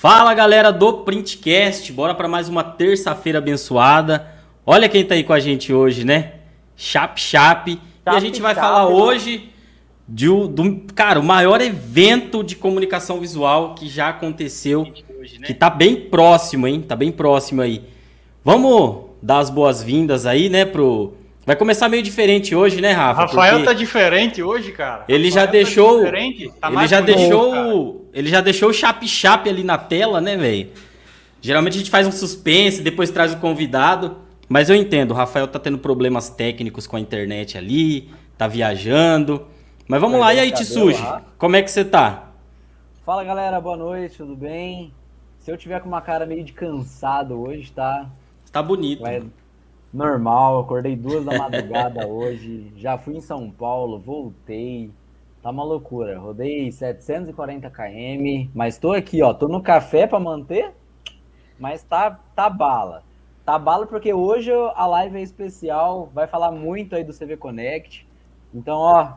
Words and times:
Fala 0.00 0.32
galera 0.32 0.72
do 0.72 0.94
Printcast, 1.04 1.92
bora 1.92 2.14
para 2.14 2.26
mais 2.26 2.48
uma 2.48 2.64
terça-feira 2.64 3.36
abençoada. 3.36 4.32
Olha 4.64 4.88
quem 4.88 5.04
tá 5.04 5.14
aí 5.14 5.22
com 5.22 5.34
a 5.34 5.38
gente 5.38 5.74
hoje, 5.74 6.06
né? 6.06 6.36
Chap 6.74 7.20
Chap. 7.20 7.68
E 7.70 7.78
a 8.06 8.18
gente 8.18 8.40
vai 8.40 8.54
falar 8.54 8.88
hoje 8.88 9.52
de, 10.08 10.26
do, 10.26 10.86
cara, 10.94 11.20
o 11.20 11.22
maior 11.22 11.60
evento 11.60 12.42
de 12.42 12.56
comunicação 12.56 13.20
visual 13.20 13.74
que 13.74 13.90
já 13.90 14.08
aconteceu, 14.08 14.86
que 15.44 15.52
tá 15.52 15.68
bem 15.68 15.94
próximo, 15.94 16.66
hein? 16.66 16.80
Tá 16.80 16.96
bem 16.96 17.12
próximo 17.12 17.60
aí. 17.60 17.84
Vamos 18.42 19.04
dar 19.20 19.40
as 19.40 19.50
boas-vindas 19.50 20.24
aí, 20.24 20.48
né, 20.48 20.64
pro... 20.64 21.12
Vai 21.46 21.56
começar 21.56 21.88
meio 21.88 22.02
diferente 22.02 22.54
hoje, 22.54 22.80
né, 22.80 22.92
Rafa? 22.92 23.22
Rafael 23.22 23.64
tá 23.64 23.72
diferente 23.72 24.42
hoje, 24.42 24.72
cara. 24.72 25.04
Ele 25.08 25.30
já 25.30 25.40
Rafael 25.40 25.46
tá 25.46 25.52
deixou... 25.52 25.98
diferente, 26.04 26.52
tá 26.60 26.66
ele 26.68 26.76
mais 26.76 26.90
já 26.90 27.00
bonito, 27.00 27.16
deixou... 27.16 27.52
cara. 27.52 27.74
o- 27.74 28.04
Ele 28.12 28.28
já 28.28 28.40
deixou 28.40 28.68
o 28.70 28.72
chap-chap 28.74 29.48
ali 29.48 29.64
na 29.64 29.78
tela, 29.78 30.20
né, 30.20 30.36
velho? 30.36 30.70
Geralmente 31.40 31.74
a 31.74 31.78
gente 31.78 31.90
faz 31.90 32.06
um 32.06 32.12
suspense, 32.12 32.82
depois 32.82 33.10
traz 33.10 33.32
o 33.32 33.38
convidado. 33.38 34.18
Mas 34.48 34.68
eu 34.68 34.76
entendo, 34.76 35.12
o 35.12 35.14
Rafael 35.14 35.46
tá 35.46 35.58
tendo 35.58 35.78
problemas 35.78 36.28
técnicos 36.28 36.86
com 36.86 36.96
a 36.96 37.00
internet 37.00 37.56
ali, 37.56 38.10
tá 38.36 38.46
viajando. 38.46 39.46
Mas 39.88 40.00
vamos 40.00 40.20
lá, 40.20 40.34
e 40.34 40.40
aí, 40.40 40.52
Tsuji? 40.52 41.00
lá. 41.02 41.22
Como 41.38 41.56
é 41.56 41.62
que 41.62 41.70
você 41.70 41.84
tá? 41.84 42.32
Fala 43.04 43.24
galera, 43.24 43.60
boa 43.60 43.76
noite, 43.76 44.18
tudo 44.18 44.36
bem? 44.36 44.92
Se 45.38 45.50
eu 45.50 45.56
tiver 45.56 45.80
com 45.80 45.88
uma 45.88 46.00
cara 46.02 46.26
meio 46.26 46.44
de 46.44 46.52
cansado 46.52 47.40
hoje, 47.40 47.72
tá? 47.72 48.06
Tá 48.52 48.62
bonito. 48.62 49.00
Vai 49.02 49.22
normal, 49.92 50.60
acordei 50.60 50.96
duas 50.96 51.24
da 51.24 51.36
madrugada 51.36 52.06
hoje, 52.06 52.72
já 52.76 52.96
fui 52.96 53.16
em 53.16 53.20
São 53.20 53.50
Paulo, 53.50 53.98
voltei, 53.98 54.90
tá 55.42 55.50
uma 55.50 55.64
loucura. 55.64 56.18
Rodei 56.18 56.70
740 56.70 57.70
km, 57.70 58.50
mas 58.54 58.78
tô 58.78 58.92
aqui, 58.92 59.22
ó, 59.22 59.34
tô 59.34 59.48
no 59.48 59.62
café 59.62 60.06
pra 60.06 60.20
manter, 60.20 60.72
mas 61.58 61.82
tá, 61.82 62.20
tá 62.34 62.48
bala. 62.48 63.02
Tá 63.44 63.58
bala 63.58 63.86
porque 63.86 64.12
hoje 64.12 64.52
a 64.74 64.86
live 64.86 65.16
é 65.16 65.22
especial, 65.22 66.10
vai 66.14 66.26
falar 66.26 66.52
muito 66.52 66.94
aí 66.94 67.02
do 67.02 67.12
CV 67.12 67.36
Connect. 67.36 68.06
Então, 68.54 68.78
ó, 68.78 69.14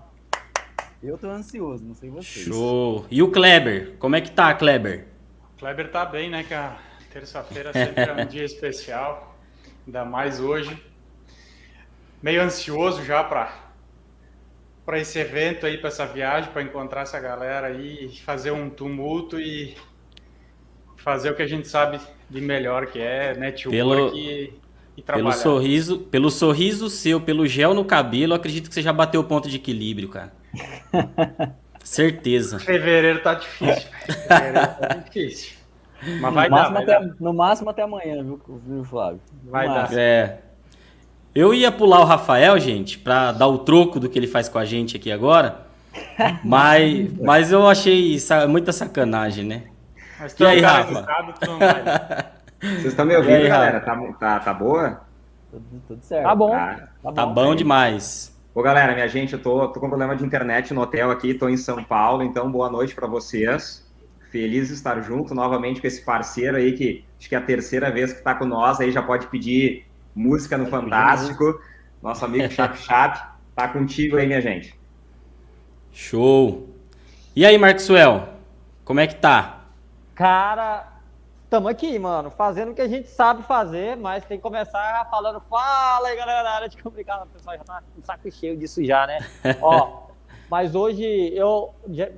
eu 1.03 1.17
tô 1.17 1.27
ansioso, 1.27 1.83
não 1.83 1.93
sei 1.93 2.09
vocês. 2.09 2.45
Show. 2.45 3.05
E 3.11 3.21
o 3.21 3.29
Kleber? 3.29 3.95
Como 3.99 4.15
é 4.15 4.21
que 4.21 4.31
tá, 4.31 4.53
Kleber? 4.53 5.07
Kleber 5.59 5.91
tá 5.91 6.05
bem, 6.05 6.29
né, 6.29 6.43
cara? 6.43 6.77
Terça-feira 7.11 7.71
sempre 7.73 8.03
é 8.03 8.13
um 8.13 8.25
dia 8.25 8.43
especial, 8.43 9.32
ainda 9.85 10.05
mais 10.05 10.39
hoje. 10.39 10.77
Meio 12.21 12.41
ansioso 12.41 13.03
já 13.03 13.23
pra 13.23 13.61
para 14.85 14.99
esse 14.99 15.17
evento 15.17 15.65
aí, 15.65 15.77
pra 15.77 15.87
essa 15.87 16.05
viagem, 16.05 16.51
pra 16.51 16.61
encontrar 16.61 17.03
essa 17.03 17.17
galera 17.17 17.67
aí, 17.67 18.09
fazer 18.25 18.51
um 18.51 18.69
tumulto 18.69 19.39
e 19.39 19.77
fazer 20.97 21.29
o 21.31 21.35
que 21.35 21.41
a 21.41 21.47
gente 21.47 21.69
sabe 21.69 22.01
de 22.29 22.41
melhor, 22.41 22.87
que 22.87 22.99
é 22.99 23.33
network 23.33 23.71
Pelo- 23.77 24.13
e, 24.13 24.43
e 24.97 25.01
Pelo 25.01 25.05
trabalhar. 25.05 25.31
sorriso, 25.37 25.99
pelo 25.99 26.29
sorriso 26.29 26.89
seu, 26.89 27.21
pelo 27.21 27.47
gel 27.47 27.73
no 27.73 27.85
cabelo, 27.85 28.33
eu 28.33 28.35
acredito 28.35 28.67
que 28.67 28.73
você 28.75 28.81
já 28.81 28.91
bateu 28.91 29.21
o 29.21 29.23
ponto 29.23 29.47
de 29.49 29.55
equilíbrio, 29.55 30.09
cara. 30.09 30.33
Certeza. 31.81 32.59
Fevereiro 32.59 33.21
tá 33.21 33.35
difícil. 33.35 33.89
Fevereiro 34.27 34.67
tá 34.79 34.87
difícil. 35.05 35.53
Mas 36.17 36.33
vai 36.33 36.49
no, 36.49 36.49
dar, 36.49 36.69
máximo 36.69 36.73
vai 36.73 36.83
até, 36.83 36.99
dar. 36.99 37.15
no 37.19 37.33
máximo 37.33 37.69
até 37.69 37.81
amanhã, 37.83 38.23
viu, 38.23 38.41
viu 38.65 38.83
Flávio? 38.83 39.21
No 39.43 39.51
Vai 39.51 39.69
dar. 39.69 39.89
máximo. 39.89 39.99
É. 39.99 40.41
Eu 41.35 41.53
ia 41.53 41.71
pular 41.71 41.99
o 42.01 42.05
Rafael, 42.05 42.59
gente, 42.59 42.99
pra 42.99 43.31
dar 43.31 43.47
o 43.47 43.59
troco 43.59 43.99
do 43.99 44.09
que 44.09 44.19
ele 44.19 44.27
faz 44.27 44.47
com 44.49 44.59
a 44.59 44.65
gente 44.65 44.97
aqui 44.97 45.11
agora. 45.11 45.67
Mas, 46.43 47.13
mas 47.21 47.51
eu 47.51 47.67
achei 47.67 48.19
sa- 48.19 48.47
muita 48.47 48.71
sacanagem, 48.71 49.45
né? 49.45 49.63
Mas 50.17 50.33
tu 50.33 50.43
E 50.43 50.47
aí, 50.47 50.61
cara 50.61 50.83
Rafa? 50.83 51.01
né? 51.01 51.07
Vocês 52.77 52.85
estão 52.93 53.05
me 53.05 53.13
E 53.13 53.17
ouvindo, 53.17 53.43
aí, 53.43 53.47
galera? 53.47 53.79
Tá, 53.81 53.95
tá, 54.19 54.39
tá 54.39 54.53
boa? 54.53 55.01
Tudo, 55.51 55.83
tudo 55.87 56.03
certo. 56.03 56.23
Tá 56.23 56.35
bom. 56.35 56.49
Tá. 56.49 57.11
Tá 57.13 57.25
bom 57.25 57.55
demais. 57.55 58.37
Ô, 58.55 58.61
galera, 58.61 58.93
minha 58.93 59.07
gente, 59.07 59.33
eu 59.33 59.41
tô, 59.41 59.67
tô 59.69 59.79
com 59.79 59.87
problema 59.89 60.15
de 60.15 60.25
internet 60.25 60.73
no 60.73 60.81
hotel 60.81 61.11
aqui, 61.11 61.33
tô 61.33 61.49
em 61.49 61.57
São 61.57 61.83
Paulo, 61.83 62.23
então 62.23 62.51
boa 62.51 62.69
noite 62.69 62.95
para 62.95 63.07
vocês. 63.07 63.82
Feliz 64.33 64.69
de 64.69 64.73
estar 64.73 64.99
junto 65.01 65.35
novamente 65.35 65.79
com 65.79 65.85
esse 65.85 66.01
parceiro 66.01 66.57
aí, 66.57 66.73
que 66.73 67.05
acho 67.19 67.29
que 67.29 67.35
é 67.35 67.37
a 67.37 67.41
terceira 67.41 67.91
vez 67.91 68.11
que 68.11 68.23
tá 68.23 68.33
com 68.33 68.45
nós, 68.45 68.79
aí 68.79 68.91
já 68.91 69.03
pode 69.03 69.27
pedir 69.27 69.85
música 70.15 70.57
no 70.57 70.65
pedir 70.65 70.71
Fantástico. 70.71 71.61
Nosso 72.01 72.25
amigo 72.25 72.51
Chap 72.51 72.75
Chap, 72.75 73.37
tá 73.55 73.67
contigo 73.67 74.17
aí, 74.17 74.25
minha 74.25 74.41
gente. 74.41 74.75
Show. 75.91 76.67
E 77.35 77.45
aí, 77.45 77.59
Marcosuel? 77.59 78.29
Como 78.83 78.99
é 78.99 79.05
que 79.05 79.13
tá? 79.17 79.65
Cara, 80.15 80.87
estamos 81.43 81.69
aqui, 81.69 81.99
mano, 81.99 82.31
fazendo 82.31 82.71
o 82.71 82.73
que 82.73 82.81
a 82.81 82.87
gente 82.87 83.09
sabe 83.09 83.43
fazer, 83.43 83.95
mas 83.97 84.25
tem 84.25 84.39
que 84.39 84.41
começar 84.41 85.07
falando, 85.11 85.41
fala 85.41 86.07
aí, 86.07 86.15
galera, 86.15 86.41
da 86.41 86.51
área 86.53 86.69
de 86.69 86.81
comunicação. 86.81 87.25
O 87.25 87.27
pessoal 87.27 87.55
já 87.55 87.63
tá 87.63 87.83
com 87.95 88.01
saco 88.01 88.31
cheio 88.31 88.57
disso 88.57 88.83
já, 88.83 89.05
né? 89.05 89.19
Ó, 89.61 90.07
mas 90.49 90.75
hoje 90.75 91.03
eu, 91.33 91.73
já- 91.89 92.09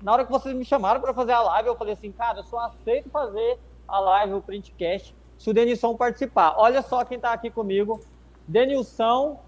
na 0.00 0.12
hora 0.12 0.24
que 0.24 0.30
vocês 0.30 0.54
me 0.54 0.64
chamaram 0.64 1.00
para 1.00 1.12
fazer 1.14 1.32
a 1.32 1.42
live, 1.42 1.68
eu 1.68 1.76
falei 1.76 1.94
assim, 1.94 2.12
cara, 2.12 2.38
eu 2.38 2.44
só 2.44 2.58
aceito 2.60 3.10
fazer 3.10 3.58
a 3.86 3.98
live, 3.98 4.34
o 4.34 4.42
printcast, 4.42 5.14
se 5.36 5.50
o 5.50 5.52
Denilson 5.54 5.96
participar. 5.96 6.54
Olha 6.56 6.82
só 6.82 7.04
quem 7.04 7.18
tá 7.18 7.32
aqui 7.32 7.50
comigo, 7.50 8.00
Denilson. 8.46 9.38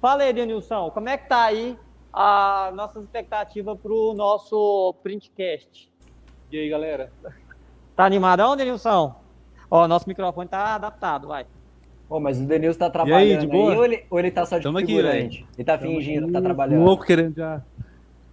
Fala 0.00 0.22
aí, 0.22 0.32
Denilson, 0.32 0.90
como 0.90 1.08
é 1.08 1.18
que 1.18 1.28
tá 1.28 1.44
aí 1.44 1.78
a 2.12 2.70
nossa 2.74 2.98
expectativa 3.00 3.76
pro 3.76 4.14
nosso 4.14 4.94
printcast? 5.02 5.90
E 6.50 6.58
aí, 6.58 6.68
galera? 6.68 7.12
Tá 7.94 8.04
animadão, 8.06 8.56
Denilson? 8.56 9.14
Ó, 9.70 9.86
nosso 9.86 10.08
microfone 10.08 10.48
tá 10.48 10.74
adaptado, 10.74 11.28
vai. 11.28 11.46
Pô, 12.08 12.18
mas 12.18 12.40
o 12.40 12.44
Denilson 12.46 12.78
tá 12.78 12.86
aí, 12.86 12.90
trabalhando 12.92 13.40
de 13.40 13.46
aí, 13.46 13.52
boa? 13.52 13.76
ou, 13.76 13.84
ele, 13.84 14.06
ou 14.10 14.18
ele 14.18 14.30
tá 14.32 14.44
só 14.44 14.58
de 14.58 14.64
Tamo 14.64 14.78
aqui, 14.78 14.86
figurante? 14.86 15.46
ele 15.56 15.64
tá 15.64 15.78
fingindo 15.78 16.32
tá 16.32 16.40
trabalhando. 16.40 16.82
Louco 16.82 17.04
querendo 17.04 17.36
já. 17.36 17.62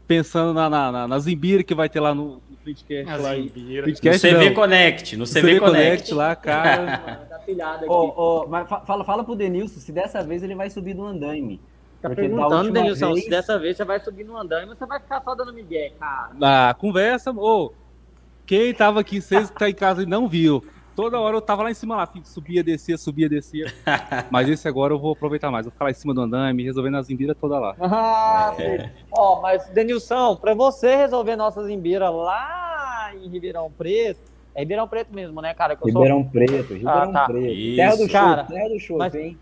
Pensando 0.07 0.53
na, 0.53 0.69
na, 0.69 0.91
na, 0.91 1.07
na 1.07 1.19
Zimbira 1.19 1.63
que 1.63 1.75
vai 1.75 1.89
ter 1.89 1.99
lá 1.99 2.15
no, 2.15 2.41
no 2.49 2.57
Printcast. 2.63 3.09
As 3.11 3.21
lá 3.21 3.35
em-. 3.35 3.51
No 3.53 3.93
CV 4.19 4.45
não. 4.49 4.53
Connect, 4.53 5.17
no 5.17 5.25
No 5.25 5.31
CV, 5.31 5.59
Connect. 5.59 6.13
lá, 6.13 6.35
cara. 6.35 7.27
Tá. 7.57 7.79
Ô, 7.87 8.41
ô, 8.43 8.47
mas 8.47 8.67
fa- 8.67 8.81
fala, 8.81 9.05
fala 9.05 9.23
pro 9.23 9.33
Denilson 9.33 9.79
se 9.79 9.91
dessa 9.93 10.21
vez 10.21 10.43
ele 10.43 10.53
vai 10.53 10.69
subir 10.69 10.93
no 10.93 11.05
andaime. 11.05 11.61
tá 12.01 12.09
porque 12.09 12.23
perguntando, 12.23 12.71
Denilson, 12.71 13.13
vez- 13.13 13.23
se 13.23 13.29
dessa 13.29 13.57
vez 13.57 13.77
você 13.77 13.85
vai 13.85 13.99
subir 14.01 14.25
no 14.25 14.35
andame, 14.37 14.65
você 14.67 14.85
vai 14.85 14.99
ficar 14.99 15.21
só 15.21 15.33
dando 15.33 15.53
migué, 15.53 15.93
cara. 15.97 16.31
Na 16.37 16.73
conversa, 16.73 17.31
ô. 17.31 17.71
quem 18.45 18.73
tava 18.73 18.99
aqui, 18.99 19.21
vocês 19.21 19.49
que 19.49 19.57
tá 19.57 19.69
em 19.69 19.73
casa 19.73 20.03
e 20.03 20.05
não 20.05 20.27
viu. 20.27 20.61
Toda 20.97 21.19
hora 21.19 21.37
eu 21.37 21.41
tava 21.41 21.61
lá 21.61 21.69
em 21.69 21.75
cima 21.75 21.95
lá, 21.95 22.09
subia, 22.23 22.63
descia, 22.63 22.97
subia, 22.97 23.29
descia. 23.29 23.71
Mas 24.31 24.49
esse 24.49 24.67
agora 24.67 24.91
eu 24.91 24.97
vou 24.99 25.11
aproveitar 25.13 25.51
mais. 25.51 25.63
Vou 25.67 25.71
ficar 25.71 25.85
lá 25.85 25.91
em 25.91 25.93
cima 25.93 26.11
do 26.11 26.21
andame, 26.21 26.63
resolvendo 26.63 26.97
as 26.97 27.05
Zimbira 27.05 27.35
toda 27.35 27.59
lá. 27.59 27.75
Ah, 27.79 28.51
sim. 28.57 28.89
Ó, 29.11 29.39
mas, 29.39 29.69
Denilson, 29.69 30.35
pra 30.37 30.55
você 30.55 30.95
resolver 30.95 31.35
nossas 31.35 31.69
embiras 31.69 32.11
lá 32.11 33.11
em 33.13 33.29
Ribeirão 33.29 33.71
Preto, 33.77 34.19
é 34.55 34.61
Ribeirão 34.61 34.87
Preto 34.87 35.13
mesmo, 35.13 35.39
né, 35.39 35.53
cara? 35.53 35.75
Que 35.75 35.87
eu 35.87 35.91
sou- 35.91 36.01
Ribeirão 36.01 36.23
Preto, 36.27 36.73
Ribeirão 36.73 37.11
tá. 37.13 37.25
Preto. 37.27 37.47
Isso. 37.47 37.75
Terra 37.75 37.91
do 37.95 37.97
show, 37.97 38.07
Cara, 38.09 38.43
terra 38.45 38.69
do 38.69 38.79
show, 38.79 38.97
mas- 38.97 39.13
hein? 39.13 39.37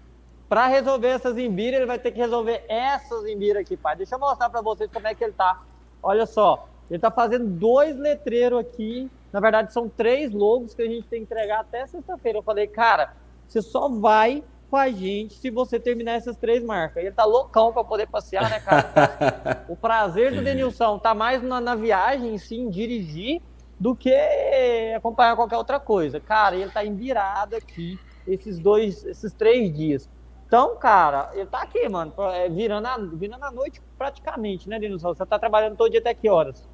Pra 0.50 0.68
resolver 0.68 1.08
essas 1.08 1.38
embiras, 1.38 1.78
ele 1.78 1.86
vai 1.88 1.98
ter 1.98 2.12
que 2.12 2.20
resolver 2.20 2.66
essas 2.68 3.26
embiras 3.28 3.62
aqui, 3.62 3.78
pai. 3.78 3.96
Deixa 3.96 4.16
eu 4.16 4.20
mostrar 4.20 4.50
pra 4.50 4.62
vocês 4.62 4.90
como 4.92 5.08
é 5.08 5.16
que 5.16 5.24
ele 5.24 5.32
tá. 5.34 5.62
Olha 6.04 6.26
só, 6.26 6.68
ele 6.90 7.00
tá 7.00 7.09
fazendo 7.12 7.46
dois 7.46 7.97
letreiros 7.97 8.59
aqui. 8.59 9.09
Na 9.31 9.40
verdade, 9.40 9.73
são 9.73 9.90
três 9.90 10.31
logos 10.31 10.73
que 10.73 10.81
a 10.81 10.88
gente 10.88 11.07
tem 11.07 11.19
que 11.19 11.34
entregar 11.34 11.62
até 11.62 11.85
sexta-feira. 11.88 12.40
Eu 12.40 12.44
falei, 12.44 12.68
cara, 12.68 13.13
você 13.47 13.62
só 13.62 13.90
vai 13.90 14.44
com 14.69 14.78
a 14.78 14.90
gente 14.90 15.35
se 15.35 15.50
você 15.50 15.79
terminar 15.79 16.13
essas 16.13 16.38
três 16.38 16.63
marcas. 16.63 17.03
E 17.03 17.07
ele 17.07 17.16
tá 17.16 17.25
loucão 17.25 17.73
pra 17.73 17.84
poder 17.84 18.07
passear, 18.07 18.50
né, 18.50 18.59
cara? 18.59 19.66
o 19.69 19.75
prazer 19.75 20.34
do 20.34 20.41
Denilson 20.41 20.97
tá 21.00 21.13
mais 21.13 21.41
na, 21.41 21.59
na 21.59 21.75
viagem, 21.75 22.38
sim, 22.38 22.69
dirigir, 22.69 23.41
do 23.79 23.96
que 23.96 24.13
acompanhar 24.96 25.35
qualquer 25.35 25.57
outra 25.57 25.79
coisa. 25.79 26.20
Cara, 26.20 26.55
ele 26.55 26.70
tá 26.70 26.85
em 26.85 26.96
virada 26.96 27.58
aqui 27.58 27.99
esses 28.28 28.59
dois, 28.59 29.03
esses 29.05 29.34
três 29.34 29.73
dias. 29.73 30.09
Então, 30.47 30.76
cara, 30.78 31.32
ele 31.34 31.47
tá 31.47 31.62
aqui, 31.62 31.88
mano, 31.90 32.14
é, 32.34 32.47
virando 32.47 32.88
a, 32.88 32.97
virando 32.97 33.44
a 33.44 33.52
noite 33.52 33.82
praticamente, 33.97 34.70
né, 34.70 34.80
Denilson? 34.80 35.14
Você 35.14 35.26
tá 35.26 35.40
trabalhando 35.40 35.76
todo 35.76 35.90
dia 35.90 36.00
até 36.00 36.14
que 36.14 36.30
horas? 36.30 36.68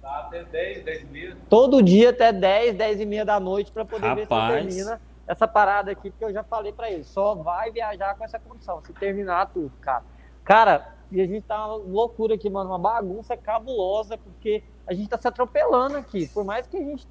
Tá 0.00 0.20
até 0.20 0.42
10, 0.44 0.84
10 0.84 1.02
e 1.02 1.06
meia. 1.06 1.36
Todo 1.50 1.82
dia 1.82 2.10
até 2.10 2.32
10, 2.32 2.76
10 2.76 3.00
e 3.00 3.06
meia 3.06 3.24
da 3.24 3.38
noite 3.38 3.70
pra 3.70 3.84
poder 3.84 4.14
ver 4.14 4.26
se 4.26 4.32
Rapaz. 4.32 4.64
termina 4.64 5.00
essa 5.26 5.46
parada 5.46 5.90
aqui, 5.90 6.10
porque 6.10 6.24
eu 6.24 6.32
já 6.32 6.42
falei 6.42 6.72
pra 6.72 6.90
ele, 6.90 7.04
só 7.04 7.34
vai 7.34 7.70
viajar 7.70 8.16
com 8.16 8.24
essa 8.24 8.38
condição, 8.38 8.82
se 8.82 8.94
terminar 8.94 9.50
tudo, 9.52 9.70
cara. 9.82 10.02
Cara, 10.42 10.94
e 11.12 11.20
a 11.20 11.26
gente 11.26 11.42
tá 11.42 11.66
uma 11.66 11.76
loucura 11.76 12.34
aqui, 12.34 12.48
mano, 12.48 12.70
uma 12.70 12.78
bagunça 12.78 13.36
cabulosa, 13.36 14.16
porque 14.16 14.62
a 14.86 14.94
gente 14.94 15.08
tá 15.08 15.18
se 15.18 15.28
atropelando 15.28 15.98
aqui. 15.98 16.26
Por 16.28 16.44
mais 16.44 16.66
que 16.66 16.78
a 16.78 16.82
gente 16.82 17.06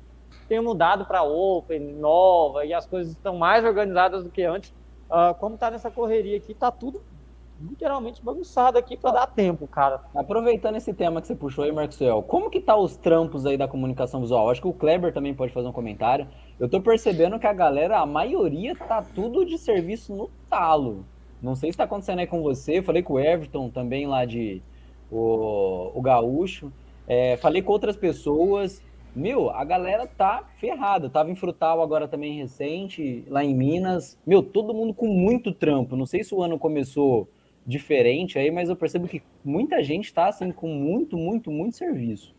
tenha 0.48 0.62
mudado 0.62 1.06
pra 1.06 1.22
Open, 1.22 1.80
nova, 1.80 2.66
e 2.66 2.74
as 2.74 2.88
coisas 2.88 3.14
estão 3.14 3.38
mais 3.38 3.64
organizadas 3.64 4.24
do 4.24 4.32
que 4.32 4.44
antes, 4.44 4.74
ah, 5.10 5.36
como 5.40 5.58
tá 5.58 5.72
nessa 5.72 5.92
correria 5.92 6.38
aqui, 6.38 6.54
tá 6.54 6.72
tudo 6.72 7.02
literalmente 7.62 8.24
bagunçado 8.24 8.78
aqui 8.78 8.96
para 8.96 9.12
dar 9.12 9.28
tempo, 9.28 9.68
cara. 9.68 10.02
Aproveitando 10.16 10.76
esse 10.76 10.94
tema 10.94 11.22
que 11.22 11.28
você 11.28 11.36
puxou 11.36 11.64
aí, 11.64 11.72
Marcelo, 11.72 12.22
como 12.22 12.50
que 12.50 12.60
tá 12.60 12.76
os 12.76 12.96
trampos 12.98 13.46
aí 13.46 13.58
da 13.58 13.68
comunicação 13.68 14.22
visual? 14.22 14.50
Acho 14.50 14.62
que 14.62 14.68
o 14.68 14.74
Kleber 14.74 15.14
também 15.14 15.34
pode 15.34 15.54
fazer 15.54 15.68
um 15.68 15.72
comentário. 15.72 16.28
Eu 16.60 16.70
tô 16.70 16.80
percebendo 16.80 17.40
que 17.40 17.48
a 17.48 17.54
galera, 17.54 18.00
a 18.00 18.06
maioria 18.06 18.76
tá 18.76 19.02
tudo 19.02 19.46
de 19.46 19.58
serviço 19.58 20.16
no 20.16 20.30
talo. 20.50 21.06
Não 21.42 21.56
sei 21.56 21.72
se 21.72 21.78
tá 21.78 21.84
acontecendo 21.84 22.20
aí 22.20 22.28
com 22.28 22.42
você, 22.42 22.82
falei 22.82 23.04
com 23.04 23.14
o 23.14 23.20
Everton 23.20 23.70
também 23.70 24.08
lá 24.08 24.26
de 24.26 24.62
o, 25.12 25.92
o 25.94 26.02
Gaúcho. 26.02 26.72
É, 27.08 27.38
falei 27.38 27.62
com 27.62 27.72
outras 27.72 27.96
pessoas. 27.96 28.84
Meu, 29.18 29.50
a 29.50 29.66
galera 29.66 30.06
tá 30.06 30.44
ferrada. 30.60 31.10
Tava 31.10 31.32
em 31.32 31.36
Frutal 31.36 31.82
agora 31.82 32.08
também 32.08 32.38
recente, 32.38 33.26
lá 33.28 33.44
em 33.44 33.56
Minas. 33.56 34.18
Meu, 34.26 34.44
todo 34.44 34.74
mundo 34.74 34.94
com 34.94 35.08
muito 35.08 35.52
trampo. 35.52 35.96
Não 35.96 36.06
sei 36.06 36.24
se 36.24 36.36
o 36.36 36.42
ano 36.44 36.60
começou 36.60 37.28
diferente 37.66 38.38
aí, 38.38 38.52
mas 38.52 38.70
eu 38.70 38.76
percebo 38.76 39.08
que 39.08 39.24
muita 39.44 39.84
gente 39.84 40.14
tá 40.14 40.28
assim 40.28 40.52
com 40.52 40.68
muito, 40.68 41.18
muito, 41.18 41.52
muito 41.52 41.76
serviço. 41.76 42.34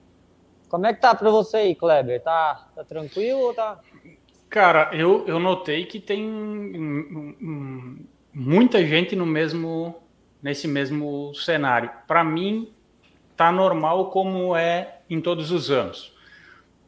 Como 0.68 0.86
é 0.86 0.94
que 0.94 1.00
tá 1.00 1.14
para 1.14 1.30
você 1.30 1.58
aí, 1.58 1.74
Kleber? 1.74 2.22
Tá, 2.22 2.68
tá 2.74 2.84
tranquilo 2.84 3.40
ou 3.40 3.54
tá? 3.54 3.80
Cara, 4.48 4.90
eu, 4.92 5.26
eu 5.26 5.38
notei 5.40 5.84
que 5.84 5.98
tem 5.98 6.22
muita 8.32 8.86
gente 8.86 9.16
no 9.16 9.26
mesmo 9.26 9.96
nesse 10.42 10.68
mesmo 10.68 11.34
cenário. 11.34 11.90
Para 12.06 12.22
mim, 12.22 12.72
tá 13.36 13.50
normal 13.50 14.10
como 14.10 14.56
é 14.56 15.00
em 15.10 15.20
todos 15.20 15.50
os 15.50 15.70
anos. 15.70 16.16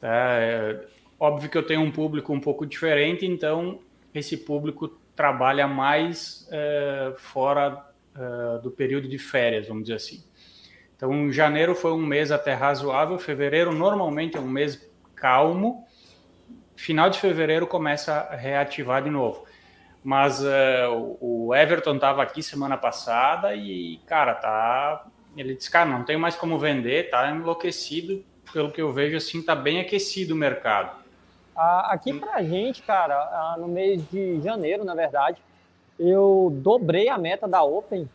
É, 0.03 0.87
óbvio 1.19 1.51
que 1.51 1.59
eu 1.59 1.67
tenho 1.67 1.83
um 1.83 1.91
público 1.91 2.33
um 2.33 2.41
pouco 2.41 2.67
diferente, 2.67 3.27
então 3.27 3.81
esse 4.15 4.37
público 4.37 4.89
trabalha 5.15 5.67
mais 5.69 6.49
é, 6.51 7.13
fora 7.17 7.87
é, 8.15 8.59
do 8.63 8.71
período 8.71 9.09
de 9.09 9.19
férias, 9.19 9.69
vamos 9.69 9.85
dizer 9.85 9.97
assim. 9.97 10.25
Então, 10.97 11.31
janeiro 11.33 11.75
foi 11.75 11.93
um 11.93 12.05
mês 12.05 12.31
até 12.31 12.53
razoável, 12.53 13.19
fevereiro 13.19 13.73
normalmente 13.73 14.37
é 14.37 14.41
um 14.41 14.49
mês 14.49 14.91
calmo, 15.15 15.87
final 16.77 17.11
de 17.11 17.19
fevereiro 17.19 17.67
começa 17.67 18.15
a 18.15 18.37
reativar 18.37 19.03
de 19.03 19.11
novo. 19.11 19.45
Mas 20.03 20.41
uh, 20.41 21.19
o 21.21 21.55
Everton 21.55 21.97
estava 21.97 22.23
aqui 22.23 22.43
semana 22.43 22.77
passada 22.77 23.55
e, 23.55 24.01
cara, 24.07 24.35
tá. 24.35 25.07
Ele 25.37 25.55
disse, 25.55 25.71
cara, 25.71 25.89
não 25.89 26.05
tem 26.05 26.17
mais 26.17 26.35
como 26.35 26.59
vender, 26.59 27.11
tá 27.11 27.31
enlouquecido. 27.31 28.25
Pelo 28.53 28.71
que 28.71 28.81
eu 28.81 28.93
vejo, 28.93 29.17
assim, 29.17 29.43
tá 29.43 29.55
bem 29.55 29.81
aquecido 29.81 30.35
o 30.35 30.37
mercado. 30.37 30.99
Aqui 31.55 32.13
pra 32.13 32.43
gente, 32.43 32.83
cara, 32.83 33.57
no 33.59 33.69
mês 33.69 34.03
de 34.11 34.41
janeiro, 34.41 34.85
na 34.85 34.95
verdade, 34.95 35.43
eu 35.99 36.51
dobrei 36.55 37.09
a 37.09 37.19
meta 37.19 37.47
da 37.47 37.63
Open. 37.63 38.09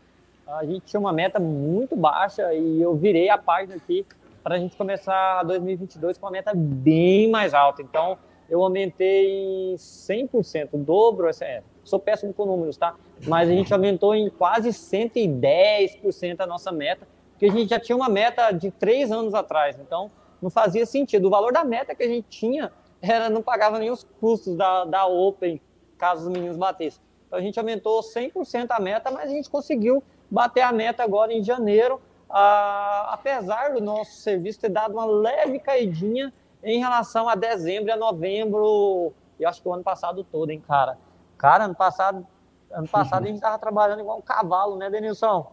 A 0.48 0.66
gente 0.66 0.82
tinha 0.86 1.00
uma 1.00 1.14
meta 1.14 1.40
muito 1.40 1.96
baixa 1.96 2.54
e 2.54 2.82
eu 2.82 2.96
virei 2.96 3.30
a 3.30 3.38
página 3.38 3.76
aqui 3.76 4.06
para 4.44 4.56
a 4.56 4.58
gente 4.60 4.76
começar 4.76 5.44
2022 5.44 6.18
com 6.18 6.26
uma 6.26 6.32
meta 6.32 6.54
bem 6.56 7.30
mais 7.30 7.54
alta. 7.54 7.82
Então, 7.82 8.18
eu 8.50 8.64
aumentei 8.64 9.76
100%, 9.76 10.70
o 10.74 10.78
dobro, 10.78 11.30
é, 11.42 11.64
sou 11.84 12.00
péssimo 12.00 12.34
com 12.34 12.46
números, 12.46 12.78
tá? 12.78 12.96
Mas 13.28 13.50
a 13.50 13.52
gente 13.52 13.74
aumentou 13.74 14.14
em 14.14 14.30
quase 14.30 14.70
110% 14.70 16.40
a 16.40 16.46
nossa 16.46 16.72
meta, 16.72 17.08
porque 17.32 17.46
a 17.46 17.52
gente 17.52 17.70
já 17.70 17.80
tinha 17.80 17.96
uma 17.96 18.10
meta 18.10 18.52
de 18.52 18.70
três 18.72 19.12
anos 19.12 19.34
atrás, 19.34 19.80
então 19.80 20.12
não 20.46 20.52
fazia 20.52 20.86
sentido. 20.86 21.26
O 21.26 21.30
valor 21.32 21.52
da 21.52 21.64
meta 21.64 21.96
que 21.96 22.04
a 22.04 22.08
gente 22.08 22.28
tinha 22.30 22.72
era 23.02 23.32
não 23.32 23.42
pagava 23.42 23.80
nem 23.80 23.90
os 23.90 24.04
custos 24.20 24.56
da, 24.56 24.86
da 24.86 25.08
Open, 25.08 25.60
caso 25.98 26.22
os 26.22 26.30
meninos 26.30 26.56
batessem. 26.56 27.02
Então 27.26 27.40
a 27.40 27.42
gente 27.42 27.58
aumentou 27.58 28.00
100% 28.02 28.68
a 28.70 28.80
meta, 28.80 29.10
mas 29.10 29.32
a 29.32 29.34
gente 29.34 29.50
conseguiu 29.50 30.04
bater 30.30 30.62
a 30.62 30.72
meta 30.72 31.04
agora 31.04 31.34
em 31.34 31.44
janeiro, 31.44 32.00
ah, 32.30 33.10
apesar 33.12 33.74
do 33.74 33.82
nosso 33.82 34.18
serviço 34.18 34.60
ter 34.60 34.70
dado 34.70 34.94
uma 34.94 35.06
leve 35.06 35.58
caidinha 35.58 36.32
em 36.64 36.80
relação 36.80 37.28
a 37.28 37.34
dezembro 37.34 37.90
e 37.90 37.92
a 37.92 37.98
novembro, 37.98 39.14
eu 39.40 39.50
acho 39.50 39.60
que 39.60 39.68
o 39.68 39.74
ano 39.74 39.84
passado 39.84 40.24
todo, 40.24 40.52
hein, 40.52 40.64
cara. 40.68 40.96
Cara, 41.40 41.66
ano 41.66 41.76
passado, 41.76 42.26
ano 42.72 42.88
passado 42.88 43.24
a 43.24 43.28
gente 43.28 43.38
estava 43.38 43.58
trabalhando 43.58 44.02
igual 44.02 44.20
um 44.20 44.22
cavalo, 44.22 44.76
né, 44.76 44.92
Denilson? 44.92 45.52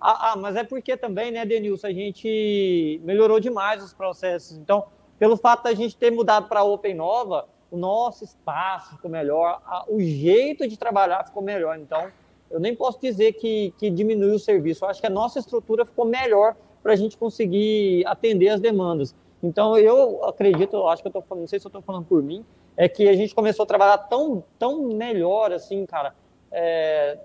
Ah, 0.00 0.32
ah, 0.32 0.36
mas 0.36 0.56
é 0.56 0.64
porque 0.64 0.96
também, 0.96 1.30
né, 1.30 1.44
Denilson, 1.44 1.88
a 1.88 1.92
gente 1.92 3.00
melhorou 3.04 3.38
demais 3.38 3.82
os 3.82 3.92
processos. 3.92 4.56
Então, 4.56 4.86
pelo 5.18 5.36
fato 5.36 5.64
da 5.64 5.74
gente 5.74 5.96
ter 5.96 6.10
mudado 6.10 6.48
para 6.48 6.60
a 6.60 6.64
Open 6.64 6.94
Nova, 6.94 7.46
o 7.70 7.76
nosso 7.76 8.24
espaço 8.24 8.96
ficou 8.96 9.10
melhor, 9.10 9.60
a, 9.66 9.84
o 9.88 10.00
jeito 10.00 10.66
de 10.66 10.76
trabalhar 10.78 11.24
ficou 11.24 11.42
melhor. 11.42 11.78
Então, 11.78 12.10
eu 12.50 12.58
nem 12.58 12.74
posso 12.74 12.98
dizer 13.00 13.34
que, 13.34 13.74
que 13.78 13.90
diminuiu 13.90 14.34
o 14.34 14.38
serviço. 14.38 14.84
Eu 14.84 14.88
acho 14.88 15.00
que 15.00 15.06
a 15.06 15.10
nossa 15.10 15.38
estrutura 15.38 15.84
ficou 15.84 16.06
melhor 16.06 16.56
para 16.82 16.94
a 16.94 16.96
gente 16.96 17.16
conseguir 17.18 18.04
atender 18.06 18.48
as 18.48 18.60
demandas. 18.60 19.14
Então, 19.42 19.76
eu 19.76 20.24
acredito, 20.24 20.76
eu 20.76 20.88
acho 20.88 21.02
que 21.02 21.08
eu 21.08 21.10
estou 21.10 21.22
falando, 21.22 21.42
não 21.42 21.48
sei 21.48 21.60
se 21.60 21.66
eu 21.66 21.68
estou 21.68 21.82
falando 21.82 22.06
por 22.06 22.22
mim, 22.22 22.44
é 22.76 22.88
que 22.88 23.08
a 23.08 23.14
gente 23.14 23.34
começou 23.34 23.64
a 23.64 23.66
trabalhar 23.66 23.98
tão, 23.98 24.42
tão 24.58 24.82
melhor, 24.88 25.52
assim, 25.52 25.84
cara, 25.84 26.14
é, 26.50 27.18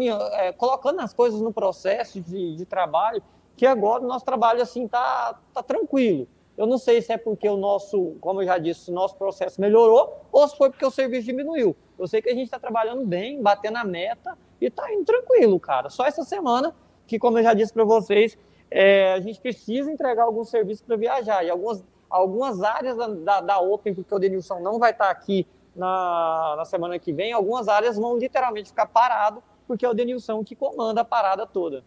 é, 0.00 0.52
colocando 0.52 1.00
as 1.00 1.12
coisas 1.12 1.40
no 1.40 1.52
processo 1.52 2.20
de, 2.20 2.56
de 2.56 2.64
trabalho, 2.64 3.22
que 3.56 3.66
agora 3.66 4.02
o 4.02 4.06
nosso 4.06 4.24
trabalho, 4.24 4.62
assim, 4.62 4.88
tá, 4.88 5.38
tá 5.52 5.62
tranquilo. 5.62 6.26
Eu 6.56 6.66
não 6.66 6.76
sei 6.78 7.00
se 7.00 7.12
é 7.12 7.16
porque 7.16 7.48
o 7.48 7.56
nosso, 7.56 8.16
como 8.20 8.42
eu 8.42 8.46
já 8.46 8.58
disse, 8.58 8.90
o 8.90 8.94
nosso 8.94 9.16
processo 9.16 9.60
melhorou 9.60 10.20
ou 10.30 10.46
se 10.46 10.56
foi 10.56 10.70
porque 10.70 10.84
o 10.84 10.90
serviço 10.90 11.26
diminuiu. 11.26 11.74
Eu 11.98 12.06
sei 12.06 12.20
que 12.20 12.28
a 12.28 12.34
gente 12.34 12.44
está 12.44 12.58
trabalhando 12.58 13.06
bem, 13.06 13.40
batendo 13.40 13.78
a 13.78 13.84
meta 13.84 14.36
e 14.60 14.66
está 14.66 14.92
indo 14.92 15.04
tranquilo, 15.04 15.58
cara. 15.58 15.88
Só 15.88 16.04
essa 16.04 16.24
semana 16.24 16.74
que, 17.06 17.18
como 17.18 17.38
eu 17.38 17.42
já 17.42 17.54
disse 17.54 17.72
para 17.72 17.84
vocês, 17.84 18.36
é, 18.70 19.12
a 19.12 19.20
gente 19.20 19.40
precisa 19.40 19.90
entregar 19.90 20.24
alguns 20.24 20.50
serviços 20.50 20.84
para 20.84 20.96
viajar. 20.96 21.44
E 21.44 21.50
algumas, 21.50 21.84
algumas 22.08 22.62
áreas 22.62 22.96
da, 22.96 23.06
da, 23.06 23.40
da, 23.40 23.60
Open, 23.60 23.94
porque 23.94 24.14
o 24.14 24.18
Denilson 24.18 24.60
não 24.60 24.78
vai 24.78 24.90
estar 24.90 25.06
tá 25.06 25.10
aqui 25.10 25.46
na, 25.74 26.54
na 26.56 26.64
semana 26.64 26.98
que 26.98 27.12
vem, 27.12 27.32
algumas 27.32 27.66
áreas 27.66 27.96
vão 27.96 28.18
literalmente 28.18 28.68
ficar 28.68 28.86
parado, 28.86 29.42
porque 29.72 29.86
é 29.86 29.88
o 29.88 29.94
Denilson 29.94 30.44
que 30.44 30.54
comanda 30.54 31.00
a 31.00 31.04
parada 31.04 31.46
toda. 31.46 31.82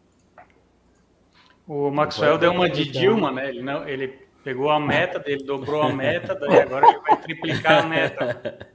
O 1.67 1.91
Maxwell 1.91 2.39
deu 2.39 2.51
uma 2.51 2.67
de 2.67 2.83
Dilma, 2.83 3.31
né? 3.31 3.49
Ele, 3.49 3.61
não, 3.61 3.87
ele 3.87 4.07
pegou 4.43 4.71
a 4.71 4.79
meta 4.79 5.19
dele, 5.19 5.43
dobrou 5.43 5.83
a 5.83 5.93
meta, 5.93 6.33
daí 6.33 6.61
agora 6.61 6.87
ele 6.87 6.99
vai 6.99 7.21
triplicar 7.21 7.83
a 7.83 7.87
meta. 7.87 8.69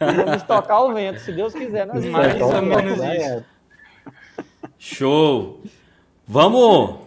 Vamos 0.00 0.42
tocar 0.42 0.80
o 0.80 0.92
vento, 0.92 1.20
se 1.20 1.30
Deus 1.30 1.52
quiser. 1.54 1.86
Nós 1.86 2.04
Mais 2.06 2.40
ou 2.40 2.60
menos 2.60 2.98
isso. 2.98 3.44
Show! 4.78 5.60
Vamos 6.26 7.06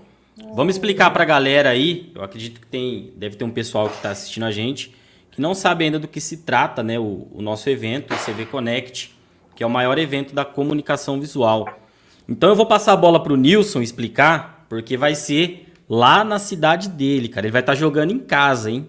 Vamos 0.56 0.76
explicar 0.76 1.12
para 1.12 1.24
a 1.24 1.26
galera 1.26 1.70
aí. 1.70 2.10
Eu 2.16 2.24
acredito 2.24 2.62
que 2.62 2.68
tem, 2.68 3.12
deve 3.18 3.36
ter 3.36 3.44
um 3.44 3.52
pessoal 3.52 3.90
que 3.90 3.98
está 3.98 4.12
assistindo 4.12 4.46
a 4.46 4.52
gente 4.52 4.96
que 5.30 5.42
não 5.42 5.54
sabe 5.54 5.84
ainda 5.84 6.00
do 6.00 6.08
que 6.08 6.22
se 6.22 6.38
trata, 6.38 6.82
né? 6.82 6.98
O, 6.98 7.28
o 7.34 7.42
nosso 7.42 7.70
evento, 7.70 8.13
o 8.13 8.18
CV 8.18 8.46
Connect, 8.46 9.13
que 9.60 9.63
é 9.63 9.68
o 9.68 9.70
maior 9.70 9.98
evento 9.98 10.34
da 10.34 10.46
comunicação 10.46 11.20
visual. 11.20 11.68
Então 12.30 12.48
eu 12.48 12.56
vou 12.56 12.66
passar 12.66 12.94
a 12.94 12.96
bola 12.96 13.22
para 13.22 13.34
o 13.34 13.36
Nilson 13.36 13.82
explicar, 13.82 14.66
porque 14.70 14.96
vai 14.96 15.13
ser 15.16 15.74
lá 15.89 16.24
na 16.24 16.39
cidade 16.39 16.88
dele, 16.88 17.28
cara. 17.28 17.46
Ele 17.46 17.51
vai 17.51 17.60
estar 17.60 17.74
tá 17.74 17.78
jogando 17.78 18.12
em 18.13 18.20
casa, 18.20 18.72
hein? 18.72 18.88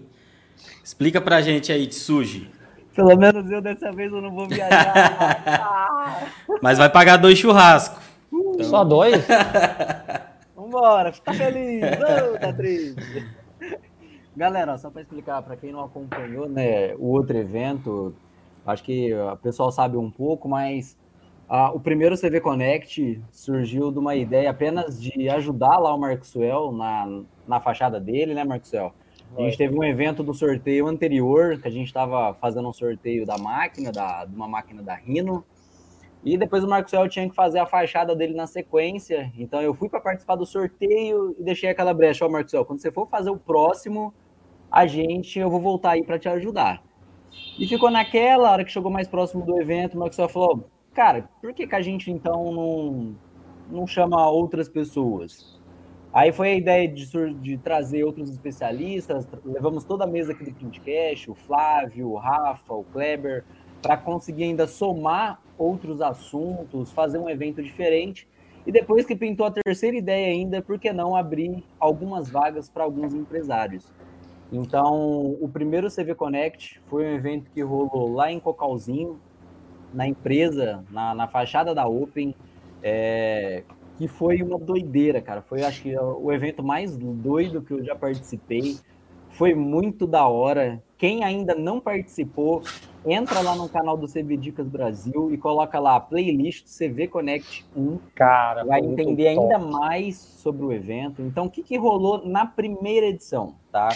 Explica 0.81 1.19
pra 1.19 1.41
gente 1.41 1.73
aí, 1.73 1.87
Tsuji. 1.87 2.49
Pelo 2.95 3.17
menos 3.17 3.51
eu 3.51 3.61
dessa 3.61 3.91
vez 3.91 4.13
eu 4.13 4.21
não 4.21 4.31
vou 4.31 4.47
viajar. 4.47 6.31
Mas 6.63 6.77
vai 6.77 6.89
pagar 6.89 7.17
dois 7.17 7.37
churrascos. 7.37 8.01
Então... 8.31 8.63
Só 8.63 8.85
dois? 8.85 9.21
Vambora, 10.55 11.11
fica 11.11 11.33
feliz, 11.33 11.83
oh, 11.83 12.39
tá 12.39 12.53
triste. 12.53 13.27
Galera, 14.37 14.77
só 14.77 14.89
para 14.89 15.01
explicar 15.01 15.41
para 15.41 15.57
quem 15.57 15.73
não 15.73 15.83
acompanhou, 15.83 16.47
né, 16.47 16.95
o 16.95 17.07
outro 17.07 17.37
evento, 17.37 18.15
acho 18.65 18.83
que 18.83 19.13
o 19.13 19.37
pessoal 19.37 19.71
sabe 19.71 19.97
um 19.97 20.09
pouco, 20.09 20.47
mas 20.47 20.97
o 21.73 21.79
primeiro 21.79 22.17
CV 22.17 22.39
Connect 22.39 23.21
surgiu 23.31 23.91
de 23.91 23.99
uma 23.99 24.15
ideia 24.15 24.49
apenas 24.49 25.01
de 25.01 25.27
ajudar 25.29 25.77
lá 25.79 25.93
o 25.93 25.99
Marcel 25.99 26.71
na, 26.71 27.23
na 27.47 27.59
fachada 27.59 27.99
dele, 27.99 28.33
né, 28.33 28.43
Marcel? 28.43 28.93
A 29.37 29.41
gente 29.43 29.57
teve 29.57 29.77
um 29.77 29.83
evento 29.83 30.23
do 30.23 30.33
sorteio 30.33 30.87
anterior, 30.87 31.57
que 31.59 31.67
a 31.67 31.71
gente 31.71 31.87
estava 31.87 32.33
fazendo 32.33 32.67
um 32.67 32.73
sorteio 32.73 33.25
da 33.25 33.37
máquina, 33.37 33.91
da, 33.91 34.25
de 34.25 34.35
uma 34.35 34.47
máquina 34.47 34.83
da 34.83 34.93
Rino, 34.95 35.45
e 36.23 36.37
depois 36.37 36.63
o 36.63 36.67
Marcos 36.67 36.93
El 36.93 37.07
tinha 37.07 37.27
que 37.27 37.35
fazer 37.35 37.59
a 37.59 37.65
fachada 37.65 38.15
dele 38.15 38.33
na 38.33 38.45
sequência. 38.45 39.31
Então 39.37 39.61
eu 39.61 39.73
fui 39.73 39.89
para 39.89 39.99
participar 39.99 40.35
do 40.35 40.45
sorteio 40.45 41.35
e 41.39 41.43
deixei 41.43 41.69
aquela 41.69 41.93
brecha. 41.93 42.25
Ó, 42.25 42.27
oh, 42.27 42.31
Marcos 42.31 42.53
El, 42.53 42.65
quando 42.65 42.79
você 42.79 42.91
for 42.91 43.07
fazer 43.07 43.29
o 43.29 43.37
próximo, 43.37 44.13
a 44.69 44.85
gente, 44.85 45.39
eu 45.39 45.49
vou 45.49 45.59
voltar 45.59 45.91
aí 45.91 46.03
para 46.03 46.19
te 46.19 46.29
ajudar. 46.29 46.83
E 47.57 47.67
ficou 47.67 47.89
naquela 47.89 48.51
hora 48.51 48.65
que 48.65 48.71
chegou 48.71 48.91
mais 48.91 49.07
próximo 49.07 49.45
do 49.45 49.59
evento, 49.59 49.97
o 49.99 50.05
El 50.05 50.29
falou: 50.29 50.69
Cara, 50.93 51.29
por 51.41 51.53
que, 51.53 51.67
que 51.67 51.75
a 51.75 51.81
gente 51.81 52.11
então 52.11 52.51
não, 52.51 53.15
não 53.69 53.87
chama 53.87 54.29
outras 54.29 54.67
pessoas? 54.67 55.59
Aí 56.13 56.31
foi 56.33 56.49
a 56.49 56.55
ideia 56.55 56.87
de, 56.87 57.33
de 57.35 57.57
trazer 57.57 58.03
outros 58.03 58.29
especialistas. 58.29 59.25
Levamos 59.45 59.85
toda 59.85 60.03
a 60.03 60.07
mesa 60.07 60.33
aqui 60.33 60.43
do 60.43 60.53
Printcast, 60.53 61.31
o 61.31 61.35
Flávio, 61.35 62.09
o 62.09 62.17
Rafa, 62.17 62.73
o 62.73 62.83
Kleber 62.83 63.45
para 63.81 63.97
conseguir 63.97 64.43
ainda 64.43 64.67
somar 64.67 65.41
outros 65.57 66.01
assuntos, 66.01 66.91
fazer 66.91 67.17
um 67.17 67.29
evento 67.29 67.63
diferente. 67.63 68.27
E 68.65 68.71
depois 68.71 69.05
que 69.05 69.15
pintou 69.15 69.45
a 69.45 69.51
terceira 69.51 69.97
ideia 69.97 70.27
ainda, 70.27 70.61
por 70.61 70.77
que 70.77 70.93
não 70.93 71.15
abrir 71.15 71.63
algumas 71.79 72.29
vagas 72.29 72.69
para 72.69 72.83
alguns 72.83 73.13
empresários? 73.13 73.91
Então, 74.51 75.37
o 75.39 75.49
primeiro 75.51 75.89
CV 75.89 76.13
Connect 76.13 76.81
foi 76.87 77.05
um 77.05 77.15
evento 77.15 77.49
que 77.51 77.61
rolou 77.61 78.13
lá 78.13 78.31
em 78.31 78.39
Cocalzinho, 78.39 79.19
na 79.93 80.07
empresa, 80.07 80.83
na, 80.89 81.15
na 81.15 81.27
fachada 81.27 81.73
da 81.73 81.87
Open, 81.87 82.35
é, 82.83 83.63
que 83.97 84.07
foi 84.07 84.41
uma 84.41 84.57
doideira, 84.57 85.21
cara. 85.21 85.41
Foi, 85.41 85.63
acho 85.63 85.83
que, 85.83 85.97
o 85.97 86.31
evento 86.31 86.63
mais 86.63 86.97
doido 86.97 87.61
que 87.61 87.71
eu 87.71 87.83
já 87.83 87.95
participei. 87.95 88.77
Foi 89.29 89.53
muito 89.53 90.05
da 90.05 90.27
hora. 90.27 90.83
Quem 90.97 91.23
ainda 91.23 91.55
não 91.55 91.79
participou, 91.79 92.61
entra 93.05 93.39
lá 93.39 93.55
no 93.55 93.69
canal 93.69 93.95
do 93.95 94.07
CV 94.07 94.35
Dicas 94.35 94.67
Brasil 94.67 95.33
e 95.33 95.37
coloca 95.37 95.79
lá 95.79 95.99
playlist 95.99 96.65
CV 96.65 97.07
Connect 97.07 97.65
1. 97.75 97.99
Cara, 98.13 98.65
vai 98.65 98.81
entender 98.81 99.29
ainda 99.29 99.57
mais 99.57 100.17
sobre 100.17 100.65
o 100.65 100.73
evento. 100.73 101.21
Então, 101.21 101.45
o 101.45 101.49
que, 101.49 101.63
que 101.63 101.77
rolou 101.77 102.27
na 102.27 102.45
primeira 102.45 103.07
edição, 103.07 103.55
tá? 103.71 103.89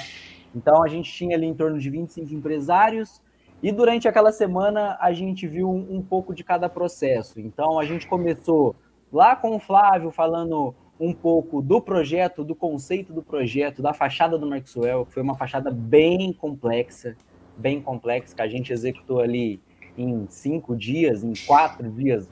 Então, 0.56 0.84
a 0.84 0.88
gente 0.88 1.12
tinha 1.12 1.36
ali 1.36 1.46
em 1.46 1.54
torno 1.54 1.78
de 1.78 1.90
25 1.90 2.34
empresários 2.34 3.22
e 3.62 3.72
durante 3.72 4.08
aquela 4.08 4.32
semana 4.32 4.98
a 5.00 5.12
gente 5.12 5.48
viu 5.48 5.70
um, 5.70 5.98
um 5.98 6.02
pouco 6.02 6.34
de 6.34 6.44
cada 6.44 6.70
processo. 6.70 7.40
Então, 7.40 7.80
a 7.80 7.86
gente 7.86 8.08
começou 8.08 8.76
lá 9.12 9.36
com 9.36 9.56
o 9.56 9.60
Flávio 9.60 10.12
falando 10.12 10.74
um 11.00 11.14
pouco 11.14 11.62
do 11.62 11.82
projeto, 11.82 12.44
do 12.44 12.56
conceito 12.56 13.12
do 13.12 13.22
projeto, 13.22 13.82
da 13.82 13.94
fachada 13.94 14.38
do 14.38 14.48
Maxwell, 14.48 15.06
que 15.06 15.14
foi 15.14 15.24
uma 15.24 15.36
fachada 15.36 15.70
bem 15.70 16.32
complexa, 16.32 17.16
bem 17.58 17.82
complexa, 17.82 18.36
que 18.36 18.42
a 18.42 18.48
gente 18.48 18.72
executou 18.72 19.20
ali 19.20 19.62
em 19.98 20.26
cinco 20.30 20.76
dias, 20.76 21.24
em 21.24 21.34
quatro 21.46 21.90
dias, 21.92 22.30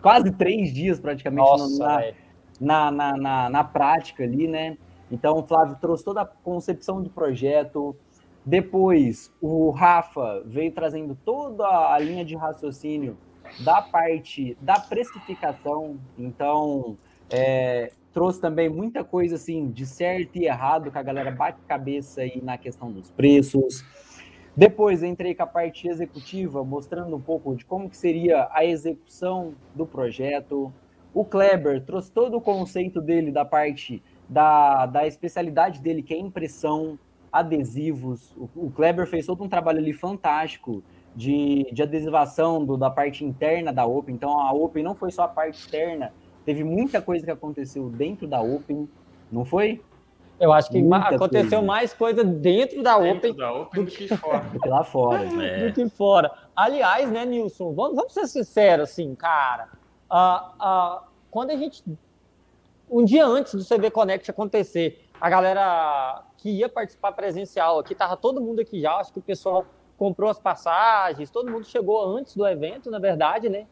quase 0.00 0.30
três 0.30 0.72
dias 0.72 0.98
praticamente 0.98 1.46
Nossa, 1.46 2.12
na, 2.60 2.90
na, 2.90 2.90
na, 2.90 3.16
na, 3.16 3.50
na 3.50 3.64
prática 3.64 4.24
ali, 4.24 4.48
né? 4.48 4.78
Então 5.10 5.38
o 5.38 5.46
Flávio 5.46 5.76
trouxe 5.80 6.04
toda 6.04 6.22
a 6.22 6.26
concepção 6.26 7.02
do 7.02 7.10
projeto. 7.10 7.96
Depois 8.44 9.32
o 9.40 9.70
Rafa 9.70 10.42
veio 10.44 10.72
trazendo 10.72 11.16
toda 11.24 11.66
a 11.92 11.98
linha 11.98 12.24
de 12.24 12.34
raciocínio 12.34 13.16
da 13.60 13.82
parte 13.82 14.56
da 14.60 14.78
precificação. 14.78 15.98
Então, 16.18 16.96
é, 17.30 17.92
trouxe 18.12 18.40
também 18.40 18.68
muita 18.68 19.04
coisa 19.04 19.36
assim 19.36 19.70
de 19.70 19.86
certo 19.86 20.36
e 20.36 20.46
errado, 20.46 20.90
que 20.90 20.98
a 20.98 21.02
galera 21.02 21.30
bate 21.30 21.60
cabeça 21.66 22.22
aí 22.22 22.40
na 22.42 22.58
questão 22.58 22.90
dos 22.90 23.10
preços. 23.10 23.84
Depois 24.56 25.02
entrei 25.02 25.34
com 25.34 25.44
a 25.44 25.46
parte 25.46 25.86
executiva, 25.86 26.64
mostrando 26.64 27.14
um 27.14 27.20
pouco 27.20 27.54
de 27.54 27.64
como 27.64 27.88
que 27.88 27.96
seria 27.96 28.48
a 28.50 28.64
execução 28.64 29.54
do 29.74 29.86
projeto. 29.86 30.72
O 31.14 31.24
Kleber 31.24 31.84
trouxe 31.84 32.10
todo 32.10 32.36
o 32.36 32.40
conceito 32.40 33.00
dele 33.00 33.30
da 33.30 33.44
parte 33.44 34.02
da, 34.28 34.86
da 34.86 35.06
especialidade 35.06 35.80
dele, 35.80 36.02
que 36.02 36.14
é 36.14 36.18
impressão, 36.18 36.98
adesivos. 37.32 38.34
O, 38.36 38.66
o 38.66 38.70
Kleber 38.70 39.06
fez 39.06 39.26
todo 39.26 39.42
um 39.42 39.48
trabalho 39.48 39.78
ali 39.78 39.92
fantástico 39.92 40.82
de, 41.14 41.66
de 41.72 41.82
adesivação 41.82 42.64
do, 42.64 42.76
da 42.76 42.90
parte 42.90 43.24
interna 43.24 43.72
da 43.72 43.86
Open. 43.86 44.14
Então 44.14 44.38
a 44.38 44.52
Open 44.52 44.82
não 44.82 44.94
foi 44.94 45.10
só 45.10 45.22
a 45.22 45.28
parte 45.28 45.58
externa, 45.58 46.12
teve 46.44 46.64
muita 46.64 47.00
coisa 47.00 47.24
que 47.24 47.30
aconteceu 47.30 47.88
dentro 47.88 48.26
da 48.26 48.40
Open, 48.40 48.88
não 49.30 49.44
foi? 49.44 49.82
Eu 50.40 50.52
acho 50.52 50.70
que 50.70 50.80
muita 50.80 51.16
aconteceu 51.16 51.58
coisa. 51.58 51.62
mais 51.62 51.92
coisa 51.92 52.22
dentro 52.22 52.82
da 52.82 52.96
dentro 52.98 53.30
Open, 53.30 53.36
da 53.36 53.52
Open 53.52 53.84
do, 53.84 53.90
que, 53.90 54.08
fora. 54.16 54.44
do 54.44 54.60
que 54.60 54.68
lá 54.68 54.84
fora. 54.84 55.44
É. 55.44 55.66
Do 55.66 55.72
que 55.72 55.88
fora. 55.90 56.30
Aliás, 56.54 57.10
né, 57.10 57.24
Nilson, 57.24 57.74
vamos, 57.74 57.96
vamos 57.96 58.12
ser 58.12 58.26
sinceros, 58.28 58.90
assim, 58.90 59.14
cara. 59.16 59.68
Uh, 60.10 60.96
uh, 60.96 61.00
quando 61.30 61.50
a 61.50 61.56
gente. 61.56 61.82
Um 62.90 63.04
dia 63.04 63.26
antes 63.26 63.54
do 63.54 63.62
CV 63.62 63.90
Connect 63.90 64.30
acontecer, 64.30 65.08
a 65.20 65.28
galera 65.28 66.24
que 66.38 66.48
ia 66.48 66.68
participar 66.68 67.12
presencial 67.12 67.78
aqui, 67.78 67.94
tava 67.94 68.16
todo 68.16 68.40
mundo 68.40 68.60
aqui 68.60 68.80
já, 68.80 68.96
acho 68.96 69.12
que 69.12 69.18
o 69.18 69.22
pessoal 69.22 69.66
comprou 69.98 70.30
as 70.30 70.38
passagens, 70.38 71.30
todo 71.30 71.50
mundo 71.50 71.66
chegou 71.66 72.02
antes 72.16 72.34
do 72.34 72.46
evento, 72.46 72.90
na 72.90 72.98
verdade, 72.98 73.48
né? 73.48 73.66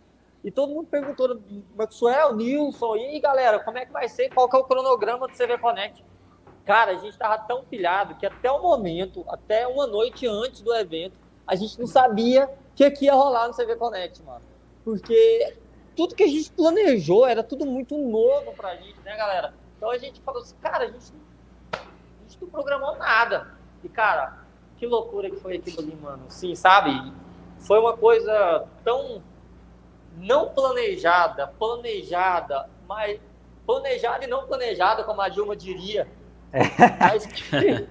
E 0.44 0.50
todo 0.50 0.74
mundo 0.74 0.86
perguntou, 0.88 1.40
Maxwell, 1.76 2.36
Nilson, 2.36 2.96
e 2.96 3.06
aí, 3.06 3.20
galera, 3.20 3.58
como 3.60 3.78
é 3.78 3.86
que 3.86 3.92
vai 3.92 4.08
ser? 4.08 4.28
Qual 4.34 4.48
que 4.48 4.56
é 4.56 4.58
o 4.58 4.64
cronograma 4.64 5.26
do 5.26 5.34
CV 5.34 5.56
Connect? 5.58 6.04
Cara, 6.64 6.92
a 6.92 6.94
gente 6.96 7.10
estava 7.10 7.38
tão 7.38 7.64
pilhado 7.64 8.16
que 8.16 8.26
até 8.26 8.50
o 8.50 8.60
momento, 8.60 9.24
até 9.28 9.66
uma 9.66 9.86
noite 9.86 10.26
antes 10.26 10.60
do 10.60 10.74
evento, 10.74 11.16
a 11.46 11.54
gente 11.54 11.78
não 11.78 11.86
sabia 11.86 12.46
o 12.46 12.74
que 12.74 13.04
ia 13.04 13.14
rolar 13.14 13.48
no 13.48 13.54
CV 13.54 13.76
Connect, 13.76 14.22
mano. 14.22 14.44
Porque 14.84 15.56
tudo 15.96 16.14
que 16.14 16.22
a 16.22 16.28
gente 16.28 16.50
planejou 16.50 17.26
era 17.26 17.42
tudo 17.42 17.64
muito 17.64 17.96
novo 17.96 18.52
pra 18.52 18.76
gente, 18.76 19.00
né, 19.04 19.16
galera? 19.16 19.54
Então 19.76 19.90
a 19.90 19.98
gente 19.98 20.20
falou 20.20 20.42
assim, 20.42 20.54
cara, 20.60 20.84
a 20.84 20.86
gente, 20.88 21.12
a 21.72 22.28
gente 22.28 22.38
não 22.40 22.48
programou 22.48 22.96
nada. 22.96 23.48
E, 23.82 23.88
cara, 23.88 24.38
que 24.76 24.86
loucura 24.86 25.30
que 25.30 25.36
foi 25.36 25.56
aquilo 25.56 25.80
ali, 25.80 25.96
mano. 25.96 26.24
Sim, 26.28 26.54
sabe? 26.54 27.12
Foi 27.58 27.78
uma 27.78 27.96
coisa 27.96 28.64
tão 28.84 29.22
não 30.18 30.50
planejada, 30.50 31.46
planejada, 31.58 32.68
mas 32.86 33.18
planejada 33.66 34.24
e 34.24 34.28
não 34.28 34.46
planejada, 34.46 35.02
como 35.02 35.20
a 35.20 35.28
Dilma 35.28 35.56
diria. 35.56 36.06
É. 36.52 36.60
Mas, 37.00 37.28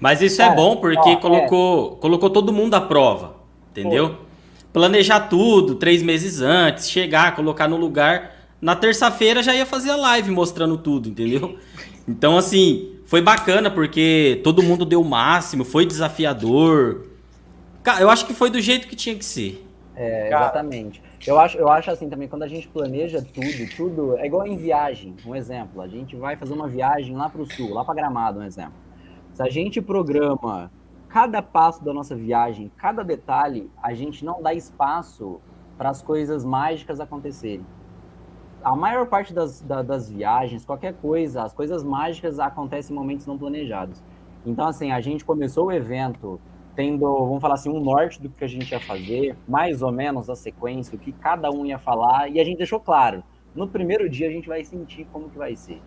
mas 0.00 0.22
isso 0.22 0.42
é 0.42 0.54
bom 0.54 0.76
porque 0.76 1.10
ó, 1.10 1.16
colocou, 1.16 1.94
é. 1.94 2.00
colocou 2.00 2.30
todo 2.30 2.52
mundo 2.52 2.74
à 2.74 2.80
prova, 2.80 3.36
entendeu? 3.70 4.16
Foi. 4.16 4.27
Planejar 4.72 5.20
tudo 5.28 5.74
três 5.74 6.02
meses 6.02 6.40
antes, 6.40 6.90
chegar, 6.90 7.34
colocar 7.34 7.68
no 7.68 7.76
lugar. 7.76 8.36
Na 8.60 8.74
terça-feira 8.74 9.42
já 9.42 9.54
ia 9.54 9.64
fazer 9.64 9.90
a 9.90 9.96
live 9.96 10.30
mostrando 10.30 10.76
tudo, 10.78 11.08
entendeu? 11.08 11.58
Então, 12.10 12.38
assim, 12.38 12.96
foi 13.04 13.20
bacana 13.20 13.70
porque 13.70 14.40
todo 14.42 14.62
mundo 14.62 14.86
deu 14.86 15.02
o 15.02 15.04
máximo, 15.04 15.62
foi 15.62 15.84
desafiador. 15.84 17.06
Cara, 17.82 18.00
eu 18.00 18.08
acho 18.08 18.26
que 18.26 18.32
foi 18.32 18.48
do 18.48 18.58
jeito 18.62 18.88
que 18.88 18.96
tinha 18.96 19.14
que 19.14 19.26
ser. 19.26 19.62
É, 19.94 20.28
exatamente. 20.28 21.02
Eu 21.26 21.38
acho, 21.38 21.58
eu 21.58 21.68
acho 21.68 21.90
assim 21.90 22.08
também, 22.08 22.28
quando 22.28 22.44
a 22.44 22.48
gente 22.48 22.68
planeja 22.68 23.20
tudo, 23.20 23.76
tudo 23.76 24.18
é 24.18 24.26
igual 24.26 24.46
em 24.46 24.56
viagem, 24.56 25.14
um 25.26 25.34
exemplo. 25.34 25.82
A 25.82 25.88
gente 25.88 26.16
vai 26.16 26.36
fazer 26.36 26.54
uma 26.54 26.68
viagem 26.68 27.16
lá 27.16 27.28
para 27.28 27.42
o 27.42 27.52
sul, 27.52 27.74
lá 27.74 27.84
para 27.84 27.94
Gramado, 27.94 28.38
um 28.40 28.44
exemplo. 28.44 28.74
Se 29.34 29.42
a 29.42 29.50
gente 29.50 29.80
programa 29.82 30.70
cada 31.08 31.42
passo 31.42 31.84
da 31.84 31.92
nossa 31.92 32.14
viagem, 32.14 32.70
cada 32.76 33.02
detalhe, 33.02 33.70
a 33.82 33.94
gente 33.94 34.24
não 34.24 34.42
dá 34.42 34.52
espaço 34.54 35.40
para 35.76 35.90
as 35.90 36.02
coisas 36.02 36.44
mágicas 36.44 37.00
acontecerem 37.00 37.64
a 38.62 38.74
maior 38.74 39.06
parte 39.06 39.32
das, 39.32 39.60
da, 39.60 39.82
das 39.82 40.10
viagens, 40.10 40.64
qualquer 40.64 40.94
coisa, 40.94 41.42
as 41.42 41.52
coisas 41.52 41.84
mágicas 41.84 42.38
acontecem 42.38 42.94
em 42.94 42.98
momentos 42.98 43.26
não 43.26 43.38
planejados. 43.38 44.02
Então, 44.44 44.66
assim, 44.66 44.90
a 44.90 45.00
gente 45.00 45.24
começou 45.24 45.66
o 45.66 45.72
evento 45.72 46.40
tendo, 46.74 47.00
vamos 47.00 47.40
falar 47.40 47.54
assim, 47.54 47.70
um 47.70 47.80
norte 47.80 48.20
do 48.20 48.28
que 48.28 48.44
a 48.44 48.48
gente 48.48 48.70
ia 48.70 48.80
fazer, 48.80 49.36
mais 49.48 49.82
ou 49.82 49.90
menos 49.90 50.30
a 50.30 50.36
sequência, 50.36 50.94
o 50.94 50.98
que 50.98 51.12
cada 51.12 51.50
um 51.50 51.66
ia 51.66 51.78
falar, 51.78 52.30
e 52.30 52.40
a 52.40 52.44
gente 52.44 52.58
deixou 52.58 52.78
claro. 52.78 53.22
No 53.54 53.66
primeiro 53.66 54.08
dia 54.08 54.28
a 54.28 54.30
gente 54.30 54.48
vai 54.48 54.64
sentir 54.64 55.06
como 55.12 55.28
que 55.28 55.36
vai 55.36 55.56
ser. 55.56 55.80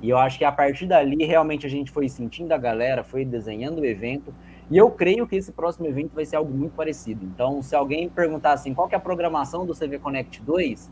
E 0.00 0.08
eu 0.08 0.16
acho 0.16 0.38
que 0.38 0.44
a 0.44 0.50
partir 0.50 0.86
dali, 0.86 1.24
realmente 1.24 1.66
a 1.66 1.68
gente 1.68 1.90
foi 1.90 2.08
sentindo 2.08 2.52
a 2.52 2.58
galera, 2.58 3.04
foi 3.04 3.24
desenhando 3.24 3.80
o 3.80 3.84
evento, 3.84 4.34
e 4.70 4.76
eu 4.76 4.90
creio 4.90 5.26
que 5.26 5.36
esse 5.36 5.52
próximo 5.52 5.86
evento 5.86 6.12
vai 6.14 6.24
ser 6.24 6.36
algo 6.36 6.52
muito 6.52 6.74
parecido. 6.74 7.24
Então, 7.24 7.62
se 7.62 7.74
alguém 7.74 8.08
perguntar 8.08 8.52
assim, 8.52 8.72
qual 8.72 8.88
que 8.88 8.94
é 8.94 8.98
a 8.98 9.00
programação 9.00 9.66
do 9.66 9.74
CV 9.74 9.98
Connect 9.98 10.40
2, 10.40 10.90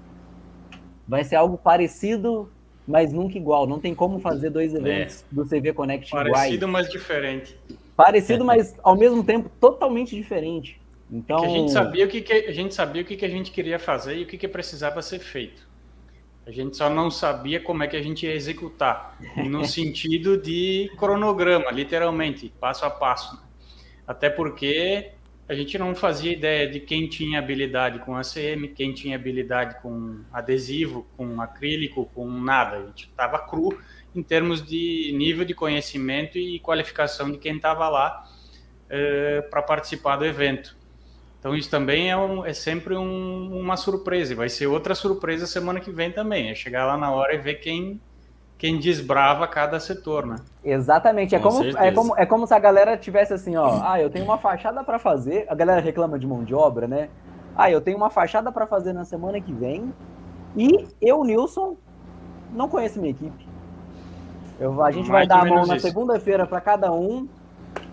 vai 1.06 1.24
ser 1.24 1.36
algo 1.36 1.56
parecido, 1.58 2.50
mas 2.86 3.12
nunca 3.12 3.36
igual. 3.36 3.66
Não 3.66 3.80
tem 3.80 3.94
como 3.94 4.18
fazer 4.20 4.50
dois 4.50 4.74
eventos 4.74 5.22
é. 5.22 5.34
do 5.34 5.44
CV 5.44 5.72
Connect 5.72 6.10
Parecido, 6.10 6.28
iguais. 6.28 6.42
Parecido, 6.42 6.68
mas 6.68 6.88
diferente. 6.90 7.58
Parecido, 7.96 8.44
mas 8.44 8.76
ao 8.82 8.96
mesmo 8.96 9.24
tempo 9.24 9.50
totalmente 9.60 10.14
diferente. 10.14 10.80
Então, 11.10 11.42
a 11.42 11.48
gente 11.48 11.72
sabia 11.72 12.04
o 12.04 12.08
que, 12.08 12.20
que 12.20 12.32
a 12.32 12.52
gente 12.52 12.74
sabia 12.74 13.02
o 13.02 13.04
que, 13.04 13.16
que 13.16 13.24
a 13.24 13.28
gente 13.28 13.50
queria 13.50 13.78
fazer 13.78 14.16
e 14.16 14.22
o 14.22 14.26
que, 14.26 14.38
que 14.38 14.46
precisava 14.46 15.02
ser 15.02 15.18
feito. 15.18 15.68
A 16.46 16.52
gente 16.52 16.76
só 16.76 16.88
não 16.88 17.10
sabia 17.10 17.60
como 17.60 17.82
é 17.82 17.86
que 17.86 17.96
a 17.96 18.02
gente 18.02 18.26
ia 18.26 18.34
executar, 18.34 19.18
no 19.36 19.64
sentido 19.66 20.40
de 20.40 20.90
cronograma, 20.96 21.70
literalmente, 21.70 22.52
passo 22.60 22.84
a 22.84 22.90
passo. 22.90 23.49
Até 24.10 24.28
porque 24.28 25.12
a 25.48 25.54
gente 25.54 25.78
não 25.78 25.94
fazia 25.94 26.32
ideia 26.32 26.68
de 26.68 26.80
quem 26.80 27.08
tinha 27.08 27.38
habilidade 27.38 28.00
com 28.00 28.16
ACM, 28.16 28.66
quem 28.74 28.92
tinha 28.92 29.14
habilidade 29.14 29.80
com 29.80 30.24
adesivo, 30.32 31.06
com 31.16 31.40
acrílico, 31.40 32.10
com 32.12 32.28
nada. 32.28 32.78
A 32.78 32.86
gente 32.86 33.04
estava 33.04 33.38
cru 33.38 33.78
em 34.12 34.20
termos 34.20 34.66
de 34.66 35.14
nível 35.16 35.44
de 35.44 35.54
conhecimento 35.54 36.36
e 36.38 36.58
qualificação 36.58 37.30
de 37.30 37.38
quem 37.38 37.54
estava 37.54 37.88
lá 37.88 38.28
eh, 38.88 39.42
para 39.48 39.62
participar 39.62 40.16
do 40.16 40.24
evento. 40.24 40.76
Então 41.38 41.54
isso 41.54 41.70
também 41.70 42.10
é, 42.10 42.16
um, 42.16 42.44
é 42.44 42.52
sempre 42.52 42.96
um, 42.96 43.60
uma 43.60 43.76
surpresa. 43.76 44.32
E 44.32 44.34
vai 44.34 44.48
ser 44.48 44.66
outra 44.66 44.96
surpresa 44.96 45.46
semana 45.46 45.78
que 45.78 45.92
vem 45.92 46.10
também. 46.10 46.50
É 46.50 46.54
chegar 46.56 46.84
lá 46.84 46.98
na 46.98 47.12
hora 47.12 47.32
e 47.32 47.38
ver 47.38 47.60
quem 47.60 48.00
quem 48.60 48.78
desbrava 48.78 49.48
cada 49.48 49.80
setor, 49.80 50.26
né? 50.26 50.36
Exatamente. 50.62 51.34
É 51.34 51.38
como, 51.38 51.64
é, 51.64 51.90
como, 51.92 52.14
é 52.18 52.26
como 52.26 52.46
se 52.46 52.52
a 52.52 52.58
galera 52.58 52.94
tivesse 52.94 53.32
assim, 53.32 53.56
ó, 53.56 53.80
ah, 53.82 53.98
eu 53.98 54.10
tenho 54.10 54.26
uma 54.26 54.36
fachada 54.36 54.84
para 54.84 54.98
fazer. 54.98 55.46
A 55.48 55.54
galera 55.54 55.80
reclama 55.80 56.18
de 56.18 56.26
mão 56.26 56.44
de 56.44 56.54
obra, 56.54 56.86
né? 56.86 57.08
Ah, 57.56 57.70
eu 57.70 57.80
tenho 57.80 57.96
uma 57.96 58.10
fachada 58.10 58.52
para 58.52 58.66
fazer 58.66 58.92
na 58.92 59.02
semana 59.02 59.40
que 59.40 59.50
vem. 59.50 59.94
E 60.54 60.86
eu, 61.00 61.24
Nilson, 61.24 61.74
não 62.52 62.68
conheço 62.68 63.00
minha 63.00 63.12
equipe. 63.12 63.48
Eu, 64.60 64.84
a 64.84 64.90
gente 64.90 65.08
Mais 65.08 65.26
vai 65.26 65.26
dar 65.26 65.46
a 65.46 65.54
mão 65.54 65.66
na 65.66 65.78
segunda-feira 65.78 66.46
para 66.46 66.60
cada 66.60 66.92
um. 66.92 67.26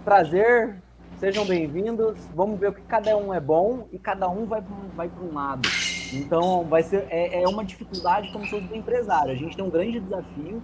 Prazer, 0.03 0.75
sejam 1.17 1.45
bem-vindos. 1.45 2.17
Vamos 2.35 2.59
ver 2.59 2.71
o 2.71 2.73
que 2.73 2.81
cada 2.81 3.15
um 3.15 3.33
é 3.33 3.39
bom 3.39 3.87
e 3.89 3.97
cada 3.97 4.27
um 4.27 4.45
vai, 4.45 4.61
vai 4.97 5.07
para 5.07 5.23
um 5.23 5.33
lado. 5.33 5.69
Então, 6.13 6.63
vai 6.63 6.83
ser 6.83 7.07
é, 7.09 7.43
é 7.43 7.47
uma 7.47 7.63
dificuldade 7.63 8.31
como 8.31 8.49
todo 8.49 8.75
empresário. 8.75 9.31
A 9.31 9.35
gente 9.35 9.55
tem 9.55 9.65
um 9.65 9.69
grande 9.69 9.99
desafio. 9.99 10.61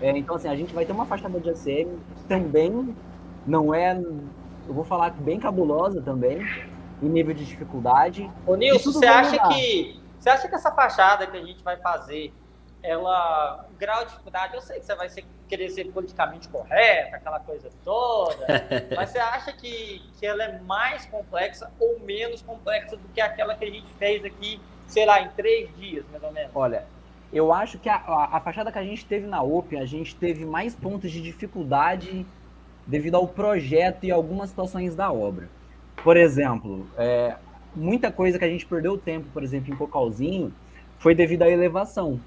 É, 0.00 0.10
então, 0.10 0.36
assim, 0.36 0.48
a 0.48 0.56
gente 0.56 0.74
vai 0.74 0.84
ter 0.84 0.92
uma 0.92 1.06
fachada 1.06 1.38
de 1.38 1.50
ACM 1.50 1.98
também, 2.28 2.94
não 3.46 3.74
é, 3.74 3.96
eu 3.96 4.74
vou 4.74 4.84
falar 4.84 5.10
bem 5.10 5.38
cabulosa 5.38 6.02
também, 6.02 6.38
em 7.02 7.08
nível 7.08 7.34
de 7.34 7.44
dificuldade. 7.44 8.28
Ô, 8.46 8.56
Nilson, 8.56 8.92
você 8.92 9.06
acha 9.06 9.48
que 9.48 10.00
você 10.24 10.30
acha 10.30 10.48
que 10.48 10.54
essa 10.54 10.72
fachada 10.72 11.26
que 11.26 11.36
a 11.36 11.44
gente 11.44 11.62
vai 11.62 11.76
fazer, 11.76 12.32
ela, 12.82 13.66
grau 13.78 14.06
de 14.06 14.12
dificuldade, 14.12 14.54
eu 14.54 14.62
sei 14.62 14.80
que 14.80 14.86
você 14.86 14.94
vai 14.94 15.06
ser, 15.10 15.22
querer 15.46 15.68
ser 15.68 15.84
politicamente 15.92 16.48
correta, 16.48 17.16
aquela 17.16 17.40
coisa 17.40 17.68
toda, 17.84 18.46
mas 18.96 19.10
você 19.10 19.18
acha 19.18 19.52
que, 19.52 20.00
que 20.18 20.24
ela 20.24 20.44
é 20.44 20.58
mais 20.60 21.04
complexa 21.04 21.70
ou 21.78 22.00
menos 22.00 22.40
complexa 22.40 22.96
do 22.96 23.06
que 23.08 23.20
aquela 23.20 23.54
que 23.54 23.66
a 23.66 23.70
gente 23.70 23.92
fez 23.98 24.24
aqui 24.24 24.58
sei 24.86 25.06
lá, 25.06 25.20
em 25.20 25.28
três 25.30 25.68
dias, 25.76 26.04
mais 26.10 26.22
ou 26.22 26.32
menos? 26.32 26.50
Olha, 26.54 26.86
eu 27.32 27.52
acho 27.52 27.78
que 27.78 27.88
a, 27.88 27.96
a, 27.96 28.36
a 28.36 28.40
fachada 28.40 28.70
que 28.70 28.78
a 28.78 28.84
gente 28.84 29.04
teve 29.04 29.26
na 29.26 29.42
Open, 29.42 29.80
a 29.80 29.86
gente 29.86 30.14
teve 30.14 30.44
mais 30.44 30.74
pontos 30.74 31.10
de 31.10 31.20
dificuldade 31.20 32.24
devido 32.86 33.16
ao 33.16 33.26
projeto 33.26 34.04
e 34.04 34.10
algumas 34.10 34.50
situações 34.50 34.94
da 34.94 35.10
obra. 35.12 35.48
Por 36.02 36.16
exemplo, 36.16 36.86
é, 36.96 37.36
muita 37.74 38.12
coisa 38.12 38.38
que 38.38 38.44
a 38.44 38.48
gente 38.48 38.66
perdeu 38.66 38.96
tempo, 38.96 39.26
por 39.32 39.42
exemplo, 39.42 39.72
em 39.72 39.76
Cocalzinho, 39.76 40.52
foi 40.98 41.14
devido 41.14 41.42
à 41.42 41.48
elevação. 41.48 42.20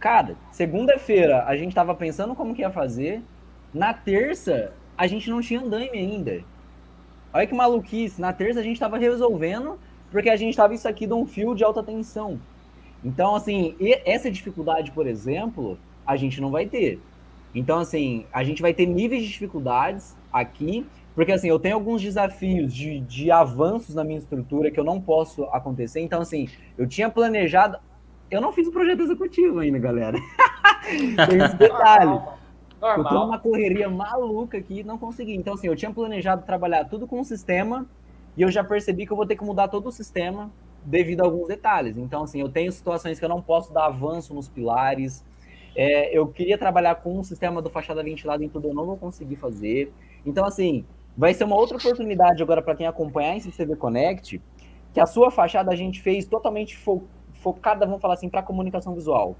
Cara, 0.00 0.34
segunda-feira 0.50 1.44
a 1.44 1.56
gente 1.56 1.68
estava 1.68 1.94
pensando 1.94 2.34
como 2.34 2.54
que 2.54 2.62
ia 2.62 2.70
fazer, 2.70 3.22
na 3.72 3.92
terça 3.92 4.72
a 4.96 5.06
gente 5.06 5.30
não 5.30 5.40
tinha 5.40 5.60
andaime 5.60 5.98
ainda. 5.98 6.42
Olha 7.32 7.46
que 7.46 7.54
maluquice, 7.54 8.20
na 8.20 8.32
terça 8.32 8.60
a 8.60 8.62
gente 8.62 8.74
estava 8.74 8.98
resolvendo 8.98 9.78
porque 10.12 10.28
a 10.28 10.36
gente 10.36 10.50
estava 10.50 10.74
isso 10.74 10.86
aqui 10.86 11.06
de 11.06 11.14
um 11.14 11.26
fio 11.26 11.54
de 11.54 11.64
alta 11.64 11.82
tensão. 11.82 12.38
Então, 13.02 13.34
assim, 13.34 13.74
essa 14.04 14.30
dificuldade, 14.30 14.92
por 14.92 15.06
exemplo, 15.06 15.78
a 16.06 16.16
gente 16.16 16.40
não 16.40 16.50
vai 16.50 16.66
ter. 16.66 17.00
Então, 17.54 17.78
assim, 17.78 18.26
a 18.32 18.44
gente 18.44 18.62
vai 18.62 18.72
ter 18.72 18.86
níveis 18.86 19.22
de 19.22 19.28
dificuldades 19.28 20.16
aqui, 20.32 20.86
porque, 21.14 21.32
assim, 21.32 21.48
eu 21.48 21.58
tenho 21.58 21.74
alguns 21.74 22.00
desafios 22.00 22.72
de, 22.72 23.00
de 23.00 23.30
avanços 23.30 23.94
na 23.94 24.04
minha 24.04 24.18
estrutura 24.18 24.70
que 24.70 24.78
eu 24.78 24.84
não 24.84 25.00
posso 25.00 25.44
acontecer. 25.44 26.00
Então, 26.00 26.22
assim, 26.22 26.48
eu 26.78 26.86
tinha 26.86 27.10
planejado. 27.10 27.78
Eu 28.30 28.40
não 28.40 28.52
fiz 28.52 28.66
o 28.68 28.72
projeto 28.72 29.02
executivo 29.02 29.58
ainda, 29.58 29.78
galera. 29.78 30.18
tem 31.28 31.42
esse 31.42 31.56
detalhe. 31.56 32.20
Normal. 32.80 32.98
Eu 32.98 33.04
tô 33.04 33.14
numa 33.14 33.38
correria 33.38 33.88
maluca 33.88 34.58
aqui 34.58 34.82
não 34.82 34.98
consegui. 34.98 35.34
Então, 35.34 35.54
assim, 35.54 35.68
eu 35.68 35.76
tinha 35.76 35.92
planejado 35.92 36.44
trabalhar 36.44 36.84
tudo 36.84 37.06
com 37.06 37.20
o 37.20 37.24
sistema 37.24 37.86
e 38.36 38.42
eu 38.42 38.50
já 38.50 38.64
percebi 38.64 39.06
que 39.06 39.12
eu 39.12 39.16
vou 39.16 39.26
ter 39.26 39.36
que 39.36 39.44
mudar 39.44 39.68
todo 39.68 39.86
o 39.88 39.92
sistema 39.92 40.50
devido 40.84 41.20
a 41.20 41.24
alguns 41.24 41.48
detalhes. 41.48 41.96
Então, 41.96 42.24
assim, 42.24 42.40
eu 42.40 42.48
tenho 42.48 42.72
situações 42.72 43.18
que 43.18 43.24
eu 43.24 43.28
não 43.28 43.42
posso 43.42 43.72
dar 43.72 43.86
avanço 43.86 44.34
nos 44.34 44.48
pilares. 44.48 45.24
É, 45.76 46.16
eu 46.16 46.26
queria 46.26 46.58
trabalhar 46.58 46.96
com 46.96 47.18
um 47.18 47.22
sistema 47.22 47.62
do 47.62 47.70
fachada 47.70 48.02
ventilada 48.02 48.44
em 48.44 48.48
tudo, 48.48 48.68
eu 48.68 48.74
não 48.74 48.86
vou 48.86 48.96
conseguir 48.96 49.36
fazer. 49.36 49.92
Então, 50.24 50.44
assim, 50.44 50.84
vai 51.16 51.34
ser 51.34 51.44
uma 51.44 51.56
outra 51.56 51.76
oportunidade 51.76 52.42
agora 52.42 52.62
para 52.62 52.74
quem 52.74 52.86
acompanhar 52.86 53.36
esse 53.36 53.50
CV 53.50 53.76
Connect, 53.76 54.40
que 54.92 55.00
a 55.00 55.06
sua 55.06 55.30
fachada 55.30 55.70
a 55.70 55.76
gente 55.76 56.00
fez 56.00 56.26
totalmente 56.26 56.76
fo 56.76 57.02
focada, 57.34 57.84
vamos 57.84 58.00
falar 58.00 58.14
assim, 58.14 58.28
para 58.28 58.40
comunicação 58.40 58.94
visual, 58.94 59.34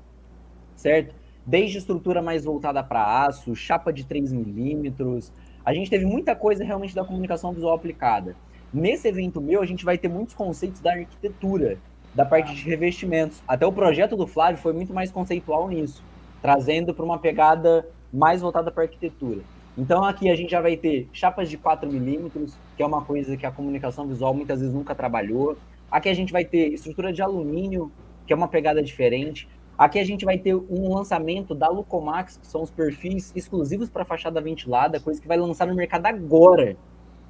certo? 0.75 1.15
Desde 1.47 1.79
estrutura 1.79 2.21
mais 2.21 2.45
voltada 2.45 2.83
para 2.83 3.25
aço, 3.25 3.55
chapa 3.55 3.93
de 3.93 4.05
3 4.05 4.33
milímetros, 4.33 5.33
a 5.65 5.73
gente 5.73 5.89
teve 5.89 6.05
muita 6.05 6.35
coisa 6.35 6.65
realmente 6.65 6.97
da 6.97 7.05
comunicação 7.05 7.53
visual 7.53 7.77
aplicada. 7.77 8.35
Nesse 8.73 9.07
evento 9.07 9.39
meu, 9.39 9.61
a 9.61 9.67
gente 9.67 9.85
vai 9.85 9.99
ter 9.99 10.09
muitos 10.09 10.35
conceitos 10.35 10.81
da 10.81 10.93
arquitetura, 10.93 11.77
da 12.15 12.25
parte 12.25 12.55
de 12.55 12.65
revestimentos. 12.65 13.43
Até 13.47 13.67
o 13.67 13.73
projeto 13.73 14.17
do 14.17 14.27
Flávio 14.27 14.63
foi 14.63 14.73
muito 14.73 14.95
mais 14.95 15.13
conceitual 15.13 15.69
nisso, 15.69 16.03
trazendo 16.41 16.95
para 16.95 17.05
uma 17.05 17.19
pegada 17.19 17.87
mais 18.11 18.41
voltada 18.41 18.71
para 18.71 18.85
arquitetura. 18.85 19.41
Então 19.77 20.03
aqui 20.03 20.31
a 20.31 20.35
gente 20.35 20.51
já 20.51 20.63
vai 20.63 20.75
ter 20.75 21.07
chapas 21.13 21.51
de 21.51 21.59
4 21.59 21.91
milímetros, 21.91 22.57
que 22.75 22.83
é 22.83 22.87
uma 22.87 23.05
coisa 23.05 23.37
que 23.37 23.45
a 23.45 23.53
comunicação 23.53 24.07
visual 24.07 24.33
muitas 24.33 24.61
vezes 24.61 24.75
nunca 24.75 24.95
trabalhou. 24.95 25.55
Aqui 25.91 26.09
a 26.09 26.15
gente 26.15 26.33
vai 26.33 26.45
ter 26.47 26.69
estrutura 26.73 27.13
de 27.13 27.21
alumínio, 27.21 27.93
que 28.27 28.33
é 28.33 28.37
uma 28.37 28.49
pegada 28.49 28.83
diferente. 28.83 29.47
Aqui 29.77 29.99
a 29.99 30.05
gente 30.05 30.25
vai 30.25 30.39
ter 30.39 30.55
um 30.55 30.95
lançamento 30.95 31.55
da 31.55 31.69
Lucomax, 31.69 32.39
que 32.39 32.47
são 32.47 32.63
os 32.63 32.71
perfis 32.71 33.33
exclusivos 33.37 33.91
para 33.91 34.03
fachada 34.03 34.41
ventilada, 34.41 34.99
coisa 34.99 35.21
que 35.21 35.29
vai 35.29 35.37
lançar 35.37 35.67
no 35.67 35.75
mercado 35.75 36.07
agora 36.07 36.75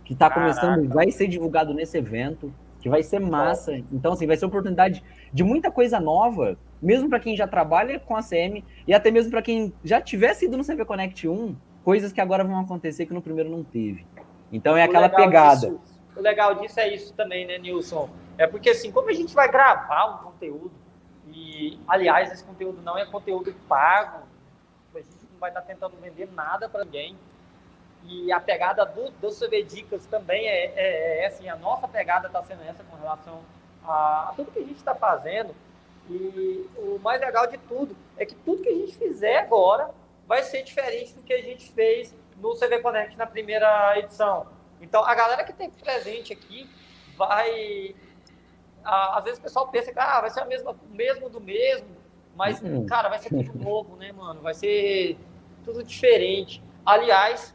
que 0.05 0.13
está 0.13 0.29
começando, 0.31 0.89
vai 0.89 1.11
ser 1.11 1.29
divulgado 1.29 1.73
nesse 1.73 1.97
evento, 1.97 2.53
que 2.81 2.89
vai 2.89 3.03
ser 3.03 3.21
massa. 3.21 3.77
Então, 3.93 4.13
assim, 4.13 4.27
vai 4.27 4.37
ser 4.37 4.47
oportunidade 4.47 5.03
de 5.33 5.45
muita 5.45 5.71
coisa 5.71 6.01
nova, 6.01 6.59
mesmo 6.81 7.09
para 7.09 7.21
quem 7.21 7.37
já 7.37 7.47
trabalha 7.47 8.01
com 8.01 8.17
a 8.17 8.23
CM 8.23 8.65
e 8.87 8.93
até 8.93 9.11
mesmo 9.11 9.31
para 9.31 9.43
quem 9.43 9.73
já 9.85 10.01
tivesse 10.01 10.47
ido 10.47 10.57
no 10.57 10.65
CV 10.65 10.85
Connect 10.85 11.29
1, 11.29 11.57
coisas 11.85 12.13
que 12.13 12.21
agora 12.21 12.43
vão 12.43 12.59
acontecer 12.59 13.07
que 13.07 13.15
no 13.15 13.23
primeiro 13.23 13.49
não 13.49 13.63
teve. 13.63 14.05
Então 14.53 14.77
é 14.77 14.83
aquela 14.83 15.09
pegada. 15.09 15.71
Disso, 15.71 15.81
o 16.17 16.21
legal 16.21 16.57
disso 16.57 16.81
é 16.81 16.93
isso 16.93 17.15
também, 17.15 17.47
né, 17.47 17.59
Nilson? 17.59 18.11
É 18.37 18.47
porque 18.47 18.71
assim, 18.71 18.91
como 18.91 19.09
a 19.09 19.13
gente 19.13 19.35
vai 19.35 19.49
gravar 19.51 20.07
um 20.07 20.25
conteúdo, 20.25 20.73
e 21.29 21.79
aliás, 21.87 22.33
esse 22.33 22.45
conteúdo 22.45 22.83
não 22.83 22.99
é 22.99 23.07
conteúdo 23.07 23.55
pago, 23.69 24.25
a 24.95 24.99
gente 24.99 25.27
não 25.33 25.39
vai 25.41 25.51
estar 25.51 25.63
tentando 25.63 25.95
vender 26.03 26.29
nada 26.35 26.69
para 26.69 26.85
ninguém. 26.85 27.17
E 28.05 28.33
a 28.33 28.41
pegada 28.41 28.85
do, 28.85 29.11
do 29.11 29.29
CV 29.31 29.63
Dicas 29.63 30.07
também 30.07 30.47
é, 30.47 30.73
é, 30.75 31.19
é 31.21 31.27
assim, 31.27 31.49
a 31.49 31.57
nossa 31.57 31.87
pegada 31.87 32.27
está 32.27 32.43
sendo 32.43 32.63
essa 32.63 32.83
com 32.85 32.97
relação 32.97 33.41
a, 33.85 34.31
a 34.31 34.33
tudo 34.35 34.51
que 34.51 34.59
a 34.59 34.63
gente 34.63 34.77
está 34.77 34.95
fazendo. 34.95 35.55
E 36.11 36.69
o 36.77 36.99
mais 36.99 37.21
legal 37.21 37.47
de 37.47 37.59
tudo 37.59 37.97
é 38.17 38.27
que 38.27 38.35
tudo 38.35 38.63
que 38.63 38.69
a 38.69 38.75
gente 38.75 38.97
fizer 38.97 39.39
agora 39.39 39.91
vai 40.27 40.43
ser 40.43 40.63
diferente 40.63 41.15
do 41.15 41.23
que 41.23 41.33
a 41.33 41.41
gente 41.43 41.71
fez 41.73 42.15
no 42.37 42.55
CV 42.55 42.81
Connect 42.81 43.17
na 43.17 43.27
primeira 43.27 43.99
edição. 43.99 44.47
Então, 44.81 45.05
a 45.05 45.15
galera 45.15 45.45
que 45.45 45.53
tem 45.53 45.71
presente 45.71 46.33
aqui 46.33 46.69
vai. 47.17 47.95
às 48.85 49.23
vezes 49.23 49.39
o 49.39 49.43
pessoal 49.43 49.69
pensa 49.69 49.93
que 49.93 49.99
ah, 49.99 50.21
vai 50.21 50.31
ser 50.31 50.41
a 50.41 50.45
mesma, 50.45 50.73
o 50.73 50.95
mesmo 50.95 51.29
do 51.29 51.41
mesmo, 51.41 51.87
mas, 52.35 52.61
uhum. 52.61 52.85
cara, 52.87 53.09
vai 53.09 53.19
ser 53.21 53.29
tudo 53.29 53.59
novo, 53.63 53.97
né, 53.97 54.11
mano? 54.11 54.41
Vai 54.41 54.55
ser 54.55 55.17
tudo 55.65 55.85
diferente. 55.85 56.63
Aliás, 56.85 57.55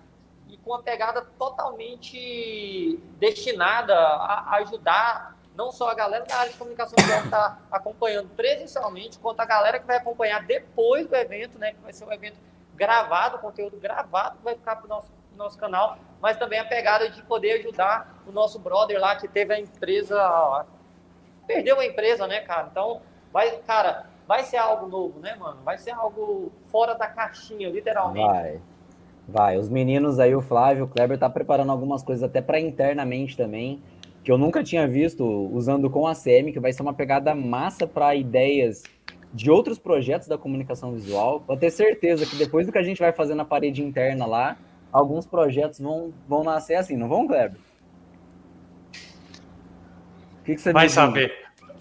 e 0.49 0.57
com 0.57 0.71
uma 0.71 0.81
pegada 0.81 1.21
totalmente 1.37 2.97
destinada 3.19 3.95
a 3.95 4.55
ajudar 4.57 5.37
não 5.57 5.71
só 5.71 5.89
a 5.89 5.95
galera 5.95 6.23
da 6.23 6.35
área 6.35 6.51
de 6.51 6.57
comunicação 6.57 6.95
que 6.95 7.25
está 7.25 7.57
acompanhando 7.71 8.29
presencialmente, 8.35 9.17
quanto 9.17 9.39
a 9.39 9.45
galera 9.45 9.79
que 9.79 9.87
vai 9.87 9.97
acompanhar 9.97 10.45
depois 10.45 11.07
do 11.07 11.15
evento, 11.15 11.57
né, 11.57 11.73
que 11.73 11.81
vai 11.81 11.91
ser 11.91 12.05
um 12.05 12.13
evento 12.13 12.37
gravado, 12.75 13.39
conteúdo 13.39 13.75
gravado 13.77 14.37
vai 14.43 14.53
ficar 14.53 14.75
para 14.75 14.85
o 14.85 14.87
nosso, 14.87 15.11
nosso 15.35 15.57
canal, 15.57 15.97
mas 16.21 16.37
também 16.37 16.59
a 16.59 16.65
pegada 16.65 17.09
de 17.09 17.23
poder 17.23 17.53
ajudar 17.53 18.21
o 18.27 18.31
nosso 18.31 18.59
brother 18.59 18.99
lá 18.99 19.15
que 19.15 19.27
teve 19.27 19.51
a 19.51 19.59
empresa, 19.59 20.65
perdeu 21.47 21.79
a 21.79 21.85
empresa, 21.85 22.27
né, 22.27 22.41
cara? 22.41 22.67
Então, 22.69 23.01
vai, 23.33 23.57
cara, 23.61 24.05
vai 24.27 24.43
ser 24.43 24.57
algo 24.57 24.85
novo, 24.85 25.19
né, 25.19 25.35
mano? 25.35 25.59
Vai 25.63 25.79
ser 25.79 25.91
algo 25.91 26.51
fora 26.67 26.93
da 26.93 27.07
caixinha, 27.07 27.67
literalmente. 27.67 28.27
Vai. 28.27 28.61
Vai, 29.27 29.57
os 29.57 29.67
meninos 29.67 30.19
aí, 30.19 30.33
o 30.33 30.41
Flávio, 30.41 30.85
o 30.85 30.87
Kleber 30.87 31.17
tá 31.17 31.29
preparando 31.29 31.71
algumas 31.71 32.01
coisas 32.01 32.23
até 32.23 32.41
para 32.41 32.59
internamente 32.61 33.35
também, 33.35 33.81
que 34.23 34.31
eu 34.31 34.37
nunca 34.37 34.63
tinha 34.63 34.87
visto 34.87 35.25
usando 35.53 35.89
com 35.89 36.07
a 36.07 36.15
CM, 36.15 36.53
que 36.53 36.59
vai 36.59 36.71
ser 36.71 36.81
uma 36.81 36.93
pegada 36.93 37.35
massa 37.35 37.85
para 37.85 38.15
ideias 38.15 38.83
de 39.33 39.51
outros 39.51 39.77
projetos 39.77 40.29
da 40.29 40.37
comunicação 40.37 40.93
visual. 40.93 41.43
Vou 41.45 41.57
ter 41.57 41.69
certeza 41.71 42.25
que 42.25 42.37
depois 42.37 42.65
do 42.65 42.71
que 42.71 42.77
a 42.77 42.83
gente 42.83 42.99
vai 42.99 43.11
fazer 43.11 43.35
na 43.35 43.43
parede 43.43 43.83
interna 43.83 44.25
lá, 44.25 44.57
alguns 44.93 45.27
projetos 45.27 45.79
vão, 45.79 46.13
vão 46.27 46.43
nascer 46.43 46.75
assim, 46.75 46.95
não 46.95 47.09
vão, 47.09 47.27
Kleber? 47.27 47.59
O 50.39 50.43
que, 50.45 50.55
que 50.55 50.61
você 50.61 50.71
Vai 50.71 50.87
saber. 50.87 51.33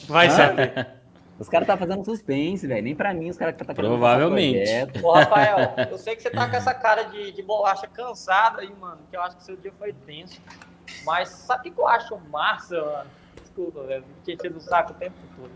Vai 0.09 0.27
Hã? 0.27 0.31
saber. 0.31 0.96
Os 1.39 1.49
caras 1.49 1.67
tá 1.67 1.77
fazendo 1.77 2.05
suspense, 2.05 2.67
velho. 2.67 2.83
Nem 2.83 2.95
pra 2.95 3.13
mim 3.13 3.29
os 3.29 3.37
caras 3.37 3.55
tá 3.57 3.75
Provavelmente. 3.75 4.71
Ô, 5.03 5.13
Rafael, 5.13 5.75
eu 5.91 5.99
sei 5.99 6.17
que 6.17 6.23
você 6.23 6.31
tá 6.31 6.49
com 6.49 6.57
essa 6.57 6.73
cara 6.73 7.05
de, 7.05 7.33
de 7.33 7.43
bolacha 7.43 7.87
cansada 7.87 8.63
aí, 8.63 8.75
mano. 8.75 8.99
Que 9.11 9.17
eu 9.17 9.23
acho 9.23 9.37
que 9.37 9.45
seu 9.45 9.57
dia 9.57 9.73
foi 9.79 9.93
tenso. 9.93 10.41
Mas 11.05 11.29
sabe 11.29 11.69
o 11.69 11.73
que 11.73 11.81
eu 11.81 11.87
acho 11.87 12.19
massa, 12.31 12.83
mano? 12.83 13.11
Desculpa, 13.43 13.83
velho. 13.83 14.05
Fiquei 14.25 14.51
no 14.51 14.61
saco 14.61 14.93
o 14.93 14.95
tempo 14.95 15.17
todo. 15.37 15.51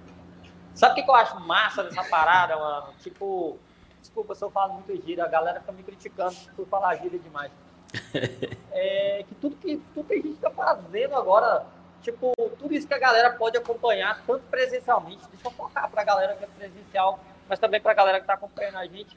Sabe 0.75 1.01
o 1.01 1.05
que 1.05 1.11
eu 1.11 1.15
acho 1.15 1.41
massa 1.41 1.83
dessa 1.83 2.05
parada, 2.05 2.57
mano? 2.57 2.93
Tipo, 3.01 3.59
desculpa 4.01 4.35
se 4.35 4.45
eu 4.45 4.51
falo 4.51 4.75
muito 4.75 4.95
gíria. 5.07 5.25
A 5.25 5.29
galera 5.29 5.61
fica 5.61 5.73
me 5.73 5.83
criticando 5.83 6.37
por 6.55 6.67
falar 6.67 6.97
gíria 6.97 7.19
demais. 7.19 7.51
É 8.73 9.25
que 9.29 9.35
tudo 9.35 9.57
que, 9.57 9.77
tudo 9.93 10.07
que 10.07 10.15
a 10.15 10.17
gente 10.17 10.37
tá 10.37 10.49
fazendo 10.51 11.15
agora 11.17 11.67
tipo, 12.03 12.33
tudo 12.59 12.75
isso 12.75 12.87
que 12.87 12.95
a 12.95 12.99
galera 12.99 13.31
pode 13.33 13.57
acompanhar, 13.57 14.23
tanto 14.27 14.43
presencialmente, 14.51 15.27
deixa 15.29 15.47
eu 15.47 15.51
focar 15.53 15.91
para 15.91 16.03
a 16.03 16.05
galera 16.05 16.37
que 16.37 16.45
é 16.45 16.47
presencial, 16.47 17.21
mas 17.49 17.59
também 17.59 17.81
para 17.81 17.93
a 17.93 17.95
galera 17.95 18.19
que 18.19 18.25
está 18.25 18.35
acompanhando 18.35 18.79
a 18.79 18.87
gente. 18.87 19.17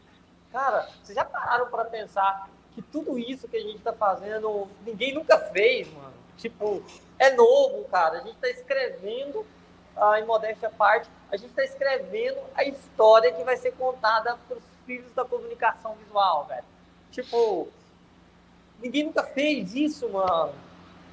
Cara, 0.52 0.88
vocês 1.04 1.16
já 1.16 1.26
pararam 1.26 1.68
para 1.68 1.86
pensar 1.86 2.50
que 2.74 2.82
tudo 2.82 3.18
isso 3.18 3.48
que 3.48 3.58
a 3.58 3.62
gente 3.62 3.78
está 3.78 3.94
fazendo, 3.94 4.68
ninguém 4.86 5.14
nunca 5.14 5.38
fez, 5.38 5.92
mano? 5.94 6.14
Tipo, 6.38 6.84
é 7.20 7.32
novo, 7.32 7.86
cara. 7.86 8.18
A 8.18 8.22
gente 8.22 8.36
está 8.36 8.50
escrevendo, 8.50 9.46
ah, 9.96 10.20
em 10.20 10.26
modéstia 10.26 10.70
parte, 10.70 11.10
a 11.32 11.38
gente 11.38 11.50
está 11.50 11.64
escrevendo 11.64 12.40
a 12.56 12.64
história 12.64 13.32
que 13.32 13.44
vai 13.44 13.58
ser 13.58 13.72
contada 13.74 14.38
para 14.48 14.58
os 14.58 14.64
filhos 14.86 15.12
da 15.14 15.24
comunicação 15.24 15.96
visual, 15.96 16.46
velho. 16.46 16.66
Tipo, 17.12 17.68
ninguém 18.80 19.04
nunca 19.04 19.24
fez 19.24 19.74
isso, 19.74 20.10
mano. 20.10 20.54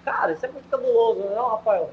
Cara, 0.04 0.32
isso 0.32 0.46
é 0.46 0.50
muito 0.50 0.68
cabuloso, 0.68 1.20
não, 1.20 1.48
é, 1.48 1.50
Rafael? 1.50 1.90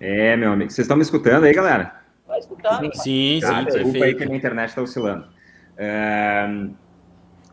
É, 0.00 0.36
meu 0.36 0.52
amigo. 0.52 0.70
Vocês 0.70 0.84
estão 0.84 0.96
me 0.96 1.02
escutando 1.02 1.44
aí, 1.44 1.52
galera? 1.52 2.02
Vai 2.26 2.38
escutando. 2.38 2.80
Sim, 2.94 3.40
sim, 3.40 3.40
Tá, 3.40 3.58
sim 3.58 3.64
desculpa 3.64 4.04
aí 4.04 4.14
que 4.14 4.22
a 4.22 4.26
minha 4.26 4.38
internet 4.38 4.68
está 4.68 4.82
oscilando. 4.82 5.26
É, 5.76 6.68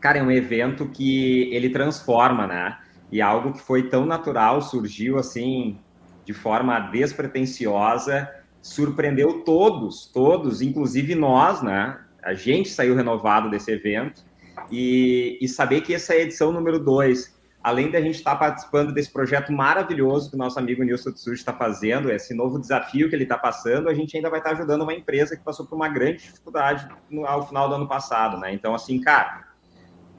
Cara, 0.00 0.18
é 0.18 0.22
um 0.22 0.30
evento 0.30 0.86
que 0.88 1.52
ele 1.52 1.70
transforma, 1.70 2.46
né? 2.46 2.78
E 3.10 3.20
algo 3.20 3.52
que 3.52 3.60
foi 3.60 3.88
tão 3.88 4.04
natural, 4.04 4.60
surgiu 4.60 5.18
assim, 5.18 5.80
de 6.24 6.32
forma 6.32 6.78
despretensiosa, 6.78 8.30
surpreendeu 8.60 9.42
todos, 9.44 10.06
todos, 10.06 10.60
inclusive 10.60 11.14
nós, 11.14 11.62
né? 11.62 11.98
A 12.22 12.34
gente 12.34 12.68
saiu 12.68 12.94
renovado 12.94 13.50
desse 13.50 13.72
evento. 13.72 14.24
E, 14.70 15.38
e 15.40 15.48
saber 15.48 15.80
que 15.82 15.94
essa 15.94 16.14
é 16.14 16.18
a 16.18 16.22
edição 16.22 16.50
número 16.50 16.78
2 16.78 17.35
além 17.66 17.90
da 17.90 18.00
gente 18.00 18.14
estar 18.14 18.36
participando 18.36 18.92
desse 18.92 19.12
projeto 19.12 19.52
maravilhoso 19.52 20.30
que 20.30 20.36
o 20.36 20.38
nosso 20.38 20.56
amigo 20.56 20.84
Nilson 20.84 21.10
Tsuji 21.10 21.40
está 21.40 21.52
fazendo, 21.52 22.12
esse 22.12 22.32
novo 22.32 22.60
desafio 22.60 23.08
que 23.08 23.16
ele 23.16 23.24
está 23.24 23.36
passando, 23.36 23.88
a 23.88 23.92
gente 23.92 24.16
ainda 24.16 24.30
vai 24.30 24.38
estar 24.38 24.52
ajudando 24.52 24.82
uma 24.82 24.94
empresa 24.94 25.36
que 25.36 25.42
passou 25.42 25.66
por 25.66 25.74
uma 25.74 25.88
grande 25.88 26.18
dificuldade 26.18 26.88
no, 27.10 27.26
ao 27.26 27.44
final 27.44 27.68
do 27.68 27.74
ano 27.74 27.88
passado, 27.88 28.38
né? 28.38 28.54
Então, 28.54 28.72
assim, 28.72 29.00
cara, 29.00 29.48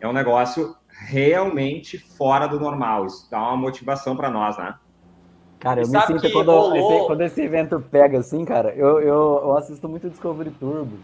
é 0.01 0.05
um 0.05 0.11
negócio 0.11 0.75
realmente 0.89 1.97
fora 1.97 2.47
do 2.47 2.59
normal. 2.59 3.05
Isso 3.05 3.31
dá 3.31 3.39
uma 3.39 3.55
motivação 3.55 4.13
para 4.13 4.29
nós, 4.29 4.57
né? 4.57 4.75
Cara, 5.57 5.83
eu 5.83 5.87
me 5.87 6.01
sinto 6.01 6.29
quando, 6.33 6.51
rolou... 6.51 6.75
esse, 6.75 7.07
quando 7.07 7.21
esse 7.21 7.41
evento 7.41 7.79
pega 7.79 8.19
assim, 8.19 8.43
cara, 8.43 8.73
eu, 8.75 8.99
eu, 8.99 9.41
eu 9.45 9.57
assisto 9.57 9.87
muito 9.87 10.09
Discovery 10.09 10.51
Turbo, 10.51 10.97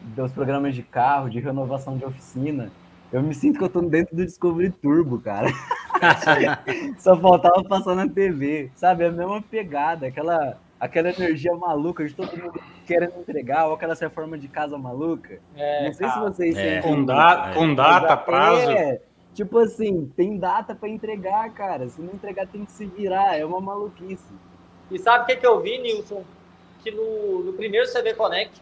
dos 0.00 0.32
programas 0.32 0.74
de 0.74 0.82
carro, 0.82 1.28
de 1.28 1.40
renovação 1.40 1.98
de 1.98 2.06
oficina. 2.06 2.72
Eu 3.14 3.22
me 3.22 3.32
sinto 3.32 3.60
que 3.60 3.64
eu 3.64 3.68
tô 3.68 3.80
dentro 3.80 4.16
do 4.16 4.26
Discovery 4.26 4.72
Turbo, 4.72 5.20
cara. 5.20 5.46
Só 6.98 7.16
faltava 7.16 7.62
passar 7.62 7.94
na 7.94 8.08
TV, 8.08 8.72
sabe? 8.74 9.04
É 9.04 9.06
a 9.06 9.12
mesma 9.12 9.40
pegada, 9.40 10.08
aquela, 10.08 10.58
aquela 10.80 11.10
energia 11.10 11.54
maluca 11.54 12.04
de 12.04 12.12
todo 12.12 12.36
mundo 12.36 12.60
querendo 12.84 13.16
entregar, 13.20 13.68
ou 13.68 13.74
aquela 13.74 13.94
reforma 13.94 14.36
de 14.36 14.48
casa 14.48 14.76
maluca. 14.76 15.38
É, 15.54 15.86
Não 15.86 15.92
sei 15.92 16.08
cara. 16.08 16.12
se 16.20 16.28
vocês 16.28 16.56
é. 16.56 16.82
Com, 16.82 17.04
da, 17.04 17.52
com 17.54 17.72
data, 17.72 18.16
prazo. 18.16 18.68
É, 18.72 19.00
tipo 19.32 19.58
assim, 19.58 20.10
tem 20.16 20.36
data 20.36 20.74
para 20.74 20.88
entregar, 20.88 21.48
cara. 21.52 21.88
Se 21.88 22.02
não 22.02 22.14
entregar, 22.14 22.48
tem 22.48 22.64
que 22.64 22.72
se 22.72 22.84
virar. 22.84 23.38
É 23.38 23.44
uma 23.44 23.60
maluquice. 23.60 24.34
E 24.90 24.98
sabe 24.98 25.22
o 25.22 25.26
que, 25.28 25.36
que 25.36 25.46
eu 25.46 25.60
vi, 25.60 25.78
Nilson? 25.78 26.24
Que 26.82 26.90
no, 26.90 27.44
no 27.44 27.52
primeiro 27.52 27.86
CV 27.92 28.12
Connect, 28.14 28.60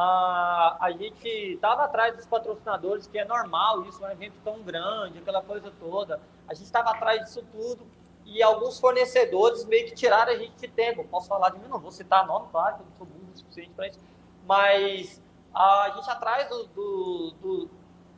a, 0.00 0.76
a 0.80 0.92
gente 0.92 1.28
estava 1.28 1.82
atrás 1.82 2.14
dos 2.14 2.24
patrocinadores, 2.24 3.08
que 3.08 3.18
é 3.18 3.24
normal, 3.24 3.84
isso 3.84 4.04
é 4.04 4.08
um 4.08 4.12
evento 4.12 4.36
tão 4.44 4.62
grande, 4.62 5.18
aquela 5.18 5.42
coisa 5.42 5.72
toda. 5.80 6.20
A 6.46 6.54
gente 6.54 6.66
estava 6.66 6.90
atrás 6.90 7.22
disso 7.22 7.44
tudo 7.50 7.84
e 8.24 8.40
alguns 8.40 8.78
fornecedores 8.78 9.64
meio 9.64 9.86
que 9.86 9.96
tiraram 9.96 10.32
a 10.32 10.36
gente 10.36 10.54
de 10.54 10.68
tempo. 10.68 11.02
Posso 11.02 11.26
falar 11.26 11.50
de 11.50 11.58
mim? 11.58 11.66
Não 11.66 11.80
vou 11.80 11.90
citar 11.90 12.24
nome, 12.28 12.46
claro, 12.52 12.76
que 12.76 12.82
eu 12.82 12.86
não 12.86 12.96
sou 12.96 13.06
burro 13.08 13.32
o 13.34 13.36
suficiente 13.36 13.70
para 13.74 13.88
isso. 13.88 13.98
Mas 14.46 15.20
a 15.52 15.90
gente 15.96 16.08
atrás 16.08 16.48
do, 16.48 16.66
do, 16.68 17.30
do, 17.42 17.70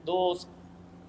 dos, 0.04 0.48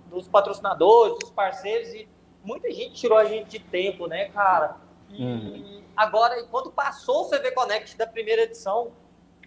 dos 0.09 0.29
patrocinadores, 0.29 1.19
dos 1.19 1.31
parceiros, 1.31 1.93
e 1.93 2.07
muita 2.45 2.71
gente 2.71 2.93
tirou 2.93 3.17
a 3.17 3.25
gente 3.25 3.49
de 3.49 3.59
tempo, 3.59 4.07
né, 4.07 4.29
cara? 4.29 4.77
E 5.09 5.21
uhum. 5.21 5.83
agora, 5.97 6.41
quando 6.45 6.71
passou 6.71 7.25
o 7.25 7.29
CV 7.29 7.51
Connect 7.51 7.97
da 7.97 8.07
primeira 8.07 8.43
edição, 8.43 8.93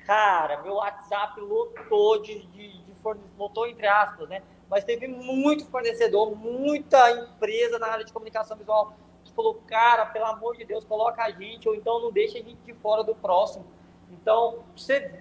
Cara, 0.06 0.62
meu 0.62 0.74
WhatsApp 0.74 1.40
lotou 1.40 2.20
de, 2.20 2.46
de, 2.46 2.82
de 2.82 2.94
lotou 3.38 3.66
entre 3.66 3.86
aspas, 3.86 4.28
né? 4.28 4.42
Mas 4.68 4.84
teve 4.84 5.06
muito 5.06 5.66
fornecedor, 5.66 6.34
muita 6.36 7.10
empresa 7.10 7.78
na 7.78 7.86
área 7.88 8.04
de 8.04 8.12
comunicação 8.12 8.56
visual 8.56 8.94
que 9.24 9.32
falou, 9.32 9.54
cara, 9.66 10.06
pelo 10.06 10.26
amor 10.26 10.56
de 10.56 10.64
Deus, 10.64 10.84
coloca 10.84 11.22
a 11.22 11.30
gente, 11.30 11.68
ou 11.68 11.74
então 11.74 12.00
não 12.00 12.12
deixa 12.12 12.38
a 12.38 12.42
gente 12.42 12.58
de 12.64 12.74
fora 12.74 13.02
do 13.02 13.14
próximo. 13.14 13.64
Então, 14.10 14.64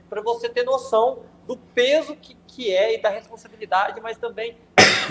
para 0.09 0.21
você 0.21 0.49
ter 0.49 0.63
noção 0.63 1.23
do 1.47 1.57
peso 1.57 2.15
que, 2.15 2.35
que 2.47 2.73
é 2.73 2.95
e 2.95 3.01
da 3.01 3.09
responsabilidade, 3.09 3.99
mas 4.01 4.17
também 4.17 4.57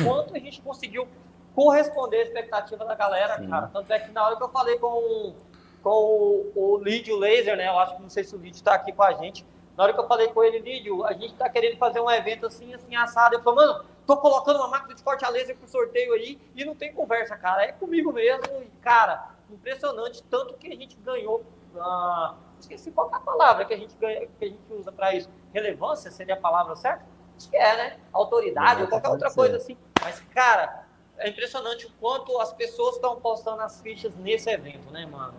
quanto 0.05 0.35
a 0.35 0.39
gente 0.39 0.61
conseguiu 0.63 1.07
corresponder 1.55 2.19
à 2.19 2.23
expectativa 2.23 2.85
da 2.85 2.95
galera, 2.95 3.39
Sim. 3.39 3.49
cara. 3.49 3.69
Tanto 3.69 3.93
é 3.93 3.99
que 3.99 4.11
na 4.11 4.27
hora 4.27 4.37
que 4.37 4.43
eu 4.43 4.49
falei 4.49 4.79
com, 4.79 5.35
com 5.83 5.91
o, 5.91 6.53
o 6.55 6.77
Lead 6.79 7.13
Laser, 7.13 7.57
né? 7.57 7.69
Eu 7.69 7.79
acho 7.79 7.97
que 7.97 8.03
não 8.03 8.11
sei 8.11 8.25
se 8.25 8.35
o 8.35 8.39
Lead 8.39 8.55
está 8.55 8.75
aqui 8.75 8.93
com 8.93 9.03
a 9.03 9.13
gente. 9.13 9.45
Na 9.83 9.87
hora 9.87 9.95
que 9.95 9.99
eu 9.99 10.07
falei 10.07 10.29
com 10.29 10.45
ele, 10.45 10.61
Lídio, 10.61 11.05
a 11.05 11.13
gente 11.13 11.35
tá 11.35 11.49
querendo 11.49 11.77
fazer 11.77 11.99
um 11.99 12.09
evento 12.09 12.47
assim, 12.47 12.73
assim, 12.73 12.95
assado. 12.95 13.35
Ele 13.35 13.43
falou, 13.43 13.67
mano, 13.67 13.85
tô 14.07 14.17
colocando 14.17 14.61
uma 14.61 14.69
máquina 14.69 14.95
de 14.95 15.03
corte 15.03 15.25
a 15.25 15.29
laser 15.29 15.57
pro 15.57 15.67
sorteio 15.67 16.13
aí 16.13 16.41
e 16.55 16.65
não 16.65 16.73
tem 16.73 16.93
conversa, 16.93 17.37
cara. 17.37 17.65
É 17.65 17.73
comigo 17.73 18.13
mesmo. 18.13 18.45
E, 18.63 18.71
cara, 18.81 19.31
impressionante. 19.51 20.23
Tanto 20.31 20.55
que 20.55 20.73
a 20.73 20.77
gente 20.77 20.97
ganhou. 20.99 21.43
Uh, 21.75 22.37
esqueci 22.61 22.93
qual 22.93 23.11
é 23.13 23.17
a 23.17 23.19
palavra 23.19 23.65
que 23.65 23.75
a 23.75 23.77
gente, 23.77 23.97
ganha, 23.97 24.29
que 24.39 24.45
a 24.45 24.49
gente 24.51 24.63
usa 24.71 24.93
para 24.93 25.17
isso. 25.17 25.29
Relevância 25.53 26.13
seria 26.13 26.35
a 26.35 26.41
palavra 26.41 26.77
certa? 26.77 27.05
Acho 27.37 27.51
que 27.51 27.57
é, 27.57 27.77
né? 27.77 28.01
Autoridade 28.13 28.83
ou 28.83 28.89
qualquer 28.89 29.09
outra 29.09 29.31
ser. 29.31 29.35
coisa 29.35 29.57
assim. 29.57 29.77
Mas, 30.01 30.21
cara, 30.33 30.87
é 31.19 31.29
impressionante 31.29 31.87
o 31.87 31.91
quanto 31.99 32.39
as 32.39 32.53
pessoas 32.53 32.95
estão 32.95 33.21
postando 33.21 33.63
as 33.63 33.81
fichas 33.81 34.15
nesse 34.15 34.49
evento, 34.49 34.93
né, 34.93 35.05
mano? 35.07 35.35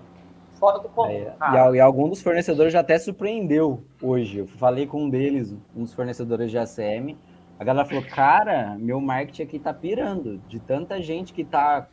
Fora 0.63 0.79
do 0.79 0.87
comum. 0.87 1.09
É, 1.09 1.35
e, 1.51 1.75
e, 1.75 1.79
algum 1.81 2.07
dos 2.07 2.21
fornecedores 2.21 2.71
já 2.71 2.79
até 2.79 2.97
surpreendeu 2.97 3.83
hoje. 4.01 4.39
Eu 4.39 4.47
falei 4.47 4.87
com 4.87 5.03
um 5.03 5.09
deles, 5.09 5.53
um 5.75 5.83
dos 5.83 5.93
fornecedores 5.93 6.49
de 6.49 6.57
ACM. 6.57 7.17
A 7.59 7.63
galera 7.65 7.85
falou, 7.85 8.03
cara, 8.03 8.77
meu 8.79 9.01
marketing 9.01 9.43
aqui 9.43 9.59
tá 9.59 9.73
pirando. 9.73 10.37
De 10.47 10.61
tanta 10.61 11.01
gente 11.01 11.33
que 11.33 11.43
tá, 11.43 11.87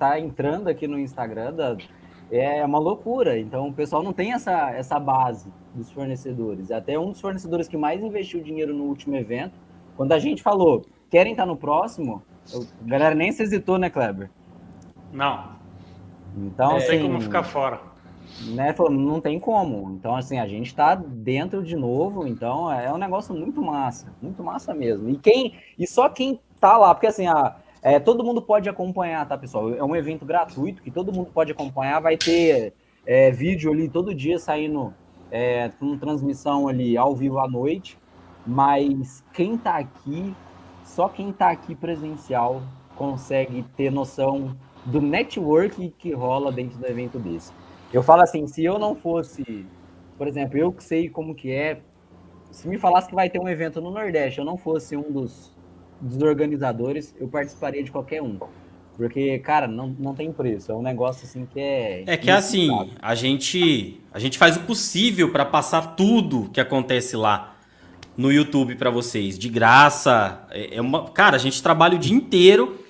tá 0.00 0.18
entrando 0.18 0.66
aqui 0.66 0.88
no 0.88 0.98
Instagram, 0.98 1.54
da, 1.54 1.76
é 2.28 2.64
uma 2.64 2.80
loucura. 2.80 3.38
Então 3.38 3.68
o 3.68 3.72
pessoal 3.72 4.02
não 4.02 4.12
tem 4.12 4.32
essa, 4.32 4.72
essa 4.72 4.98
base 4.98 5.48
dos 5.72 5.92
fornecedores. 5.92 6.72
Até 6.72 6.98
um 6.98 7.12
dos 7.12 7.20
fornecedores 7.20 7.68
que 7.68 7.76
mais 7.76 8.02
investiu 8.02 8.42
dinheiro 8.42 8.74
no 8.74 8.84
último 8.84 9.14
evento, 9.14 9.54
quando 9.96 10.10
a 10.10 10.18
gente 10.18 10.42
falou, 10.42 10.84
querem 11.08 11.32
estar 11.32 11.46
no 11.46 11.56
próximo, 11.56 12.20
a 12.52 12.84
galera 12.84 13.14
nem 13.14 13.30
se 13.30 13.44
hesitou, 13.44 13.78
né, 13.78 13.88
Kleber? 13.88 14.28
Não. 15.12 15.56
Então, 16.36 16.70
não 16.70 16.76
assim, 16.76 16.88
tem 16.88 17.02
como 17.02 17.20
ficar 17.20 17.44
fora 17.44 17.88
né, 18.46 18.74
não 18.90 19.20
tem 19.20 19.38
como. 19.38 19.92
Então, 19.92 20.14
assim, 20.14 20.38
a 20.38 20.46
gente 20.46 20.74
tá 20.74 20.94
dentro 20.94 21.62
de 21.62 21.76
novo, 21.76 22.26
então 22.26 22.70
é 22.70 22.92
um 22.92 22.98
negócio 22.98 23.34
muito 23.34 23.60
massa, 23.62 24.12
muito 24.20 24.42
massa 24.42 24.74
mesmo. 24.74 25.08
E 25.08 25.16
quem, 25.16 25.54
e 25.78 25.86
só 25.86 26.08
quem 26.08 26.40
tá 26.60 26.76
lá, 26.76 26.94
porque 26.94 27.06
assim, 27.06 27.26
a, 27.26 27.56
é, 27.82 27.98
todo 27.98 28.24
mundo 28.24 28.42
pode 28.42 28.68
acompanhar, 28.68 29.26
tá, 29.26 29.36
pessoal? 29.36 29.72
É 29.74 29.82
um 29.82 29.94
evento 29.94 30.24
gratuito 30.24 30.82
que 30.82 30.90
todo 30.90 31.12
mundo 31.12 31.30
pode 31.32 31.52
acompanhar, 31.52 32.00
vai 32.00 32.16
ter 32.16 32.72
é, 33.06 33.30
vídeo 33.30 33.72
ali 33.72 33.88
todo 33.88 34.14
dia 34.14 34.38
saindo 34.38 34.92
é, 35.30 35.70
com 35.78 35.96
transmissão 35.96 36.68
ali 36.68 36.96
ao 36.96 37.14
vivo 37.14 37.38
à 37.38 37.48
noite, 37.48 37.98
mas 38.46 39.22
quem 39.32 39.56
tá 39.56 39.76
aqui, 39.76 40.34
só 40.84 41.08
quem 41.08 41.32
tá 41.32 41.50
aqui 41.50 41.74
presencial 41.74 42.62
consegue 42.96 43.64
ter 43.76 43.90
noção 43.90 44.56
do 44.84 45.00
network 45.00 45.94
que 45.98 46.12
rola 46.12 46.50
dentro 46.50 46.78
do 46.78 46.86
evento 46.86 47.18
desse. 47.18 47.52
Eu 47.92 48.02
falo 48.02 48.22
assim, 48.22 48.46
se 48.46 48.64
eu 48.64 48.78
não 48.78 48.94
fosse, 48.94 49.66
por 50.16 50.28
exemplo, 50.28 50.58
eu 50.58 50.72
que 50.72 50.84
sei 50.84 51.08
como 51.08 51.34
que 51.34 51.50
é, 51.50 51.80
se 52.50 52.68
me 52.68 52.78
falasse 52.78 53.08
que 53.08 53.14
vai 53.14 53.30
ter 53.30 53.38
um 53.38 53.48
evento 53.48 53.80
no 53.80 53.90
Nordeste, 53.90 54.38
eu 54.38 54.44
não 54.44 54.56
fosse 54.56 54.96
um 54.96 55.10
dos, 55.10 55.54
dos 56.00 56.22
organizadores, 56.22 57.14
eu 57.18 57.28
participaria 57.28 57.82
de 57.82 57.90
qualquer 57.90 58.22
um. 58.22 58.38
Porque, 58.96 59.38
cara, 59.38 59.68
não, 59.68 59.94
não 59.96 60.12
tem 60.12 60.32
preço. 60.32 60.72
É 60.72 60.74
um 60.74 60.82
negócio 60.82 61.24
assim 61.24 61.46
que 61.46 61.60
é. 61.60 62.02
É 62.04 62.16
que 62.16 62.30
assim, 62.30 62.90
a 63.00 63.14
gente, 63.14 64.00
a 64.12 64.18
gente 64.18 64.36
faz 64.36 64.56
o 64.56 64.60
possível 64.60 65.30
para 65.30 65.44
passar 65.44 65.94
tudo 65.94 66.50
que 66.50 66.60
acontece 66.60 67.16
lá 67.16 67.54
no 68.16 68.32
YouTube 68.32 68.74
para 68.74 68.90
vocês. 68.90 69.38
De 69.38 69.48
graça. 69.48 70.44
É, 70.50 70.76
é 70.76 70.80
uma, 70.80 71.08
cara, 71.10 71.36
a 71.36 71.38
gente 71.38 71.62
trabalha 71.62 71.94
o 71.94 71.98
dia 71.98 72.14
inteiro, 72.14 72.84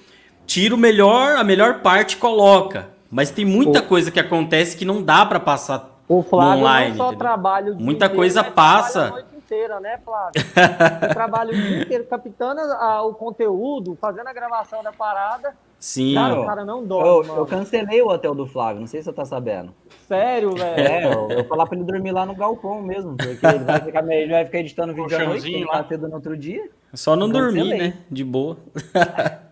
tira 0.46 0.74
o 0.74 0.78
melhor, 0.78 1.36
a 1.36 1.44
melhor 1.44 1.82
parte 1.82 2.12
e 2.12 2.16
coloca. 2.16 2.88
Mas 3.10 3.30
tem 3.30 3.44
muita 3.44 3.80
o... 3.80 3.86
coisa 3.86 4.10
que 4.10 4.20
acontece 4.20 4.76
que 4.76 4.84
não 4.84 5.02
dá 5.02 5.24
para 5.24 5.40
passar 5.40 5.98
o 6.08 6.22
Flávio 6.22 6.60
online. 6.60 6.96
Não 6.96 7.10
só 7.10 7.12
trabalha 7.16 7.72
o 7.72 7.76
dia 7.76 7.84
Muita 7.84 8.06
inteiro, 8.06 8.16
coisa 8.16 8.44
passa. 8.44 9.04
A 9.04 9.10
noite 9.10 9.36
inteira, 9.36 9.80
né, 9.80 9.98
Flávio? 10.04 10.42
Eu 11.02 11.08
trabalho 11.14 11.50
o 11.50 11.54
dia 11.54 11.82
inteiro 11.82 12.04
captando 12.04 12.60
a, 12.60 13.02
o 13.02 13.14
conteúdo, 13.14 13.96
fazendo 14.00 14.26
a 14.28 14.32
gravação 14.32 14.82
da 14.82 14.92
parada 14.92 15.54
Sim. 15.78 16.14
Cara, 16.14 16.40
o 16.40 16.44
cara 16.44 16.64
não 16.64 16.84
dorme, 16.84 17.08
Eu, 17.08 17.24
mano. 17.24 17.40
eu 17.40 17.46
cancelei 17.46 18.02
o 18.02 18.08
hotel 18.08 18.34
do 18.34 18.46
Flávio, 18.46 18.80
não 18.80 18.86
sei 18.88 19.00
se 19.00 19.04
você 19.04 19.12
tá 19.12 19.24
sabendo. 19.24 19.72
Sério, 20.08 20.52
velho. 20.52 20.80
É, 20.80 21.04
eu, 21.04 21.30
eu 21.30 21.44
falar 21.44 21.66
pra 21.66 21.76
ele 21.76 21.86
dormir 21.86 22.10
lá 22.10 22.26
no 22.26 22.34
galpão 22.34 22.82
mesmo, 22.82 23.16
porque 23.16 23.46
ele 23.46 23.58
vai 23.64 23.80
ficar, 23.80 24.12
ele 24.12 24.32
vai 24.32 24.44
ficar 24.44 24.58
editando 24.58 24.92
vídeo 24.92 25.16
à 25.16 25.24
noite, 25.24 25.64
lá. 25.64 25.84
cedo 25.84 26.08
no 26.08 26.16
outro 26.16 26.36
dia. 26.36 26.68
Só 26.94 27.14
não 27.14 27.28
dormir, 27.28 27.64
né? 27.64 27.94
De 28.10 28.24
boa. 28.24 28.56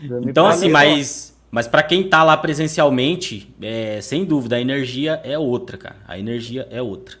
Então, 0.00 0.46
assim, 0.46 0.70
mas, 0.70 1.36
mas 1.50 1.66
para 1.66 1.82
quem 1.82 2.08
tá 2.08 2.22
lá 2.22 2.36
presencialmente, 2.36 3.54
é, 3.62 4.00
sem 4.00 4.24
dúvida, 4.24 4.56
a 4.56 4.60
energia 4.60 5.20
é 5.24 5.38
outra, 5.38 5.76
cara. 5.78 5.96
A 6.06 6.18
energia 6.18 6.66
é 6.70 6.80
outra. 6.82 7.16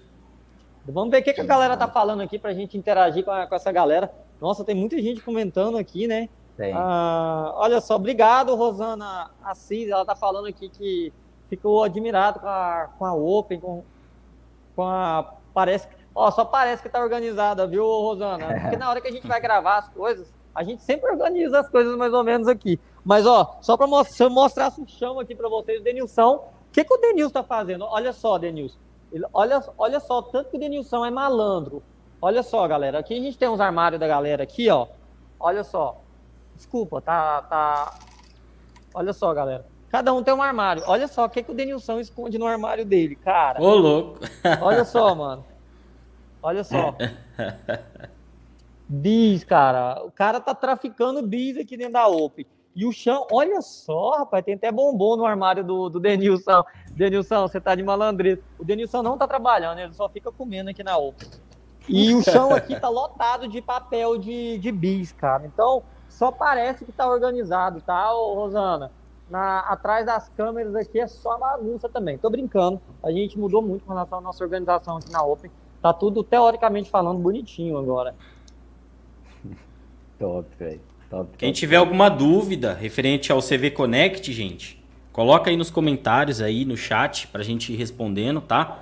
Vamos 0.86 1.10
ver 1.10 1.20
o 1.20 1.22
que, 1.24 1.32
que 1.34 1.40
a 1.40 1.44
galera 1.44 1.76
tá 1.76 1.86
falando 1.86 2.22
aqui 2.22 2.38
pra 2.38 2.52
gente 2.54 2.76
interagir 2.78 3.24
com, 3.24 3.30
a- 3.30 3.46
com 3.46 3.54
essa 3.54 3.70
galera. 3.70 4.10
Nossa, 4.40 4.64
tem 4.64 4.74
muita 4.74 5.00
gente 5.02 5.20
comentando 5.20 5.76
aqui, 5.76 6.06
né? 6.06 6.28
Tem. 6.56 6.72
Ah, 6.74 7.52
olha 7.56 7.80
só, 7.80 7.96
obrigado, 7.96 8.54
Rosana 8.54 9.30
Assis. 9.44 9.88
Ela 9.88 10.04
tá 10.04 10.16
falando 10.16 10.46
aqui 10.46 10.68
que 10.68 11.12
ficou 11.48 11.84
admirado 11.84 12.40
com 12.40 12.46
a, 12.48 12.88
com 12.98 13.04
a 13.04 13.12
Open, 13.14 13.60
com, 13.60 13.84
com 14.74 14.82
a. 14.86 15.34
Parece 15.52 15.88
que. 15.88 15.94
Ó, 16.14 16.30
só 16.30 16.44
parece 16.44 16.82
que 16.82 16.88
tá 16.88 17.00
organizada, 17.00 17.66
viu, 17.66 17.84
Rosana? 17.84 18.46
Porque 18.62 18.76
na 18.78 18.88
hora 18.90 19.00
que 19.00 19.08
a 19.08 19.12
gente 19.12 19.26
vai 19.26 19.40
gravar 19.40 19.78
as 19.78 19.88
coisas, 19.88 20.32
a 20.54 20.64
gente 20.64 20.82
sempre 20.82 21.10
organiza 21.10 21.60
as 21.60 21.68
coisas 21.68 21.96
mais 21.96 22.12
ou 22.12 22.24
menos 22.24 22.48
aqui. 22.48 22.80
Mas, 23.04 23.26
ó, 23.26 23.58
só 23.62 23.76
pra 23.76 23.86
mostrar, 23.86 24.28
mostrar 24.28 24.72
o 24.78 24.86
chão 24.88 25.18
aqui 25.20 25.34
pra 25.34 25.48
vocês, 25.48 25.80
o 25.80 25.84
Denilson. 25.84 26.34
O 26.36 26.72
que, 26.72 26.84
que 26.84 26.92
o 26.94 26.98
Denilson 26.98 27.32
tá 27.32 27.42
fazendo? 27.42 27.84
Olha 27.84 28.12
só, 28.12 28.38
Denilson. 28.38 28.76
Ele- 29.10 29.24
olha, 29.32 29.62
olha 29.78 30.00
só, 30.00 30.20
tanto 30.20 30.50
que 30.50 30.56
o 30.56 30.60
Denilson 30.60 31.04
é 31.04 31.10
malandro. 31.10 31.82
Olha 32.20 32.42
só, 32.42 32.66
galera. 32.68 32.98
Aqui 32.98 33.14
a 33.14 33.20
gente 33.20 33.38
tem 33.38 33.48
uns 33.48 33.60
armários 33.60 33.98
da 34.00 34.06
galera 34.06 34.42
aqui, 34.42 34.68
ó. 34.68 34.86
Olha 35.40 35.64
só. 35.64 36.00
Desculpa, 36.54 37.00
tá, 37.00 37.42
tá. 37.42 37.98
Olha 38.92 39.12
só, 39.12 39.32
galera. 39.32 39.64
Cada 39.88 40.12
um 40.12 40.22
tem 40.22 40.34
um 40.34 40.42
armário. 40.42 40.82
Olha 40.86 41.08
só 41.08 41.24
o 41.24 41.30
que, 41.30 41.42
que 41.42 41.50
o 41.50 41.54
Denilson 41.54 41.98
esconde 42.00 42.36
no 42.38 42.46
armário 42.46 42.84
dele, 42.84 43.16
cara. 43.16 43.62
Ô, 43.62 43.74
louco. 43.74 44.18
Olha 44.60 44.84
só, 44.84 45.14
mano. 45.14 45.46
Olha 46.42 46.62
só. 46.64 46.94
Bis, 48.88 49.44
cara. 49.44 50.02
O 50.04 50.10
cara 50.10 50.40
tá 50.40 50.54
traficando 50.54 51.22
bis 51.22 51.56
aqui 51.56 51.76
dentro 51.76 51.94
da 51.94 52.06
Open. 52.06 52.46
E 52.78 52.86
o 52.86 52.92
chão, 52.92 53.26
olha 53.32 53.60
só, 53.60 54.18
rapaz, 54.18 54.44
tem 54.44 54.54
até 54.54 54.70
bombom 54.70 55.16
no 55.16 55.26
armário 55.26 55.64
do, 55.64 55.88
do 55.88 55.98
Denilson. 55.98 56.62
Denilson, 56.92 57.48
você 57.48 57.60
tá 57.60 57.74
de 57.74 57.82
malandreza. 57.82 58.40
O 58.56 58.64
Denilson 58.64 59.02
não 59.02 59.18
tá 59.18 59.26
trabalhando, 59.26 59.80
ele 59.80 59.92
só 59.92 60.08
fica 60.08 60.30
comendo 60.30 60.70
aqui 60.70 60.84
na 60.84 60.96
Open. 60.96 61.28
E 61.88 62.14
o 62.14 62.22
chão 62.22 62.54
aqui 62.54 62.78
tá 62.78 62.88
lotado 62.88 63.48
de 63.48 63.60
papel 63.60 64.16
de, 64.16 64.58
de 64.58 64.70
bis, 64.70 65.10
cara. 65.10 65.44
Então, 65.44 65.82
só 66.08 66.30
parece 66.30 66.84
que 66.84 66.92
tá 66.92 67.10
organizado, 67.10 67.80
tá, 67.80 68.10
Rosana? 68.10 68.92
Na, 69.28 69.58
atrás 69.58 70.06
das 70.06 70.28
câmeras 70.28 70.76
aqui 70.76 71.00
é 71.00 71.08
só 71.08 71.36
bagunça 71.36 71.88
também. 71.88 72.16
Tô 72.16 72.30
brincando. 72.30 72.80
A 73.02 73.10
gente 73.10 73.36
mudou 73.36 73.60
muito 73.60 73.84
com 73.86 73.90
relação 73.90 74.18
à 74.18 74.20
nossa 74.20 74.44
organização 74.44 74.98
aqui 74.98 75.10
na 75.10 75.24
Open. 75.24 75.50
Tá 75.82 75.92
tudo, 75.92 76.22
teoricamente 76.22 76.88
falando, 76.88 77.18
bonitinho 77.18 77.76
agora. 77.76 78.14
Top, 80.16 80.48
velho. 80.56 80.87
Top, 81.10 81.30
Quem 81.38 81.50
top. 81.50 81.58
tiver 81.58 81.76
alguma 81.76 82.08
dúvida 82.08 82.74
referente 82.74 83.32
ao 83.32 83.40
CV 83.40 83.70
Connect, 83.70 84.32
gente, 84.32 84.82
coloca 85.12 85.50
aí 85.50 85.56
nos 85.56 85.70
comentários 85.70 86.40
aí 86.40 86.64
no 86.64 86.76
chat 86.76 87.26
pra 87.28 87.42
gente 87.42 87.72
ir 87.72 87.76
respondendo, 87.76 88.40
tá? 88.40 88.80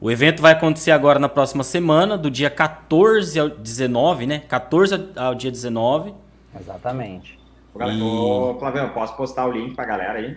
O 0.00 0.10
evento 0.10 0.42
vai 0.42 0.52
acontecer 0.52 0.90
agora 0.90 1.18
na 1.18 1.28
próxima 1.28 1.64
semana, 1.64 2.18
do 2.18 2.30
dia 2.30 2.50
14 2.50 3.38
ao 3.40 3.48
19, 3.48 4.26
né? 4.26 4.40
14 4.40 5.10
ao 5.16 5.34
dia 5.34 5.50
19. 5.50 6.12
Exatamente. 6.60 7.38
Ô, 7.74 7.78
galera, 7.78 7.98
E- 7.98 8.02
Ô, 8.02 8.56
Flavião, 8.58 8.90
posso 8.90 9.16
postar 9.16 9.46
o 9.46 9.52
link 9.52 9.74
pra 9.74 9.84
galera 9.86 10.18
aí? 10.18 10.36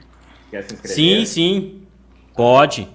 Quer 0.50 0.64
se 0.64 0.74
inscrever? 0.74 0.96
Sim, 0.96 1.26
sim. 1.26 1.82
Pode. 2.36 2.88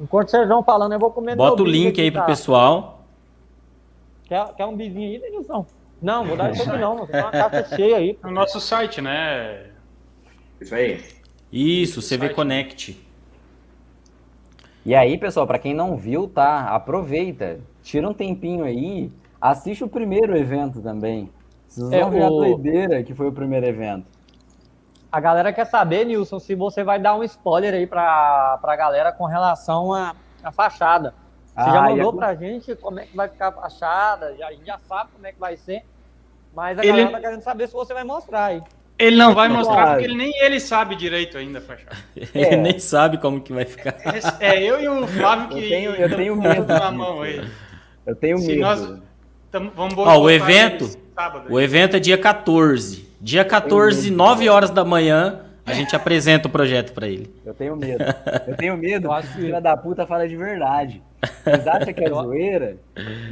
Enquanto 0.00 0.30
vocês 0.30 0.46
vão 0.46 0.62
falando, 0.62 0.92
eu 0.92 0.98
vou 0.98 1.10
comer 1.10 1.34
Bota 1.34 1.62
o 1.62 1.66
link 1.66 2.00
aí 2.00 2.10
pro 2.12 2.20
tá? 2.20 2.26
pessoal. 2.26 3.04
Quer, 4.28 4.54
quer 4.54 4.66
um 4.66 4.76
bizinho 4.76 5.10
aí, 5.10 5.18
Denilson? 5.18 5.66
Não, 6.00 6.24
vou 6.24 6.36
dar 6.36 6.50
isso 6.52 6.66
não. 6.76 7.06
Tem 7.06 7.20
uma 7.20 7.30
caixa 7.30 7.76
cheia 7.76 7.96
aí. 7.96 8.18
No 8.22 8.30
nosso 8.30 8.60
site, 8.60 9.00
né? 9.00 9.66
Isso 10.60 10.74
aí. 10.74 11.04
Isso, 11.52 12.00
CV 12.00 12.26
Site. 12.26 12.34
Connect. 12.34 13.06
E 14.84 14.94
aí, 14.94 15.18
pessoal, 15.18 15.46
pra 15.46 15.58
quem 15.58 15.74
não 15.74 15.96
viu, 15.96 16.28
tá? 16.28 16.68
Aproveita, 16.74 17.60
tira 17.82 18.08
um 18.08 18.14
tempinho 18.14 18.64
aí, 18.64 19.10
assiste 19.40 19.84
o 19.84 19.88
primeiro 19.88 20.36
evento 20.36 20.80
também. 20.80 21.30
Vocês 21.66 21.90
É, 21.92 22.00
vão 22.00 22.10
ver 22.10 22.22
a 22.22 22.28
o- 22.30 22.36
doideira 22.38 23.02
que 23.02 23.14
foi 23.14 23.28
o 23.28 23.32
primeiro 23.32 23.66
evento. 23.66 24.06
A 25.10 25.20
galera 25.20 25.52
quer 25.52 25.64
saber, 25.66 26.04
Nilson, 26.04 26.38
se 26.38 26.54
você 26.54 26.82
vai 26.84 26.98
dar 26.98 27.14
um 27.14 27.22
spoiler 27.24 27.74
aí 27.74 27.86
pra, 27.86 28.58
pra 28.60 28.76
galera 28.76 29.10
com 29.12 29.24
relação 29.24 29.92
à 29.92 30.14
fachada. 30.52 31.14
Você 31.58 31.70
já 31.70 31.84
Ah, 31.84 31.90
e 31.90 31.96
mandou 31.96 32.10
a- 32.10 32.16
pra 32.16 32.34
gente 32.34 32.74
como 32.76 33.00
é 33.00 33.06
que 33.06 33.16
vai 33.16 33.28
ficar 33.28 33.48
a 33.48 33.52
fachada, 33.52 34.34
já, 34.38 34.46
a 34.48 34.52
gente 34.52 34.64
já 34.66 34.78
sabe 34.88 35.10
como 35.12 35.26
é 35.26 35.32
que 35.32 35.40
vai 35.40 35.56
ser, 35.56 35.82
mas 36.54 36.78
a 36.78 36.82
Ele- 36.82 36.92
galera 36.92 37.10
tá 37.10 37.20
querendo 37.20 37.42
saber 37.42 37.66
se 37.66 37.72
você 37.74 37.92
vai 37.92 38.04
mostrar 38.04 38.44
aí. 38.46 38.62
Ele 38.98 39.16
não 39.16 39.32
vai 39.34 39.48
mostrar 39.48 39.74
Claro. 39.74 39.90
porque 39.92 40.04
ele, 40.04 40.16
nem 40.16 40.32
ele 40.42 40.58
sabe 40.58 40.96
direito 40.96 41.38
ainda, 41.38 41.60
Fachada. 41.60 41.96
Ele 42.34 42.56
nem 42.56 42.78
sabe 42.80 43.16
como 43.18 43.40
que 43.40 43.52
vai 43.52 43.64
ficar. 43.64 43.94
É 44.40 44.60
eu 44.60 44.80
e 44.80 44.88
o 44.88 45.06
Flávio 45.06 45.48
que 45.50 45.62
Eu 45.64 45.68
tenho- 45.68 45.90
eu 45.94 46.16
tenho 46.16 46.34
medo 46.36 46.66
na 46.66 46.90
mão 46.90 47.22
aí. 47.22 47.48
Eu 48.04 48.16
tenho 48.16 48.38
Se 48.38 48.48
medo. 48.48 48.60
nós- 48.60 48.98
Tamo- 49.52 49.70
vamos 49.74 49.94
Ó, 49.96 50.18
o 50.20 50.28
evento- 50.28 50.90
sábado. 51.14 51.46
O 51.52 51.60
evento 51.60 51.96
é 51.96 52.00
dia 52.00 52.18
14. 52.18 53.08
Dia 53.20 53.44
14, 53.44 54.10
9 54.10 54.48
horas 54.48 54.70
da 54.70 54.84
manhã, 54.84 55.44
a 55.68 55.74
gente 55.74 55.94
apresenta 55.96 56.48
o 56.48 56.50
projeto 56.50 56.92
pra 56.92 57.06
ele. 57.08 57.32
Eu 57.44 57.54
tenho 57.54 57.76
medo. 57.76 58.04
Eu 58.46 58.56
tenho 58.56 58.76
medo 58.78 59.06
Eu 59.06 59.10
que 59.10 59.16
acho 59.16 59.28
o 59.28 59.32
que- 59.34 59.40
filho 59.40 59.60
da 59.60 59.76
puta 59.76 60.06
fala 60.06 60.28
de 60.28 60.36
verdade. 60.36 61.02
Vocês 61.44 61.66
acham 61.66 61.92
que 61.92 62.04
é 62.04 62.08
zoeira, 62.10 62.76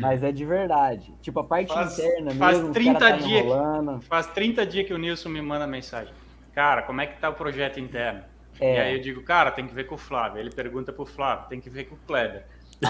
mas 0.01 0.23
é 0.23 0.33
de 0.33 0.45
verdade. 0.45 1.13
Tipo, 1.23 1.41
a 1.41 1.45
parte 1.45 1.73
Faz- 1.73 1.99
interna 1.99 2.31
faz 2.33 2.55
mesmo, 2.57 2.69
os 2.71 2.75
30 2.75 2.99
cara 2.99 3.13
tá 3.13 3.17
dias 3.27 3.41
que- 3.43 3.47
enrolando. 3.49 4.01
Faz 4.03 4.27
30 4.29 4.67
dias 4.67 4.87
que 4.87 4.95
o 4.95 4.99
Nilson 4.99 5.29
me 5.29 5.41
manda 5.43 5.67
mensagem. 5.67 6.13
Cara, 6.55 6.83
como 6.83 7.01
é 7.01 7.07
que 7.07 7.19
tá 7.21 7.29
o 7.29 7.35
projeto 7.35 7.79
interno? 7.79 8.21
É. 8.61 8.75
E 8.77 8.79
aí 8.81 8.95
eu 8.97 9.03
digo, 9.03 9.23
cara, 9.23 9.51
tem 9.51 9.67
que 9.67 9.75
ver 9.75 9.85
com 9.85 9.95
o 9.97 9.99
Flávio. 9.99 10.41
Ele 10.41 10.51
pergunta 10.51 10.93
pro 10.93 11.05
Flávio, 11.05 11.47
tem 11.49 11.61
que 11.61 11.69
ver 11.69 11.85
com 11.85 11.95
o 11.95 11.99
Kleber. 12.07 12.45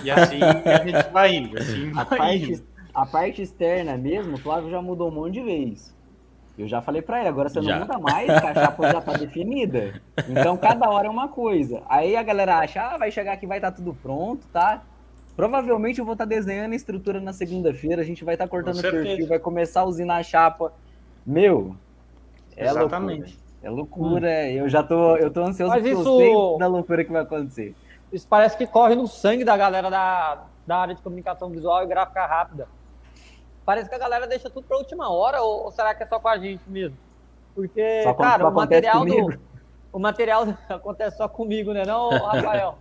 E 0.04 0.10
assim 0.10 0.38
a 0.42 0.84
gente 0.84 1.12
vai 1.12 1.34
indo, 1.34 1.58
assim 1.58 1.90
A 1.96 2.04
vai 2.04 2.36
indo. 2.36 2.48
parte, 2.48 2.64
a 2.94 3.06
parte 3.06 3.42
externa 3.42 3.96
mesmo, 3.96 4.34
o 4.34 4.38
Flávio 4.38 4.70
já 4.70 4.80
mudou 4.80 5.08
um 5.08 5.14
monte 5.14 5.34
de 5.34 5.42
vezes. 5.42 5.95
Eu 6.58 6.66
já 6.66 6.80
falei 6.80 7.02
pra 7.02 7.20
ele, 7.20 7.28
agora 7.28 7.48
você 7.50 7.60
Já. 7.60 7.72
não 7.78 7.80
muda 7.86 7.98
mais, 7.98 8.26
que 8.26 8.46
a 8.46 8.54
chapa 8.54 8.90
já 8.90 9.00
tá 9.00 9.12
definida. 9.18 10.00
Então 10.28 10.56
cada 10.56 10.88
hora 10.88 11.06
é 11.06 11.10
uma 11.10 11.28
coisa. 11.28 11.82
Aí 11.88 12.16
a 12.16 12.22
galera 12.22 12.58
acha, 12.58 12.80
ah, 12.82 12.96
vai 12.96 13.10
chegar 13.10 13.32
aqui, 13.32 13.46
vai 13.46 13.58
estar 13.58 13.72
tudo 13.72 13.92
pronto, 13.94 14.46
tá? 14.52 14.82
Provavelmente 15.36 15.98
eu 15.98 16.04
vou 16.04 16.14
estar 16.14 16.24
desenhando 16.24 16.72
a 16.72 16.76
estrutura 16.76 17.20
na 17.20 17.32
segunda-feira, 17.34 18.00
a 18.00 18.04
gente 18.04 18.24
vai 18.24 18.34
estar 18.36 18.48
cortando 18.48 18.78
o 18.78 18.80
perfil, 18.82 19.28
vai 19.28 19.38
começar 19.38 19.82
a 19.82 19.84
usinar 19.84 20.16
a 20.16 20.22
chapa. 20.22 20.72
Meu, 21.26 21.76
é 22.56 22.64
Exatamente. 22.66 23.20
loucura. 23.20 23.46
É 23.62 23.70
loucura. 23.70 24.50
Eu 24.50 24.68
já 24.68 24.82
tô, 24.82 25.16
eu 25.16 25.30
tô 25.30 25.42
ansioso 25.42 25.74
Mas 25.74 25.84
isso- 25.84 26.16
sei 26.18 26.32
da 26.58 26.66
loucura 26.66 27.04
que 27.04 27.12
vai 27.12 27.20
acontecer. 27.22 27.74
Isso 28.10 28.26
parece 28.26 28.56
que 28.56 28.66
corre 28.66 28.94
no 28.94 29.06
sangue 29.06 29.44
da 29.44 29.56
galera 29.58 29.90
da, 29.90 30.44
da 30.66 30.76
área 30.78 30.94
de 30.94 31.02
comunicação 31.02 31.50
visual 31.50 31.82
e 31.82 31.86
gráfica 31.86 32.24
rápida. 32.24 32.66
Parece 33.66 33.88
que 33.88 33.96
a 33.96 33.98
galera 33.98 34.28
deixa 34.28 34.48
tudo 34.48 34.64
pra 34.64 34.78
última 34.78 35.12
hora, 35.12 35.42
ou, 35.42 35.64
ou 35.64 35.70
será 35.72 35.92
que 35.92 36.04
é 36.04 36.06
só 36.06 36.20
com 36.20 36.28
a 36.28 36.38
gente 36.38 36.62
mesmo? 36.68 36.96
Porque, 37.52 38.02
Só 38.04 38.14
cara, 38.14 38.44
só 38.44 38.50
o 38.50 38.54
material 38.54 38.98
comigo. 39.00 39.32
do. 39.32 39.40
O 39.92 39.98
material 39.98 40.44
acontece 40.68 41.16
só 41.16 41.26
comigo, 41.26 41.72
né, 41.72 41.84
não, 41.84 42.10
Rafael? 42.10 42.78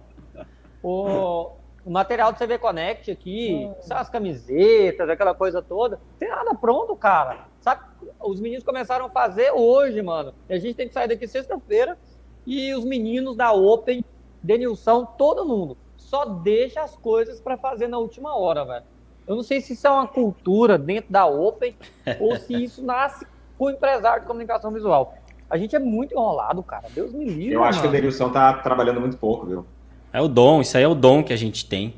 o, 0.84 1.50
o 1.84 1.90
material 1.90 2.32
do 2.32 2.38
CV 2.38 2.60
Connect 2.60 3.10
aqui, 3.10 3.72
são 3.82 3.98
as 3.98 4.10
camisetas, 4.10 5.10
aquela 5.10 5.34
coisa 5.34 5.60
toda, 5.62 6.00
tem 6.20 6.30
nada 6.30 6.54
pronto, 6.54 6.96
cara. 6.96 7.48
Sabe? 7.62 7.84
Os 8.20 8.40
meninos 8.40 8.64
começaram 8.64 9.06
a 9.06 9.10
fazer 9.10 9.52
hoje, 9.52 10.00
mano. 10.04 10.36
E 10.48 10.54
a 10.54 10.60
gente 10.60 10.76
tem 10.76 10.88
que 10.88 10.94
sair 10.94 11.08
daqui 11.08 11.28
sexta-feira. 11.28 11.98
E 12.46 12.76
os 12.76 12.86
meninos 12.86 13.36
da 13.36 13.52
Open, 13.54 14.06
Denilson, 14.44 15.04
todo 15.04 15.48
mundo, 15.48 15.76
só 15.98 16.26
deixa 16.26 16.82
as 16.82 16.96
coisas 16.96 17.42
pra 17.42 17.58
fazer 17.58 17.88
na 17.88 17.98
última 17.98 18.38
hora, 18.38 18.64
velho. 18.64 18.86
Eu 19.28 19.36
não 19.36 19.44
sei 19.44 19.62
se 19.62 19.74
isso 19.74 19.88
é 19.88 19.90
uma 19.90 20.08
cultura 20.08 20.78
dentro 20.78 21.12
da 21.12 21.26
Open 21.26 21.76
ou 22.20 22.36
se 22.38 22.64
isso 22.64 22.84
nasce 22.84 23.26
com 23.58 23.66
o 23.66 23.70
empresário 23.70 24.22
de 24.22 24.28
comunicação 24.28 24.72
visual. 24.72 25.16
A 25.50 25.58
gente 25.58 25.76
é 25.76 25.80
muito 25.80 26.14
enrolado, 26.14 26.62
cara. 26.64 26.88
Deus 26.94 27.14
me 27.14 27.26
livre. 27.26 27.54
Eu 27.54 27.64
acho 27.64 27.80
que 27.80 27.88
o 27.88 27.90
mano. 27.90 28.02
Denilson 28.02 28.30
tá 28.30 28.54
trabalhando 28.54 29.00
muito 29.00 29.18
pouco, 29.18 29.46
viu? 29.46 29.66
É 30.12 30.22
o 30.22 30.28
dom, 30.28 30.62
isso 30.62 30.78
aí 30.78 30.84
é 30.84 30.88
o 30.88 30.96
dom 30.96 31.24
que 31.24 31.34
a 31.34 31.38
gente 31.38 31.68
tem. 31.68 31.94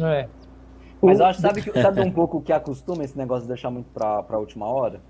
É. 0.00 0.28
Mas 1.02 1.20
eu 1.20 1.26
acho, 1.26 1.40
sabe, 1.40 1.62
que, 1.62 1.72
sabe 1.80 2.00
um 2.00 2.10
pouco 2.12 2.38
o 2.38 2.42
que 2.42 2.52
acostuma 2.52 3.04
esse 3.04 3.16
negócio 3.16 3.42
de 3.42 3.48
deixar 3.48 3.70
muito 3.70 3.86
pra, 3.92 4.22
pra 4.22 4.38
última 4.38 4.66
hora? 4.66 5.00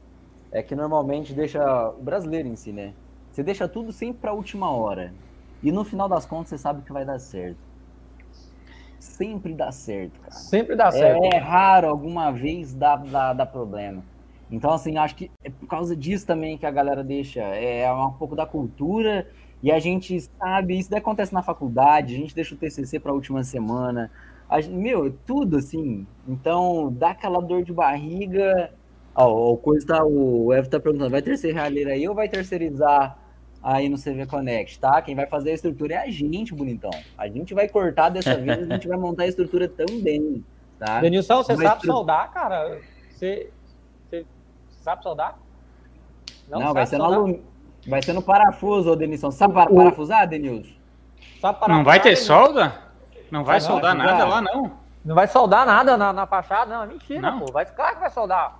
É 0.51 0.63
que 0.63 0.75
normalmente 0.75 1.33
deixa 1.33 1.91
o 1.91 2.03
brasileiro 2.03 2.49
em 2.49 2.57
si, 2.57 2.73
né? 2.73 2.93
Você 3.31 3.43
deixa 3.43 3.69
tudo 3.69 3.93
sempre 3.93 4.21
pra 4.23 4.33
última 4.33 4.71
hora. 4.71 5.13
E 5.63 5.71
no 5.71 5.85
final 5.85 6.09
das 6.09 6.27
contas 6.27 6.49
você 6.49 6.59
sabe 6.59 6.83
que 6.83 6.93
vai 6.93 7.05
dar 7.05 7.19
certo. 7.19 7.59
Sempre 8.99 9.55
dá 9.55 9.71
certo, 9.73 10.21
cara. 10.21 10.33
Sempre 10.33 10.77
dá 10.77 10.91
certo. 10.91 11.25
É, 11.25 11.39
raro 11.39 11.89
alguma 11.89 12.31
vez 12.31 12.75
dá, 12.75 12.97
dá, 12.97 13.33
dá 13.33 13.47
problema. 13.47 14.03
Então, 14.51 14.73
assim, 14.73 14.97
acho 14.97 15.17
que 15.17 15.31
é 15.43 15.51
por 15.51 15.67
causa 15.67 15.97
disso 15.97 16.27
também 16.27 16.57
que 16.57 16.67
a 16.67 16.71
galera 16.71 17.03
deixa. 17.03 17.41
É 17.41 17.91
um 17.93 18.13
pouco 18.13 18.37
da 18.37 18.47
cultura. 18.47 19.27
E 19.63 19.73
a 19.73 19.79
gente 19.79 20.21
sabe, 20.39 20.79
isso 20.79 20.95
acontece 20.95 21.33
na 21.33 21.43
faculdade, 21.43 22.15
a 22.15 22.19
gente 22.19 22.35
deixa 22.35 22.55
o 22.55 22.59
TCC 22.59 23.01
para 23.01 23.11
a 23.11 23.15
última 23.15 23.43
semana. 23.43 24.11
A 24.49 24.61
meu, 24.63 25.13
tudo 25.27 25.57
assim. 25.57 26.07
Então, 26.29 26.93
dá 26.93 27.11
aquela 27.11 27.41
dor 27.41 27.65
de 27.65 27.73
barriga. 27.73 28.73
Ó, 29.15 29.53
o 29.53 29.57
coisa 29.57 29.87
tá, 29.87 30.05
o 30.05 30.53
Evo 30.53 30.69
tá 30.69 30.79
perguntando, 30.79 31.11
vai 31.11 31.23
terceirizar 31.23 31.65
aí 31.67 32.07
ou 32.07 32.15
vai 32.15 32.29
terceirizar 32.29 33.19
aí 33.67 33.89
no 33.89 33.97
CV 33.99 34.27
Connect, 34.27 34.79
tá? 34.79 35.03
Quem 35.03 35.17
vai 35.17 35.27
fazer 35.27 35.51
a 35.51 35.55
estrutura 35.55 35.95
é 35.95 35.99
a 35.99 36.11
gente, 36.11 36.55
bonitão. 36.55 36.91
A 37.19 37.27
gente 37.27 37.53
vai 37.53 37.69
cortar 37.69 38.11
dessa 38.11 38.37
vez, 38.37 38.71
a 38.71 38.75
gente 38.75 38.87
vai 38.87 38.97
montar 38.97 39.25
a 39.25 39.27
estrutura 39.27 39.69
também, 39.69 40.45
tá? 40.79 41.01
Denilson, 41.01 41.43
você 41.43 41.57
sabe 41.57 41.77
estru... 41.77 41.93
soldar, 41.93 42.31
cara? 42.31 42.79
Você, 43.11 43.51
você 44.09 44.25
sabe 44.83 45.03
soldar? 45.03 45.37
Não, 46.49 46.61
Não 46.61 46.75
vai 46.75 46.87
ser 46.87 46.97
soldar. 46.97 47.21
no 47.21 47.57
Vai 47.89 48.03
ser 48.03 48.13
no 48.13 48.23
parafuso, 48.23 48.97
Denilson. 48.97 49.31
Sabe 49.31 49.55
para, 49.55 49.73
parafusar, 49.73 50.29
Denilson? 50.29 50.71
Sabe 51.41 51.61
parafusar, 51.61 51.77
não 51.77 51.85
vai 51.85 52.01
ter 52.01 52.17
solda? 52.17 52.73
Não 53.31 53.45
vai 53.45 53.59
não, 53.61 53.67
soldar 53.67 53.95
nada 53.95 54.25
lá, 54.25 54.43
não? 54.43 54.73
Não 55.05 55.15
vai 55.15 55.29
soldar 55.29 55.65
nada 55.65 55.97
na, 55.97 56.13
na 56.13 56.27
fachada? 56.27 56.75
Não, 56.75 56.83
é 56.83 56.87
mentira, 56.87 57.21
não. 57.21 57.41
pô. 57.41 57.53
Vai, 57.53 57.65
claro 57.67 57.95
que 57.95 58.01
vai 58.01 58.11
soldar. 58.11 58.59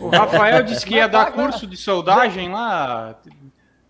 O 0.00 0.08
Rafael 0.08 0.62
disse 0.62 0.84
que 0.84 0.94
ia 0.94 1.06
dar 1.06 1.32
curso 1.32 1.66
de 1.66 1.76
soldagem 1.76 2.50
lá, 2.50 3.16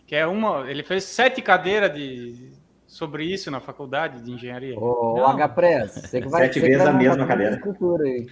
que 0.07 0.15
é 0.15 0.27
uma. 0.27 0.71
Ele 0.71 0.83
fez 0.83 1.05
sete 1.05 1.41
cadeiras 1.41 1.95
de, 1.95 2.53
sobre 2.87 3.25
isso 3.25 3.51
na 3.51 3.61
faculdade 3.61 4.23
de 4.23 4.31
engenharia. 4.31 4.79
Ô, 4.79 5.25
H-Press, 5.25 5.95
você 5.95 6.21
que 6.21 6.29
vai 6.29 6.47
Sete 6.47 6.61
vezes 6.61 6.87
a 6.87 6.93
mesma 6.93 7.27
cadeira. 7.27 7.61
Aí. 8.05 8.27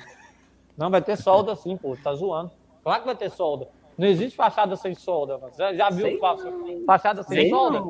Não, 0.76 0.90
vai 0.90 1.02
ter 1.02 1.16
solda 1.16 1.56
sim, 1.56 1.76
pô, 1.76 1.96
tá 1.96 2.14
zoando. 2.14 2.50
Claro 2.82 3.00
que 3.00 3.06
vai 3.06 3.16
ter 3.16 3.30
solda. 3.30 3.68
Não 3.96 4.06
existe 4.06 4.36
fachada 4.36 4.74
sem 4.76 4.94
solda, 4.94 5.38
mano. 5.38 5.52
Você 5.52 5.76
já 5.76 5.90
viu 5.90 6.18
fachada 6.86 7.22
sem 7.22 7.50
solda? 7.50 7.82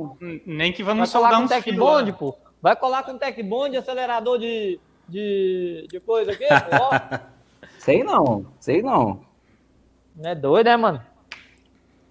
Nem 0.45 0.73
que 0.73 0.83
vamos 0.83 1.11
soldar 1.11 1.41
um 1.41 1.47
tech 1.47 1.71
bond, 1.73 2.13
pô. 2.15 2.35
Vai 2.61 2.77
colar 2.77 3.03
com 3.03 3.19
tech 3.19 3.41
bond, 3.43 3.77
acelerador 3.77 4.39
de, 4.39 4.79
de, 5.09 5.87
de 5.91 6.01
coisa 6.01 6.33
aqui, 6.33 6.47
pô. 6.47 7.19
sei 7.79 8.03
não, 8.03 8.47
sei 8.59 8.83
não. 8.83 9.21
Não 10.17 10.31
é 10.31 10.35
doido, 10.35 10.67
né, 10.67 10.77
mano? 10.77 11.12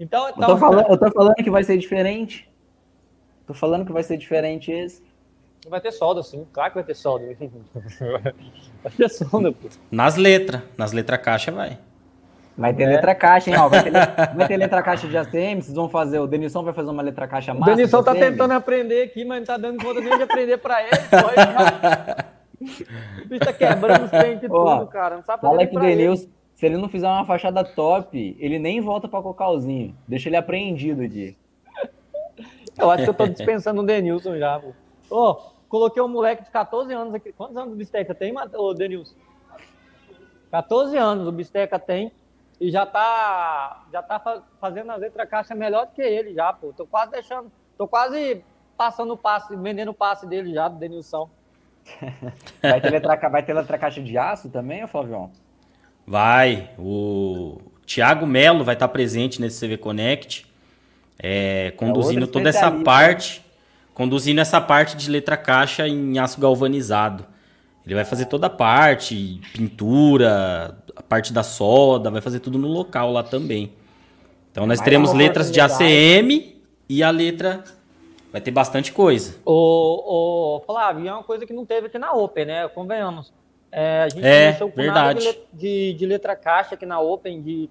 Então, 0.02 0.30
então... 0.30 0.30
Eu, 0.30 0.34
tô 0.34 0.42
então- 0.44 0.58
falando, 0.58 0.90
eu 0.90 0.98
tô 0.98 1.12
falando 1.12 1.36
que 1.36 1.52
vai 1.52 1.64
ser 1.64 1.78
diferente. 1.78 2.50
Tô 3.46 3.54
falando 3.54 3.86
que 3.86 3.94
vai 3.94 4.02
ser 4.02 4.18
diferente 4.18 4.72
esse. 4.72 5.04
Vai 5.70 5.80
ter 5.80 5.92
solda, 5.92 6.24
sim. 6.24 6.48
Claro 6.52 6.72
que 6.72 6.76
vai 6.76 6.84
ter 6.84 6.96
solda. 6.96 7.26
vai 8.84 8.92
ter 8.98 9.10
solda, 9.10 9.52
pô. 9.52 9.70
Nas 9.92 10.16
letras. 10.16 10.62
Nas 10.76 10.92
letras 10.92 11.22
caixa 11.22 11.52
vai. 11.52 11.78
Vai 12.58 12.74
ter 12.74 12.84
é. 12.84 12.88
letra 12.88 13.14
caixa, 13.14 13.52
hein? 13.52 13.58
Ó, 13.58 13.70
vai, 13.70 13.84
ter, 13.84 13.92
vai 14.36 14.48
ter 14.48 14.58
letra 14.58 14.82
caixa 14.82 15.08
de 15.08 15.16
ACM, 15.16 15.62
vocês 15.62 15.76
vão 15.76 15.88
fazer. 15.88 16.20
O 16.20 16.28
Denilson 16.28 16.64
vai 16.64 16.74
fazer 16.74 16.90
uma 16.90 17.04
letra 17.04 17.28
caixa 17.28 17.54
massa. 17.54 17.72
O 17.72 17.76
Denilson 17.76 18.04
tá 18.04 18.16
tentando 18.16 18.52
aprender 18.52 19.04
aqui, 19.04 19.24
mas 19.24 19.40
não 19.40 19.46
tá 19.46 19.58
dando 19.58 19.84
conta 19.84 20.02
nem 20.02 20.18
de 20.18 20.24
aprender 20.24 20.58
pra 20.58 20.82
ele. 20.82 20.90
Pô, 20.90 22.62
o 23.24 23.28
bicho 23.28 23.46
tá 23.46 23.54
quebrando 23.54 24.06
os 24.06 24.12
pentes 24.12 24.50
tudo, 24.50 24.88
cara. 24.88 25.16
Não 25.18 25.24
sabe 25.24 25.42
Fala 25.42 25.66
que 25.66 25.80
Denilson, 25.80 26.24
ele. 26.24 26.41
Se 26.62 26.68
ele 26.68 26.78
não 26.78 26.88
fizer 26.88 27.08
uma 27.08 27.26
fachada 27.26 27.64
top, 27.64 28.38
ele 28.40 28.60
nem 28.60 28.80
volta 28.80 29.08
pra 29.08 29.20
Cocalzinho. 29.20 29.98
Deixa 30.08 30.30
ele 30.30 30.36
apreendido 30.36 31.08
de. 31.08 31.36
Eu 32.78 32.92
acho 32.92 33.04
que 33.04 33.10
eu 33.10 33.16
tô 33.16 33.26
dispensando 33.26 33.82
o 33.82 33.84
Denilson 33.84 34.38
já, 34.38 34.60
pô. 34.60 34.72
Ô, 35.10 35.36
coloquei 35.68 36.04
um 36.04 36.08
moleque 36.08 36.44
de 36.44 36.52
14 36.52 36.94
anos 36.94 37.16
aqui. 37.16 37.34
Quantos 37.34 37.58
anos 37.58 37.74
o 37.74 37.76
Bisteca 37.76 38.14
tem, 38.14 38.32
ô 38.54 38.74
Denilson? 38.76 39.16
14 40.52 40.96
anos 40.98 41.28
o 41.28 41.32
Bisteca 41.32 41.80
tem 41.80 42.12
e 42.60 42.70
já 42.70 42.86
tá, 42.86 43.84
já 43.92 44.04
tá 44.04 44.44
fazendo 44.60 44.92
a 44.92 44.96
letra 44.98 45.26
caixa 45.26 45.56
melhor 45.56 45.88
do 45.88 45.94
que 45.94 46.04
ele 46.04 46.36
já, 46.36 46.54
pô. 46.54 46.72
Tô 46.74 46.86
quase 46.86 47.12
deixando, 47.12 47.52
tô 47.76 47.88
quase 47.88 48.46
passando 48.78 49.16
o 49.16 49.18
passe, 49.18 49.56
vendendo 49.56 49.90
o 49.90 49.96
passe 49.96 50.28
dele 50.28 50.54
já, 50.54 50.68
do 50.68 50.78
Denilson. 50.78 51.28
vai, 52.62 52.80
ter 52.80 52.92
letra, 52.92 53.30
vai 53.30 53.42
ter 53.42 53.54
letra 53.54 53.80
caixa 53.80 54.00
de 54.00 54.16
aço 54.16 54.48
também, 54.52 54.86
Flavião? 54.86 55.32
Vai. 56.06 56.70
O 56.78 57.60
Thiago 57.86 58.26
Melo 58.26 58.64
vai 58.64 58.76
estar 58.76 58.88
presente 58.88 59.42
nesse 59.42 59.66
CV 59.66 59.78
Connect, 59.78 60.46
é, 61.20 61.72
conduzindo 61.78 62.24
é 62.24 62.28
toda 62.28 62.50
essa 62.50 62.72
parte, 62.72 63.44
conduzindo 63.94 64.40
essa 64.40 64.62
parte 64.62 64.96
de 64.96 65.10
letra 65.10 65.36
caixa 65.38 65.88
em 65.88 66.18
aço 66.18 66.40
galvanizado. 66.40 67.26
Ele 67.86 67.96
vai 67.96 68.06
fazer 68.06 68.26
toda 68.26 68.48
a 68.48 68.50
parte, 68.50 69.42
pintura, 69.54 70.78
a 70.96 71.02
parte 71.02 71.34
da 71.34 71.44
soda, 71.44 72.12
vai 72.12 72.22
fazer 72.22 72.40
tudo 72.40 72.58
no 72.58 72.68
local 72.68 73.12
lá 73.12 73.24
também. 73.24 73.74
Então 74.52 74.66
nós 74.66 74.80
teremos 74.80 75.14
letras 75.14 75.52
de 75.52 75.60
ACM 75.60 76.56
e 76.88 77.02
a 77.02 77.10
letra 77.10 77.64
vai 78.32 78.40
ter 78.42 78.52
bastante 78.52 78.92
coisa. 78.92 79.36
O, 79.46 80.58
o 80.58 80.60
Flávio, 80.62 81.08
é 81.08 81.14
uma 81.14 81.24
coisa 81.24 81.46
que 81.46 81.54
não 81.54 81.66
teve 81.66 81.88
aqui 81.88 81.98
na 81.98 82.14
Open, 82.14 82.46
né? 82.46 82.68
Convenhamos. 82.68 83.34
É, 83.72 84.04
a 84.04 84.10
gente 84.10 84.26
é, 84.26 84.44
não 84.46 84.52
mexeu 84.52 84.70
com 84.70 84.76
verdade. 84.76 85.26
nada 85.26 85.38
de, 85.54 85.58
de, 85.58 85.94
de, 85.94 86.06
letra 86.06 86.36
caixa 86.36 86.76
aqui 86.76 86.86
na 86.86 87.00
Open, 87.00 87.42
de, 87.42 87.70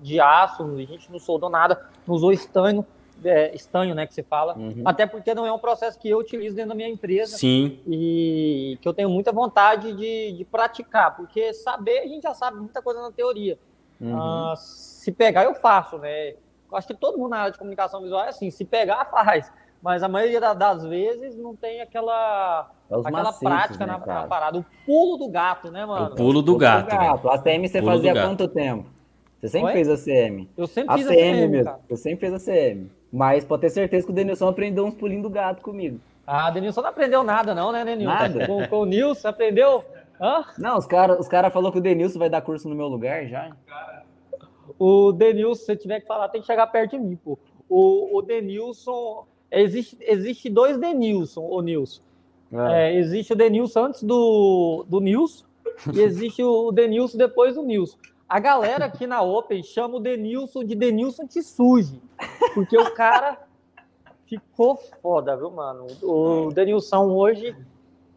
de 0.00 0.20
aço, 0.20 0.62
a 0.62 0.82
gente 0.82 1.10
não 1.10 1.18
soldou 1.18 1.48
nada, 1.48 1.88
não 2.06 2.14
usou 2.14 2.32
estanho 2.32 2.86
é, 3.24 3.54
estanho, 3.54 3.94
né, 3.94 4.06
que 4.06 4.14
se 4.14 4.22
fala. 4.22 4.56
Uhum. 4.56 4.82
Até 4.84 5.06
porque 5.06 5.34
não 5.34 5.46
é 5.46 5.52
um 5.52 5.58
processo 5.58 5.98
que 5.98 6.08
eu 6.08 6.18
utilizo 6.18 6.54
dentro 6.54 6.70
da 6.70 6.74
minha 6.74 6.88
empresa. 6.88 7.36
Sim. 7.36 7.80
E 7.86 8.78
que 8.80 8.88
eu 8.88 8.94
tenho 8.94 9.10
muita 9.10 9.32
vontade 9.32 9.92
de, 9.92 10.32
de 10.32 10.44
praticar, 10.44 11.16
porque 11.16 11.52
saber, 11.52 12.00
a 12.00 12.06
gente 12.06 12.22
já 12.22 12.34
sabe 12.34 12.58
muita 12.58 12.82
coisa 12.82 13.00
na 13.00 13.10
teoria. 13.10 13.58
Uhum. 14.00 14.52
Uh, 14.52 14.56
se 14.56 15.10
pegar, 15.10 15.44
eu 15.44 15.54
faço, 15.54 15.98
né? 15.98 16.30
Eu 16.30 16.76
acho 16.76 16.86
que 16.86 16.94
todo 16.94 17.18
mundo 17.18 17.30
na 17.30 17.38
área 17.38 17.52
de 17.52 17.58
comunicação 17.58 18.02
visual 18.02 18.24
é 18.24 18.28
assim, 18.28 18.50
se 18.50 18.64
pegar, 18.64 19.04
faz. 19.10 19.50
Mas 19.82 20.02
a 20.02 20.08
maioria 20.08 20.40
das 20.54 20.84
vezes 20.84 21.36
não 21.36 21.54
tem 21.54 21.80
aquela, 21.80 22.70
é 22.90 22.94
aquela 22.94 23.22
macetes, 23.22 23.38
prática 23.40 23.86
né, 23.86 23.92
na, 23.92 23.98
na, 23.98 24.26
parada. 24.26 24.58
O 24.58 24.64
pulo 24.86 25.16
do 25.18 25.28
gato, 25.28 25.70
né, 25.70 25.84
mano? 25.84 26.12
O 26.12 26.16
pulo 26.16 26.42
do, 26.42 26.54
o 26.54 26.58
gato. 26.58 26.90
Gato. 26.90 27.28
A 27.28 27.38
CM 27.38 27.68
você 27.68 27.82
fazia 27.82 28.14
quanto 28.14 28.48
tempo? 28.48 28.86
Você 29.40 29.48
sempre 29.48 29.68
Oi? 29.68 29.72
fez 29.72 29.88
a 29.88 29.96
CM. 29.96 30.48
Eu 30.56 30.66
sempre 30.66 30.96
fiz 30.96 31.06
a 31.06 31.10
CM, 31.10 31.48
mesmo. 31.48 31.64
Cara. 31.64 31.80
Eu 31.88 31.96
sempre 31.96 32.26
fiz 32.26 32.34
a 32.34 32.52
CM. 32.52 32.90
Mas 33.12 33.44
pode 33.44 33.60
ter 33.60 33.70
certeza 33.70 34.04
que 34.04 34.12
o 34.12 34.14
Denilson 34.14 34.48
aprendeu 34.48 34.84
uns 34.84 34.94
pulinhos 34.94 35.22
do 35.22 35.30
gato 35.30 35.62
comigo. 35.62 36.00
Ah, 36.26 36.50
Denilson 36.50 36.82
não 36.82 36.90
aprendeu 36.90 37.22
nada, 37.22 37.54
não, 37.54 37.70
né, 37.70 37.84
Denilson? 37.84 38.14
Nada. 38.14 38.46
Com, 38.46 38.66
com 38.66 38.80
o 38.80 38.84
Nilson, 38.84 39.28
aprendeu? 39.28 39.84
Hã? 40.20 40.44
Não, 40.58 40.76
os 40.76 40.86
caras 40.86 41.18
os 41.20 41.28
cara 41.28 41.50
falaram 41.50 41.72
que 41.72 41.78
o 41.78 41.82
Denilson 41.82 42.18
vai 42.18 42.28
dar 42.28 42.42
curso 42.42 42.68
no 42.68 42.74
meu 42.74 42.88
lugar 42.88 43.26
já. 43.26 43.52
O 44.78 45.12
Denilson, 45.12 45.64
se 45.64 45.76
tiver 45.76 46.00
que 46.00 46.06
falar, 46.06 46.28
tem 46.28 46.40
que 46.40 46.46
chegar 46.46 46.66
perto 46.66 46.98
de 46.98 46.98
mim, 46.98 47.16
pô. 47.16 47.38
O, 47.68 48.18
o 48.18 48.22
Denilson. 48.22 49.26
Existe, 49.50 49.96
existe 50.00 50.50
dois 50.50 50.76
Denilson, 50.76 51.42
o 51.42 51.62
Nilson. 51.62 52.02
É. 52.52 52.90
É, 52.90 52.94
existe 52.96 53.32
o 53.32 53.36
Denilson 53.36 53.86
antes 53.86 54.02
do, 54.02 54.84
do 54.88 55.00
Nilson 55.00 55.44
e 55.92 56.00
existe 56.00 56.42
o 56.42 56.72
Denilson 56.72 57.18
depois 57.18 57.54
do 57.54 57.62
Nilson. 57.62 57.98
A 58.28 58.38
galera 58.40 58.86
aqui 58.86 59.06
na 59.06 59.22
Open 59.22 59.62
chama 59.62 59.96
o 59.96 60.00
Denilson 60.00 60.64
de 60.64 60.74
Denilson 60.74 61.26
Te 61.26 61.42
Suje, 61.42 62.00
porque 62.54 62.76
o 62.76 62.94
cara 62.94 63.38
ficou 64.26 64.76
foda, 65.00 65.36
viu, 65.36 65.50
mano? 65.50 65.86
O 66.02 66.50
Denilson 66.52 67.10
hoje 67.10 67.56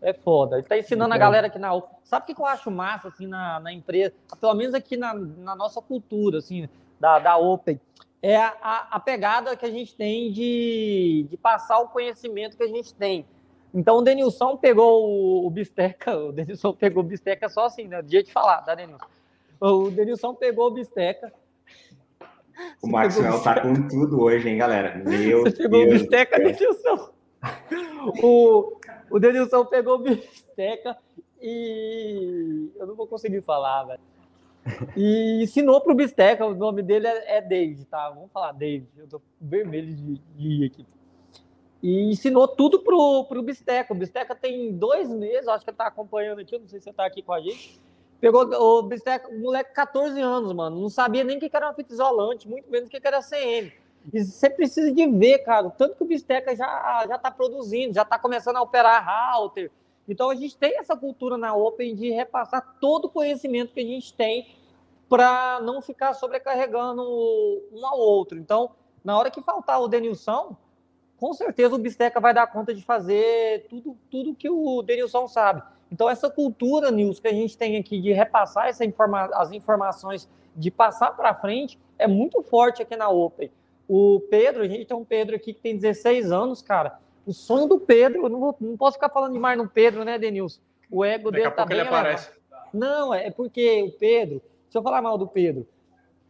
é 0.01 0.13
foda. 0.13 0.57
Ele 0.57 0.67
tá 0.67 0.77
ensinando 0.77 1.13
a 1.13 1.17
galera 1.17 1.47
aqui 1.47 1.59
na 1.59 1.73
Open. 1.73 1.97
Sabe 2.03 2.23
o 2.23 2.35
que 2.35 2.41
eu 2.41 2.45
acho 2.45 2.69
massa, 2.69 3.07
assim, 3.07 3.27
na, 3.27 3.59
na 3.59 3.71
empresa? 3.71 4.13
Pelo 4.39 4.53
menos 4.53 4.73
aqui 4.73 4.97
na, 4.97 5.13
na 5.13 5.55
nossa 5.55 5.81
cultura, 5.81 6.39
assim, 6.39 6.67
da, 6.99 7.19
da 7.19 7.37
Open. 7.37 7.79
É 8.21 8.35
a, 8.35 8.53
a, 8.61 8.87
a 8.91 8.99
pegada 8.99 9.55
que 9.55 9.65
a 9.65 9.71
gente 9.71 9.95
tem 9.95 10.31
de, 10.31 11.25
de 11.29 11.37
passar 11.37 11.79
o 11.79 11.87
conhecimento 11.87 12.57
que 12.57 12.63
a 12.63 12.67
gente 12.67 12.93
tem. 12.93 13.25
Então 13.73 13.97
o 13.97 14.01
Denilson 14.01 14.57
pegou 14.57 15.45
o, 15.45 15.49
Bisteca, 15.49 16.15
o 16.17 16.31
Denilson 16.31 16.73
pegou 16.73 17.03
o 17.03 17.05
Bisteca 17.05 17.49
só 17.49 17.65
assim, 17.65 17.87
né? 17.87 18.01
Dia 18.01 18.23
de 18.23 18.31
falar, 18.31 18.61
tá, 18.61 18.75
Denilson? 18.75 19.05
O 19.59 19.91
Denilson 19.91 20.33
pegou 20.33 20.67
o 20.67 20.71
bisteca. 20.71 21.31
O 22.81 22.87
Maxwell 22.87 23.41
tá 23.43 23.61
com 23.61 23.87
tudo 23.87 24.19
hoje, 24.19 24.49
hein, 24.49 24.57
galera? 24.57 24.97
Meu 25.05 25.43
Você 25.43 25.51
pegou 25.51 25.85
Deus 25.85 25.89
o 25.89 25.99
bisteca, 25.99 26.37
Denilson. 26.39 27.09
O, 28.23 28.77
o 29.11 29.19
Denilson 29.19 29.65
pegou 29.65 29.95
o 29.95 29.99
bisteca 29.99 30.97
e. 31.39 32.71
Eu 32.75 32.87
não 32.87 32.95
vou 32.95 33.05
conseguir 33.05 33.41
falar, 33.41 33.83
velho. 33.83 33.99
E 34.95 35.43
ensinou 35.43 35.81
pro 35.81 35.95
Bisteca, 35.95 36.45
o 36.45 36.53
nome 36.53 36.83
dele 36.83 37.07
é, 37.07 37.37
é 37.37 37.41
David, 37.41 37.85
tá? 37.85 38.09
Vamos 38.09 38.31
falar 38.31 38.51
David. 38.51 38.87
Eu 38.95 39.07
tô 39.07 39.21
vermelho 39.39 39.93
de, 39.93 40.21
de 40.35 40.65
aqui. 40.65 40.85
E 41.81 42.11
ensinou 42.11 42.47
tudo 42.47 42.79
pro, 42.79 43.25
pro 43.25 43.41
Bisteca. 43.41 43.93
O 43.93 43.97
Bisteca 43.97 44.35
tem 44.35 44.71
dois 44.71 45.09
meses, 45.09 45.47
acho 45.47 45.65
que 45.65 45.71
tá 45.71 45.87
acompanhando 45.87 46.39
aqui, 46.39 46.57
não 46.57 46.67
sei 46.67 46.79
se 46.79 46.85
você 46.85 46.93
tá 46.93 47.05
aqui 47.05 47.21
com 47.21 47.33
a 47.33 47.41
gente. 47.41 47.79
Pegou 48.19 48.43
o 48.43 48.83
Bisteca, 48.83 49.29
o 49.29 49.39
moleque 49.39 49.73
14 49.73 50.19
anos, 50.21 50.53
mano. 50.53 50.79
Não 50.79 50.89
sabia 50.89 51.23
nem 51.23 51.37
o 51.37 51.39
que 51.39 51.49
era 51.51 51.67
uma 51.67 51.73
fita 51.73 51.91
isolante, 51.91 52.47
muito 52.47 52.69
menos 52.69 52.87
o 52.87 52.91
que 52.91 53.01
era 53.03 53.21
CM. 53.21 53.73
E 54.13 54.23
você 54.23 54.49
precisa 54.49 54.91
de 54.91 55.07
ver, 55.07 55.39
cara, 55.39 55.69
tanto 55.71 55.95
que 55.95 56.03
o 56.03 56.07
Bisteca 56.07 56.55
já, 56.55 57.05
já 57.07 57.17
tá 57.17 57.31
produzindo, 57.31 57.93
já 57.93 58.05
tá 58.05 58.19
começando 58.19 58.57
a 58.57 58.61
operar 58.61 59.35
router. 59.35 59.71
Então 60.07 60.29
a 60.29 60.35
gente 60.35 60.57
tem 60.57 60.77
essa 60.77 60.95
cultura 60.95 61.37
na 61.37 61.55
Open 61.55 61.95
de 61.95 62.09
repassar 62.09 62.77
todo 62.79 63.05
o 63.05 63.09
conhecimento 63.09 63.73
que 63.73 63.79
a 63.79 63.85
gente 63.85 64.13
tem 64.13 64.55
para 65.07 65.59
não 65.61 65.81
ficar 65.81 66.13
sobrecarregando 66.13 67.01
um 67.71 67.85
ao 67.85 67.99
outro. 67.99 68.37
Então, 68.37 68.71
na 69.03 69.17
hora 69.17 69.29
que 69.29 69.41
faltar 69.41 69.81
o 69.81 69.87
Denilson, 69.87 70.55
com 71.21 71.33
certeza 71.33 71.75
o 71.75 71.77
Bisteca 71.77 72.19
vai 72.19 72.33
dar 72.33 72.47
conta 72.47 72.73
de 72.73 72.81
fazer 72.81 73.67
tudo, 73.69 73.95
tudo 74.09 74.33
que 74.33 74.49
o 74.49 74.81
Denilson 74.81 75.27
sabe. 75.27 75.61
Então, 75.91 76.09
essa 76.09 76.31
cultura, 76.31 76.89
Nils, 76.89 77.19
que 77.19 77.27
a 77.27 77.31
gente 77.31 77.55
tem 77.55 77.77
aqui 77.77 78.01
de 78.01 78.11
repassar 78.11 78.69
essa 78.69 78.83
informa 78.83 79.29
as 79.35 79.51
informações, 79.51 80.27
de 80.55 80.71
passar 80.71 81.11
para 81.11 81.35
frente, 81.35 81.79
é 81.99 82.07
muito 82.07 82.41
forte 82.41 82.81
aqui 82.81 82.95
na 82.95 83.07
Open. 83.07 83.51
O 83.87 84.19
Pedro, 84.31 84.63
a 84.63 84.67
gente 84.67 84.85
tem 84.85 84.97
um 84.97 85.05
Pedro 85.05 85.35
aqui 85.35 85.53
que 85.53 85.61
tem 85.61 85.77
16 85.77 86.31
anos, 86.31 86.63
cara. 86.63 86.97
O 87.23 87.31
sonho 87.33 87.67
do 87.67 87.79
Pedro, 87.79 88.23
eu 88.23 88.29
não, 88.29 88.39
vou, 88.39 88.57
não 88.59 88.75
posso 88.75 88.97
ficar 88.97 89.09
falando 89.09 89.33
demais 89.33 89.55
no 89.55 89.69
Pedro, 89.69 90.03
né, 90.03 90.17
Denilson? 90.17 90.59
O 90.89 91.05
ego 91.05 91.29
Daqui 91.29 91.43
dele 91.43 91.55
tá 91.55 91.65
bem 91.67 91.77
elevado. 91.77 92.19
Não, 92.73 93.13
é 93.13 93.29
porque 93.29 93.83
o 93.83 93.91
Pedro, 93.91 94.41
se 94.71 94.75
eu 94.75 94.81
falar 94.81 95.03
mal 95.03 95.19
do 95.19 95.27
Pedro, 95.27 95.67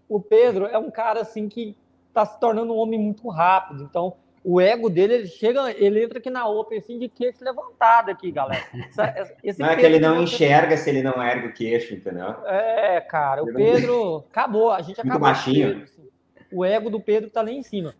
o 0.10 0.20
Pedro 0.20 0.66
é 0.66 0.78
um 0.78 0.92
cara 0.92 1.22
assim 1.22 1.48
que 1.48 1.78
está 2.10 2.26
se 2.26 2.38
tornando 2.42 2.74
um 2.74 2.78
homem 2.78 3.00
muito 3.00 3.30
rápido. 3.30 3.84
Então, 3.84 4.18
o 4.44 4.60
ego 4.60 4.90
dele, 4.90 5.14
ele 5.14 5.28
chega, 5.28 5.72
ele 5.72 6.04
entra 6.04 6.20
aqui 6.20 6.30
na 6.30 6.48
Open 6.48 6.80
assim 6.80 6.98
de 6.98 7.08
queixo 7.08 7.44
levantado 7.44 8.10
aqui, 8.10 8.32
galera. 8.32 8.64
Esse 9.44 9.60
não 9.60 9.70
é 9.70 9.76
que 9.76 9.86
ele 9.86 10.00
não 10.00 10.24
enxerga 10.24 10.76
se 10.78 10.90
ele 10.90 11.04
não 11.04 11.22
ergue 11.22 11.48
o 11.48 11.54
queixo, 11.54 11.94
entendeu? 11.94 12.30
É, 12.46 13.00
cara, 13.02 13.44
o 13.44 13.54
Pedro 13.54 14.26
acabou, 14.32 14.72
a 14.72 14.82
gente 14.82 14.98
Muito 14.98 15.10
acabou. 15.10 15.28
Baixinho. 15.28 15.68
Pedro, 15.68 15.84
assim. 15.84 16.10
O 16.52 16.66
ego 16.66 16.90
do 16.90 17.00
Pedro 17.00 17.30
tá 17.30 17.42
lá 17.42 17.52
em 17.52 17.64
cima. 17.64 17.94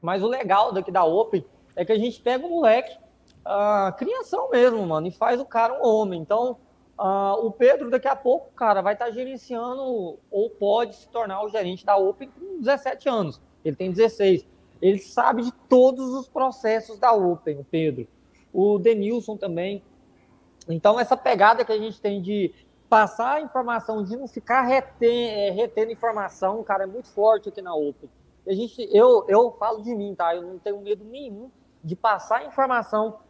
Mas 0.00 0.22
o 0.22 0.28
legal 0.28 0.72
daqui 0.72 0.90
da 0.90 1.04
Open 1.04 1.44
é 1.74 1.84
que 1.84 1.92
a 1.92 1.98
gente 1.98 2.20
pega 2.20 2.44
o 2.44 2.50
moleque, 2.50 2.96
a 3.44 3.94
criação 3.96 4.50
mesmo, 4.50 4.86
mano, 4.86 5.06
e 5.06 5.10
faz 5.10 5.40
o 5.40 5.44
cara 5.44 5.74
um 5.74 5.86
homem. 5.86 6.20
Então, 6.20 6.58
Uh, 6.98 7.46
o 7.46 7.50
Pedro, 7.50 7.90
daqui 7.90 8.06
a 8.06 8.14
pouco, 8.14 8.52
cara, 8.52 8.80
vai 8.80 8.92
estar 8.92 9.06
tá 9.06 9.10
gerenciando 9.10 10.18
ou 10.30 10.50
pode 10.50 10.94
se 10.94 11.08
tornar 11.08 11.42
o 11.42 11.48
gerente 11.48 11.84
da 11.84 11.96
Open 11.96 12.28
com 12.28 12.60
17 12.60 13.08
anos. 13.08 13.40
Ele 13.64 13.74
tem 13.74 13.90
16. 13.90 14.46
Ele 14.82 14.98
sabe 14.98 15.42
de 15.42 15.52
todos 15.68 16.12
os 16.12 16.28
processos 16.28 16.98
da 16.98 17.12
Open, 17.12 17.60
o 17.60 17.64
Pedro. 17.64 18.08
O 18.52 18.80
Denilson 18.80 19.36
também. 19.36 19.80
Então, 20.68 20.98
essa 20.98 21.16
pegada 21.16 21.64
que 21.64 21.70
a 21.70 21.78
gente 21.78 22.00
tem 22.00 22.20
de 22.20 22.52
passar 22.88 23.36
a 23.36 23.40
informação, 23.40 24.02
de 24.02 24.16
não 24.16 24.26
ficar 24.26 24.62
retendo, 24.62 25.12
é, 25.12 25.50
retendo 25.50 25.92
informação, 25.92 26.62
cara, 26.64 26.82
é 26.82 26.86
muito 26.86 27.08
forte 27.08 27.48
aqui 27.48 27.62
na 27.62 27.74
Open. 27.74 28.10
A 28.46 28.52
gente, 28.52 28.88
eu, 28.92 29.24
eu 29.28 29.52
falo 29.52 29.82
de 29.82 29.94
mim, 29.94 30.14
tá? 30.16 30.34
Eu 30.34 30.42
não 30.42 30.58
tenho 30.58 30.80
medo 30.80 31.04
nenhum 31.04 31.48
de 31.82 31.94
passar 31.94 32.44
informação 32.44 33.20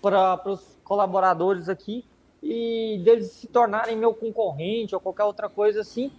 para 0.00 0.40
os 0.46 0.78
colaboradores 0.82 1.68
aqui 1.68 2.04
e 2.42 3.00
deles 3.04 3.32
se 3.32 3.46
tornarem 3.46 3.96
meu 3.96 4.14
concorrente 4.14 4.94
ou 4.94 5.00
qualquer 5.00 5.24
outra 5.24 5.48
coisa 5.48 5.82
assim. 5.82 6.10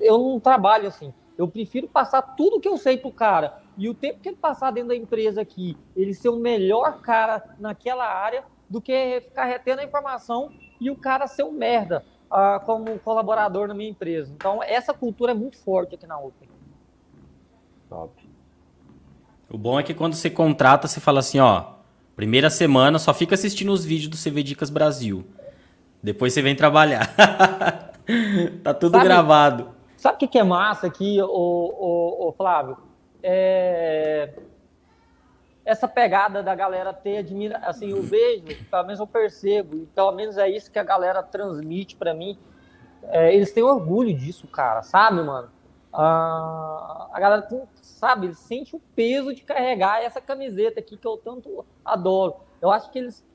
Eu 0.00 0.18
não 0.18 0.40
trabalho 0.40 0.88
assim. 0.88 1.12
Eu 1.38 1.46
prefiro 1.46 1.86
passar 1.86 2.20
tudo 2.20 2.58
que 2.58 2.68
eu 2.68 2.76
sei 2.76 2.98
pro 2.98 3.12
cara. 3.12 3.62
E 3.76 3.88
o 3.88 3.94
tempo 3.94 4.18
que 4.20 4.28
ele 4.28 4.36
passar 4.36 4.72
dentro 4.72 4.88
da 4.88 4.96
empresa 4.96 5.40
aqui, 5.40 5.76
ele 5.94 6.12
ser 6.12 6.30
o 6.30 6.36
melhor 6.36 7.00
cara 7.00 7.54
naquela 7.60 8.04
área, 8.04 8.44
do 8.68 8.80
que 8.80 9.22
ficar 9.22 9.44
retendo 9.44 9.80
a 9.80 9.84
informação 9.84 10.50
e 10.80 10.90
o 10.90 10.96
cara 10.96 11.26
ser 11.26 11.44
um 11.44 11.52
merda 11.52 12.04
uh, 12.30 12.64
como 12.66 12.98
colaborador 12.98 13.68
na 13.68 13.74
minha 13.74 13.88
empresa. 13.88 14.32
Então, 14.34 14.62
essa 14.62 14.92
cultura 14.92 15.32
é 15.32 15.34
muito 15.34 15.56
forte 15.58 15.94
aqui 15.94 16.06
na 16.06 16.18
Open. 16.18 16.48
Top. 17.88 18.12
O 19.48 19.56
bom 19.56 19.80
é 19.80 19.82
que 19.82 19.94
quando 19.94 20.14
você 20.14 20.28
contrata, 20.28 20.86
você 20.86 21.00
fala 21.00 21.20
assim, 21.20 21.38
ó, 21.38 21.76
primeira 22.14 22.50
semana 22.50 22.98
só 22.98 23.14
fica 23.14 23.34
assistindo 23.34 23.72
os 23.72 23.84
vídeos 23.84 24.10
do 24.10 24.16
CV 24.16 24.42
Dicas 24.42 24.68
Brasil. 24.68 25.24
Depois 26.02 26.34
você 26.34 26.42
vem 26.42 26.54
trabalhar. 26.54 27.14
tá 28.62 28.74
tudo 28.74 28.92
Sabe, 28.92 29.04
gravado. 29.04 29.77
Sabe 29.98 30.14
o 30.14 30.18
que, 30.18 30.28
que 30.28 30.38
é 30.38 30.44
massa 30.44 30.86
aqui, 30.86 31.20
o, 31.20 32.32
Flávio? 32.36 32.78
É... 33.20 34.32
Essa 35.64 35.88
pegada 35.88 36.40
da 36.40 36.54
galera 36.54 36.94
ter 36.94 37.18
admira, 37.18 37.58
assim, 37.58 37.90
eu 37.90 38.00
vejo, 38.00 38.44
pelo 38.70 38.84
menos 38.84 39.00
eu 39.00 39.06
percebo, 39.08 39.74
e 39.76 39.86
pelo 39.86 40.12
menos 40.12 40.38
é 40.38 40.48
isso 40.48 40.70
que 40.70 40.78
a 40.78 40.84
galera 40.84 41.20
transmite 41.20 41.96
para 41.96 42.14
mim. 42.14 42.38
É, 43.08 43.34
eles 43.34 43.52
têm 43.52 43.64
orgulho 43.64 44.14
disso, 44.14 44.46
cara, 44.46 44.82
sabe, 44.82 45.20
mano? 45.20 45.50
Ah, 45.92 47.08
a 47.12 47.18
galera 47.18 47.48
sabe, 47.82 48.32
sente 48.34 48.76
o 48.76 48.80
peso 48.94 49.34
de 49.34 49.42
carregar 49.42 50.00
essa 50.00 50.20
camiseta 50.20 50.78
aqui 50.78 50.96
que 50.96 51.06
eu 51.06 51.16
tanto 51.16 51.66
adoro. 51.84 52.36
Eu 52.62 52.70
acho 52.70 52.88
que 52.92 53.00
eles, 53.00 53.26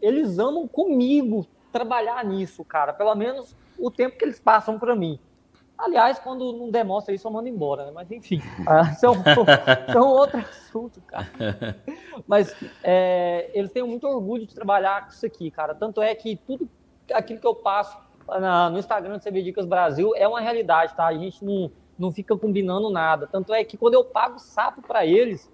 eles 0.00 0.38
amam 0.38 0.68
comigo 0.68 1.46
trabalhar 1.72 2.22
nisso, 2.22 2.62
cara. 2.66 2.92
Pelo 2.92 3.14
menos 3.14 3.56
o 3.78 3.90
tempo 3.90 4.18
que 4.18 4.24
eles 4.26 4.38
passam 4.38 4.78
para 4.78 4.94
mim. 4.94 5.18
Aliás, 5.82 6.16
quando 6.20 6.52
não 6.52 6.70
demonstra 6.70 7.12
isso, 7.12 7.26
eu 7.26 7.32
mando 7.32 7.48
embora, 7.48 7.86
né? 7.86 7.90
Mas 7.92 8.08
enfim, 8.12 8.40
uh, 8.60 8.94
são, 9.00 9.14
são 9.92 10.08
outro 10.08 10.38
assunto, 10.38 11.00
cara. 11.00 11.26
Mas 12.24 12.54
é, 12.84 13.50
eles 13.52 13.72
têm 13.72 13.82
muito 13.82 14.06
orgulho 14.06 14.46
de 14.46 14.54
trabalhar 14.54 15.06
com 15.06 15.10
isso 15.10 15.26
aqui, 15.26 15.50
cara. 15.50 15.74
Tanto 15.74 16.00
é 16.00 16.14
que 16.14 16.36
tudo 16.36 16.68
aquilo 17.12 17.40
que 17.40 17.46
eu 17.46 17.54
passo 17.56 17.98
na, 18.28 18.70
no 18.70 18.78
Instagram 18.78 19.18
do 19.18 19.24
CB 19.24 19.42
Dicas 19.42 19.66
Brasil 19.66 20.14
é 20.14 20.26
uma 20.28 20.40
realidade, 20.40 20.94
tá? 20.94 21.06
A 21.06 21.18
gente 21.18 21.44
não, 21.44 21.68
não 21.98 22.12
fica 22.12 22.36
combinando 22.36 22.88
nada. 22.88 23.26
Tanto 23.26 23.52
é 23.52 23.64
que 23.64 23.76
quando 23.76 23.94
eu 23.94 24.04
pago 24.04 24.38
sapo 24.38 24.82
para 24.82 25.04
eles, 25.04 25.50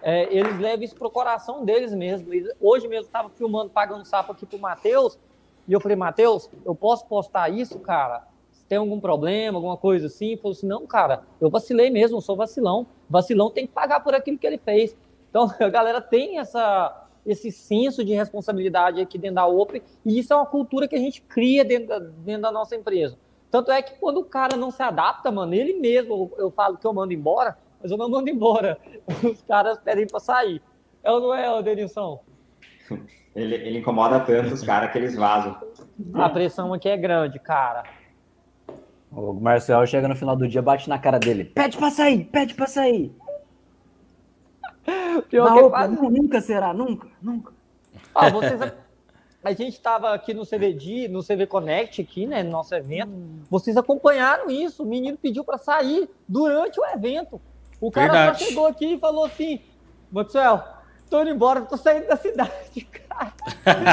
é, 0.00 0.32
eles 0.32 0.60
levam 0.60 0.84
isso 0.84 0.94
pro 0.94 1.10
coração 1.10 1.64
deles 1.64 1.92
mesmo. 1.92 2.28
Hoje 2.60 2.86
mesmo 2.86 3.02
eu 3.02 3.06
estava 3.06 3.30
filmando, 3.30 3.70
pagando 3.70 4.04
sapo 4.04 4.30
aqui 4.30 4.46
pro 4.46 4.60
Matheus, 4.60 5.18
e 5.66 5.72
eu 5.72 5.80
falei, 5.80 5.96
Matheus, 5.96 6.48
eu 6.64 6.74
posso 6.74 7.04
postar 7.06 7.48
isso, 7.48 7.80
cara? 7.80 8.30
Tem 8.72 8.78
algum 8.78 8.98
problema, 8.98 9.58
alguma 9.58 9.76
coisa 9.76 10.06
assim? 10.06 10.34
Falou 10.38 10.52
assim, 10.52 10.66
não, 10.66 10.86
cara, 10.86 11.24
eu 11.38 11.50
vacilei 11.50 11.90
mesmo, 11.90 12.16
eu 12.16 12.20
sou 12.22 12.34
vacilão. 12.34 12.86
Vacilão 13.06 13.50
tem 13.50 13.66
que 13.66 13.72
pagar 13.74 14.00
por 14.00 14.14
aquilo 14.14 14.38
que 14.38 14.46
ele 14.46 14.56
fez. 14.56 14.96
Então, 15.28 15.52
a 15.60 15.68
galera 15.68 16.00
tem 16.00 16.38
essa, 16.38 17.06
esse 17.26 17.52
senso 17.52 18.02
de 18.02 18.14
responsabilidade 18.14 18.98
aqui 18.98 19.18
dentro 19.18 19.34
da 19.34 19.46
Open, 19.46 19.82
e 20.06 20.18
isso 20.18 20.32
é 20.32 20.36
uma 20.36 20.46
cultura 20.46 20.88
que 20.88 20.96
a 20.96 20.98
gente 20.98 21.20
cria 21.20 21.62
dentro 21.66 21.88
da, 21.88 21.98
dentro 21.98 22.40
da 22.40 22.50
nossa 22.50 22.74
empresa. 22.74 23.18
Tanto 23.50 23.70
é 23.70 23.82
que 23.82 23.92
quando 24.00 24.20
o 24.20 24.24
cara 24.24 24.56
não 24.56 24.70
se 24.70 24.82
adapta, 24.82 25.30
mano, 25.30 25.52
ele 25.52 25.74
mesmo, 25.74 26.32
eu 26.38 26.50
falo 26.50 26.78
que 26.78 26.86
eu 26.86 26.94
mando 26.94 27.12
embora, 27.12 27.58
mas 27.78 27.90
eu 27.90 27.98
não 27.98 28.08
mando 28.08 28.30
embora. 28.30 28.78
Os 29.22 29.42
caras 29.42 29.78
pedem 29.80 30.06
para 30.06 30.18
sair. 30.18 30.62
É 31.04 31.12
ou 31.12 31.20
não 31.20 31.34
é, 31.34 31.62
Denilson? 31.62 32.24
Ele, 33.34 33.54
ele 33.54 33.78
incomoda 33.78 34.20
tanto 34.20 34.52
os 34.52 34.62
caras 34.62 34.92
que 34.92 34.98
eles 34.98 35.16
vazam. 35.16 35.56
A 36.12 36.28
pressão 36.28 36.74
aqui 36.74 36.86
é 36.86 36.98
grande, 36.98 37.38
cara. 37.38 37.82
O 39.14 39.34
Marcel 39.34 39.86
chega 39.86 40.08
no 40.08 40.16
final 40.16 40.34
do 40.34 40.48
dia, 40.48 40.62
bate 40.62 40.88
na 40.88 40.98
cara 40.98 41.18
dele. 41.18 41.44
Pede 41.44 41.76
pra 41.76 41.90
sair, 41.90 42.24
pede 42.24 42.54
pra 42.54 42.66
sair. 42.66 43.14
Pior 45.28 45.50
na 45.50 45.54
que 45.54 45.60
opa, 45.60 45.70
quase... 45.70 45.94
Nunca 45.94 46.40
será, 46.40 46.72
nunca, 46.72 47.08
nunca. 47.20 47.52
Ah, 48.14 48.30
vocês... 48.30 48.60
A 49.44 49.52
gente 49.52 49.72
estava 49.72 50.14
aqui 50.14 50.32
no 50.32 50.46
CVD, 50.46 51.08
no 51.08 51.20
CV 51.20 51.46
Connect, 51.46 52.00
aqui, 52.00 52.26
né, 52.26 52.44
no 52.44 52.50
nosso 52.50 52.74
evento. 52.76 53.10
Vocês 53.50 53.76
acompanharam 53.76 54.48
isso. 54.48 54.84
O 54.84 54.86
menino 54.86 55.18
pediu 55.18 55.42
para 55.42 55.58
sair 55.58 56.08
durante 56.28 56.78
o 56.78 56.86
evento. 56.86 57.40
O 57.80 57.90
cara 57.90 58.12
Verdade. 58.12 58.38
só 58.38 58.44
chegou 58.46 58.66
aqui 58.66 58.94
e 58.94 58.98
falou 59.00 59.24
assim: 59.24 59.60
Maxwell, 60.12 60.62
tô 61.12 61.20
indo 61.20 61.30
embora, 61.30 61.60
tô 61.60 61.76
saindo 61.76 62.08
da 62.08 62.16
cidade, 62.16 62.80
cara. 63.06 63.34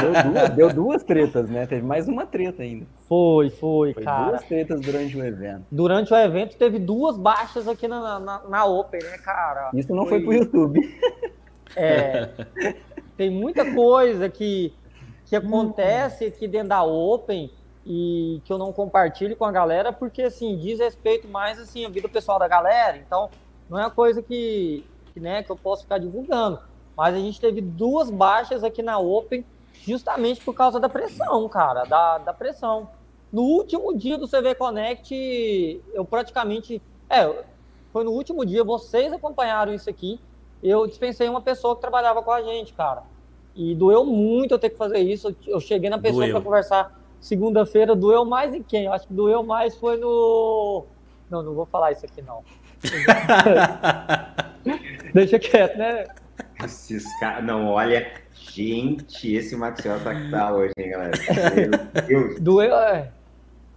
Deu 0.00 0.32
duas, 0.32 0.50
deu 0.50 0.72
duas 0.72 1.02
tretas, 1.02 1.50
né? 1.50 1.66
Teve 1.66 1.82
mais 1.82 2.08
uma 2.08 2.24
treta 2.24 2.62
ainda. 2.62 2.86
Foi, 3.06 3.50
foi, 3.50 3.92
foi 3.92 4.02
cara. 4.02 4.30
Duas 4.30 4.44
tretas 4.44 4.80
durante 4.80 5.16
o 5.18 5.24
evento. 5.24 5.66
Durante 5.70 6.14
o 6.14 6.16
evento 6.16 6.56
teve 6.56 6.78
duas 6.78 7.18
baixas 7.18 7.68
aqui 7.68 7.86
na, 7.86 8.18
na, 8.18 8.42
na 8.48 8.64
Open, 8.64 9.02
né, 9.02 9.18
cara? 9.18 9.70
Isso 9.74 9.94
não 9.94 10.06
foi, 10.06 10.24
foi 10.24 10.24
pro 10.24 10.32
YouTube. 10.32 10.98
É. 11.76 12.30
tem 13.18 13.30
muita 13.30 13.70
coisa 13.74 14.28
que, 14.30 14.72
que 15.26 15.36
acontece 15.36 16.24
aqui 16.24 16.48
dentro 16.48 16.70
da 16.70 16.82
Open 16.82 17.52
e 17.84 18.40
que 18.44 18.52
eu 18.52 18.56
não 18.56 18.72
compartilho 18.72 19.36
com 19.36 19.44
a 19.44 19.52
galera 19.52 19.92
porque, 19.92 20.22
assim, 20.22 20.56
diz 20.56 20.78
respeito 20.78 21.28
mais, 21.28 21.58
assim, 21.58 21.84
à 21.84 21.88
vida 21.90 22.08
pessoal 22.08 22.38
da 22.38 22.48
galera. 22.48 22.96
Então, 22.96 23.28
não 23.68 23.78
é 23.78 23.82
uma 23.82 23.90
coisa 23.90 24.22
que, 24.22 24.84
que, 25.12 25.20
né, 25.20 25.42
que 25.42 25.50
eu 25.52 25.56
posso 25.56 25.82
ficar 25.82 25.98
divulgando. 25.98 26.69
Mas 27.00 27.14
a 27.14 27.18
gente 27.18 27.40
teve 27.40 27.62
duas 27.62 28.10
baixas 28.10 28.62
aqui 28.62 28.82
na 28.82 28.98
Open 28.98 29.42
justamente 29.86 30.44
por 30.44 30.52
causa 30.52 30.78
da 30.78 30.86
pressão, 30.86 31.48
cara, 31.48 31.84
da, 31.84 32.18
da 32.18 32.34
pressão. 32.34 32.90
No 33.32 33.40
último 33.40 33.96
dia 33.96 34.18
do 34.18 34.28
CV 34.28 34.54
Connect, 34.54 35.80
eu 35.94 36.04
praticamente. 36.04 36.82
É, 37.08 37.42
foi 37.90 38.04
no 38.04 38.10
último 38.10 38.44
dia, 38.44 38.62
vocês 38.62 39.10
acompanharam 39.14 39.72
isso 39.72 39.88
aqui. 39.88 40.20
Eu 40.62 40.86
dispensei 40.86 41.26
uma 41.26 41.40
pessoa 41.40 41.74
que 41.74 41.80
trabalhava 41.80 42.22
com 42.22 42.32
a 42.32 42.42
gente, 42.42 42.74
cara. 42.74 43.02
E 43.56 43.74
doeu 43.74 44.04
muito 44.04 44.52
eu 44.52 44.58
ter 44.58 44.68
que 44.68 44.76
fazer 44.76 44.98
isso. 44.98 45.34
Eu 45.46 45.58
cheguei 45.58 45.88
na 45.88 45.98
pessoa 45.98 46.28
para 46.28 46.42
conversar 46.42 47.00
segunda-feira, 47.18 47.96
doeu 47.96 48.26
mais 48.26 48.54
em 48.54 48.62
quem? 48.62 48.84
Eu 48.84 48.92
acho 48.92 49.06
que 49.06 49.14
doeu 49.14 49.42
mais 49.42 49.74
foi 49.74 49.96
no. 49.96 50.84
Não, 51.30 51.42
não 51.42 51.54
vou 51.54 51.64
falar 51.64 51.92
isso 51.92 52.04
aqui, 52.04 52.20
não. 52.20 52.44
Deixa 55.14 55.38
quieto, 55.38 55.78
né? 55.78 56.04
Esses 56.64 57.04
caras. 57.18 57.44
Não, 57.44 57.68
olha. 57.68 58.12
Gente, 58.32 59.34
esse 59.34 59.54
Maxiel 59.54 60.02
tá 60.02 60.14
que 60.14 60.30
tá 60.30 60.52
hoje, 60.52 60.72
hein, 60.76 60.90
galera? 60.90 61.12
Meu 61.54 62.02
Deus. 62.06 62.40
Doeu, 62.40 62.74
é. 62.74 63.12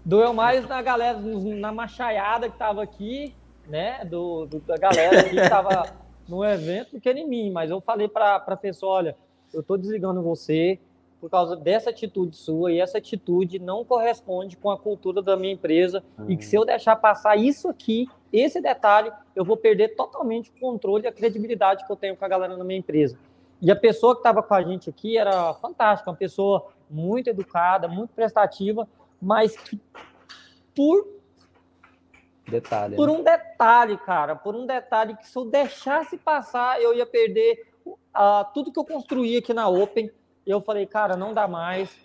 Doeu 0.05 0.34
mais 0.34 0.67
na 0.67 0.81
galera, 0.81 1.19
na 1.19 1.71
machaiada 1.71 2.49
que 2.49 2.57
tava 2.57 2.81
aqui, 2.81 3.34
né? 3.67 4.03
Do, 4.05 4.45
do 4.45 4.59
da 4.59 4.77
galera 4.77 5.23
que 5.23 5.49
tava 5.49 5.93
no 6.27 6.43
evento, 6.43 6.93
do 6.93 7.01
que 7.01 7.09
em 7.11 7.27
mim. 7.27 7.51
Mas 7.51 7.69
eu 7.69 7.79
falei 7.81 8.07
para 8.07 8.36
a 8.36 8.57
pessoa: 8.57 8.93
olha, 8.93 9.15
eu 9.53 9.61
tô 9.61 9.77
desligando 9.77 10.21
você 10.21 10.79
por 11.24 11.30
causa 11.30 11.55
dessa 11.55 11.89
atitude 11.89 12.36
sua, 12.36 12.74
e 12.74 12.82
essa 12.82 12.97
atitude 12.97 13.57
não 13.57 13.86
corresponde 13.86 14.57
com 14.57 14.69
a 14.69 14.78
cultura 14.78 15.21
da 15.21 15.38
minha 15.38 15.53
empresa, 15.53 16.03
uhum. 16.19 16.30
e 16.30 16.36
que 16.36 16.43
se 16.43 16.53
eu 16.53 16.65
deixar 16.65 16.97
passar 16.97 17.38
isso 17.38 17.69
aqui, 17.69 18.09
esse 18.34 18.59
detalhe, 18.59 19.09
eu 19.34 19.45
vou 19.45 19.55
perder 19.55 19.95
totalmente 19.95 20.49
o 20.49 20.59
controle 20.59 21.05
e 21.05 21.07
a 21.07 21.13
credibilidade 21.13 21.86
que 21.86 21.89
eu 21.89 21.95
tenho 21.95 22.17
com 22.17 22.26
a 22.26 22.28
galera 22.28 22.57
na 22.57 22.63
minha 22.65 22.78
empresa. 22.78 23.17
E 23.61 23.71
a 23.71 23.76
pessoa 23.76 24.15
que 24.15 24.19
estava 24.19 24.43
com 24.43 24.53
a 24.53 24.61
gente 24.63 24.89
aqui 24.89 25.17
era 25.17 25.53
fantástica, 25.53 26.11
uma 26.11 26.17
pessoa 26.17 26.67
muito 26.89 27.30
educada, 27.30 27.88
muito 27.88 28.09
prestativa, 28.09 28.86
mas 29.21 29.55
que 29.55 29.80
por 30.76 31.07
detalhe, 32.45 32.97
por 32.97 33.07
né? 33.07 33.13
um 33.13 33.24
detalhe, 33.24 33.97
cara, 33.99 34.36
por 34.36 34.57
um 34.57 34.65
detalhe 34.65 35.15
que 35.15 35.26
se 35.26 35.38
eu 35.38 35.45
deixasse 35.45 36.17
passar, 36.17 36.82
eu 36.82 36.93
ia 36.93 37.05
perder 37.05 37.65
uh, 37.88 38.43
tudo 38.53 38.74
que 38.74 38.80
eu 38.80 38.84
construí 38.84 39.38
aqui 39.38 39.53
na 39.53 39.69
Open. 39.69 40.11
Eu 40.45 40.61
falei, 40.61 40.85
cara, 40.85 41.15
não 41.15 41.33
dá 41.33 41.47
mais, 41.47 41.95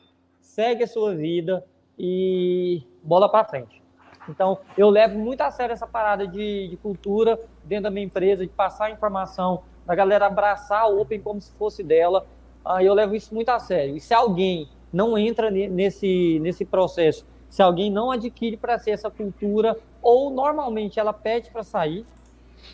segue 0.41 0.85
a 0.85 0.87
sua 0.87 1.15
vida 1.15 1.65
e 1.99 2.83
bola 3.03 3.29
para 3.29 3.45
frente. 3.45 3.83
Então, 4.29 4.59
eu 4.77 4.91
levo 4.91 5.19
muito 5.19 5.41
a 5.41 5.51
sério 5.51 5.73
essa 5.73 5.87
parada 5.87 6.27
de, 6.27 6.69
de 6.69 6.77
cultura 6.77 7.39
dentro 7.65 7.85
da 7.85 7.91
minha 7.91 8.05
empresa, 8.05 8.47
de 8.47 8.53
passar 8.53 8.91
informação, 8.91 9.63
da 9.87 9.95
galera 9.95 10.27
abraçar 10.27 10.83
a 10.83 10.87
Open 10.87 11.21
como 11.21 11.41
se 11.41 11.51
fosse 11.53 11.83
dela. 11.83 12.27
Uh, 12.65 12.81
eu 12.81 12.93
levo 12.93 13.15
isso 13.15 13.35
muito 13.35 13.49
a 13.49 13.59
sério. 13.59 13.97
E 13.97 14.01
se 14.01 14.13
alguém 14.13 14.69
não 14.93 15.17
entra 15.17 15.51
nesse, 15.51 16.39
nesse 16.41 16.65
processo, 16.65 17.27
se 17.49 17.63
alguém 17.63 17.91
não 17.91 18.11
adquire 18.11 18.57
para 18.57 18.79
ser 18.79 18.91
essa 18.91 19.11
cultura, 19.11 19.77
ou 20.03 20.31
normalmente 20.31 21.01
ela 21.01 21.13
pede 21.13 21.51
para 21.51 21.63
sair, 21.63 22.05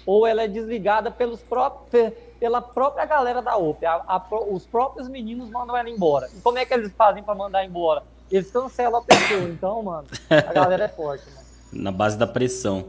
ou 0.07 0.27
ela 0.27 0.43
é 0.43 0.49
desligada 0.49 1.11
pelos 1.11 1.41
próprios, 1.41 2.13
pela 2.39 2.61
própria 2.61 3.05
galera 3.05 3.41
da 3.41 3.57
OP. 3.57 3.85
A, 3.85 4.03
a, 4.07 4.23
os 4.51 4.67
próprios 4.67 5.09
meninos 5.09 5.51
mandam 5.51 5.77
ela 5.77 5.89
embora. 5.89 6.29
E 6.37 6.41
como 6.41 6.59
é 6.59 6.65
que 6.65 6.75
eles 6.75 6.93
fazem 6.97 7.23
para 7.23 7.35
mandar 7.35 7.65
embora? 7.65 8.03
Eles 8.31 8.51
cancelam 8.51 9.01
a 9.01 9.03
pessoa. 9.03 9.43
Então, 9.43 9.83
mano, 9.83 10.07
a 10.31 10.53
galera 10.53 10.85
é 10.85 10.89
forte. 10.89 11.25
Mano. 11.27 11.45
Na 11.73 11.93
base 11.93 12.17
da 12.17 12.27
pressão. 12.27 12.87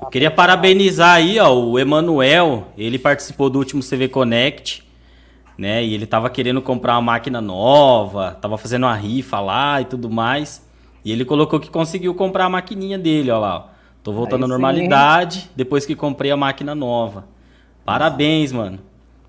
Eu 0.00 0.08
queria 0.08 0.30
parabenizar 0.30 1.14
aí, 1.14 1.38
ó, 1.38 1.54
o 1.54 1.78
Emanuel. 1.78 2.66
Ele 2.76 2.98
participou 2.98 3.48
do 3.48 3.58
último 3.58 3.82
CV 3.82 4.08
Connect 4.08 4.82
né? 5.56 5.84
E 5.84 5.94
ele 5.94 6.06
tava 6.06 6.30
querendo 6.30 6.60
comprar 6.62 6.94
uma 6.94 7.02
máquina 7.02 7.40
nova, 7.40 8.36
tava 8.40 8.56
fazendo 8.58 8.84
uma 8.84 8.94
rifa 8.94 9.40
lá 9.40 9.80
e 9.80 9.84
tudo 9.84 10.10
mais. 10.10 10.66
E 11.04 11.12
ele 11.12 11.24
colocou 11.24 11.58
que 11.60 11.70
conseguiu 11.70 12.14
comprar 12.14 12.46
a 12.46 12.48
maquininha 12.48 12.98
dele, 12.98 13.30
ó 13.30 13.38
lá. 13.38 13.71
Tô 14.02 14.12
voltando 14.12 14.44
Aí 14.44 14.44
à 14.44 14.48
normalidade 14.48 15.40
sim. 15.40 15.48
depois 15.54 15.86
que 15.86 15.94
comprei 15.94 16.30
a 16.30 16.36
máquina 16.36 16.74
nova. 16.74 17.24
Parabéns, 17.84 18.52
mano. 18.52 18.78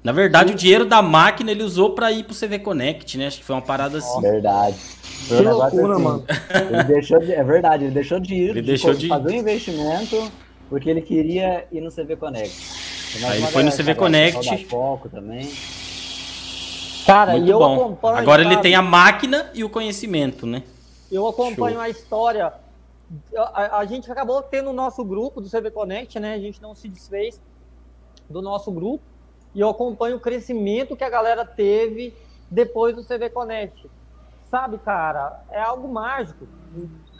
Na 0.03 0.11
verdade, 0.11 0.49
sim. 0.49 0.55
o 0.55 0.57
dinheiro 0.57 0.85
da 0.85 1.01
máquina 1.01 1.51
ele 1.51 1.63
usou 1.63 1.91
para 1.91 2.11
ir 2.11 2.23
pro 2.23 2.35
CV 2.35 2.59
Connect, 2.59 3.17
né? 3.17 3.27
Acho 3.27 3.37
que 3.39 3.45
foi 3.45 3.55
uma 3.55 3.61
parada 3.61 3.99
assim. 3.99 4.21
Verdade. 4.21 4.75
Foi 5.27 5.37
que 5.37 5.43
loucura, 5.43 5.93
assim. 5.93 6.03
mano. 6.03 6.25
Ele 6.71 6.83
deixou 6.83 7.19
de, 7.19 7.31
é 7.31 7.43
verdade, 7.43 7.85
ele 7.85 7.93
deixou 7.93 8.19
de 8.19 8.33
ir, 8.33 8.49
ele 8.49 8.61
de 8.61 8.67
deixou 8.67 8.93
de 8.93 9.07
fazer 9.07 9.29
um 9.29 9.39
investimento 9.39 10.31
porque 10.69 10.89
ele 10.89 11.01
queria 11.01 11.65
ir 11.71 11.81
no 11.81 11.91
CV 11.91 12.15
Connect. 12.15 12.51
Aí 13.25 13.37
ele 13.37 13.47
foi 13.47 13.63
no 13.63 13.71
CV 13.71 13.95
Connect. 13.95 14.65
Foco 14.65 15.07
também. 15.07 15.47
Cara, 17.05 17.33
Muito 17.33 17.47
e 17.47 17.49
eu 17.49 17.59
bom. 17.59 17.75
acompanho. 17.75 18.17
Agora 18.17 18.41
ele 18.41 18.57
tem 18.57 18.75
a 18.75 18.81
máquina 18.81 19.51
e 19.53 19.63
o 19.63 19.69
conhecimento, 19.69 20.45
né? 20.45 20.63
Eu 21.11 21.27
acompanho 21.27 21.75
Show. 21.75 21.83
a 21.83 21.89
história. 21.89 22.53
A, 23.35 23.79
a, 23.79 23.85
gente 23.85 24.11
acabou 24.11 24.41
tendo 24.41 24.69
o 24.69 24.73
nosso 24.73 25.03
grupo 25.03 25.39
do 25.39 25.49
CV 25.49 25.71
Connect, 25.71 26.19
né? 26.19 26.33
A 26.33 26.39
gente 26.39 26.61
não 26.61 26.73
se 26.73 26.87
desfez 26.87 27.41
do 28.29 28.41
nosso 28.41 28.71
grupo. 28.71 29.03
E 29.53 29.59
eu 29.59 29.69
acompanho 29.69 30.17
o 30.17 30.19
crescimento 30.19 30.95
que 30.95 31.03
a 31.03 31.09
galera 31.09 31.45
teve 31.45 32.15
depois 32.49 32.95
do 32.95 33.03
CV 33.03 33.29
Connect. 33.29 33.89
Sabe, 34.49 34.77
cara, 34.79 35.43
é 35.51 35.61
algo 35.61 35.87
mágico. 35.87 36.47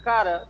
Cara, 0.02 0.48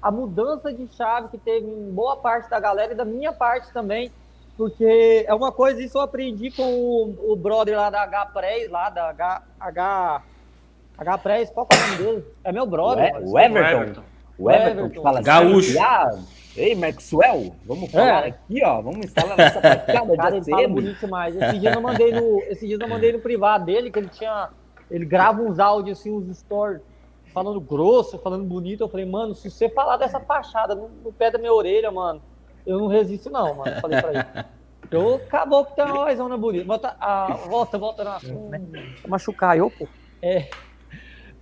a 0.00 0.10
mudança 0.10 0.72
de 0.72 0.86
chave 0.94 1.28
que 1.28 1.38
teve 1.38 1.66
em 1.66 1.90
boa 1.90 2.16
parte 2.16 2.48
da 2.48 2.58
galera 2.58 2.92
e 2.92 2.96
da 2.96 3.04
minha 3.04 3.32
parte 3.32 3.72
também 3.72 4.10
porque 4.56 5.24
é 5.26 5.34
uma 5.34 5.50
coisa, 5.50 5.82
isso 5.82 5.98
eu 5.98 6.02
aprendi 6.02 6.50
com 6.50 6.62
o, 6.62 7.32
o 7.32 7.36
brother 7.36 7.76
lá 7.76 7.90
da 7.90 8.02
H-Press, 8.02 8.70
lá 8.70 8.88
da 8.88 9.08
H, 9.08 9.42
H, 9.58 10.22
H-Press, 10.96 11.50
qual 11.50 11.66
é 11.70 11.74
o 11.74 11.80
nome 11.80 11.96
dele? 11.96 12.24
É 12.44 12.52
meu 12.52 12.64
brother. 12.64 13.16
O, 13.16 13.32
o 13.32 13.38
Everton. 13.38 13.68
O 13.68 13.80
Everton, 13.80 14.02
que 14.90 15.00
fala 15.00 15.20
assim, 15.20 15.26
Gaúcho. 15.26 15.78
Ah, 15.80 16.18
ei, 16.56 16.74
Maxwell, 16.74 17.54
vamos 17.64 17.90
falar 17.90 18.26
é. 18.26 18.28
aqui, 18.28 18.64
ó, 18.64 18.80
vamos 18.80 19.04
instalar 19.04 19.36
nessa 19.36 19.60
patada 19.60 19.92
Cara, 20.16 20.36
ele 20.36 20.44
fala 20.44 20.68
bonito 20.68 21.00
demais. 21.00 21.36
Esse 21.36 21.58
dia 21.58 21.72
eu 21.72 21.80
mandei 21.80 22.12
no, 22.12 22.38
esse 22.42 22.66
dia 22.66 22.78
eu 22.80 22.88
mandei 22.88 23.12
no 23.12 23.18
privado 23.18 23.64
dele, 23.64 23.90
que 23.90 23.98
ele 23.98 24.08
tinha, 24.08 24.50
ele 24.90 25.04
grava 25.04 25.42
uns 25.42 25.58
áudios 25.58 25.98
assim, 25.98 26.10
uns 26.10 26.36
stories, 26.38 26.82
falando 27.32 27.60
grosso, 27.60 28.18
falando 28.18 28.44
bonito. 28.44 28.82
Eu 28.82 28.88
falei, 28.88 29.06
mano, 29.06 29.34
se 29.34 29.50
você 29.50 29.68
falar 29.68 29.96
dessa 29.96 30.20
fachada 30.20 30.74
no, 30.74 30.88
no 31.04 31.12
pé 31.12 31.30
da 31.30 31.38
minha 31.38 31.52
orelha, 31.52 31.90
mano, 31.90 32.22
eu 32.64 32.78
não 32.78 32.86
resisto, 32.86 33.28
não, 33.30 33.54
mano. 33.54 33.80
Falei 33.80 34.00
pra 34.00 34.10
ele. 34.10 34.46
Eu 34.90 35.16
acabou 35.16 35.64
que 35.64 35.74
tem 35.74 35.84
uma 35.84 36.04
vozona 36.04 36.36
bonita. 36.36 36.64
Volta, 36.64 36.96
ah, 37.00 37.38
volta, 37.48 37.78
volta 37.78 38.04
no 38.04 38.10
assunto, 38.10 38.48
né? 38.50 38.60
Machucar 39.08 39.56
eu, 39.58 39.70
pô. 39.70 39.88
É, 40.22 40.48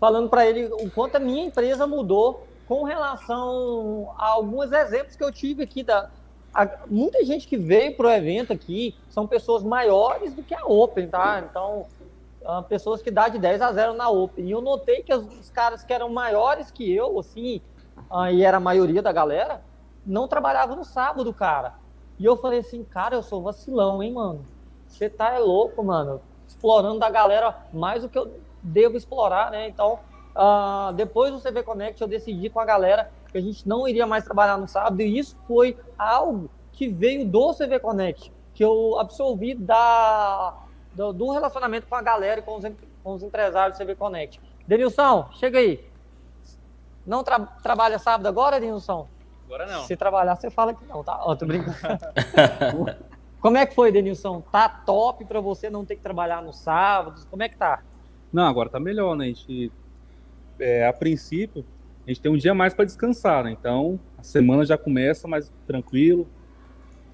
falando 0.00 0.28
para 0.28 0.46
ele 0.46 0.64
o 0.64 0.90
quanto 0.90 1.16
a 1.16 1.20
minha 1.20 1.44
empresa 1.44 1.86
mudou 1.86 2.46
com 2.72 2.84
relação 2.84 4.14
a 4.16 4.28
alguns 4.28 4.72
exemplos 4.72 5.14
que 5.14 5.22
eu 5.22 5.30
tive 5.30 5.62
aqui 5.62 5.82
da. 5.82 6.08
A, 6.54 6.66
muita 6.86 7.22
gente 7.22 7.46
que 7.46 7.58
veio 7.58 7.94
pro 7.94 8.08
evento 8.08 8.50
aqui 8.50 8.96
são 9.10 9.26
pessoas 9.26 9.62
maiores 9.62 10.32
do 10.32 10.42
que 10.42 10.54
a 10.54 10.64
Open, 10.64 11.06
tá? 11.06 11.44
Então, 11.50 11.84
uh, 12.40 12.62
pessoas 12.62 13.02
que 13.02 13.10
dá 13.10 13.28
de 13.28 13.38
10 13.38 13.60
a 13.60 13.72
0 13.74 13.92
na 13.92 14.08
Open. 14.08 14.46
E 14.46 14.50
eu 14.50 14.62
notei 14.62 15.02
que 15.02 15.12
os, 15.12 15.22
os 15.38 15.50
caras 15.50 15.84
que 15.84 15.92
eram 15.92 16.08
maiores 16.08 16.70
que 16.70 16.90
eu, 16.90 17.18
assim, 17.18 17.60
uh, 18.10 18.28
e 18.32 18.42
era 18.42 18.56
a 18.56 18.60
maioria 18.60 19.02
da 19.02 19.12
galera, 19.12 19.62
não 20.06 20.26
trabalhava 20.26 20.74
no 20.74 20.82
sábado, 20.82 21.30
cara. 21.34 21.74
E 22.18 22.24
eu 22.24 22.38
falei 22.38 22.60
assim, 22.60 22.82
cara, 22.84 23.16
eu 23.16 23.22
sou 23.22 23.42
vacilão, 23.42 24.02
hein, 24.02 24.14
mano? 24.14 24.46
Você 24.86 25.10
tá 25.10 25.34
é 25.34 25.38
louco, 25.38 25.84
mano. 25.84 26.22
Explorando 26.48 27.00
da 27.00 27.10
galera 27.10 27.54
mais 27.70 28.00
do 28.00 28.08
que 28.08 28.18
eu 28.18 28.32
devo 28.62 28.96
explorar, 28.96 29.50
né? 29.50 29.68
Então, 29.68 29.98
uh, 30.36 30.92
depois 30.92 31.32
do 31.32 31.40
CV 31.40 31.62
Connect, 31.62 32.00
eu 32.00 32.08
decidi 32.08 32.50
com 32.50 32.60
a 32.60 32.64
galera 32.64 33.10
que 33.30 33.38
a 33.38 33.40
gente 33.40 33.66
não 33.66 33.88
iria 33.88 34.06
mais 34.06 34.24
trabalhar 34.24 34.58
no 34.58 34.68
sábado. 34.68 35.00
E 35.00 35.18
isso 35.18 35.36
foi 35.46 35.76
algo 35.98 36.50
que 36.72 36.88
veio 36.88 37.26
do 37.26 37.54
CV 37.54 37.78
Connect, 37.78 38.32
que 38.54 38.64
eu 38.64 38.98
absorvi 38.98 39.54
da, 39.54 40.54
do, 40.94 41.12
do 41.12 41.30
relacionamento 41.30 41.86
com 41.86 41.94
a 41.94 42.02
galera 42.02 42.40
e 42.40 42.42
com 42.42 42.56
os, 42.56 42.64
com 43.02 43.12
os 43.14 43.22
empresários 43.22 43.78
do 43.78 43.84
CV 43.84 43.94
Connect. 43.94 44.40
Denilson, 44.66 45.28
chega 45.32 45.58
aí. 45.58 45.84
Não 47.06 47.24
tra 47.24 47.40
trabalha 47.62 47.98
sábado 47.98 48.26
agora, 48.26 48.60
Denilson? 48.60 49.08
Agora 49.46 49.66
não. 49.66 49.82
Se 49.84 49.96
trabalhar, 49.96 50.36
você 50.36 50.50
fala 50.50 50.72
que 50.72 50.84
não, 50.86 51.02
tá? 51.02 51.18
Ó, 51.22 51.34
tô 51.34 51.44
brincando. 51.44 51.74
Como 53.40 53.56
é 53.56 53.66
que 53.66 53.74
foi, 53.74 53.90
Denilson? 53.90 54.40
Tá 54.52 54.68
top 54.68 55.24
para 55.24 55.40
você 55.40 55.68
não 55.68 55.84
ter 55.84 55.96
que 55.96 56.02
trabalhar 56.02 56.40
no 56.40 56.52
sábado? 56.52 57.26
Como 57.28 57.42
é 57.42 57.48
que 57.48 57.56
tá? 57.56 57.82
Não, 58.32 58.46
agora 58.46 58.70
tá 58.70 58.78
melhor, 58.78 59.16
né? 59.16 59.24
A 59.24 59.28
gente, 59.28 59.72
é, 60.62 60.86
a 60.86 60.92
princípio, 60.92 61.64
a 62.06 62.10
gente 62.10 62.20
tem 62.20 62.30
um 62.30 62.36
dia 62.36 62.54
mais 62.54 62.72
para 62.72 62.84
descansar, 62.84 63.44
né? 63.44 63.50
Então, 63.50 63.98
a 64.16 64.22
semana 64.22 64.64
já 64.64 64.78
começa 64.78 65.26
mais 65.26 65.52
tranquilo, 65.66 66.28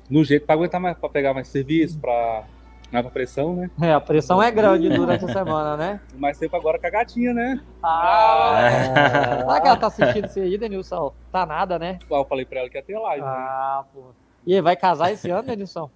no 0.08 0.24
jeito 0.24 0.46
para 0.46 0.54
aguentar 0.54 0.80
mais, 0.80 0.96
para 0.96 1.08
pegar 1.08 1.34
mais 1.34 1.48
serviço, 1.48 1.98
para 1.98 2.44
Nova 2.90 3.10
pressão, 3.10 3.54
né? 3.54 3.70
É, 3.82 3.92
a 3.92 4.00
pressão 4.00 4.42
é 4.42 4.50
grande 4.50 4.88
durante 4.88 5.22
a 5.22 5.28
semana, 5.28 5.76
né? 5.76 6.00
Mais 6.16 6.38
tempo 6.38 6.56
agora 6.56 6.78
com 6.78 6.86
a 6.86 6.90
gatinha, 6.90 7.34
né? 7.34 7.60
Ah! 7.82 8.60
É. 8.62 9.40
Será 9.40 9.60
que 9.60 9.68
ela 9.68 9.76
tá 9.76 9.86
assistindo 9.88 10.24
isso 10.24 10.40
aí, 10.40 10.56
Denilson? 10.56 11.12
Tá 11.30 11.44
nada, 11.44 11.78
né? 11.78 11.98
Eu 12.10 12.24
falei 12.24 12.46
pra 12.46 12.60
ela 12.60 12.70
que 12.70 12.78
ia 12.78 12.82
ter 12.82 12.98
live. 12.98 13.22
Né? 13.22 13.30
Ah, 13.30 13.84
né? 13.84 13.90
pô. 13.92 14.06
E 14.46 14.54
aí, 14.54 14.62
vai 14.62 14.74
casar 14.74 15.12
esse 15.12 15.28
ano, 15.28 15.46
Denilson? 15.46 15.90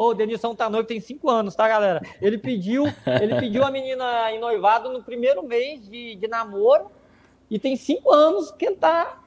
Ô, 0.00 0.12
o 0.12 0.14
Denilson 0.14 0.54
tá 0.54 0.70
noivo, 0.70 0.88
tem 0.88 0.98
cinco 0.98 1.28
anos, 1.28 1.54
tá, 1.54 1.68
galera? 1.68 2.00
Ele 2.22 2.38
pediu, 2.38 2.84
ele 3.20 3.38
pediu 3.38 3.62
a 3.62 3.70
menina 3.70 4.32
em 4.32 4.40
noivado 4.40 4.90
no 4.90 5.02
primeiro 5.02 5.42
mês 5.42 5.86
de, 5.86 6.14
de 6.14 6.26
namoro 6.26 6.86
e 7.50 7.58
tem 7.58 7.76
cinco 7.76 8.10
anos 8.10 8.50
que 8.50 8.64
ele 8.64 8.76
tá, 8.76 9.18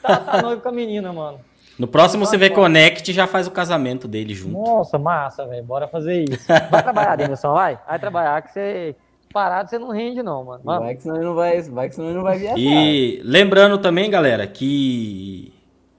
tá, 0.00 0.16
tá 0.18 0.40
noivo 0.40 0.62
com 0.62 0.68
a 0.68 0.72
menina, 0.72 1.12
mano. 1.12 1.40
No 1.76 1.88
próximo 1.88 2.30
CV 2.30 2.50
Connect 2.50 3.12
já 3.12 3.26
faz 3.26 3.48
o 3.48 3.50
casamento 3.50 4.06
dele 4.06 4.34
junto. 4.34 4.56
Nossa, 4.56 5.00
massa, 5.00 5.48
velho. 5.48 5.64
Bora 5.64 5.88
fazer 5.88 6.22
isso. 6.30 6.46
Vai 6.70 6.80
trabalhar, 6.80 7.16
Denilson, 7.16 7.52
vai. 7.52 7.80
Vai 7.84 7.98
trabalhar 7.98 8.40
que 8.42 8.52
você 8.52 8.94
parado 9.32 9.68
você 9.68 9.80
não 9.80 9.90
rende 9.90 10.22
não, 10.22 10.44
mano. 10.44 10.62
Vamos. 10.62 10.84
Vai 10.84 10.94
que 10.94 11.02
senão 11.02 11.16
ele 11.16 11.24
não 11.24 11.34
vai, 11.34 11.60
vai 11.62 11.88
que 11.88 11.94
senão 11.96 12.06
ele 12.06 12.16
não 12.18 12.22
vai 12.22 12.38
viajar. 12.38 12.56
E 12.56 13.20
lembrando 13.24 13.78
também, 13.78 14.08
galera, 14.08 14.46
que 14.46 15.52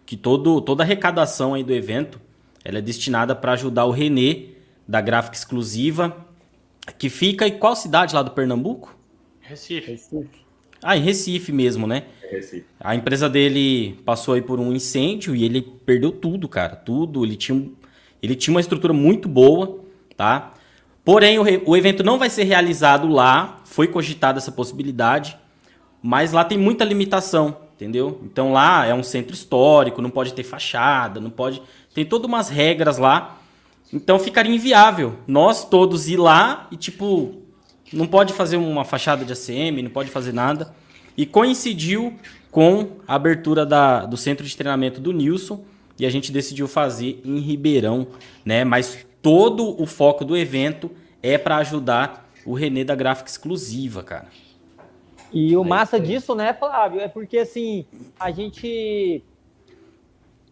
que 0.05 0.15
todo 0.15 0.61
toda 0.61 0.83
a 0.83 0.85
arrecadação 0.85 1.53
aí 1.53 1.65
do 1.65 1.73
evento, 1.73 2.23
ela 2.65 2.79
é 2.79 2.81
destinada 2.81 3.33
para 3.35 3.53
ajudar 3.53 3.85
o 3.85 3.91
Renê 3.91 4.49
da 4.87 4.99
Gráfica 4.99 5.37
Exclusiva, 5.37 6.17
que 6.97 7.09
fica 7.09 7.47
em 7.47 7.57
qual 7.57 7.75
cidade 7.75 8.13
lá 8.13 8.21
do 8.21 8.31
Pernambuco? 8.31 8.95
Recife. 9.39 9.91
Recife. 9.91 10.45
Ah, 10.83 10.97
em 10.97 11.01
Recife 11.01 11.51
mesmo, 11.51 11.87
né? 11.87 12.03
Recife. 12.29 12.65
A 12.79 12.95
empresa 12.95 13.29
dele 13.29 13.99
passou 14.05 14.33
aí 14.33 14.41
por 14.41 14.59
um 14.59 14.73
incêndio 14.73 15.35
e 15.35 15.43
ele 15.43 15.61
perdeu 15.61 16.11
tudo, 16.11 16.47
cara. 16.49 16.75
Tudo. 16.75 17.23
Ele 17.23 17.35
tinha, 17.35 17.69
ele 18.21 18.35
tinha 18.35 18.53
uma 18.53 18.59
estrutura 18.59 18.93
muito 18.93 19.29
boa, 19.29 19.79
tá? 20.17 20.53
Porém, 21.03 21.39
o, 21.39 21.43
re- 21.43 21.61
o 21.65 21.77
evento 21.77 22.03
não 22.03 22.17
vai 22.19 22.29
ser 22.29 22.43
realizado 22.43 23.07
lá. 23.07 23.61
Foi 23.65 23.87
cogitada 23.87 24.37
essa 24.37 24.51
possibilidade. 24.51 25.37
Mas 26.01 26.31
lá 26.31 26.43
tem 26.43 26.57
muita 26.57 26.83
limitação, 26.83 27.57
entendeu? 27.73 28.21
Então 28.23 28.53
lá 28.53 28.85
é 28.85 28.93
um 28.93 29.01
centro 29.01 29.33
histórico, 29.33 30.03
não 30.03 30.11
pode 30.11 30.33
ter 30.33 30.43
fachada, 30.43 31.19
não 31.19 31.31
pode. 31.31 31.63
Tem 31.95 32.05
todas 32.05 32.27
umas 32.27 32.49
regras 32.49 32.97
lá. 32.97 33.39
Então 33.91 34.19
ficaria 34.19 34.53
inviável 34.53 35.15
nós 35.25 35.63
todos 35.67 36.09
ir 36.09 36.17
lá 36.17 36.67
e, 36.69 36.75
tipo, 36.75 37.41
não 37.93 38.05
pode 38.05 38.33
fazer 38.33 38.57
uma 38.57 38.83
fachada 38.83 39.23
de 39.23 39.31
ACM, 39.31 39.81
não 39.81 39.89
pode 39.89 40.11
fazer 40.11 40.33
nada. 40.33 40.75
E 41.15 41.25
coincidiu 41.25 42.13
com 42.51 42.97
a 43.07 43.15
abertura 43.15 43.65
da, 43.65 44.05
do 44.05 44.17
centro 44.17 44.45
de 44.45 44.55
treinamento 44.55 44.99
do 44.99 45.13
Nilson 45.13 45.63
e 45.97 46.05
a 46.05 46.09
gente 46.09 46.31
decidiu 46.31 46.67
fazer 46.67 47.21
em 47.23 47.39
Ribeirão, 47.39 48.07
né? 48.43 48.65
Mas 48.65 49.05
todo 49.21 49.81
o 49.81 49.85
foco 49.85 50.25
do 50.25 50.35
evento 50.35 50.91
é 51.23 51.37
para 51.37 51.57
ajudar 51.57 52.29
o 52.45 52.53
Renê 52.53 52.83
da 52.83 52.93
Gráfica 52.93 53.29
Exclusiva, 53.29 54.03
cara. 54.03 54.27
E 55.31 55.55
o 55.55 55.63
É 55.63 55.67
massa 55.67 55.99
disso, 55.99 56.35
né, 56.35 56.53
Flávio, 56.53 56.99
é 56.99 57.07
porque 57.07 57.37
assim, 57.37 57.85
a 58.19 58.31
gente 58.31 59.23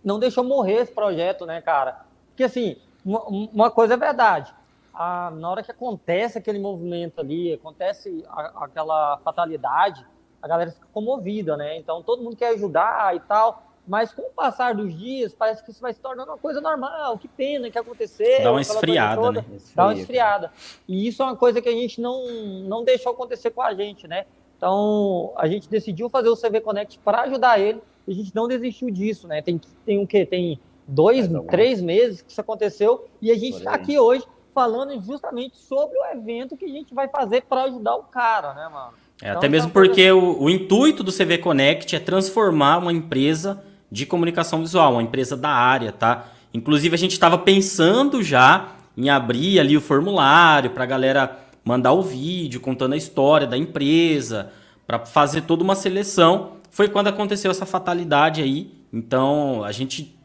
não 0.04 0.20
deixou 0.20 0.44
morrer 0.44 0.82
esse 0.82 0.92
projeto, 0.92 1.46
né, 1.46 1.62
cara? 1.62 2.02
Porque 2.30 2.44
assim, 2.44 2.76
uma, 3.06 3.22
uma 3.28 3.72
coisa 3.72 3.94
é 3.94 3.98
verdade. 3.98 4.54
A- 4.94 5.32
na 5.36 5.50
hora 5.50 5.64
que 5.64 5.72
acontece 5.72 6.38
aquele 6.38 6.60
movimento 6.60 7.20
ali, 7.20 7.54
acontece 7.54 8.24
a- 8.30 8.66
aquela 8.66 9.18
fatalidade, 9.24 10.06
a 10.42 10.48
galera 10.48 10.72
fica 10.72 10.88
comovida, 10.94 11.56
né? 11.56 11.78
Então 11.78 12.04
todo 12.04 12.22
mundo 12.24 12.36
quer 12.36 12.50
ajudar 12.50 13.16
e 13.16 13.20
tal. 13.22 13.64
Mas 13.86 14.14
com 14.14 14.22
o 14.22 14.30
passar 14.30 14.74
dos 14.76 14.98
dias, 14.98 15.34
parece 15.34 15.62
que 15.62 15.70
isso 15.72 15.82
vai 15.82 15.92
se 15.94 16.00
tornando 16.00 16.32
uma 16.32 16.38
coisa 16.38 16.62
normal. 16.62 17.18
Que 17.18 17.28
pena 17.28 17.70
que 17.70 17.78
aconteceu. 17.78 18.42
Dá 18.42 18.52
uma 18.52 18.62
esfriada, 18.62 19.22
toda 19.22 19.42
né? 19.42 19.48
dá 19.76 19.84
uma 19.86 19.94
esfriada. 19.94 20.52
E 20.88 21.06
isso 21.08 21.22
é 21.22 21.26
uma 21.26 21.36
coisa 21.36 21.62
que 21.62 21.68
a 21.68 21.72
gente 21.74 22.00
não, 22.00 22.26
não 22.64 22.84
deixou 22.86 23.12
acontecer 23.12 23.52
com 23.52 23.62
a 23.62 23.74
gente, 23.74 24.08
né? 24.08 24.26
Então, 24.56 25.34
a 25.36 25.48
gente 25.50 25.68
decidiu 25.70 26.10
fazer 26.10 26.30
o 26.30 26.38
CV 26.38 26.62
Connect 26.62 26.98
para 27.00 27.24
ajudar 27.24 27.60
ele 27.60 27.82
e 28.08 28.12
a 28.12 28.16
gente 28.16 28.34
não 28.36 28.48
desistiu 28.48 28.90
disso, 28.90 29.28
né? 29.28 29.42
Tem, 29.42 29.60
tem 29.86 30.02
o 30.02 30.08
quê? 30.08 30.26
Tem 30.26 30.60
dois, 30.88 31.30
três 31.50 31.82
meses 31.82 32.22
que 32.22 32.32
isso 32.32 32.42
aconteceu 32.42 33.08
e 33.22 33.32
a 33.32 33.36
gente 33.36 33.58
está 33.58 33.74
aqui 33.74 33.98
hoje 33.98 34.26
falando 34.54 35.00
justamente 35.02 35.58
sobre 35.58 35.98
o 35.98 36.06
evento 36.14 36.56
que 36.56 36.66
a 36.66 36.70
gente 36.70 36.94
vai 36.94 37.08
fazer 37.08 37.44
para 37.44 37.64
ajudar 37.64 37.96
o 37.96 38.04
cara, 38.04 38.54
né, 38.54 38.70
mano? 38.72 38.94
É, 39.22 39.30
Então, 39.30 39.38
até 39.38 39.50
mesmo 39.50 39.68
uma 39.68 39.74
porque 39.74 40.12
o, 40.12 40.44
o 40.44 40.50
intuito 40.50 41.04
do 41.04 41.12
CV 41.12 41.38
Connect 41.38 41.96
é 41.96 42.00
transformar 42.00 42.78
uma 42.78 42.92
empresa 42.92 43.64
de 43.90 44.06
comunicação 44.06 44.60
visual, 44.60 44.94
uma 44.94 45.04
empresa 45.04 45.38
da 45.38 45.50
área, 45.50 45.92
tá? 45.92 46.28
Inclusive, 46.54 46.94
a 46.94 46.98
gente 46.98 47.12
estava 47.12 47.38
pensando 47.38 48.22
já 48.22 48.72
em 48.96 49.10
abrir 49.10 49.60
ali 49.60 49.76
o 49.76 49.82
formulário 49.82 50.72
para 50.72 50.84
a 50.84 50.88
galera 50.88 51.40
mandar 51.64 51.94
o 51.94 52.02
vídeo 52.02 52.60
contando 52.60 52.94
a 52.94 52.98
história 52.98 53.48
da 53.48 53.58
empresa, 53.58 54.52
para 54.86 55.00
fazer 55.00 55.42
toda 55.42 55.64
uma 55.64 55.76
seleção. 55.76 56.54
Foi 56.74 56.90
quando 56.90 57.08
aconteceu 57.08 57.52
essa 57.52 57.68
fatalidade 57.68 58.42
aí. 58.42 58.74
Então, 58.92 59.64
a 59.64 59.72
gente 59.72 60.18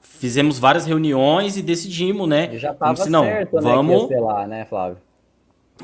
fizemos 0.00 0.58
várias 0.58 0.84
reuniões 0.86 1.56
e 1.56 1.62
decidimos, 1.62 2.28
né? 2.28 2.58
Já 2.58 2.74
tava 2.74 2.96
se, 2.96 3.08
não, 3.08 3.22
certo, 3.22 3.54
né, 3.54 3.60
vamos- 3.62 4.08
ser 4.08 4.18
lá, 4.18 4.44
né, 4.44 4.64
Flávio? 4.64 4.98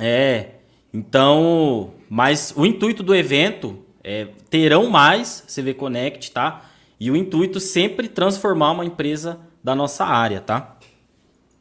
É, 0.01 0.55
então, 0.93 1.93
mas 2.09 2.53
o 2.57 2.67
intuito 2.67 3.05
do 3.05 3.15
evento 3.15 3.85
é 4.03 4.27
terão 4.49 4.91
mais 4.91 5.45
CV 5.47 5.75
Connect, 5.75 6.33
tá? 6.33 6.63
E 6.99 7.09
o 7.09 7.15
intuito 7.17 7.61
sempre 7.61 8.09
transformar 8.09 8.73
uma 8.73 8.85
empresa 8.85 9.39
da 9.63 9.77
nossa 9.77 10.05
área, 10.05 10.41
tá? 10.41 10.77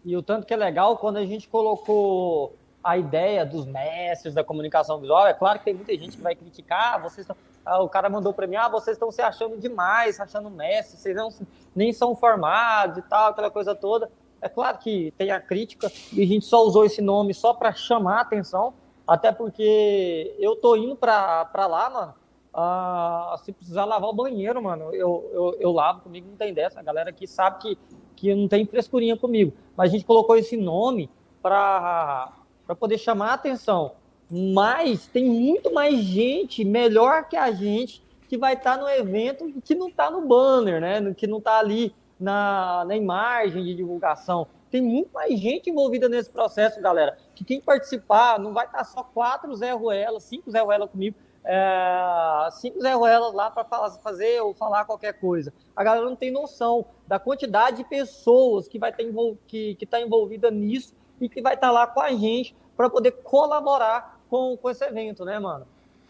E 0.04 0.18
o 0.18 0.24
tanto 0.24 0.48
que 0.48 0.54
é 0.56 0.58
legal 0.58 0.98
quando 0.98 1.18
a 1.18 1.26
gente 1.26 1.48
colocou 1.48 2.56
a 2.84 2.98
ideia 2.98 3.46
dos 3.46 3.68
mestres 3.68 4.34
da 4.34 4.44
comunicação 4.44 5.00
visual. 5.00 5.28
É 5.28 5.34
claro 5.34 5.60
que 5.60 5.66
tem 5.66 5.74
muita 5.76 5.92
gente 5.94 6.18
que 6.18 6.24
vai 6.24 6.34
criticar. 6.34 6.96
"Ah, 6.96 6.98
Vocês 6.98 7.20
estão... 7.20 7.36
ah, 7.66 7.82
o 7.82 7.90
cara 7.90 8.10
mandou 8.10 8.34
para 8.34 8.48
mim: 8.48 8.56
ah, 8.56 8.68
vocês 8.68 8.96
estão 8.96 9.12
se 9.12 9.22
achando 9.22 9.58
demais, 9.58 10.20
achando 10.20 10.50
mestre, 10.50 10.98
vocês 10.98 11.16
não, 11.16 11.30
nem 11.76 11.92
são 11.94 12.16
formados 12.16 12.98
e 12.98 13.02
tal, 13.04 13.32
aquela 13.32 13.52
coisa 13.52 13.76
toda. 13.76 14.10
É 14.42 14.48
claro 14.48 14.78
que 14.78 15.14
tem 15.18 15.32
a 15.32 15.40
crítica 15.40 15.92
e 16.14 16.24
a 16.24 16.26
gente 16.26 16.46
só 16.46 16.64
usou 16.64 16.86
esse 16.86 17.02
nome 17.02 17.34
só 17.34 17.54
para 17.54 17.74
chamar 17.74 18.20
a 18.20 18.22
atenção, 18.22 18.74
até 19.06 19.32
porque 19.32 20.36
eu 20.40 20.56
tô 20.56 20.76
indo 20.76 20.96
para 20.96 21.68
lá, 21.68 21.90
mano. 21.90 22.14
ah, 22.54 23.36
se 23.44 23.52
precisar 23.52 23.86
lavar 23.86 24.10
o 24.10 24.14
banheiro, 24.14 24.62
mano, 24.62 24.94
eu, 24.94 25.30
eu, 25.34 25.58
eu 25.60 25.72
lavo 25.72 26.02
comigo, 26.02 26.28
não 26.30 26.38
tem 26.38 26.54
dessa. 26.54 26.80
A 26.80 26.84
galera 26.84 27.10
aqui 27.10 27.28
sabe 27.28 27.60
que, 27.60 27.78
que 28.16 28.36
não 28.36 28.48
tem 28.48 28.66
frescurinha 28.66 29.18
comigo. 29.18 29.54
Mas 29.76 29.90
a 29.90 29.92
gente 29.92 30.06
colocou 30.06 30.38
esse 30.38 30.56
nome 30.56 31.10
para 31.42 32.32
poder 32.80 32.98
chamar 32.98 33.32
a 33.32 33.34
atenção. 33.34 33.94
Mas 34.30 35.08
tem 35.08 35.26
muito 35.26 35.74
mais 35.74 35.98
gente 36.00 36.64
melhor 36.64 37.28
que 37.28 37.36
a 37.36 37.52
gente 37.52 38.04
que 38.28 38.38
vai 38.38 38.54
estar 38.54 38.78
no 38.78 38.88
evento 38.88 39.52
que 39.64 39.74
não 39.74 39.88
está 39.88 40.12
no 40.12 40.22
banner, 40.22 40.80
né? 40.80 41.14
Que 41.16 41.26
não 41.26 41.40
está 41.40 41.58
ali 41.58 41.94
na, 42.20 42.86
na 42.86 42.96
imagem 42.96 43.64
de 43.64 43.74
divulgação. 43.74 44.46
Tem 44.70 44.82
muito 44.82 45.12
mais 45.12 45.40
gente 45.40 45.72
envolvida 45.72 46.08
nesse 46.08 46.30
processo, 46.30 46.80
galera. 46.80 47.18
Que 47.34 47.44
quem 47.44 47.60
participar 47.60 48.40
não 48.40 48.54
vai 48.54 48.68
estar 48.68 48.84
só 48.84 49.04
quatro 49.04 49.56
Zé 49.56 49.72
Ruela, 49.72 50.20
cinco 50.20 50.52
Zé 50.52 50.60
Ruela 50.60 50.88
comigo, 50.88 51.18
é, 51.44 52.50
cinco 52.52 52.80
Zé 52.80 52.94
Ruelas 52.94 53.34
lá 53.34 53.50
para 53.50 53.64
fazer 53.98 54.42
ou 54.42 54.54
falar 54.54 54.86
qualquer 54.86 55.14
coisa. 55.14 55.52
A 55.76 55.84
galera 55.84 56.06
não 56.06 56.16
tem 56.16 56.30
noção 56.30 56.86
da 57.08 57.18
quantidade 57.18 57.78
de 57.78 57.84
pessoas 57.84 58.68
que 58.68 58.78
vai 58.78 58.92
estar 58.92 59.02
envol 59.02 59.40
que, 59.48 59.74
que 59.74 59.88
tá 59.88 60.00
envolvida 60.00 60.52
nisso 60.52 60.94
e 61.20 61.28
que 61.28 61.42
vai 61.42 61.56
estar 61.56 61.72
lá 61.72 61.88
com 61.88 62.00
a 62.00 62.12
gente 62.12 62.56
para 62.78 62.92
poder 62.92 63.12
colaborar 63.24 64.19
com, 64.30 64.56
com 64.58 64.70
esse 64.70 64.84
evento, 64.86 65.26
né, 65.26 65.40
mano? 65.40 65.66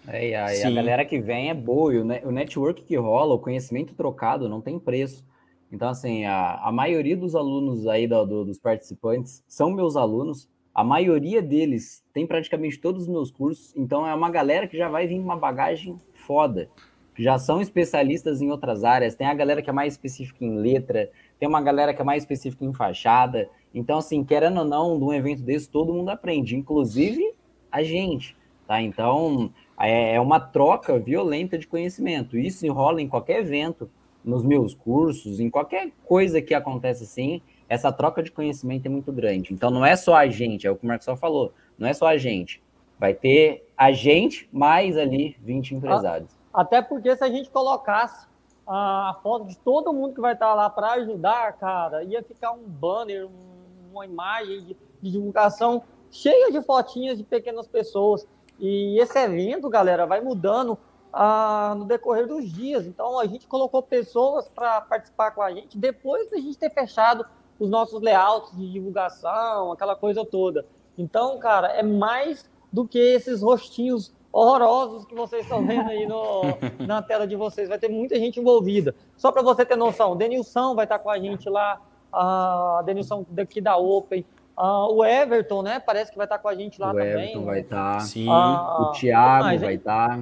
É, 0.07 0.29
e 0.29 0.35
a, 0.35 0.55
e 0.55 0.63
a 0.63 0.71
galera 0.71 1.05
que 1.05 1.19
vem 1.19 1.49
é 1.49 1.53
boa, 1.53 1.93
e 1.93 1.97
o, 1.97 2.05
ne- 2.05 2.21
o 2.23 2.31
network 2.31 2.83
que 2.83 2.95
rola, 2.95 3.35
o 3.35 3.39
conhecimento 3.39 3.93
trocado 3.93 4.47
não 4.47 4.61
tem 4.61 4.79
preço. 4.79 5.23
Então, 5.71 5.89
assim, 5.89 6.25
a, 6.25 6.55
a 6.63 6.71
maioria 6.71 7.15
dos 7.15 7.35
alunos 7.35 7.85
aí, 7.87 8.07
do- 8.07 8.25
do- 8.25 8.45
dos 8.45 8.59
participantes, 8.59 9.43
são 9.47 9.69
meus 9.71 9.95
alunos. 9.95 10.47
A 10.73 10.83
maioria 10.83 11.41
deles 11.41 12.03
tem 12.13 12.25
praticamente 12.25 12.79
todos 12.79 13.03
os 13.03 13.07
meus 13.09 13.29
cursos. 13.29 13.75
Então, 13.75 14.07
é 14.07 14.13
uma 14.15 14.29
galera 14.29 14.67
que 14.67 14.77
já 14.77 14.89
vai 14.89 15.05
vir 15.05 15.17
com 15.17 15.23
uma 15.23 15.35
bagagem 15.35 15.97
foda. 16.13 16.69
Já 17.17 17.37
são 17.37 17.61
especialistas 17.61 18.41
em 18.41 18.49
outras 18.49 18.83
áreas. 18.85 19.13
Tem 19.13 19.27
a 19.27 19.33
galera 19.33 19.61
que 19.61 19.69
é 19.69 19.73
mais 19.73 19.93
específica 19.93 20.43
em 20.45 20.57
letra, 20.57 21.11
tem 21.37 21.49
uma 21.49 21.61
galera 21.61 21.93
que 21.93 22.01
é 22.01 22.05
mais 22.05 22.23
específica 22.23 22.63
em 22.63 22.73
fachada. 22.73 23.49
Então, 23.75 23.97
assim, 23.97 24.23
querendo 24.23 24.59
ou 24.59 24.65
não, 24.65 24.97
de 24.97 25.03
um 25.03 25.13
evento 25.13 25.41
desse, 25.43 25.69
todo 25.69 25.93
mundo 25.93 26.09
aprende, 26.09 26.55
inclusive 26.55 27.33
a 27.71 27.83
gente, 27.83 28.35
tá? 28.67 28.81
Então, 28.81 29.51
é 29.79 30.15
é 30.15 30.21
uma 30.21 30.39
troca 30.39 30.97
violenta 30.99 31.57
de 31.57 31.67
conhecimento. 31.67 32.37
Isso 32.37 32.65
enrola 32.65 33.01
em 33.01 33.07
qualquer 33.07 33.39
evento, 33.39 33.89
nos 34.23 34.43
meus 34.43 34.73
cursos, 34.73 35.39
em 35.39 35.49
qualquer 35.49 35.91
coisa 36.05 36.41
que 36.41 36.53
acontece 36.53 37.03
assim, 37.03 37.41
essa 37.69 37.91
troca 37.91 38.21
de 38.21 38.31
conhecimento 38.31 38.85
é 38.85 38.89
muito 38.89 39.11
grande. 39.11 39.53
Então, 39.53 39.69
não 39.69 39.85
é 39.85 39.95
só 39.95 40.15
a 40.15 40.27
gente, 40.27 40.67
é 40.67 40.71
o 40.71 40.75
que 40.75 40.83
o 40.83 40.87
Marcos 40.87 41.05
só 41.05 41.15
falou, 41.15 41.53
não 41.77 41.87
é 41.87 41.93
só 41.93 42.07
a 42.07 42.17
gente. 42.17 42.61
Vai 42.99 43.13
ter 43.13 43.65
a 43.77 43.91
gente 43.93 44.49
mais 44.51 44.97
ali 44.97 45.37
20 45.41 45.75
empresários. 45.75 46.29
Até 46.53 46.81
porque 46.81 47.15
se 47.15 47.23
a 47.23 47.29
gente 47.29 47.49
colocasse 47.49 48.27
a 48.67 49.17
foto 49.23 49.45
de 49.45 49.57
todo 49.57 49.93
mundo 49.93 50.13
que 50.13 50.19
vai 50.21 50.33
estar 50.33 50.53
lá 50.53 50.69
para 50.69 50.91
ajudar, 50.93 51.53
cara, 51.53 52.03
ia 52.03 52.21
ficar 52.21 52.51
um 52.51 52.63
banner, 52.67 53.25
um- 53.25 53.91
uma 53.93 54.05
imagem 54.05 54.75
de 55.01 55.11
divulgação 55.11 55.81
cheia 56.11 56.51
de 56.51 56.61
fotinhas 56.61 57.17
de 57.17 57.23
pequenas 57.23 57.67
pessoas. 57.67 58.27
E 58.59 58.99
esse 58.99 59.17
evento, 59.17 59.69
galera, 59.69 60.05
vai 60.05 60.21
mudando 60.21 60.77
ah, 61.13 61.73
no 61.77 61.85
decorrer 61.85 62.27
dos 62.27 62.51
dias. 62.51 62.85
Então 62.85 63.19
a 63.19 63.25
gente 63.25 63.47
colocou 63.47 63.81
pessoas 63.81 64.47
para 64.49 64.81
participar 64.81 65.31
com 65.31 65.41
a 65.41 65.51
gente 65.51 65.77
depois 65.77 66.29
da 66.29 66.37
gente 66.37 66.57
ter 66.57 66.69
fechado 66.69 67.25
os 67.59 67.69
nossos 67.69 68.01
layouts 68.01 68.55
de 68.55 68.71
divulgação, 68.71 69.71
aquela 69.71 69.95
coisa 69.95 70.25
toda. 70.25 70.65
Então, 70.97 71.37
cara, 71.39 71.69
é 71.69 71.83
mais 71.83 72.49
do 72.71 72.87
que 72.87 72.99
esses 72.99 73.41
rostinhos 73.41 74.13
horrorosos 74.31 75.05
que 75.05 75.15
vocês 75.15 75.43
estão 75.43 75.65
vendo 75.65 75.89
aí 75.89 76.05
no, 76.05 76.41
na 76.85 77.01
tela 77.01 77.27
de 77.27 77.35
vocês. 77.35 77.67
Vai 77.67 77.79
ter 77.79 77.89
muita 77.89 78.15
gente 78.17 78.39
envolvida. 78.39 78.95
Só 79.17 79.31
para 79.31 79.41
você 79.41 79.65
ter 79.65 79.75
noção, 79.75 80.13
o 80.13 80.15
Denilson 80.15 80.75
vai 80.75 80.85
estar 80.85 80.99
com 80.99 81.09
a 81.09 81.17
gente 81.17 81.49
lá, 81.49 81.81
a 82.11 82.81
Denilson 82.85 83.25
daqui 83.29 83.59
da 83.59 83.77
Open, 83.77 84.25
ah, 84.59 84.87
o 84.91 85.03
Everton, 85.05 85.61
né? 85.61 85.79
Parece 85.79 86.11
que 86.11 86.17
vai 86.17 86.25
estar 86.25 86.37
com 86.39 86.47
a 86.49 86.55
gente 86.55 86.79
lá 86.81 86.89
o 86.89 86.93
também. 86.93 87.07
Everton 87.09 87.45
vai 87.45 87.59
estar, 87.61 87.99
Sim. 88.01 88.27
Ah, 88.29 88.81
o 88.81 88.91
Thiago 88.91 89.43
mais, 89.45 89.61
vai 89.61 89.75
estar, 89.75 90.19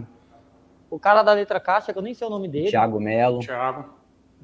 O 0.89 0.99
cara 0.99 1.23
da 1.23 1.33
letra 1.33 1.59
caixa, 1.59 1.91
que 1.91 1.97
eu 1.99 2.03
nem 2.03 2.13
sei 2.13 2.27
o 2.27 2.29
nome 2.29 2.47
dele. 2.47 2.69
Thiago 2.69 2.99
Melo. 2.99 3.39
Thiago. 3.39 3.85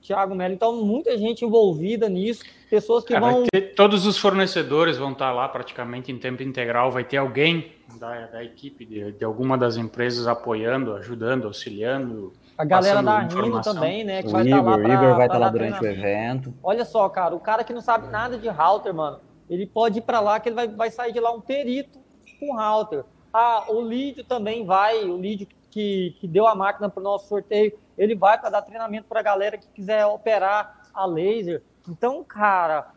Thiago 0.01 0.35
Melo. 0.35 0.53
Então, 0.53 0.73
muita 0.83 1.17
gente 1.17 1.45
envolvida 1.45 2.09
nisso, 2.09 2.43
pessoas 2.69 3.05
que 3.05 3.15
É, 3.15 3.19
vão. 3.21 3.45
todos 3.75 4.05
os 4.05 4.17
fornecedores 4.17 4.97
vão 4.97 5.13
estar 5.13 5.31
lá 5.31 5.47
praticamente 5.47 6.11
em 6.11 6.17
tempo 6.19 6.43
integral. 6.43 6.91
Vai 6.91 7.05
ter 7.05 7.15
alguém 7.17 7.71
da, 7.97 8.25
da 8.25 8.43
equipe 8.43 8.85
de, 8.85 9.13
de 9.13 9.23
alguma 9.23 9.57
das 9.57 9.77
empresas 9.77 10.27
apoiando, 10.27 10.93
ajudando, 10.95 11.45
auxiliando. 11.45 12.33
A 12.57 12.65
galera 12.65 12.95
passando 13.01 13.05
da 13.05 13.19
Rino 13.19 13.41
informação. 13.47 13.73
também, 13.75 14.03
né? 14.03 14.21
Que 14.21 14.27
O 14.27 14.31
vai 14.31 14.43
estar 14.43 14.57
Igor, 14.57 14.69
lá 14.71 14.75
o 14.77 14.81
pra, 14.81 14.93
Igor 14.93 15.15
vai 15.15 15.25
estar 15.27 15.37
lá 15.37 15.45
dar 15.45 15.51
durante 15.53 15.81
o 15.81 15.85
evento. 15.87 16.53
Olha 16.61 16.83
só, 16.83 17.07
cara, 17.07 17.33
o 17.33 17.39
cara 17.39 17.63
que 17.63 17.71
não 17.71 17.81
sabe 17.81 18.07
nada 18.09 18.37
de 18.37 18.49
router, 18.49 18.93
mano, 18.93 19.19
ele 19.53 19.67
pode 19.67 19.99
ir 19.99 20.01
pra 20.01 20.19
lá 20.19 20.39
que 20.39 20.49
ele 20.49 20.55
vai, 20.55 20.67
vai 20.67 20.89
sair 20.89 21.11
de 21.13 21.19
lá 21.19 21.31
um 21.31 21.41
perito 21.41 21.99
com 22.39 22.55
router. 22.55 23.03
Ah, 23.31 23.65
o 23.69 23.81
Lídio 23.81 24.23
também 24.23 24.65
vai, 24.65 25.03
o 25.03 25.17
Lídio 25.17 25.47
que, 25.69 26.15
que 26.19 26.27
deu 26.27 26.47
a 26.47 26.53
máquina 26.55 26.89
pro 26.89 27.01
nosso 27.01 27.27
sorteio, 27.27 27.73
ele 27.97 28.15
vai 28.15 28.39
para 28.39 28.49
dar 28.49 28.61
treinamento 28.61 29.07
pra 29.07 29.21
galera 29.21 29.57
que 29.57 29.67
quiser 29.67 30.05
operar 30.05 30.87
a 30.93 31.05
laser. 31.05 31.63
Então, 31.87 32.23
cara, 32.23 32.91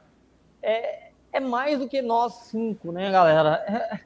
é, 0.63 1.11
é 1.33 1.41
mais 1.41 1.79
do 1.79 1.89
que 1.89 2.03
nós 2.03 2.33
cinco, 2.51 2.93
né, 2.93 3.11
galera? 3.11 3.65
É, 3.67 4.01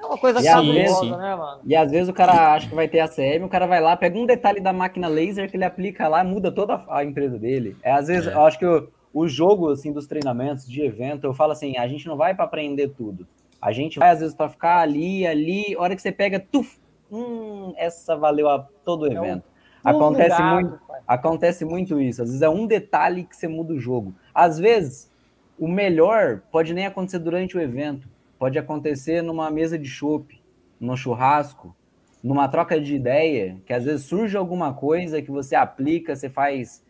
é 0.00 0.06
uma 0.06 0.18
coisa 0.18 0.42
cabulosa, 0.42 1.16
né, 1.16 1.34
mano? 1.34 1.60
E 1.64 1.74
às 1.76 1.90
vezes 1.90 2.08
o 2.08 2.14
cara 2.14 2.54
acha 2.54 2.68
que 2.68 2.74
vai 2.74 2.88
ter 2.88 3.00
ACM, 3.00 3.44
o 3.44 3.48
cara 3.48 3.66
vai 3.66 3.80
lá, 3.80 3.96
pega 3.96 4.18
um 4.18 4.26
detalhe 4.26 4.60
da 4.60 4.72
máquina 4.72 5.08
laser 5.08 5.50
que 5.50 5.56
ele 5.56 5.64
aplica 5.64 6.08
lá, 6.08 6.22
muda 6.24 6.50
toda 6.52 6.74
a 6.74 6.98
a 6.98 7.04
empresa 7.04 7.38
dele. 7.38 7.76
É, 7.82 7.92
às 7.92 8.06
vezes, 8.08 8.26
É. 8.26 8.34
eu 8.34 8.44
acho 8.44 8.58
que 8.58 8.66
o, 8.66 8.88
o 9.14 9.28
jogo 9.28 9.70
assim 9.70 9.92
dos 9.92 10.06
treinamentos 10.08 10.68
de 10.68 10.82
evento, 10.82 11.24
eu 11.24 11.32
falo 11.32 11.52
assim, 11.52 11.76
a 11.78 11.86
gente 11.86 12.06
não 12.08 12.16
vai 12.16 12.34
para 12.34 12.44
aprender 12.44 12.88
tudo. 12.88 13.26
A 13.62 13.72
gente 13.72 13.98
vai 13.98 14.10
às 14.10 14.18
vezes 14.18 14.34
para 14.34 14.48
ficar 14.50 14.80
ali, 14.80 15.24
ali, 15.26 15.76
hora 15.78 15.94
que 15.96 16.02
você 16.02 16.12
pega, 16.12 16.38
tuf, 16.40 16.78
hum, 17.10 17.72
essa 17.76 18.16
valeu 18.16 18.48
a 18.50 18.58
todo 18.84 19.02
o 19.02 19.06
É 19.06 19.10
um 19.10 19.24
evento. 19.24 19.44
pulo 19.82 19.96
no 19.96 19.96
Acontece 19.96 20.42
muito, 20.42 20.78
pai. 20.86 21.00
acontece 21.06 21.64
muito 21.64 22.00
isso. 22.00 22.22
Às 22.22 22.28
vezes 22.28 22.42
é 22.42 22.48
um 22.48 22.66
detalhe 22.66 23.24
que 23.24 23.36
você 23.36 23.46
muda 23.46 23.72
o 23.72 23.78
jogo. 23.78 24.14
Às 24.34 24.58
vezes, 24.58 25.10
o 25.58 25.68
melhor 25.68 26.42
pode 26.50 26.74
nem 26.74 26.84
acontecer 26.86 27.20
durante 27.20 27.56
o 27.56 27.60
evento. 27.60 28.08
Pode 28.38 28.58
acontecer 28.58 29.22
numa 29.22 29.50
mesa 29.50 29.78
de 29.78 29.88
chopp, 29.88 30.42
num 30.80 30.96
churrasco, 30.96 31.74
numa 32.22 32.48
troca 32.48 32.80
de 32.80 32.94
ideia, 32.94 33.58
que 33.64 33.72
às 33.72 33.84
vezes 33.84 34.06
surge 34.06 34.36
alguma 34.36 34.74
coisa 34.74 35.22
que 35.22 35.30
você 35.30 35.54
aplica, 35.54 36.16
você 36.16 36.28
faz 36.28 36.82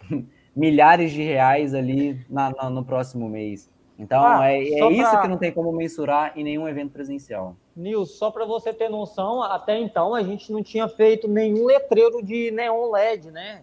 milhares 0.60 1.10
de 1.12 1.22
reais 1.22 1.72
ali 1.74 2.20
na- 2.28 2.50
na- 2.50 2.68
no 2.68 2.84
próximo 2.84 3.28
mês. 3.28 3.70
Então, 3.98 4.22
Ah, 4.24 4.50
é, 4.50 4.56
é 4.58 4.90
isso 4.92 5.10
pra- 5.10 5.22
que 5.22 5.28
não 5.28 5.36
tem 5.38 5.50
como 5.52 5.72
mensurar 5.72 6.32
em 6.36 6.44
nenhum 6.44 6.68
evento 6.68 6.90
presencial. 6.92 7.56
Nils, 7.76 8.16
só 8.18 8.30
para 8.30 8.44
você 8.44 8.72
ter 8.72 8.88
noção, 8.90 9.42
até 9.42 9.78
então 9.78 10.14
a 10.14 10.22
gente 10.22 10.52
não 10.52 10.62
tinha 10.62 10.86
feito 10.88 11.26
nenhum 11.28 11.64
letreiro 11.66 12.22
de 12.22 12.50
neon 12.50 12.90
LED, 12.90 13.30
né? 13.30 13.62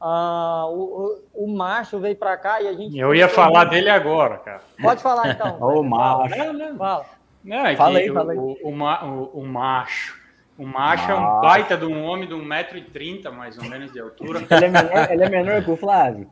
Ah, 0.00 0.66
o, 0.68 1.18
o, 1.34 1.44
o 1.44 1.48
macho 1.48 1.98
veio 1.98 2.16
para 2.16 2.36
cá 2.36 2.60
e 2.60 2.68
a 2.68 2.72
gente. 2.72 2.98
Eu 2.98 3.14
ia 3.14 3.28
falar 3.28 3.64
dele 3.64 3.88
agora, 3.88 4.38
cara. 4.38 4.60
Pode 4.80 5.02
falar 5.02 5.30
então. 5.30 5.56
Velho. 5.68 5.84
macho. 5.84 6.34
Fala? 6.36 6.74
Fala. 6.76 7.06
Não, 7.44 7.66
é 7.66 7.76
Fala 7.76 7.98
aí, 7.98 8.10
o, 8.10 8.14
fala 8.14 8.32
aí. 8.32 8.38
O, 8.38 8.56
o 8.62 8.68
o- 8.68 9.30
o 9.40 9.46
macho. 9.46 10.23
O 10.56 10.66
macho 10.66 11.10
é 11.10 11.14
um 11.14 11.40
baita 11.40 11.76
de 11.76 11.84
um 11.84 12.02
homem 12.04 12.28
de 12.28 12.34
1,30m, 12.34 13.30
mais 13.32 13.58
ou 13.58 13.64
menos, 13.64 13.92
de 13.92 13.98
altura. 14.00 14.40
Ele 14.50 14.64
é 14.64 14.68
menor, 14.68 15.10
ele 15.10 15.22
é 15.24 15.28
menor 15.28 15.64
que 15.64 15.70
o 15.70 15.76
Flávio. 15.76 16.30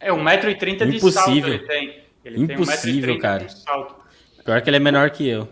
É 0.00 0.10
1,30m 0.10 0.90
de 0.90 0.96
Impossível. 0.96 1.12
salto 1.12 1.46
ele 1.48 1.58
tem. 1.66 2.02
Ele 2.24 2.42
Impossível, 2.42 3.06
tem 3.14 3.16
1,30m 3.18 3.20
cara. 3.22 3.44
de 3.44 3.52
salto. 3.60 3.94
Pior 4.44 4.60
que 4.62 4.70
ele 4.70 4.76
é 4.76 4.80
menor 4.80 5.10
que 5.10 5.28
eu. 5.28 5.48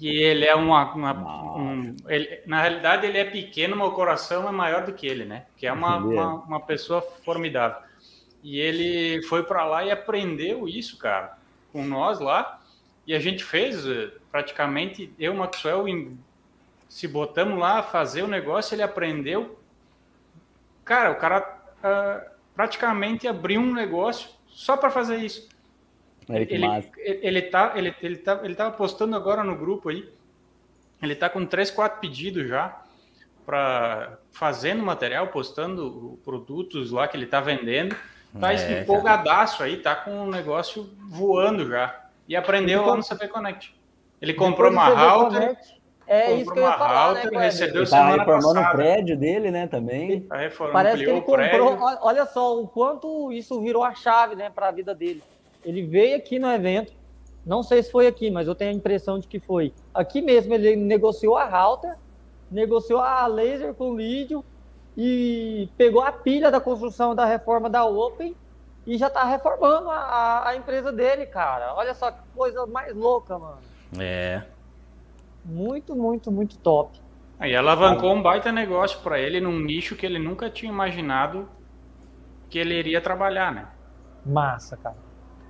E 0.00 0.08
ele 0.08 0.46
é 0.46 0.54
uma. 0.54 0.92
uma- 0.94 1.56
um- 1.58 1.94
ele- 2.08 2.40
na 2.46 2.62
realidade, 2.62 3.06
ele 3.06 3.18
é 3.18 3.24
pequeno, 3.24 3.76
mas 3.76 3.88
o 3.88 3.92
coração 3.92 4.48
é 4.48 4.52
maior 4.52 4.84
do 4.86 4.92
que 4.94 5.06
ele, 5.06 5.24
né? 5.26 5.44
Que 5.58 5.66
é 5.66 5.72
uma, 5.72 5.98
uma, 5.98 6.34
uma 6.44 6.60
pessoa 6.60 7.02
formidável. 7.24 7.78
E 8.42 8.58
ele 8.58 9.22
foi 9.24 9.42
para 9.42 9.64
lá 9.66 9.84
e 9.84 9.90
aprendeu 9.90 10.66
isso, 10.66 10.96
cara, 10.98 11.36
com 11.72 11.84
nós 11.84 12.18
lá. 12.20 12.60
E 13.06 13.14
a 13.14 13.18
gente 13.18 13.44
fez 13.44 13.86
eh, 13.86 14.08
praticamente, 14.32 15.12
eu 15.18 15.34
Maxwell, 15.34 15.86
em- 15.86 16.18
se 16.88 17.06
botamos 17.08 17.58
lá 17.58 17.78
a 17.78 17.82
fazer 17.82 18.22
o 18.22 18.28
negócio, 18.28 18.74
ele 18.74 18.82
aprendeu. 18.82 19.58
Cara, 20.84 21.10
o 21.10 21.16
cara 21.16 21.58
ah, 21.82 22.24
praticamente 22.54 23.28
abriu 23.28 23.60
um 23.60 23.72
negócio 23.72 24.30
só 24.48 24.76
para 24.76 24.90
fazer 24.90 25.18
isso. 25.18 25.48
Olha 26.28 26.44
que 26.44 26.54
Ele, 26.54 26.66
massa. 26.66 26.90
ele, 26.96 27.20
ele 27.22 27.42
tá, 27.42 27.72
ele, 27.76 27.94
ele, 28.02 28.16
tá, 28.16 28.40
ele 28.42 28.54
tava 28.54 28.74
postando 28.76 29.14
agora 29.14 29.44
no 29.44 29.56
grupo 29.56 29.88
aí. 29.88 30.08
Ele 31.02 31.14
tá 31.14 31.28
com 31.28 31.44
três, 31.44 31.70
quatro 31.70 32.00
pedidos 32.00 32.48
já 32.48 32.82
para 33.44 34.18
fazendo 34.32 34.82
material, 34.82 35.28
postando 35.28 36.18
produtos 36.24 36.90
lá 36.90 37.06
que 37.06 37.16
ele 37.16 37.26
tá 37.26 37.40
vendendo. 37.40 37.94
Tá 38.40 38.52
É, 38.52 38.82
empolgadaço 38.82 39.62
aí, 39.62 39.76
tá 39.76 39.94
com 39.94 40.24
o 40.24 40.30
negócio 40.30 40.90
voando 41.08 41.68
já. 41.68 42.08
E 42.28 42.34
aprendeu 42.34 42.84
lá 42.84 42.96
no 42.96 43.02
CP 43.02 43.28
Connect. 43.28 43.74
Ele 44.20 44.34
comprou 44.34 44.70
Depois 44.70 44.92
uma 44.92 45.08
router, 45.08 45.40
Connect, 45.40 45.75
É 46.08 46.32
isso 46.34 46.52
que 46.52 46.58
eu 46.58 46.62
ia 46.62 46.72
falar, 46.78 47.14
né, 47.14 47.22
recebeu 47.32 47.82
Ele 47.82 47.90
tá 47.90 47.96
semana 47.96 48.16
reformando 48.24 48.60
o 48.60 48.70
prédio 48.70 49.16
dele, 49.18 49.50
né, 49.50 49.66
também. 49.66 50.20
Tá 50.20 50.36
reformando, 50.36 50.72
Parece 50.72 50.96
que 51.04 51.10
ele 51.10 51.18
o 51.18 51.22
prédio. 51.22 51.66
comprou. 51.70 51.98
olha- 52.02 52.26
só 52.26 52.60
o 52.60 52.68
quanto 52.68 53.32
isso 53.32 53.60
virou 53.60 53.82
a 53.82 53.92
chave, 53.94 54.36
né, 54.36 54.48
para 54.48 54.68
a 54.68 54.70
vida 54.70 54.94
dele. 54.94 55.22
Ele 55.64 55.82
veio 55.82 56.16
aqui 56.16 56.38
no 56.38 56.48
evento. 56.50 56.92
Não 57.44 57.62
sei 57.62 57.82
se 57.82 57.90
foi 57.90 58.06
aqui, 58.06 58.30
mas 58.30 58.46
eu 58.46 58.54
tenho 58.54 58.70
a 58.70 58.74
impressão 58.74 59.18
de 59.18 59.26
que 59.26 59.40
foi. 59.40 59.72
Aqui 59.94 60.20
mesmo 60.22 60.54
ele 60.54 60.76
negociou 60.76 61.36
a 61.36 61.44
router, 61.44 61.94
negociou 62.50 63.00
a 63.00 63.26
laser 63.26 63.74
com 63.74 63.90
o 63.90 63.96
Lídio 63.96 64.44
e 64.96 65.68
pegou 65.76 66.02
a 66.02 66.12
pilha 66.12 66.50
da 66.50 66.60
construção 66.60 67.14
da 67.14 67.24
reforma 67.24 67.68
da 67.68 67.84
Open 67.84 68.34
e 68.86 68.96
já 68.96 69.10
tá 69.10 69.24
reformando 69.24 69.90
a, 69.90 69.96
a- 69.96 70.48
a 70.50 70.56
empresa 70.56 70.92
dele, 70.92 71.26
cara. 71.26 71.74
Olha 71.74 71.94
só 71.94 72.10
que 72.12 72.18
coisa 72.34 72.64
mais 72.66 72.94
louca, 72.94 73.36
mano. 73.38 73.58
É. 73.98 74.42
Muito, 75.46 75.94
muito, 75.94 76.30
muito 76.30 76.58
top. 76.58 76.98
Aí 77.38 77.54
alavancou 77.54 78.12
um 78.12 78.22
baita 78.22 78.50
negócio 78.50 79.00
para 79.00 79.18
ele 79.20 79.40
num 79.40 79.60
nicho 79.60 79.94
que 79.94 80.04
ele 80.04 80.18
nunca 80.18 80.50
tinha 80.50 80.72
imaginado 80.72 81.48
que 82.50 82.58
ele 82.58 82.74
iria 82.74 83.00
trabalhar, 83.00 83.52
né? 83.52 83.68
Massa, 84.24 84.76
cara. 84.76 84.96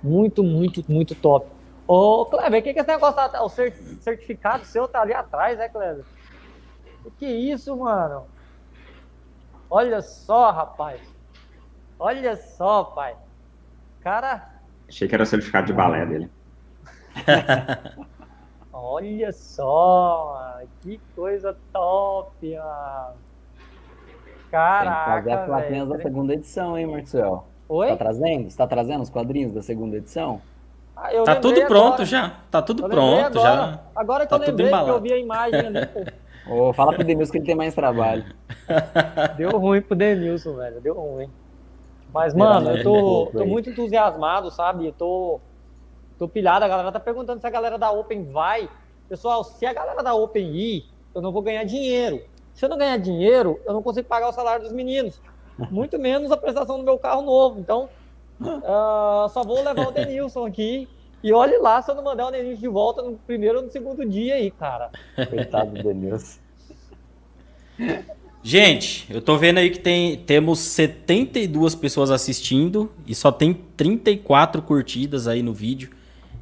Muito, 0.03 0.43
muito, 0.43 0.83
muito 0.87 1.15
top. 1.15 1.47
Ô, 1.87 2.25
Kleber, 2.25 2.59
o 2.59 2.63
que, 2.63 2.73
que 2.73 2.79
esse 2.79 2.87
negócio 2.87 3.15
tá? 3.15 3.41
O 3.41 3.49
cer- 3.49 3.73
certificado 4.01 4.65
seu 4.65 4.87
tá 4.87 5.01
ali 5.01 5.13
atrás, 5.13 5.57
né, 5.57 5.69
Kleber? 5.69 6.05
O 7.05 7.11
que 7.11 7.25
isso, 7.25 7.75
mano? 7.75 8.27
Olha 9.69 10.01
só, 10.01 10.51
rapaz. 10.51 11.01
Olha 11.99 12.35
só, 12.35 12.83
pai. 12.83 13.15
Cara, 14.01 14.47
Achei 14.87 15.07
que 15.07 15.15
era 15.15 15.23
o 15.23 15.25
certificado 15.27 15.67
de 15.67 15.73
balé 15.73 16.05
dele. 16.05 16.29
olha 18.79 19.31
só. 19.31 20.59
Que 20.81 20.99
coisa 21.15 21.57
top, 21.73 22.55
mano. 22.57 23.15
Tem 24.35 24.43
que 24.43 24.51
Caraca, 24.51 25.05
fazer 25.05 25.31
as 25.31 25.45
plaquinhas 25.45 25.89
da 25.89 25.99
segunda 25.99 26.33
edição, 26.33 26.77
hein, 26.77 26.87
Marcel? 26.87 27.45
Oi? 27.67 27.87
Tá 27.89 27.97
trazendo? 27.97 28.49
Você 28.49 28.57
tá 28.57 28.67
trazendo 28.67 29.01
os 29.01 29.09
quadrinhos 29.09 29.51
da 29.51 29.61
segunda 29.61 29.97
edição? 29.97 30.41
Ah, 30.95 31.13
eu 31.13 31.23
Tá 31.23 31.35
tudo 31.35 31.65
pronto 31.65 31.93
agora. 31.93 32.05
já. 32.05 32.35
Tá 32.49 32.61
tudo 32.61 32.83
pronto 32.87 33.39
agora. 33.39 33.41
já. 33.41 33.79
Agora 33.95 34.23
que 34.25 34.29
Tá 34.29 34.35
eu 34.37 34.39
tudo 34.45 34.63
lembrei 34.63 34.83
que 34.83 34.89
eu 34.89 35.01
vi 35.01 35.13
a 35.13 35.17
imagem 35.17 35.59
ali. 35.67 35.79
Ô, 36.49 36.71
fala 36.73 36.93
pro 36.93 37.03
Denilson 37.03 37.31
que 37.33 37.37
ele 37.39 37.45
tem 37.45 37.55
mais 37.55 37.75
trabalho. 37.75 38.23
Deu 39.37 39.57
ruim 39.59 39.81
pro 39.81 39.95
Denilson, 39.95 40.55
velho. 40.55 40.79
Deu 40.79 40.93
ruim. 40.95 41.29
Mas, 42.13 42.33
mano, 42.33 42.71
eu 42.71 42.83
tô, 42.83 43.29
tô 43.33 43.45
muito 43.45 43.69
entusiasmado, 43.69 44.49
sabe? 44.49 44.87
Eu 44.87 44.93
tô, 44.93 45.41
tô 46.17 46.27
pilhado. 46.27 46.65
A 46.65 46.67
galera 46.67 46.91
tá 46.91 46.99
perguntando 46.99 47.39
se 47.39 47.47
a 47.47 47.49
galera 47.49 47.77
da 47.77 47.91
Open 47.91 48.25
vai. 48.31 48.69
Pessoal, 49.09 49.43
se 49.43 49.65
a 49.65 49.73
galera 49.73 50.03
da 50.03 50.13
Open 50.13 50.55
ir, 50.55 50.85
eu 51.13 51.21
não 51.21 51.31
vou 51.31 51.41
ganhar 51.41 51.63
dinheiro. 51.63 52.21
Se 52.53 52.65
eu 52.65 52.69
não 52.69 52.77
ganhar 52.77 52.97
dinheiro, 52.97 53.59
eu 53.65 53.73
não 53.73 53.83
consigo 53.83 54.07
pagar 54.07 54.29
o 54.29 54.33
salário 54.33 54.63
dos 54.63 54.71
meninos. 54.71 55.21
Muito 55.71 55.97
menos 55.97 56.31
a 56.31 56.37
prestação 56.37 56.77
do 56.77 56.83
meu 56.83 56.97
carro 56.97 57.21
novo. 57.21 57.59
Então, 57.59 57.89
ah, 58.41 59.27
só 59.31 59.43
vou 59.43 59.63
levar 59.63 59.87
o 59.87 59.91
Denilson 59.91 60.45
aqui. 60.45 60.87
E 61.23 61.33
olhe 61.33 61.57
lá 61.57 61.81
se 61.81 61.89
eu 61.89 61.95
não 61.95 62.03
mandar 62.03 62.27
o 62.27 62.31
Denilson 62.31 62.61
de 62.61 62.67
volta 62.67 63.01
no 63.01 63.13
primeiro 63.17 63.57
ou 63.57 63.63
no 63.63 63.71
segundo 63.71 64.07
dia 64.07 64.35
aí, 64.35 64.51
cara. 64.51 64.91
Coitado 65.29 65.71
do 65.71 65.83
Denilson. 65.83 66.39
Gente, 68.43 69.05
eu 69.13 69.21
tô 69.21 69.37
vendo 69.37 69.57
aí 69.57 69.69
que 69.69 69.79
tem, 69.79 70.17
temos 70.17 70.59
72 70.59 71.75
pessoas 71.75 72.11
assistindo 72.11 72.91
e 73.05 73.13
só 73.13 73.31
tem 73.31 73.53
34 73.53 74.61
curtidas 74.61 75.27
aí 75.27 75.41
no 75.41 75.53
vídeo. 75.53 75.96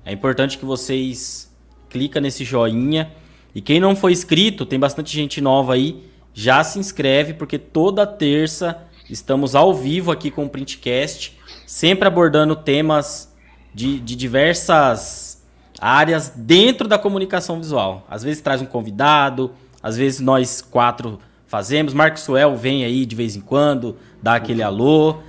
É 0.06 0.14
importante 0.14 0.58
que 0.58 0.66
vocês 0.66 1.52
clica 1.90 2.22
nesse 2.22 2.44
joinha. 2.44 3.12
E 3.54 3.62
quem 3.62 3.80
não 3.80 3.96
foi 3.96 4.12
inscrito, 4.12 4.66
tem 4.66 4.80
bastante 4.80 5.12
gente 5.14 5.40
nova 5.42 5.74
aí, 5.74 6.04
já 6.34 6.64
se 6.64 6.78
inscreve 6.78 7.34
porque 7.34 7.58
toda 7.58 8.06
terça 8.06 8.84
estamos 9.10 9.56
ao 9.56 9.74
vivo 9.74 10.12
aqui 10.12 10.30
com 10.30 10.46
o 10.46 10.50
Printcast, 10.50 11.38
sempre 11.66 12.08
abordando 12.08 12.56
temas 12.56 13.34
de, 13.74 14.00
de 14.00 14.16
diversas 14.16 15.44
áreas 15.80 16.30
dentro 16.36 16.88
da 16.88 16.98
comunicação 16.98 17.58
visual. 17.58 18.06
Às 18.10 18.24
vezes 18.24 18.42
traz 18.42 18.62
um 18.62 18.66
convidado, 18.66 19.52
às 19.82 19.96
vezes 19.96 20.20
nós 20.20 20.62
quatro 20.62 21.20
fazemos. 21.48 21.94
Marcos 21.94 22.24
Suel 22.24 22.56
vem 22.58 22.84
aí 22.84 23.06
de 23.06 23.16
vez 23.16 23.36
em 23.38 23.42
quando, 23.42 23.98
dá 24.22 24.36
aquele 24.36 24.62
alô. 24.62 25.20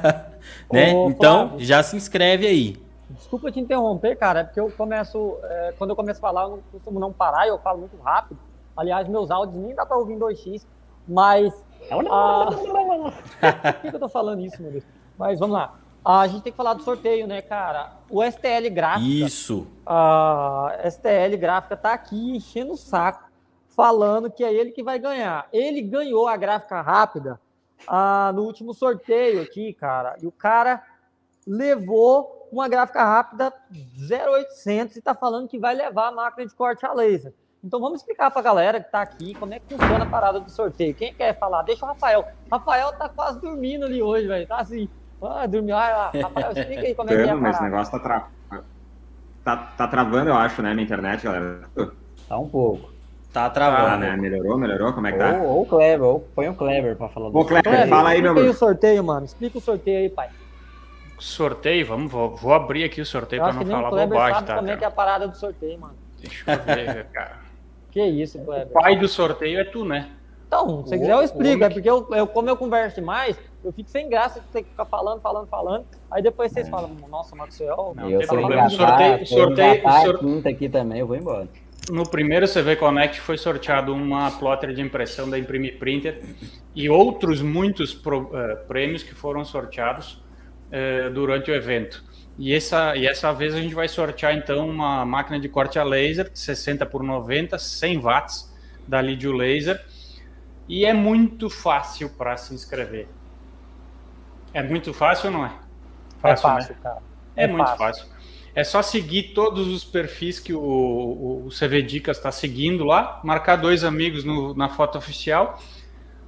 né? 0.72 0.94
Ô, 0.94 1.10
então, 1.10 1.56
já 1.58 1.82
se 1.82 1.94
inscreve 1.96 2.46
aí. 2.46 2.85
Desculpa 3.10 3.52
te 3.52 3.60
interromper, 3.60 4.16
cara, 4.16 4.40
é 4.40 4.44
porque 4.44 4.58
eu 4.58 4.70
começo, 4.70 5.38
é, 5.44 5.74
quando 5.78 5.90
eu 5.90 5.96
começo 5.96 6.18
a 6.18 6.20
falar, 6.20 6.42
eu 6.44 6.50
não 6.50 6.58
costumo 6.72 6.98
não 6.98 7.12
parar, 7.12 7.46
eu 7.46 7.58
falo 7.58 7.78
muito 7.78 7.96
rápido. 7.98 8.38
Aliás, 8.76 9.08
meus 9.08 9.30
áudios 9.30 9.62
nem 9.62 9.74
dá 9.74 9.86
para 9.86 9.96
ouvir 9.96 10.14
em 10.14 10.18
2x, 10.18 10.66
mas. 11.06 11.64
Ah, 12.10 12.46
por 13.72 13.80
que, 13.80 13.90
que 13.90 13.96
eu 13.96 14.00
tô 14.00 14.08
falando 14.08 14.40
isso, 14.40 14.60
meu 14.60 14.72
Deus? 14.72 14.84
Mas 15.16 15.38
vamos 15.38 15.56
lá. 15.56 15.76
A 16.04 16.26
gente 16.28 16.42
tem 16.42 16.52
que 16.52 16.56
falar 16.56 16.74
do 16.74 16.82
sorteio, 16.82 17.26
né, 17.26 17.42
cara? 17.42 17.92
O 18.08 18.22
STL 18.22 18.70
Gráfica. 18.70 19.08
Isso. 19.08 19.66
A 19.84 20.76
STL 20.84 21.36
Gráfica 21.36 21.76
tá 21.76 21.92
aqui 21.92 22.36
enchendo 22.36 22.74
o 22.74 22.76
saco, 22.76 23.28
falando 23.68 24.30
que 24.30 24.44
é 24.44 24.52
ele 24.52 24.70
que 24.70 24.82
vai 24.82 24.98
ganhar. 24.98 25.48
Ele 25.52 25.82
ganhou 25.82 26.28
a 26.28 26.36
gráfica 26.36 26.80
rápida 26.80 27.40
ah, 27.88 28.32
no 28.34 28.42
último 28.42 28.72
sorteio 28.72 29.42
aqui, 29.42 29.72
cara. 29.72 30.16
E 30.22 30.26
o 30.26 30.32
cara 30.32 30.82
levou 31.46 32.35
uma 32.50 32.68
gráfica 32.68 33.04
rápida 33.04 33.52
0800 34.10 34.96
e 34.96 35.02
tá 35.02 35.14
falando 35.14 35.48
que 35.48 35.58
vai 35.58 35.74
levar 35.74 36.08
a 36.08 36.12
máquina 36.12 36.46
de 36.46 36.54
corte 36.54 36.84
a 36.84 36.92
laser. 36.92 37.32
Então 37.64 37.80
vamos 37.80 38.00
explicar 38.00 38.30
para 38.30 38.40
a 38.40 38.44
galera 38.44 38.80
que 38.80 38.86
está 38.86 39.02
aqui 39.02 39.34
como 39.34 39.52
é 39.52 39.58
que 39.58 39.74
funciona 39.74 40.04
a 40.04 40.08
parada 40.08 40.38
do 40.38 40.50
sorteio. 40.50 40.94
Quem 40.94 41.12
quer 41.12 41.36
falar? 41.38 41.62
Deixa 41.62 41.84
o 41.84 41.88
Rafael. 41.88 42.24
Rafael 42.50 42.92
tá 42.92 43.08
quase 43.08 43.40
dormindo 43.40 43.86
ali 43.86 44.00
hoje, 44.00 44.28
velho. 44.28 44.46
Tá 44.46 44.58
assim. 44.58 44.88
Ah, 45.20 45.46
dormiu. 45.46 45.76
Ah, 45.76 46.12
Rafael, 46.14 46.52
explica 46.52 46.82
aí 46.82 46.94
como 46.94 47.10
é 47.10 47.16
que 47.16 47.22
é 47.22 47.30
a 47.30 47.36
Mas 47.36 47.56
esse 47.56 47.64
negócio 47.64 47.92
tá, 47.92 47.98
tra... 47.98 48.28
tá, 49.42 49.56
tá 49.76 49.88
travando, 49.88 50.30
eu 50.30 50.36
acho, 50.36 50.62
né, 50.62 50.74
na 50.74 50.82
internet, 50.82 51.24
galera. 51.24 51.62
Tá 52.28 52.38
um 52.38 52.48
pouco. 52.48 52.90
Tá 53.32 53.50
travando. 53.50 53.86
Ah, 53.86 53.96
né? 53.96 54.16
Melhorou, 54.16 54.56
melhorou? 54.56 54.92
Como 54.92 55.06
é 55.06 55.12
que 55.12 55.18
tá? 55.18 55.32
Ou, 55.42 55.62
o 55.62 55.66
Clever, 55.66 56.06
ou 56.06 56.20
põe 56.20 56.48
o 56.48 56.54
Clever 56.54 56.96
para 56.96 57.08
falar 57.08 57.30
do 57.30 57.36
Ô, 57.36 57.44
Clever, 57.44 57.64
Clever, 57.64 57.88
fala 57.88 58.10
aí, 58.10 58.22
meu 58.22 58.30
amigo. 58.30 58.46
Explica 58.46 58.64
o 58.64 58.68
sorteio, 58.68 59.04
mano. 59.04 59.26
Explica 59.26 59.58
o 59.58 59.60
sorteio 59.60 59.98
aí, 59.98 60.08
pai. 60.08 60.30
Sorteio, 61.18 61.86
vamos, 61.86 62.12
vou, 62.12 62.36
vou 62.36 62.52
abrir 62.52 62.84
aqui 62.84 63.00
o 63.00 63.06
sorteio 63.06 63.42
para 63.42 63.52
não 63.52 63.64
falar 63.64 63.90
bobagem, 63.90 64.34
sabe 64.34 64.46
tá? 64.46 64.56
Como 64.56 64.70
é 64.70 64.76
que 64.76 64.84
é 64.84 64.86
a 64.86 64.90
parada 64.90 65.26
do 65.26 65.36
sorteio, 65.36 65.78
mano? 65.78 65.94
Deixa 66.20 66.52
eu 66.52 66.58
ver, 66.62 67.06
cara. 67.12 67.38
Que 67.90 68.04
isso, 68.04 68.38
Kleber. 68.40 68.66
O 68.66 68.70
pai 68.70 68.98
do 68.98 69.08
sorteio 69.08 69.58
é 69.58 69.64
tu, 69.64 69.84
né? 69.84 70.10
Então, 70.46 70.86
se 70.86 70.96
quiser 70.96 71.12
eu 71.12 71.22
explico, 71.22 71.64
é 71.64 71.70
porque 71.70 71.88
eu, 71.88 72.06
eu, 72.12 72.26
como 72.26 72.48
eu 72.48 72.56
converso 72.56 73.02
mais, 73.02 73.36
eu 73.64 73.72
fico 73.72 73.90
sem 73.90 74.08
graça 74.08 74.40
de 74.40 74.46
ter 74.48 74.62
que 74.62 74.70
ficar 74.70 74.84
falando, 74.84 75.20
falando, 75.20 75.48
falando. 75.48 75.84
Aí 76.10 76.22
depois 76.22 76.52
vocês 76.52 76.68
é. 76.68 76.70
falam, 76.70 76.94
nossa, 77.08 77.34
Maxwell. 77.34 77.94
Não, 77.96 78.08
eu 78.08 78.20
tem 78.20 78.28
problema. 78.28 78.70
Sorteio, 78.70 79.26
sorteio, 79.26 79.82
sorteio. 79.82 80.18
quinta 80.18 80.48
aqui 80.48 80.68
também, 80.68 81.00
eu 81.00 81.06
vou 81.06 81.16
embora. 81.16 81.48
No 81.90 82.08
primeiro 82.08 82.46
CV 82.46 82.76
Connect 82.76 83.20
foi 83.20 83.38
sorteado 83.38 83.92
uma 83.92 84.30
plotter 84.30 84.72
de 84.72 84.80
impressão 84.80 85.28
da 85.28 85.38
Imprime 85.38 85.72
Printer 85.72 86.22
e 86.74 86.88
outros 86.88 87.40
muitos 87.40 87.94
pro, 87.94 88.22
uh, 88.22 88.56
prêmios 88.66 89.02
que 89.02 89.14
foram 89.14 89.44
sorteados 89.44 90.20
uh, 90.68 91.10
durante 91.10 91.50
o 91.50 91.54
evento. 91.54 92.04
E 92.38 92.52
essa, 92.52 92.94
e 92.96 93.06
essa 93.06 93.32
vez 93.32 93.54
a 93.54 93.60
gente 93.60 93.74
vai 93.74 93.88
sortear 93.88 94.34
então 94.34 94.68
uma 94.68 95.06
máquina 95.06 95.40
de 95.40 95.48
corte 95.48 95.78
a 95.78 95.84
laser 95.84 96.30
60 96.34 96.84
por 96.84 97.02
90, 97.02 97.58
100 97.58 97.98
watts 97.98 98.54
da 98.86 99.00
Lidio 99.00 99.32
Laser. 99.32 99.82
E 100.68 100.84
é 100.84 100.92
muito 100.92 101.48
fácil 101.48 102.10
para 102.10 102.36
se 102.36 102.52
inscrever. 102.52 103.08
É 104.52 104.62
muito 104.62 104.92
fácil 104.92 105.26
ou 105.26 105.32
não 105.32 105.46
é? 105.46 105.52
Fácil, 106.20 106.48
é 106.48 106.52
fácil, 106.52 106.74
né? 106.74 106.80
cara. 106.82 107.02
É, 107.36 107.44
é 107.44 107.46
muito 107.46 107.64
fácil. 107.64 107.78
fácil. 107.78 108.16
É 108.54 108.64
só 108.64 108.80
seguir 108.80 109.34
todos 109.34 109.68
os 109.68 109.84
perfis 109.84 110.40
que 110.40 110.54
o, 110.54 110.60
o, 110.60 111.46
o 111.46 111.48
CV 111.50 111.82
Dicas 111.82 112.16
está 112.16 112.32
seguindo 112.32 112.84
lá, 112.84 113.20
marcar 113.22 113.56
dois 113.56 113.84
amigos 113.84 114.24
no, 114.24 114.54
na 114.54 114.68
foto 114.68 114.96
oficial. 114.96 115.60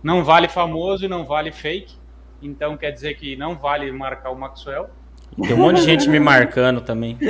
Não 0.02 0.22
vale 0.22 0.46
famoso 0.46 1.04
e 1.04 1.08
não 1.08 1.24
vale 1.24 1.50
fake. 1.50 1.96
Então 2.40 2.76
quer 2.76 2.90
dizer 2.90 3.14
que 3.14 3.36
não 3.36 3.56
vale 3.56 3.90
marcar 3.92 4.30
o 4.30 4.38
Maxwell. 4.38 4.88
Tem 5.40 5.54
um 5.54 5.58
monte 5.58 5.76
de 5.76 5.82
gente 5.82 6.08
me 6.08 6.18
marcando 6.18 6.80
também. 6.80 7.18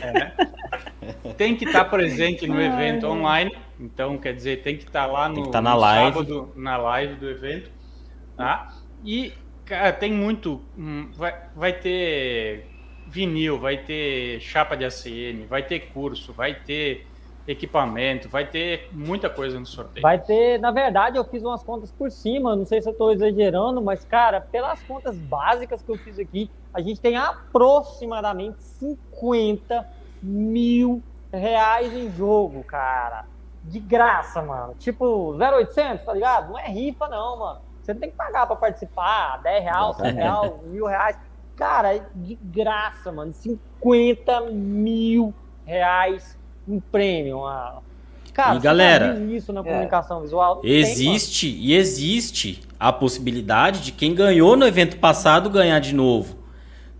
É. 0.00 1.32
Tem 1.36 1.56
que 1.56 1.64
estar 1.64 1.84
presente 1.86 2.46
no 2.46 2.60
evento 2.60 3.06
online. 3.06 3.56
Então, 3.80 4.18
quer 4.18 4.34
dizer, 4.34 4.62
tem 4.62 4.76
que 4.76 4.84
estar 4.84 5.06
lá 5.06 5.28
no, 5.28 5.50
tá 5.50 5.60
na 5.60 5.74
no 5.74 5.80
live. 5.80 6.12
sábado, 6.12 6.52
na 6.54 6.76
live 6.76 7.14
do 7.14 7.30
evento. 7.30 7.70
Tá? 8.36 8.74
E, 9.04 9.32
cara, 9.64 9.92
tem 9.92 10.12
muito. 10.12 10.62
Hum, 10.76 11.10
vai, 11.16 11.34
vai 11.54 11.72
ter 11.72 12.66
vinil, 13.06 13.58
vai 13.58 13.78
ter 13.78 14.40
chapa 14.40 14.76
de 14.76 14.84
ACM, 14.84 15.46
vai 15.48 15.62
ter 15.62 15.90
curso, 15.92 16.32
vai 16.32 16.54
ter 16.54 17.06
equipamento, 17.48 18.28
vai 18.28 18.46
ter 18.46 18.90
muita 18.92 19.30
coisa 19.30 19.58
no 19.58 19.64
sorteio. 19.64 20.02
Vai 20.02 20.18
ter, 20.18 20.60
na 20.60 20.70
verdade, 20.70 21.16
eu 21.16 21.24
fiz 21.24 21.42
umas 21.42 21.62
contas 21.62 21.90
por 21.90 22.10
cima, 22.10 22.54
não 22.54 22.66
sei 22.66 22.82
se 22.82 22.88
eu 22.88 22.92
estou 22.92 23.10
exagerando, 23.10 23.80
mas, 23.80 24.04
cara, 24.04 24.40
pelas 24.40 24.82
contas 24.82 25.16
básicas 25.16 25.82
que 25.82 25.90
eu 25.90 25.96
fiz 25.96 26.18
aqui, 26.18 26.50
a 26.74 26.82
gente 26.82 27.00
tem 27.00 27.16
aproximadamente 27.16 28.60
50 28.60 29.88
mil 30.22 31.02
reais 31.32 31.92
em 31.94 32.10
jogo, 32.12 32.62
cara. 32.64 33.24
De 33.64 33.80
graça, 33.80 34.42
mano. 34.42 34.74
Tipo, 34.78 35.34
0,800, 35.36 36.04
tá 36.04 36.12
ligado? 36.12 36.50
Não 36.50 36.58
é 36.58 36.68
rifa, 36.68 37.08
não, 37.08 37.38
mano. 37.38 37.60
Você 37.82 37.94
não 37.94 38.00
tem 38.00 38.10
que 38.10 38.16
pagar 38.16 38.46
para 38.46 38.56
participar, 38.56 39.40
10 39.42 39.64
reais, 39.64 39.96
100 39.96 40.12
reais, 40.12 40.52
mil 40.64 40.86
reais. 40.86 41.18
Cara, 41.56 41.96
é 41.96 42.06
de 42.14 42.34
graça, 42.34 43.10
mano. 43.10 43.32
50 43.32 44.42
mil 44.50 45.34
reais 45.64 46.38
um 46.68 46.80
prêmio. 46.80 47.38
Uma... 47.38 47.82
Cara, 48.32 48.56
e 48.56 48.60
galera, 48.60 49.18
isso 49.30 49.52
na 49.52 49.60
é. 49.60 49.64
comunicação 49.64 50.18
é. 50.20 50.22
visual. 50.22 50.60
Existe 50.62 51.50
tem, 51.50 51.60
e 51.60 51.74
existe 51.74 52.60
a 52.78 52.92
possibilidade 52.92 53.80
de 53.80 53.92
quem 53.92 54.14
ganhou 54.14 54.56
no 54.56 54.66
evento 54.66 54.98
passado 54.98 55.50
ganhar 55.50 55.80
de 55.80 55.94
novo. 55.94 56.36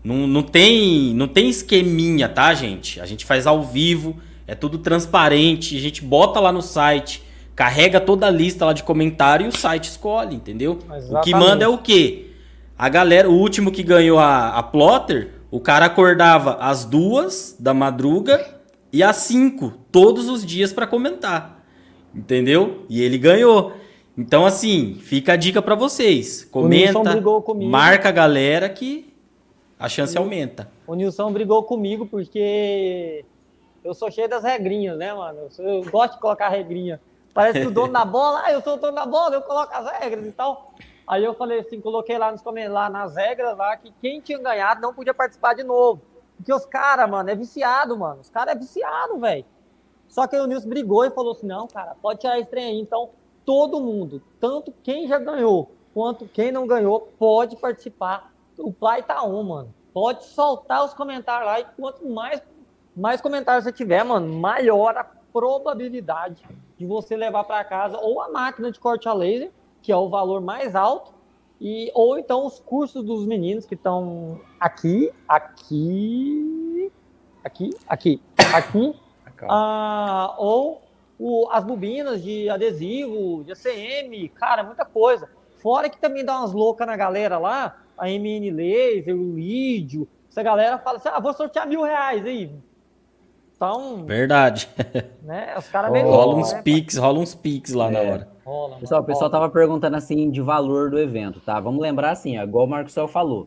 Não, 0.03 0.27
não, 0.27 0.43
tem, 0.43 1.12
não 1.14 1.29
tem 1.29 1.49
esqueminha, 1.49 2.29
tá, 2.29 2.55
gente? 2.55 3.01
A 3.01 3.07
gente 3.07 3.25
faz 3.25 3.47
ao 3.47 3.62
vivo, 3.62 4.16
é 4.47 4.55
tudo 4.55 4.79
transparente, 4.79 5.77
a 5.77 5.81
gente 5.81 6.03
bota 6.03 6.41
lá 6.41 6.51
no 6.51 6.62
site, 6.62 7.23
carrega 7.55 8.01
toda 8.01 8.27
a 8.27 8.31
lista 8.31 8.64
lá 8.64 8.73
de 8.73 8.83
comentário 8.83 9.47
e 9.47 9.49
o 9.49 9.57
site 9.57 9.85
escolhe, 9.85 10.35
entendeu? 10.35 10.79
Exatamente. 10.85 11.14
O 11.14 11.21
que 11.21 11.35
manda 11.35 11.64
é 11.64 11.69
o 11.69 11.79
quê? 11.79 12.33
A 12.77 12.89
galera, 12.89 13.29
o 13.29 13.35
último 13.35 13.71
que 13.71 13.83
ganhou 13.83 14.19
a, 14.19 14.57
a 14.57 14.62
plotter, 14.62 15.31
o 15.51 15.61
cara 15.61 15.87
acordava 15.87 16.55
às 16.61 16.85
duas 16.85 17.57
da 17.59 17.75
madruga 17.75 18.58
e 18.93 19.03
às 19.03 19.16
5 19.16 19.72
todos 19.93 20.28
os 20.28 20.45
dias 20.45 20.72
para 20.72 20.86
comentar. 20.86 21.64
Entendeu? 22.14 22.84
E 22.89 23.03
ele 23.03 23.18
ganhou. 23.18 23.72
Então, 24.16 24.45
assim, 24.45 24.97
fica 25.01 25.34
a 25.34 25.36
dica 25.36 25.62
para 25.62 25.74
vocês. 25.74 26.45
Comenta, 26.45 27.01
marca 27.55 28.09
a 28.09 28.12
galera 28.12 28.68
que 28.68 29.14
a 29.78 29.89
chance 29.89 30.16
o, 30.16 30.20
aumenta. 30.20 30.68
O 30.86 30.95
Nilson 30.95 31.32
brigou 31.32 31.62
comigo 31.62 32.07
porque 32.07 33.24
eu 33.84 33.95
sou 33.95 34.11
cheio 34.11 34.28
das 34.28 34.43
regrinhas, 34.43 34.99
né, 34.99 35.14
mano? 35.14 35.43
Eu, 35.43 35.51
sou, 35.51 35.64
eu 35.64 35.84
gosto 35.84 36.14
de 36.14 36.20
colocar 36.20 36.49
regrinha. 36.49 37.01
Parece 37.32 37.61
que 37.61 37.66
o 37.66 37.70
dono 37.70 37.93
da 37.93 38.05
bola, 38.07 38.43
ah, 38.45 38.53
eu 38.53 38.61
sou 38.61 38.74
o 38.74 38.76
dono 38.76 38.95
da 38.95 39.07
bola, 39.07 39.36
eu 39.36 39.43
coloco 39.43 39.72
as 39.72 40.01
regras 40.01 40.26
e 40.26 40.32
tal. 40.32 40.74
Aí 41.07 41.24
eu 41.24 41.34
falei 41.34 41.61
assim, 41.61 41.80
coloquei 41.80 42.18
lá, 42.18 42.32
nos, 42.32 42.43
lá 42.45 42.91
nas 42.91 43.14
regras 43.14 43.57
lá 43.57 43.76
que 43.76 43.93
quem 44.01 44.20
tinha 44.20 44.39
ganhado 44.39 44.80
não 44.80 44.93
podia 44.93 45.14
participar 45.14 45.55
de 45.55 45.62
novo. 45.62 46.03
Porque 46.39 46.53
os 46.53 46.64
caras, 46.64 47.09
mano, 47.11 47.28
é 47.28 47.34
viciado, 47.34 47.99
mano. 47.99 48.22
Os 48.22 48.30
caras 48.30 48.55
é 48.55 48.59
viciado, 48.59 49.18
velho. 49.18 49.45
Só 50.09 50.26
que 50.26 50.34
aí 50.34 50.41
o 50.43 50.47
Nilson 50.47 50.68
brigou 50.68 51.05
e 51.05 51.11
falou 51.11 51.32
assim: 51.32 51.47
não, 51.47 51.66
cara, 51.68 51.95
pode 52.01 52.20
tirar 52.20 52.39
esse 52.39 52.49
trem 52.49 52.64
aí. 52.64 52.80
Então, 52.80 53.11
todo 53.45 53.80
mundo, 53.80 54.22
tanto 54.41 54.72
quem 54.82 55.07
já 55.07 55.18
ganhou 55.18 55.70
quanto 55.99 56.28
quem 56.28 56.53
não 56.53 56.64
ganhou, 56.64 57.12
pode 57.18 57.57
participar. 57.57 58.32
O 58.57 58.72
Play 58.72 59.03
tá 59.03 59.20
on, 59.24 59.43
mano. 59.43 59.74
Pode 59.93 60.24
soltar 60.26 60.84
os 60.84 60.95
comentários 60.95 61.47
lá 61.47 61.59
e 61.59 61.64
quanto 61.76 62.09
mais, 62.09 62.41
mais 62.95 63.20
comentários 63.20 63.64
você 63.64 63.72
tiver, 63.72 64.05
mano, 64.05 64.32
maior 64.32 64.97
a 64.97 65.03
probabilidade 65.03 66.45
de 66.76 66.86
você 66.86 67.16
levar 67.16 67.43
para 67.43 67.64
casa 67.64 67.99
ou 67.99 68.20
a 68.20 68.28
máquina 68.28 68.70
de 68.70 68.78
corte 68.78 69.09
a 69.09 69.12
laser, 69.12 69.51
que 69.82 69.91
é 69.91 69.97
o 69.97 70.09
valor 70.09 70.41
mais 70.41 70.76
alto, 70.76 71.12
e, 71.61 71.91
ou 71.95 72.19
então 72.19 72.47
os 72.47 72.61
cursos 72.61 73.03
dos 73.03 73.27
meninos 73.27 73.67
que 73.67 73.75
estão 73.75 74.41
aqui, 74.61 75.11
aqui, 75.29 76.93
aqui, 77.43 77.71
aqui, 77.89 78.21
aqui, 78.55 78.95
ah, 79.49 80.35
ou 80.39 80.83
o, 81.19 81.49
as 81.51 81.65
bobinas 81.65 82.23
de 82.23 82.49
adesivo, 82.49 83.43
de 83.45 83.53
ACM, 83.53 84.29
cara, 84.35 84.63
muita 84.63 84.85
coisa. 84.85 85.29
Fora 85.61 85.91
que 85.91 85.99
também 85.99 86.25
dá 86.25 86.39
umas 86.39 86.53
loucas 86.53 86.87
na 86.87 86.97
galera 86.97 87.39
lá, 87.39 87.77
a 87.97 88.07
MN 88.07 88.51
Laser, 88.55 89.17
o 89.17 89.35
Lídio, 89.35 90.09
essa 90.31 90.43
galera 90.43 90.79
fala 90.79 90.99
assim, 90.99 91.09
ah, 91.09 91.19
vou 91.19 91.33
sortear 91.33 91.67
mil 91.67 91.83
reais 91.83 92.25
aí. 92.25 92.53
Então. 93.57 94.05
Verdade. 94.05 94.69
Né, 95.21 95.55
os 95.59 95.67
caras 95.69 95.91
oh, 96.07 96.09
Rola 96.09 96.37
uns 96.37 96.53
né, 96.53 96.63
piques, 96.63 96.97
rola 96.97 97.19
uns 97.19 97.35
piques 97.35 97.75
lá 97.75 97.89
é. 97.89 97.91
na 97.91 98.01
hora. 98.01 98.29
Rola, 98.49 98.79
pessoal, 98.79 99.03
o 99.03 99.05
pessoal 99.05 99.29
tava 99.29 99.51
perguntando 99.51 99.95
assim 99.95 100.31
de 100.31 100.41
valor 100.41 100.91
do 100.91 100.99
evento, 100.99 101.39
tá? 101.39 101.61
Vamos 101.61 101.83
lembrar 101.83 102.13
assim, 102.13 102.39
ó, 102.39 102.45
igual 102.45 102.65
o 102.65 102.69
Marcos 102.69 102.95
falou. 103.11 103.47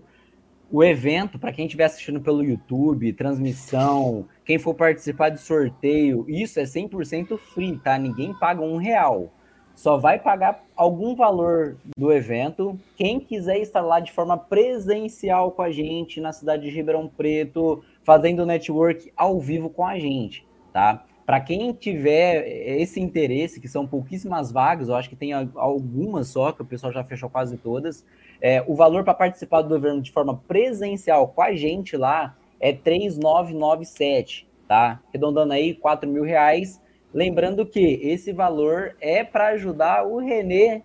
O 0.72 0.84
evento, 0.84 1.40
para 1.40 1.52
quem 1.52 1.66
estiver 1.66 1.86
assistindo 1.86 2.22
pelo 2.22 2.44
YouTube, 2.44 3.12
transmissão, 3.14 4.28
quem 4.46 4.60
for 4.60 4.76
participar 4.76 5.30
de 5.30 5.42
sorteio, 5.42 6.24
isso 6.30 6.60
é 6.60 6.64
100% 6.66 7.36
free, 7.36 7.78
tá? 7.80 7.98
Ninguém 7.98 8.32
paga 8.36 8.62
um 8.62 8.78
real. 8.78 9.34
só 9.74 9.98
vai 9.98 10.20
pagar 10.20 10.64
algum 10.76 11.16
valor 11.16 11.78
do 11.98 12.12
evento 12.14 12.80
quem 12.96 13.20
quiser 13.20 13.58
estar 13.58 13.82
lá 13.82 14.00
de 14.00 14.12
forma 14.12 14.38
presencial 14.38 15.52
com 15.52 15.64
a 15.64 15.72
gente 15.72 16.22
na 16.22 16.32
cidade 16.32 16.62
de 16.62 16.70
Ribeirão 16.70 17.08
Preto, 17.08 17.84
fazendo 18.04 18.46
network 18.46 19.12
ao 19.18 19.40
vivo 19.40 19.68
com 19.68 19.84
a 19.84 19.98
gente, 19.98 20.46
tá? 20.72 21.04
Para 21.32 21.40
quem 21.40 21.72
tiver 21.72 22.46
esse 22.78 23.00
interesse, 23.00 23.62
que 23.62 23.68
são 23.70 23.88
pouquíssimas 23.88 24.52
vagas, 24.52 24.90
eu 24.90 24.96
acho 24.96 25.08
que 25.08 25.16
tem 25.16 25.32
algumas 25.32 26.28
só, 26.28 26.52
que 26.52 26.62
o 26.62 26.66
pessoal 26.66 26.92
já 26.92 27.06
fechou 27.06 27.30
quase 27.30 27.56
todas, 27.56 28.06
é, 28.42 28.62
o 28.68 28.76
valor 28.76 29.06
para 29.06 29.14
participar 29.14 29.62
do 29.62 29.74
evento 29.74 30.02
de 30.02 30.12
forma 30.12 30.36
presencial 30.46 31.30
com 31.30 31.42
a 31.42 31.54
gente 31.54 31.96
lá 31.96 32.36
é 32.60 32.74
3,997, 32.74 34.46
tá? 34.68 35.00
Arredondando 35.08 35.54
aí 35.54 35.74
4 35.74 36.10
mil 36.10 36.24
reais. 36.24 36.82
Lembrando 37.14 37.66
que 37.66 37.80
esse 37.80 38.34
valor 38.34 38.98
é 39.00 39.24
para 39.24 39.52
ajudar 39.52 40.06
o 40.06 40.18
Renê 40.18 40.82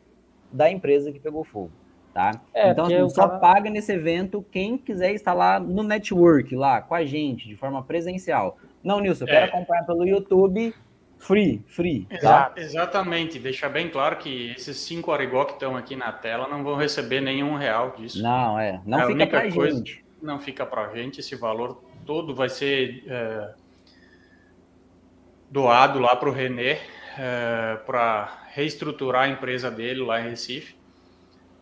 da 0.52 0.70
empresa 0.70 1.10
que 1.10 1.18
pegou 1.18 1.42
fogo, 1.42 1.72
tá? 2.14 2.40
É, 2.54 2.70
então, 2.70 2.84
assim, 2.84 3.08
só 3.08 3.26
cara... 3.26 3.40
paga 3.40 3.68
nesse 3.68 3.92
evento 3.92 4.46
quem 4.52 4.78
quiser 4.78 5.12
estar 5.12 5.34
lá 5.34 5.58
no 5.58 5.82
network, 5.82 6.54
lá 6.54 6.80
com 6.80 6.94
a 6.94 7.04
gente, 7.04 7.48
de 7.48 7.56
forma 7.56 7.82
presencial. 7.82 8.56
Não, 8.86 9.00
Nilson, 9.00 9.24
eu 9.24 9.28
quero 9.28 9.46
é. 9.46 9.48
acompanhar 9.48 9.84
pelo 9.84 10.06
YouTube 10.06 10.72
free, 11.18 11.60
free. 11.66 12.06
Tá? 12.20 12.52
Exatamente, 12.56 13.36
deixar 13.36 13.68
bem 13.68 13.88
claro 13.88 14.16
que 14.16 14.52
esses 14.56 14.76
cinco 14.76 15.10
Arigó 15.10 15.44
que 15.44 15.54
estão 15.54 15.76
aqui 15.76 15.96
na 15.96 16.12
tela 16.12 16.46
não 16.46 16.62
vão 16.62 16.76
receber 16.76 17.20
nenhum 17.20 17.56
real 17.56 17.96
disso. 17.96 18.22
Não, 18.22 18.56
é. 18.56 18.80
Não 18.86 19.00
é 19.00 19.06
fica 19.08 19.26
pra 19.26 19.52
coisa, 19.52 19.78
gente. 19.78 20.04
Não 20.22 20.38
fica 20.38 20.64
pra 20.64 20.94
gente, 20.94 21.18
esse 21.18 21.34
valor 21.34 21.82
todo 22.04 22.32
vai 22.32 22.48
ser 22.48 23.02
é, 23.08 23.54
doado 25.50 25.98
lá 25.98 26.14
para 26.14 26.28
o 26.28 26.32
René 26.32 26.78
é, 27.18 27.80
para 27.84 28.44
reestruturar 28.52 29.22
a 29.22 29.28
empresa 29.28 29.68
dele 29.68 30.04
lá 30.04 30.20
em 30.20 30.30
Recife. 30.30 30.75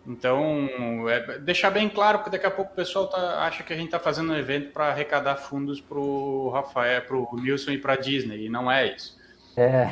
Então, 0.07 0.69
é, 1.09 1.39
deixar 1.39 1.71
bem 1.71 1.89
claro, 1.89 2.19
porque 2.19 2.31
daqui 2.31 2.47
a 2.47 2.51
pouco 2.51 2.73
o 2.73 2.77
pessoal 2.77 3.07
tá, 3.07 3.45
acha 3.47 3.63
que 3.63 3.73
a 3.73 3.77
gente 3.77 3.87
está 3.87 3.99
fazendo 3.99 4.33
um 4.33 4.37
evento 4.37 4.71
para 4.71 4.89
arrecadar 4.89 5.37
fundos 5.37 5.81
para 5.81 5.99
o 5.99 6.51
Rafael, 6.51 7.01
para 7.03 7.17
o 7.17 7.29
Nilson 7.41 7.71
e 7.71 7.79
para 7.79 7.95
a 7.95 7.97
Disney, 7.97 8.47
e 8.47 8.49
não 8.51 8.71
é 8.71 8.95
isso. 8.95 9.17
É. 9.57 9.87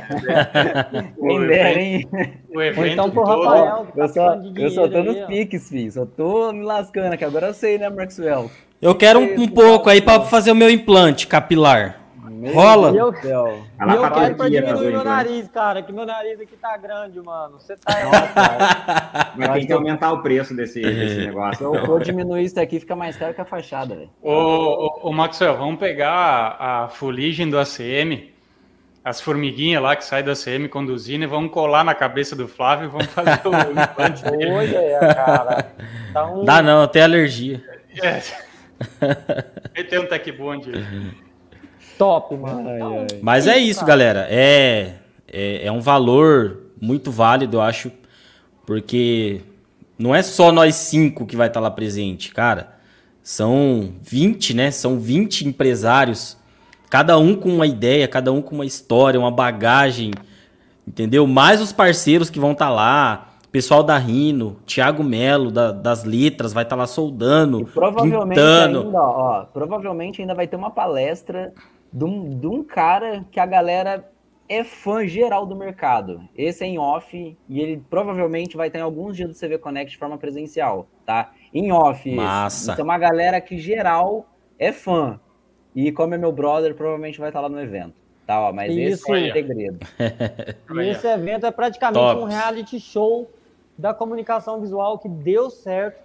o, 1.16 1.40
evento, 1.40 2.08
o 2.52 2.62
evento 2.62 2.92
então, 2.92 3.10
pro 3.10 3.24
todo... 3.24 3.42
Rafael, 3.44 3.86
eu 3.96 4.08
só, 4.08 4.34
eu 4.56 4.70
só 4.70 4.88
tô 4.88 5.02
nos 5.02 5.20
piques, 5.26 5.68
filho. 5.68 5.92
Só 5.92 6.04
tô 6.04 6.52
me 6.52 6.64
lascando, 6.64 7.16
que 7.16 7.24
agora 7.24 7.46
eu 7.46 7.54
sei, 7.54 7.78
né, 7.78 7.88
Maxwell? 7.88 8.50
Eu 8.80 8.94
quero 8.94 9.20
um, 9.20 9.42
um 9.42 9.48
pouco 9.48 9.88
aí 9.88 10.02
para 10.02 10.24
fazer 10.24 10.50
o 10.50 10.56
meu 10.56 10.68
implante 10.68 11.28
capilar. 11.28 12.01
Meu 12.42 12.54
Rola? 12.54 12.90
E 12.90 12.96
eu, 12.96 13.14
e 13.14 13.28
eu 13.28 14.10
quero 14.10 14.34
pra 14.34 14.48
diminuir 14.48 14.90
meu 14.90 15.04
nariz, 15.04 15.48
cara, 15.48 15.80
que 15.80 15.92
meu 15.92 16.04
nariz 16.04 16.40
aqui 16.40 16.56
tá 16.56 16.76
grande, 16.76 17.20
mano. 17.20 17.60
Você 17.60 17.76
tá 17.76 18.00
errado, 18.00 19.32
Mas 19.36 19.52
tem 19.52 19.66
que 19.68 19.72
aumentar 19.72 20.10
o 20.10 20.22
preço 20.22 20.52
desse, 20.52 20.82
desse 20.82 21.18
negócio. 21.24 21.58
Se 21.58 21.62
eu 21.62 21.86
for 21.86 22.02
diminuir 22.02 22.42
isso 22.42 22.58
aqui, 22.58 22.80
fica 22.80 22.96
mais 22.96 23.16
caro 23.16 23.32
que 23.32 23.40
a 23.40 23.44
fachada, 23.44 23.94
velho. 23.94 24.10
Ô, 24.20 24.32
ô, 24.32 25.08
ô, 25.08 25.12
Maxwell, 25.12 25.56
vamos 25.56 25.78
pegar 25.78 26.56
a 26.58 26.88
fuligem 26.88 27.48
do 27.48 27.56
ACM, 27.56 28.32
as 29.04 29.20
formiguinhas 29.20 29.80
lá 29.80 29.94
que 29.94 30.04
saem 30.04 30.24
do 30.24 30.32
ACM 30.32 30.66
conduzindo 30.68 31.22
e 31.22 31.28
vamos 31.28 31.52
colar 31.52 31.84
na 31.84 31.94
cabeça 31.94 32.34
do 32.34 32.48
Flávio 32.48 32.86
e 32.86 32.88
vamos 32.88 33.06
fazer 33.06 33.40
o 33.46 33.54
implante 33.80 34.24
dele. 34.24 34.50
Olha, 34.50 35.14
cara. 35.14 35.72
Dá, 36.12 36.26
um... 36.26 36.44
Dá 36.44 36.60
não, 36.60 36.82
eu 36.82 36.88
tenho 36.88 37.04
alergia. 37.04 37.62
É. 38.02 38.20
Ele 39.76 39.88
tem 39.88 40.00
um 40.00 40.06
tech 40.06 40.32
bond. 40.32 40.72
Top, 42.02 42.36
mano. 42.36 42.68
Ai, 42.68 42.80
ai. 42.80 43.06
Mas 43.22 43.46
é 43.46 43.56
isso, 43.56 43.84
galera. 43.84 44.26
É, 44.28 44.94
é, 45.32 45.66
é 45.66 45.70
um 45.70 45.80
valor 45.80 46.62
muito 46.80 47.12
válido, 47.12 47.58
eu 47.58 47.60
acho, 47.60 47.92
porque 48.66 49.42
não 49.96 50.12
é 50.12 50.20
só 50.20 50.50
nós 50.50 50.74
cinco 50.74 51.24
que 51.24 51.36
vai 51.36 51.46
estar 51.46 51.60
lá 51.60 51.70
presente, 51.70 52.34
cara. 52.34 52.72
São 53.22 53.92
20, 54.02 54.52
né? 54.52 54.72
São 54.72 54.98
20 54.98 55.46
empresários, 55.46 56.36
cada 56.90 57.16
um 57.18 57.36
com 57.36 57.48
uma 57.48 57.68
ideia, 57.68 58.08
cada 58.08 58.32
um 58.32 58.42
com 58.42 58.56
uma 58.56 58.66
história, 58.66 59.20
uma 59.20 59.30
bagagem, 59.30 60.10
entendeu? 60.84 61.24
Mais 61.24 61.60
os 61.60 61.72
parceiros 61.72 62.28
que 62.28 62.40
vão 62.40 62.50
estar 62.50 62.68
lá, 62.68 63.28
pessoal 63.52 63.84
da 63.84 63.96
Rino, 63.96 64.56
Thiago 64.66 65.04
Melo 65.04 65.52
da, 65.52 65.70
das 65.70 66.02
letras 66.02 66.52
vai 66.52 66.64
estar 66.64 66.74
lá 66.74 66.88
soldando, 66.88 67.60
e 67.60 67.64
provavelmente 67.66 68.28
pintando. 68.28 68.80
Ainda, 68.86 69.00
ó, 69.00 69.44
provavelmente 69.44 70.20
ainda 70.20 70.34
vai 70.34 70.48
ter 70.48 70.56
uma 70.56 70.70
palestra 70.70 71.52
de 71.92 72.04
um, 72.04 72.30
de 72.30 72.46
um 72.46 72.64
cara 72.64 73.24
que 73.30 73.38
a 73.38 73.46
galera 73.46 74.10
é 74.48 74.64
fã 74.64 75.06
geral 75.06 75.46
do 75.46 75.54
mercado. 75.56 76.28
Esse 76.36 76.64
é 76.64 76.66
em 76.66 76.78
off 76.78 77.36
e 77.48 77.60
ele 77.60 77.82
provavelmente 77.88 78.56
vai 78.56 78.66
estar 78.68 78.78
em 78.78 78.82
alguns 78.82 79.16
dias 79.16 79.28
do 79.28 79.34
CV 79.34 79.58
Connect 79.58 79.92
de 79.92 79.98
forma 79.98 80.18
presencial, 80.18 80.86
tá? 81.06 81.32
Em 81.52 81.72
off. 81.72 82.10
Massa. 82.10 82.72
Então, 82.72 82.84
uma 82.84 82.98
galera 82.98 83.40
que 83.40 83.58
geral 83.58 84.26
é 84.58 84.72
fã. 84.72 85.20
E 85.74 85.90
como 85.90 86.14
é 86.14 86.18
meu 86.18 86.32
brother, 86.32 86.74
provavelmente 86.74 87.18
vai 87.18 87.30
estar 87.30 87.40
lá 87.40 87.48
no 87.48 87.60
evento. 87.60 87.94
Tá, 88.26 88.40
ó, 88.40 88.52
mas 88.52 88.72
Isso. 88.72 89.10
esse 89.10 89.12
é 89.12 89.30
o 89.30 89.32
segredo. 89.32 89.78
e 90.82 90.88
esse 90.88 91.06
evento 91.06 91.46
é 91.46 91.50
praticamente 91.50 91.98
Top. 91.98 92.22
um 92.22 92.24
reality 92.24 92.78
show 92.78 93.30
da 93.76 93.92
comunicação 93.92 94.60
visual 94.60 94.98
que 94.98 95.08
deu 95.08 95.50
certo 95.50 96.00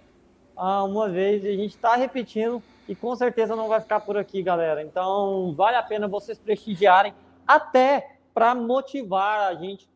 ah, 0.56 0.82
uma 0.82 1.08
vez 1.08 1.44
e 1.44 1.48
a 1.48 1.56
gente 1.56 1.70
está 1.70 1.94
repetindo 1.94 2.62
e 2.88 2.94
com 2.94 3.14
certeza 3.14 3.54
não 3.54 3.68
vai 3.68 3.80
ficar 3.80 4.00
por 4.00 4.16
aqui, 4.16 4.42
galera. 4.42 4.82
Então, 4.82 5.52
vale 5.54 5.76
a 5.76 5.82
pena 5.82 6.08
vocês 6.08 6.38
prestigiarem 6.38 7.12
até 7.46 8.16
para 8.32 8.54
motivar 8.54 9.48
a 9.48 9.54
gente 9.54 9.88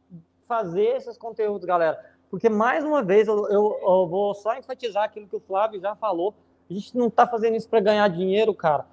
fazer 0.47 0.97
esses 0.97 1.17
conteúdos, 1.17 1.65
galera. 1.65 1.99
Porque, 2.31 2.49
mais 2.49 2.85
uma 2.85 3.03
vez, 3.03 3.29
eu, 3.29 3.49
eu, 3.49 3.79
eu 3.83 4.07
vou 4.07 4.35
só 4.35 4.57
enfatizar 4.57 5.05
aquilo 5.05 5.27
que 5.27 5.37
o 5.37 5.41
Flávio 5.41 5.81
já 5.81 5.95
falou. 5.95 6.35
A 6.69 6.73
gente 6.75 6.97
não 6.97 7.09
está 7.09 7.27
fazendo 7.27 7.57
isso 7.57 7.69
para 7.69 7.81
ganhar 7.81 8.09
dinheiro, 8.09 8.55
cara. 8.55 8.87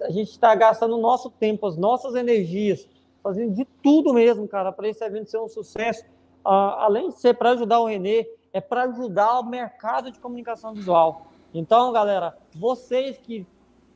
A 0.00 0.10
gente 0.10 0.30
está 0.30 0.54
gastando 0.54 0.96
o 0.96 1.00
nosso 1.00 1.28
tempo, 1.30 1.66
as 1.66 1.76
nossas 1.76 2.14
energias, 2.14 2.88
fazendo 3.22 3.54
de 3.54 3.64
tudo 3.82 4.14
mesmo, 4.14 4.46
cara, 4.48 4.72
para 4.72 4.88
esse 4.88 5.04
evento 5.04 5.30
ser 5.30 5.38
um 5.38 5.48
sucesso. 5.48 6.04
Uh, 6.44 6.76
além 6.78 7.08
de 7.08 7.20
ser 7.20 7.34
para 7.34 7.50
ajudar 7.50 7.80
o 7.80 7.86
Renê, 7.86 8.26
é 8.52 8.60
para 8.60 8.84
ajudar 8.84 9.40
o 9.40 9.44
mercado 9.44 10.10
de 10.10 10.18
comunicação 10.18 10.72
visual. 10.72 11.26
Então, 11.54 11.92
galera, 11.92 12.36
vocês 12.52 13.16
que 13.16 13.46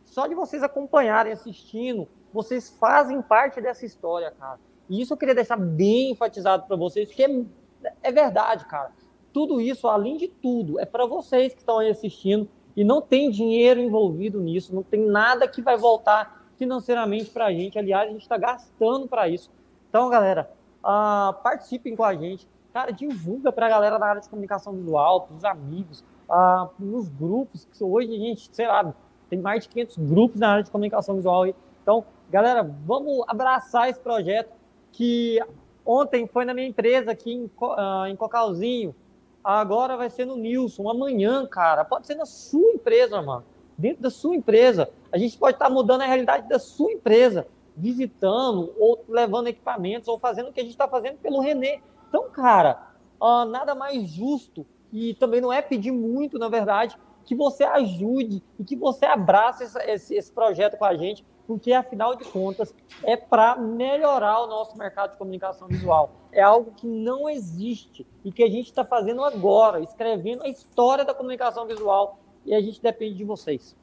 só 0.04 0.26
de 0.26 0.34
vocês 0.34 0.62
acompanharem, 0.62 1.32
assistindo, 1.32 2.08
vocês 2.32 2.70
fazem 2.70 3.20
parte 3.20 3.60
dessa 3.60 3.84
história, 3.84 4.30
cara. 4.30 4.58
E 4.88 5.02
isso 5.02 5.12
eu 5.12 5.16
queria 5.16 5.34
deixar 5.34 5.56
bem 5.56 6.12
enfatizado 6.12 6.66
para 6.66 6.76
vocês, 6.76 7.08
porque 7.08 7.24
é, 7.24 7.92
é, 8.02 8.12
verdade, 8.12 8.64
cara. 8.64 8.92
Tudo 9.32 9.60
isso, 9.60 9.86
além 9.86 10.16
de 10.16 10.28
tudo, 10.28 10.80
é 10.80 10.86
para 10.86 11.04
vocês 11.04 11.52
que 11.52 11.60
estão 11.60 11.78
aí 11.78 11.90
assistindo 11.90 12.48
e 12.74 12.84
não 12.84 13.02
tem 13.02 13.30
dinheiro 13.30 13.80
envolvido 13.80 14.40
nisso, 14.40 14.74
não 14.74 14.82
tem 14.82 15.04
nada 15.04 15.46
que 15.46 15.60
vai 15.60 15.76
voltar 15.76 16.46
financeiramente 16.56 17.30
para 17.30 17.46
a 17.46 17.52
gente. 17.52 17.78
Aliás, 17.78 18.08
a 18.08 18.12
gente 18.12 18.22
está 18.22 18.38
gastando 18.38 19.06
para 19.06 19.28
isso. 19.28 19.50
Então, 19.88 20.08
galera, 20.08 20.50
uh, 20.82 21.34
participem 21.42 21.94
com 21.94 22.04
a 22.04 22.14
gente. 22.14 22.48
Cara, 22.72 22.92
divulga 22.92 23.52
para 23.52 23.66
a 23.66 23.68
galera 23.68 23.98
da 23.98 24.06
área 24.06 24.20
de 24.20 24.28
comunicação 24.28 24.72
visual, 24.72 25.22
para 25.22 25.36
os 25.36 25.44
amigos, 25.44 26.04
ah, 26.28 26.68
nos 26.78 27.08
grupos, 27.08 27.66
que 27.72 27.82
hoje 27.82 28.14
a 28.14 28.18
gente, 28.18 28.50
sei 28.52 28.66
lá, 28.66 28.92
tem 29.30 29.38
mais 29.38 29.62
de 29.62 29.68
500 29.70 29.96
grupos 29.98 30.40
na 30.40 30.50
área 30.50 30.64
de 30.64 30.70
comunicação 30.70 31.16
visual. 31.16 31.44
Aí. 31.44 31.54
Então, 31.82 32.04
galera, 32.30 32.62
vamos 32.84 33.24
abraçar 33.26 33.88
esse 33.88 34.00
projeto 34.00 34.52
que 34.92 35.40
ontem 35.84 36.26
foi 36.26 36.44
na 36.44 36.52
minha 36.52 36.66
empresa 36.66 37.12
aqui 37.12 37.32
em, 37.32 37.44
uh, 37.44 38.06
em 38.06 38.16
Cocalzinho, 38.16 38.94
agora 39.42 39.96
vai 39.96 40.10
ser 40.10 40.26
no 40.26 40.36
Nilson, 40.36 40.88
amanhã, 40.88 41.46
cara, 41.46 41.84
pode 41.84 42.06
ser 42.06 42.14
na 42.14 42.26
sua 42.26 42.72
empresa, 42.72 43.22
mano, 43.22 43.44
dentro 43.76 44.02
da 44.02 44.10
sua 44.10 44.36
empresa. 44.36 44.90
A 45.10 45.16
gente 45.16 45.38
pode 45.38 45.56
estar 45.56 45.70
mudando 45.70 46.02
a 46.02 46.06
realidade 46.06 46.48
da 46.48 46.58
sua 46.58 46.92
empresa, 46.92 47.46
visitando, 47.76 48.74
ou 48.78 49.02
levando 49.08 49.46
equipamentos, 49.46 50.08
ou 50.08 50.18
fazendo 50.18 50.48
o 50.48 50.52
que 50.52 50.60
a 50.60 50.62
gente 50.62 50.72
está 50.72 50.88
fazendo 50.88 51.16
pelo 51.18 51.40
Renê. 51.40 51.80
Então, 52.08 52.28
cara, 52.30 52.92
uh, 53.20 53.44
nada 53.46 53.74
mais 53.74 54.08
justo 54.08 54.66
e 54.92 55.14
também 55.14 55.40
não 55.40 55.52
é 55.52 55.60
pedir 55.60 55.90
muito, 55.90 56.38
na 56.38 56.48
verdade, 56.48 56.96
que 57.24 57.34
você 57.34 57.64
ajude 57.64 58.42
e 58.58 58.64
que 58.64 58.74
você 58.74 59.04
abrace 59.04 59.64
esse, 59.84 60.14
esse 60.14 60.32
projeto 60.32 60.78
com 60.78 60.84
a 60.84 60.96
gente, 60.96 61.24
porque 61.46 61.72
afinal 61.72 62.16
de 62.16 62.24
contas 62.24 62.74
é 63.02 63.16
para 63.16 63.56
melhorar 63.56 64.40
o 64.40 64.46
nosso 64.46 64.76
mercado 64.78 65.12
de 65.12 65.18
comunicação 65.18 65.68
visual. 65.68 66.10
É 66.32 66.40
algo 66.40 66.72
que 66.72 66.86
não 66.86 67.28
existe 67.28 68.06
e 68.24 68.32
que 68.32 68.42
a 68.42 68.50
gente 68.50 68.66
está 68.66 68.84
fazendo 68.84 69.22
agora, 69.24 69.80
escrevendo 69.80 70.42
a 70.42 70.48
história 70.48 71.04
da 71.04 71.12
comunicação 71.12 71.66
visual 71.66 72.18
e 72.46 72.54
a 72.54 72.60
gente 72.60 72.80
depende 72.80 73.16
de 73.16 73.24
vocês. 73.24 73.76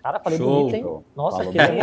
Cara, 0.00 0.18
falei 0.20 0.38
Show. 0.38 0.48
bonito, 0.48 0.74
hein? 0.76 1.04
Nossa, 1.14 1.44
que 1.46 1.58
bem, 1.58 1.78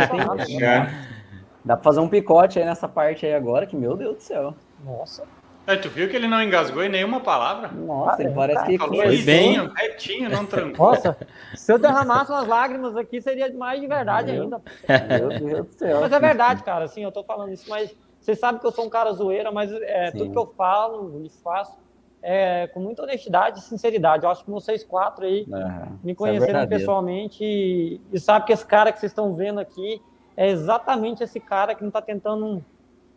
Dá 1.64 1.76
para 1.76 1.84
fazer 1.84 2.00
um 2.00 2.08
picote 2.08 2.58
aí 2.58 2.64
nessa 2.64 2.88
parte 2.88 3.26
aí 3.26 3.34
agora, 3.34 3.66
que 3.66 3.76
meu 3.76 3.94
Deus 3.94 4.16
do 4.16 4.22
céu. 4.22 4.54
Nossa. 4.82 5.24
É, 5.68 5.76
tu 5.76 5.90
viu 5.90 6.08
que 6.08 6.16
ele 6.16 6.26
não 6.26 6.42
engasgou 6.42 6.82
em 6.82 6.88
nenhuma 6.88 7.20
palavra? 7.20 7.68
Nossa, 7.68 8.22
ele 8.22 8.32
parece 8.32 8.64
que 8.64 8.78
falou 8.78 9.02
foi 9.02 9.18
bem 9.18 9.70
retinho, 9.76 10.30
não 10.30 10.46
trancou. 10.48 10.92
Nossa, 10.92 11.14
se 11.54 11.70
eu 11.70 11.78
derramasse 11.78 12.32
umas 12.32 12.48
lágrimas 12.48 12.96
aqui, 12.96 13.20
seria 13.20 13.52
mais 13.52 13.78
de 13.78 13.86
verdade 13.86 14.32
Meu. 14.32 14.44
ainda. 14.44 14.62
Meu 14.88 15.28
Deus 15.28 15.66
do 15.66 15.72
céu. 15.74 16.00
Mas 16.00 16.10
é 16.10 16.18
verdade, 16.18 16.62
cara, 16.62 16.86
assim, 16.86 17.04
eu 17.04 17.12
tô 17.12 17.22
falando 17.22 17.52
isso, 17.52 17.68
mas 17.68 17.94
Vocês 18.18 18.38
sabem 18.38 18.58
que 18.58 18.66
eu 18.66 18.72
sou 18.72 18.86
um 18.86 18.88
cara 18.88 19.12
zoeira, 19.12 19.52
mas 19.52 19.70
é, 19.70 20.10
tudo 20.10 20.30
que 20.30 20.38
eu 20.38 20.46
falo 20.56 21.22
e 21.22 21.28
faço 21.28 21.76
é, 22.22 22.66
com 22.68 22.80
muita 22.80 23.02
honestidade 23.02 23.58
e 23.58 23.62
sinceridade. 23.62 24.24
Eu 24.24 24.30
acho 24.30 24.42
que 24.42 24.50
vocês 24.50 24.82
quatro 24.82 25.26
aí 25.26 25.46
uhum. 25.46 25.98
me 26.02 26.12
é 26.12 26.14
conheceram 26.14 26.60
é 26.60 26.66
pessoalmente 26.66 27.44
e, 27.44 28.00
e 28.10 28.18
sabem 28.18 28.46
que 28.46 28.54
esse 28.54 28.64
cara 28.64 28.90
que 28.90 28.98
vocês 29.00 29.12
estão 29.12 29.34
vendo 29.34 29.60
aqui 29.60 30.00
é 30.34 30.48
exatamente 30.48 31.22
esse 31.22 31.38
cara 31.38 31.74
que 31.74 31.82
não 31.82 31.88
está 31.88 32.00
tentando. 32.00 32.64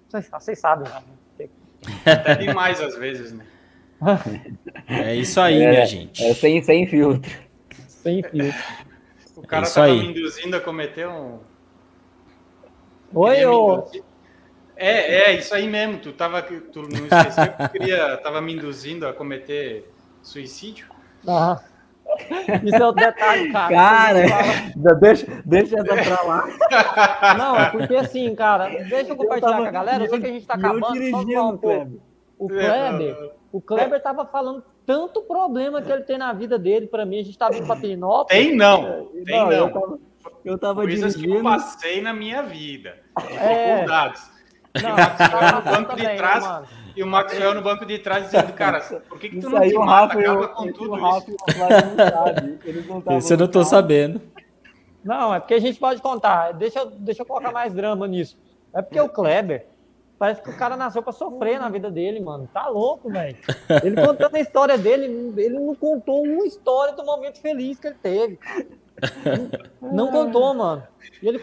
Vocês, 0.10 0.30
vocês 0.30 0.60
sabem, 0.60 0.92
né? 0.92 1.02
Até 2.06 2.36
demais 2.36 2.80
às 2.80 2.96
vezes, 2.98 3.32
né? 3.32 3.46
É 4.88 5.16
isso 5.16 5.40
aí, 5.40 5.62
é, 5.62 5.70
minha 5.70 5.86
gente. 5.86 6.24
É 6.24 6.34
sem, 6.34 6.62
sem 6.64 6.88
filtro. 6.88 7.32
Sem 7.88 8.24
filtro. 8.24 8.60
O 9.36 9.48
cara 9.48 9.66
é 9.66 9.70
tava 9.70 9.94
me 9.94 10.08
induzindo 10.08 10.56
a 10.56 10.60
cometer 10.60 11.08
um. 11.08 11.40
Oi, 13.14 13.46
ô. 13.46 13.84
É, 14.76 15.32
é, 15.32 15.34
isso 15.38 15.54
aí 15.54 15.68
mesmo. 15.68 16.00
Tu, 16.00 16.12
tava, 16.14 16.42
tu 16.42 16.82
não 16.82 17.06
esqueceu 17.06 17.54
que 17.54 17.70
queria, 17.70 18.18
tava 18.18 18.42
me 18.42 18.54
induzindo 18.54 19.08
a 19.08 19.14
cometer 19.14 19.92
suicídio? 20.24 20.88
Ah. 21.28 21.62
Isso 22.64 22.76
é 22.76 22.88
o 22.88 22.92
detalhe, 22.92 23.52
cara. 23.52 23.76
Cara, 23.76 24.96
deixa, 25.00 25.28
deixa 25.46 25.80
essa 25.80 25.96
pra 26.04 26.22
lá. 26.24 26.48
Não, 27.38 27.60
é 27.60 27.70
porque 27.70 27.96
assim, 27.96 28.34
cara, 28.36 28.70
deixa 28.70 29.12
eu 29.12 29.16
compartilhar 29.16 29.50
eu 29.50 29.52
tava, 29.52 29.64
com 29.64 29.70
a 29.70 29.72
galera. 29.72 30.04
Eu 30.04 30.10
sei 30.10 30.20
que 30.20 30.28
a 30.28 30.32
gente 30.32 30.46
tá 30.46 30.54
acabando. 30.56 31.10
Só 31.10 31.50
um 31.50 31.58
Kleber. 31.58 32.00
O 32.38 32.48
Kleber, 32.48 33.32
o 33.52 33.62
Kleber 33.62 34.02
tava 34.02 34.26
falando 34.26 34.64
tanto 34.86 35.22
problema 35.22 35.82
que 35.82 35.92
ele 35.92 36.04
tem 36.04 36.18
na 36.18 36.34
vida 36.34 36.58
dele. 36.58 36.88
Pra 36.88 37.06
mim, 37.06 37.20
a 37.20 37.24
gente 37.24 37.38
tava 37.38 37.56
em 37.56 37.66
Patrinópolis. 37.66 38.44
Tem 38.46 38.56
não, 38.56 39.08
tem 39.26 39.38
não. 39.38 39.52
Eu 39.52 39.70
tava, 39.72 40.00
eu 40.44 40.58
tava 40.58 40.82
Coisas 40.82 41.14
dirigindo. 41.14 41.34
que 41.34 41.40
eu 41.40 41.44
passei 41.44 42.02
na 42.02 42.14
minha 42.14 42.42
vida. 42.42 42.98
É. 43.40 43.74
Dificuldades. 43.74 44.32
Não, 44.82 45.56
no 45.56 45.62
banco 45.62 45.96
de 45.98 46.16
trás, 46.16 46.48
né, 46.48 46.64
e 46.96 47.04
o 47.04 47.08
Maxwell 47.08 47.54
no 47.54 47.62
banco 47.62 47.86
de 47.86 48.00
trás 48.00 48.26
dizendo, 48.26 48.54
cara, 48.54 48.82
por 49.08 49.20
que, 49.20 49.30
que 49.30 49.40
tu 49.40 49.50
não 49.50 49.62
te 49.62 49.74
mata? 49.74 50.20
Acaba 50.20 50.48
com 50.50 50.72
tudo 50.72 50.96
isso. 50.98 51.36
Isso 53.18 53.34
eu 53.34 53.38
não 53.38 53.48
tô 53.48 53.64
sabendo. 53.64 54.22
Não, 55.04 55.34
é 55.34 55.40
porque 55.40 55.56
a 55.56 55.60
gente 55.60 55.80
pode 55.80 56.02
contar. 56.02 56.52
Deixa 56.54 56.80
eu, 56.80 56.92
deixa 56.92 57.22
eu 57.22 57.26
colocar 57.26 57.52
mais 57.52 57.74
drama 57.74 58.08
nisso. 58.08 58.38
É 58.74 58.82
porque 58.82 59.00
o 59.00 59.10
Kleber, 59.10 59.66
parece 60.18 60.42
que 60.42 60.50
o 60.50 60.58
cara 60.58 60.78
nasceu 60.78 61.02
pra 61.02 61.12
sofrer 61.12 61.60
na 61.60 61.70
vida 61.70 61.90
dele, 61.90 62.20
mano. 62.20 62.48
Tá 62.54 62.68
louco, 62.68 63.10
velho. 63.10 63.36
Ele 63.84 63.96
contando 63.96 64.36
a 64.36 64.40
história 64.40 64.78
dele, 64.78 65.34
ele 65.38 65.60
não 65.60 65.74
contou 65.76 66.24
uma 66.24 66.46
história 66.46 66.94
do 66.94 67.04
momento 67.04 67.42
feliz 67.42 67.80
que 67.80 67.88
ele 67.88 67.98
teve. 68.02 68.40
Não 69.82 70.12
contou, 70.12 70.54
mano. 70.54 70.84
E 71.22 71.28
ele 71.28 71.40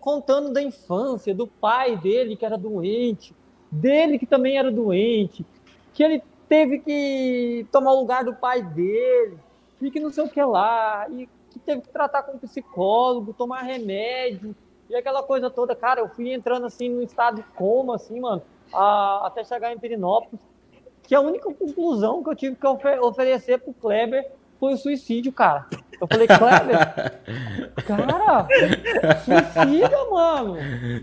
contando 0.00 0.52
da 0.52 0.62
infância, 0.62 1.34
do 1.34 1.46
pai 1.46 1.96
dele 1.96 2.36
que 2.36 2.44
era 2.44 2.58
doente, 2.58 3.34
dele 3.70 4.18
que 4.18 4.26
também 4.26 4.58
era 4.58 4.70
doente, 4.70 5.44
que 5.92 6.02
ele 6.02 6.22
teve 6.48 6.78
que 6.78 7.66
tomar 7.70 7.92
o 7.92 8.00
lugar 8.00 8.24
do 8.24 8.34
pai 8.34 8.62
dele, 8.62 9.38
e 9.80 9.90
que 9.90 10.00
não 10.00 10.10
sei 10.10 10.24
o 10.24 10.28
que 10.28 10.42
lá, 10.42 11.06
e 11.10 11.28
que 11.50 11.58
teve 11.58 11.82
que 11.82 11.88
tratar 11.88 12.22
com 12.22 12.36
um 12.36 12.38
psicólogo, 12.38 13.32
tomar 13.32 13.62
remédio, 13.62 14.54
e 14.88 14.96
aquela 14.96 15.22
coisa 15.22 15.50
toda. 15.50 15.74
Cara, 15.74 16.00
eu 16.00 16.08
fui 16.08 16.32
entrando 16.32 16.66
assim 16.66 16.88
no 16.88 17.02
estado 17.02 17.36
de 17.36 17.42
coma, 17.54 17.96
assim, 17.96 18.20
mano, 18.20 18.42
a, 18.72 19.26
até 19.26 19.44
chegar 19.44 19.72
em 19.72 19.78
Pirinópolis, 19.78 20.40
que 21.02 21.14
a 21.14 21.20
única 21.20 21.52
conclusão 21.52 22.22
que 22.22 22.30
eu 22.30 22.34
tive 22.36 22.56
que 22.56 22.66
ofer 22.66 23.00
oferecer 23.00 23.58
pro 23.58 23.72
Kleber 23.72 24.30
foi 24.58 24.74
o 24.74 24.76
suicídio, 24.76 25.32
cara. 25.32 25.66
Eu 26.00 26.06
falei, 26.06 26.26
Kleber, 26.26 26.94
cara, 27.86 28.46
suicida, 29.24 30.04
mano. 30.10 30.56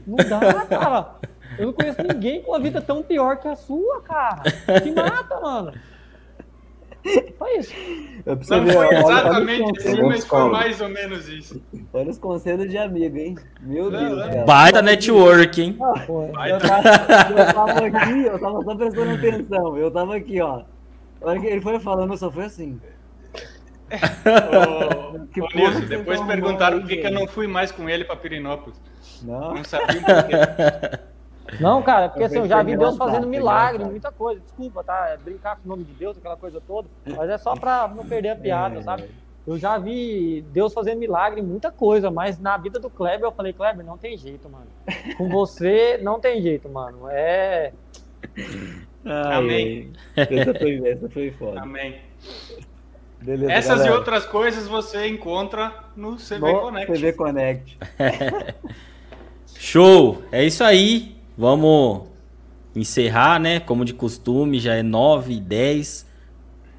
Não 0.05 0.17
dá, 0.17 0.65
cara. 0.65 1.15
Eu 1.57 1.67
não 1.67 1.73
conheço 1.73 2.01
ninguém 2.01 2.41
com 2.41 2.53
a 2.53 2.59
vida 2.59 2.81
tão 2.81 3.03
pior 3.03 3.37
que 3.37 3.47
a 3.47 3.55
sua, 3.55 4.01
cara. 4.01 4.41
Que 4.81 4.91
mata, 4.91 5.39
mano. 5.39 5.73
Foi 7.37 7.57
isso. 7.57 7.73
Eu 8.25 8.35
não 8.35 8.65
ver, 8.65 8.73
foi 8.73 8.95
exatamente 8.95 9.79
assim, 9.79 10.01
mas 10.01 10.25
foi 10.25 10.49
mais 10.49 10.81
ou 10.81 10.89
menos 10.89 11.29
isso. 11.29 11.61
Olha 11.93 12.09
os 12.09 12.17
conselhos 12.17 12.67
de 12.69 12.77
amigo, 12.77 13.17
hein? 13.17 13.37
Meu 13.61 13.91
não, 13.91 13.99
Deus. 13.99 14.25
Cara. 14.25 14.45
Baita 14.45 14.81
network, 14.81 15.61
hein? 15.61 15.77
Ah, 16.35 16.49
eu, 16.49 16.57
tava, 16.57 16.89
eu 17.29 17.53
tava 17.53 17.85
aqui, 17.85 18.25
eu 18.25 18.39
tava 18.39 18.63
só 18.63 18.75
prestando 18.75 19.11
atenção. 19.11 19.77
Eu 19.77 19.91
tava 19.91 20.15
aqui, 20.15 20.41
ó. 20.41 20.63
A 21.21 21.29
hora 21.29 21.39
que 21.39 21.45
ele 21.45 21.61
foi 21.61 21.79
falando, 21.79 22.11
eu 22.13 22.17
só 22.17 22.31
fui 22.31 22.45
assim. 22.45 22.81
Ô, 24.25 25.17
ô 25.17 25.47
Nilson, 25.53 25.85
depois 25.87 26.19
perguntaram 26.21 26.79
por 26.79 26.87
que, 26.87 26.97
que 26.97 27.07
eu 27.07 27.11
não 27.11 27.27
fui 27.27 27.45
mais 27.45 27.71
com 27.71 27.87
ele 27.87 28.03
para 28.03 28.15
Pirinópolis. 28.15 28.81
Não. 29.21 29.53
Não 29.53 29.63
sabia 29.63 30.01
por 30.01 30.23
quê. 30.23 30.99
Não, 31.59 31.81
cara, 31.81 32.09
porque 32.09 32.23
assim, 32.23 32.37
eu 32.37 32.47
já 32.47 32.63
vi 32.63 32.75
Deus 32.75 32.97
fazendo 32.97 33.27
milagre, 33.27 33.83
muita 33.83 34.11
coisa. 34.11 34.41
Desculpa, 34.41 34.83
tá? 34.83 35.09
É 35.09 35.17
brincar 35.17 35.57
com 35.57 35.65
o 35.65 35.67
nome 35.69 35.83
de 35.83 35.93
Deus, 35.93 36.17
aquela 36.17 36.37
coisa 36.37 36.59
toda. 36.59 36.87
Mas 37.05 37.29
é 37.29 37.37
só 37.37 37.55
pra 37.55 37.87
não 37.87 38.05
perder 38.05 38.29
a 38.29 38.35
piada, 38.35 38.79
é. 38.79 38.81
sabe? 38.81 39.09
Eu 39.45 39.59
já 39.59 39.77
vi 39.77 40.43
Deus 40.51 40.73
fazendo 40.73 40.97
milagre, 40.97 41.41
muita 41.41 41.71
coisa, 41.71 42.09
mas 42.09 42.39
na 42.39 42.57
vida 42.57 42.79
do 42.79 42.89
Kleber 42.89 43.27
eu 43.27 43.31
falei, 43.31 43.53
Kleber, 43.53 43.85
não 43.85 43.97
tem 43.97 44.17
jeito, 44.17 44.49
mano. 44.49 44.65
Com 45.17 45.29
você 45.29 45.99
não 46.01 46.19
tem 46.19 46.41
jeito, 46.41 46.67
mano. 46.67 47.07
É. 47.09 47.71
Ai, 49.05 49.33
Amém. 49.33 49.93
Essa 50.15 50.53
foi, 50.55 50.89
essa 50.89 51.09
foi 51.09 51.31
foda. 51.31 51.61
Amém. 51.61 51.95
Beleza, 53.21 53.51
Essas 53.51 53.77
galera. 53.77 53.95
e 53.95 53.97
outras 53.97 54.25
coisas 54.25 54.67
você 54.67 55.07
encontra 55.07 55.73
no 55.95 56.15
CV 56.15 56.39
no 56.39 56.61
Connect. 56.61 56.93
CV 56.93 57.13
Connect. 57.13 57.77
Show! 59.57 60.23
É 60.31 60.43
isso 60.43 60.63
aí. 60.63 61.14
Vamos 61.37 62.07
encerrar, 62.75 63.39
né? 63.39 63.59
Como 63.59 63.83
de 63.85 63.93
costume, 63.93 64.59
já 64.59 64.75
é 64.75 64.83
9 64.83 65.33
e 65.33 65.39
10. 65.39 66.05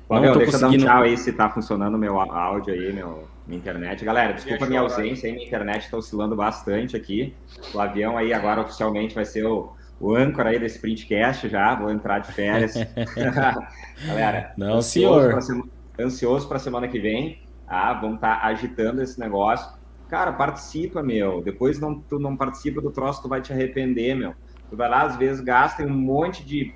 Bom, 0.09 0.21
meu, 0.21 0.37
deixa 0.37 0.53
conseguindo... 0.53 0.85
eu 0.85 0.87
dar 0.87 0.95
um 0.95 0.97
tchau 0.97 1.03
aí 1.03 1.17
se 1.17 1.33
tá 1.33 1.51
funcionando 1.51 1.95
o 1.95 1.99
meu 1.99 2.19
áudio 2.19 2.73
aí, 2.73 2.93
meu, 2.93 3.29
minha 3.47 3.59
internet. 3.59 4.05
Galera, 4.05 4.33
desculpa 4.33 4.65
a 4.65 4.69
minha 4.69 4.81
ausência 4.81 5.29
aí, 5.29 5.35
minha 5.35 5.47
internet 5.47 5.91
tá 5.91 5.97
oscilando 5.97 6.37
bastante 6.37 6.97
aqui. 6.97 7.35
O 7.75 7.81
avião 7.81 8.17
aí 8.17 8.33
agora 8.33 8.61
oficialmente 8.61 9.15
vai 9.15 9.25
ser 9.25 9.45
o, 9.45 9.73
o 10.01 10.15
âncora 10.15 10.51
aí 10.51 10.59
desse 10.59 10.79
printcast 10.79 11.49
já, 11.49 11.75
vou 11.75 11.91
entrar 11.91 12.21
de 12.21 12.33
férias. 12.33 12.75
Galera, 14.07 14.53
não, 14.57 14.81
senhor. 14.81 15.43
Semana, 15.43 15.69
ansioso 15.99 16.47
para 16.47 16.59
semana 16.59 16.87
que 16.87 16.99
vem. 16.99 17.41
Ah, 17.67 17.95
vamos 17.95 18.17
estar 18.17 18.41
tá 18.41 18.47
agitando 18.47 19.03
esse 19.03 19.19
negócio. 19.19 19.77
Cara, 20.09 20.33
participa, 20.33 21.03
meu. 21.03 21.43
Depois 21.43 21.81
não, 21.81 21.99
tu 21.99 22.19
não 22.19 22.37
participa 22.37 22.81
do 22.81 22.93
troço, 22.93 23.23
tu 23.23 23.29
vai 23.29 23.41
te 23.41 23.53
arrepender, 23.53 24.15
meu. 24.15 24.35
Tu 24.69 24.77
vai 24.77 24.89
lá, 24.89 25.03
às 25.03 25.17
vezes, 25.17 25.41
gasta 25.41 25.83
um 25.85 25.91
monte 25.91 26.45
de 26.45 26.75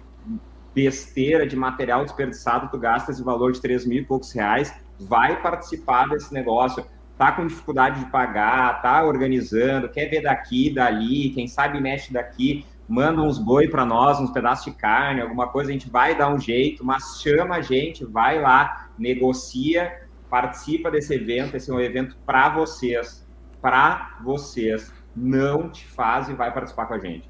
besteira, 0.75 1.47
de 1.47 1.57
material 1.57 2.05
desperdiçado, 2.05 2.69
tu 2.71 2.79
gasta 2.79 3.11
esse 3.11 3.23
valor 3.23 3.53
de 3.53 3.61
3 3.61 3.87
mil 3.87 4.03
e 4.03 4.05
poucos 4.05 4.33
reais, 4.33 4.73
vai 4.99 5.41
participar 5.43 6.09
desse 6.09 6.33
negócio, 6.33 6.85
tá 7.19 7.33
com 7.33 7.47
dificuldade 7.47 8.05
de 8.05 8.11
pagar, 8.11 8.81
tá 8.81 9.05
organizando, 9.05 9.89
quer 9.89 10.07
ver 10.07 10.23
daqui, 10.23 10.73
dali, 10.73 11.31
quem 11.31 11.49
sabe 11.49 11.81
mexe 11.81 12.13
daqui, 12.13 12.65
manda 12.89 13.21
uns 13.21 13.39
boi 13.39 13.69
para 13.69 13.85
nós, 13.85 14.19
uns 14.21 14.31
pedaços 14.31 14.65
de 14.65 14.79
carne, 14.79 15.21
alguma 15.21 15.49
coisa, 15.49 15.71
a 15.71 15.73
gente 15.73 15.91
vai 15.91 16.17
dar 16.17 16.33
um 16.33 16.39
jeito, 16.39 16.85
mas 16.85 17.21
chama 17.21 17.57
a 17.57 17.61
gente, 17.61 18.05
vai 18.05 18.41
lá, 18.41 18.89
negocia, 18.99 20.09
participa 20.29 20.91
desse 20.91 21.15
evento, 21.15 21.57
esse 21.57 21.71
é 21.71 21.75
um 21.75 21.81
evento 21.81 22.17
para 22.25 22.49
vocês, 22.49 23.27
para 23.61 24.17
vocês. 24.23 24.93
Não 25.15 25.69
te 25.69 25.85
faz 25.85 26.29
e 26.29 26.35
vai 26.35 26.53
participar 26.53 26.87
com 26.87 26.95
a 26.95 26.99
gente. 26.99 27.29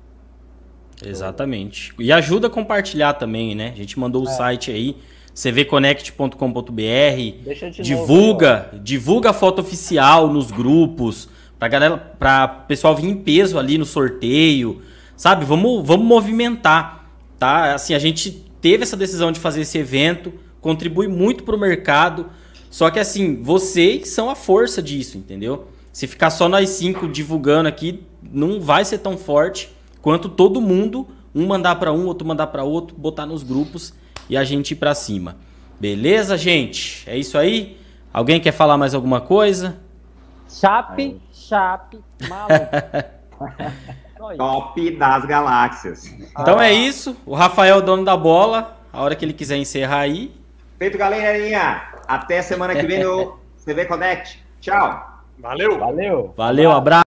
Exatamente. 1.04 1.92
E 1.98 2.12
ajuda 2.12 2.48
a 2.48 2.50
compartilhar 2.50 3.14
também, 3.14 3.54
né? 3.54 3.70
A 3.72 3.76
gente 3.76 3.98
mandou 3.98 4.24
o 4.24 4.28
é. 4.28 4.32
site 4.32 4.70
aí, 4.70 4.96
cvconnect.com.br. 5.34 7.82
Divulga, 7.82 8.68
novo, 8.72 8.84
divulga 8.84 9.30
a 9.30 9.32
foto 9.32 9.60
oficial 9.60 10.28
nos 10.28 10.50
grupos, 10.50 11.28
pra 11.58 11.68
galera, 11.68 11.96
pra 11.96 12.48
pessoal 12.48 12.94
vir 12.94 13.06
em 13.06 13.16
peso 13.16 13.58
ali 13.58 13.78
no 13.78 13.86
sorteio, 13.86 14.82
sabe? 15.16 15.44
Vamos, 15.44 15.86
vamos 15.86 16.06
movimentar, 16.06 17.10
tá? 17.38 17.74
Assim, 17.74 17.94
a 17.94 17.98
gente 17.98 18.30
teve 18.60 18.82
essa 18.82 18.96
decisão 18.96 19.32
de 19.32 19.40
fazer 19.40 19.62
esse 19.62 19.78
evento, 19.78 20.32
contribui 20.60 21.08
muito 21.08 21.44
para 21.44 21.56
o 21.56 21.58
mercado, 21.58 22.26
só 22.70 22.90
que 22.90 22.98
assim, 22.98 23.42
vocês 23.42 24.10
são 24.10 24.30
a 24.30 24.34
força 24.34 24.82
disso, 24.82 25.18
entendeu? 25.18 25.68
Se 25.92 26.06
ficar 26.06 26.30
só 26.30 26.48
nós 26.48 26.68
cinco 26.70 27.08
divulgando 27.08 27.68
aqui, 27.68 28.02
não 28.22 28.60
vai 28.60 28.84
ser 28.84 28.98
tão 28.98 29.16
forte 29.16 29.70
quanto 30.02 30.28
todo 30.28 30.60
mundo, 30.60 31.08
um 31.34 31.46
mandar 31.46 31.76
para 31.76 31.92
um, 31.92 32.06
outro 32.06 32.26
mandar 32.26 32.48
para 32.48 32.64
outro, 32.64 32.96
botar 32.96 33.26
nos 33.26 33.42
grupos 33.42 33.94
e 34.28 34.36
a 34.36 34.44
gente 34.44 34.72
ir 34.72 34.76
para 34.76 34.94
cima. 34.94 35.36
Beleza, 35.78 36.36
gente? 36.36 37.08
É 37.08 37.16
isso 37.16 37.38
aí? 37.38 37.78
Alguém 38.12 38.40
quer 38.40 38.52
falar 38.52 38.76
mais 38.76 38.94
alguma 38.94 39.20
coisa? 39.20 39.78
Chape, 40.48 41.20
chape, 41.32 41.98
maluco. 42.28 42.70
Top 44.36 44.90
das 44.96 45.24
galáxias. 45.24 46.04
Então 46.38 46.58
ah. 46.58 46.66
é 46.66 46.72
isso. 46.72 47.16
O 47.24 47.34
Rafael, 47.34 47.80
dono 47.80 48.04
da 48.04 48.16
bola. 48.16 48.76
A 48.92 49.02
hora 49.02 49.14
que 49.14 49.24
ele 49.24 49.32
quiser 49.32 49.56
encerrar 49.56 50.00
aí. 50.00 50.32
Feito, 50.78 50.98
galerinha. 50.98 51.82
Até 52.06 52.42
semana 52.42 52.74
que 52.74 52.86
vem 52.86 53.02
no 53.02 53.38
CV 53.64 53.86
Connect. 53.86 54.42
Tchau. 54.60 55.22
Valeu. 55.38 55.78
Valeu. 55.78 56.34
Valeu, 56.36 56.70
abraço. 56.70 56.98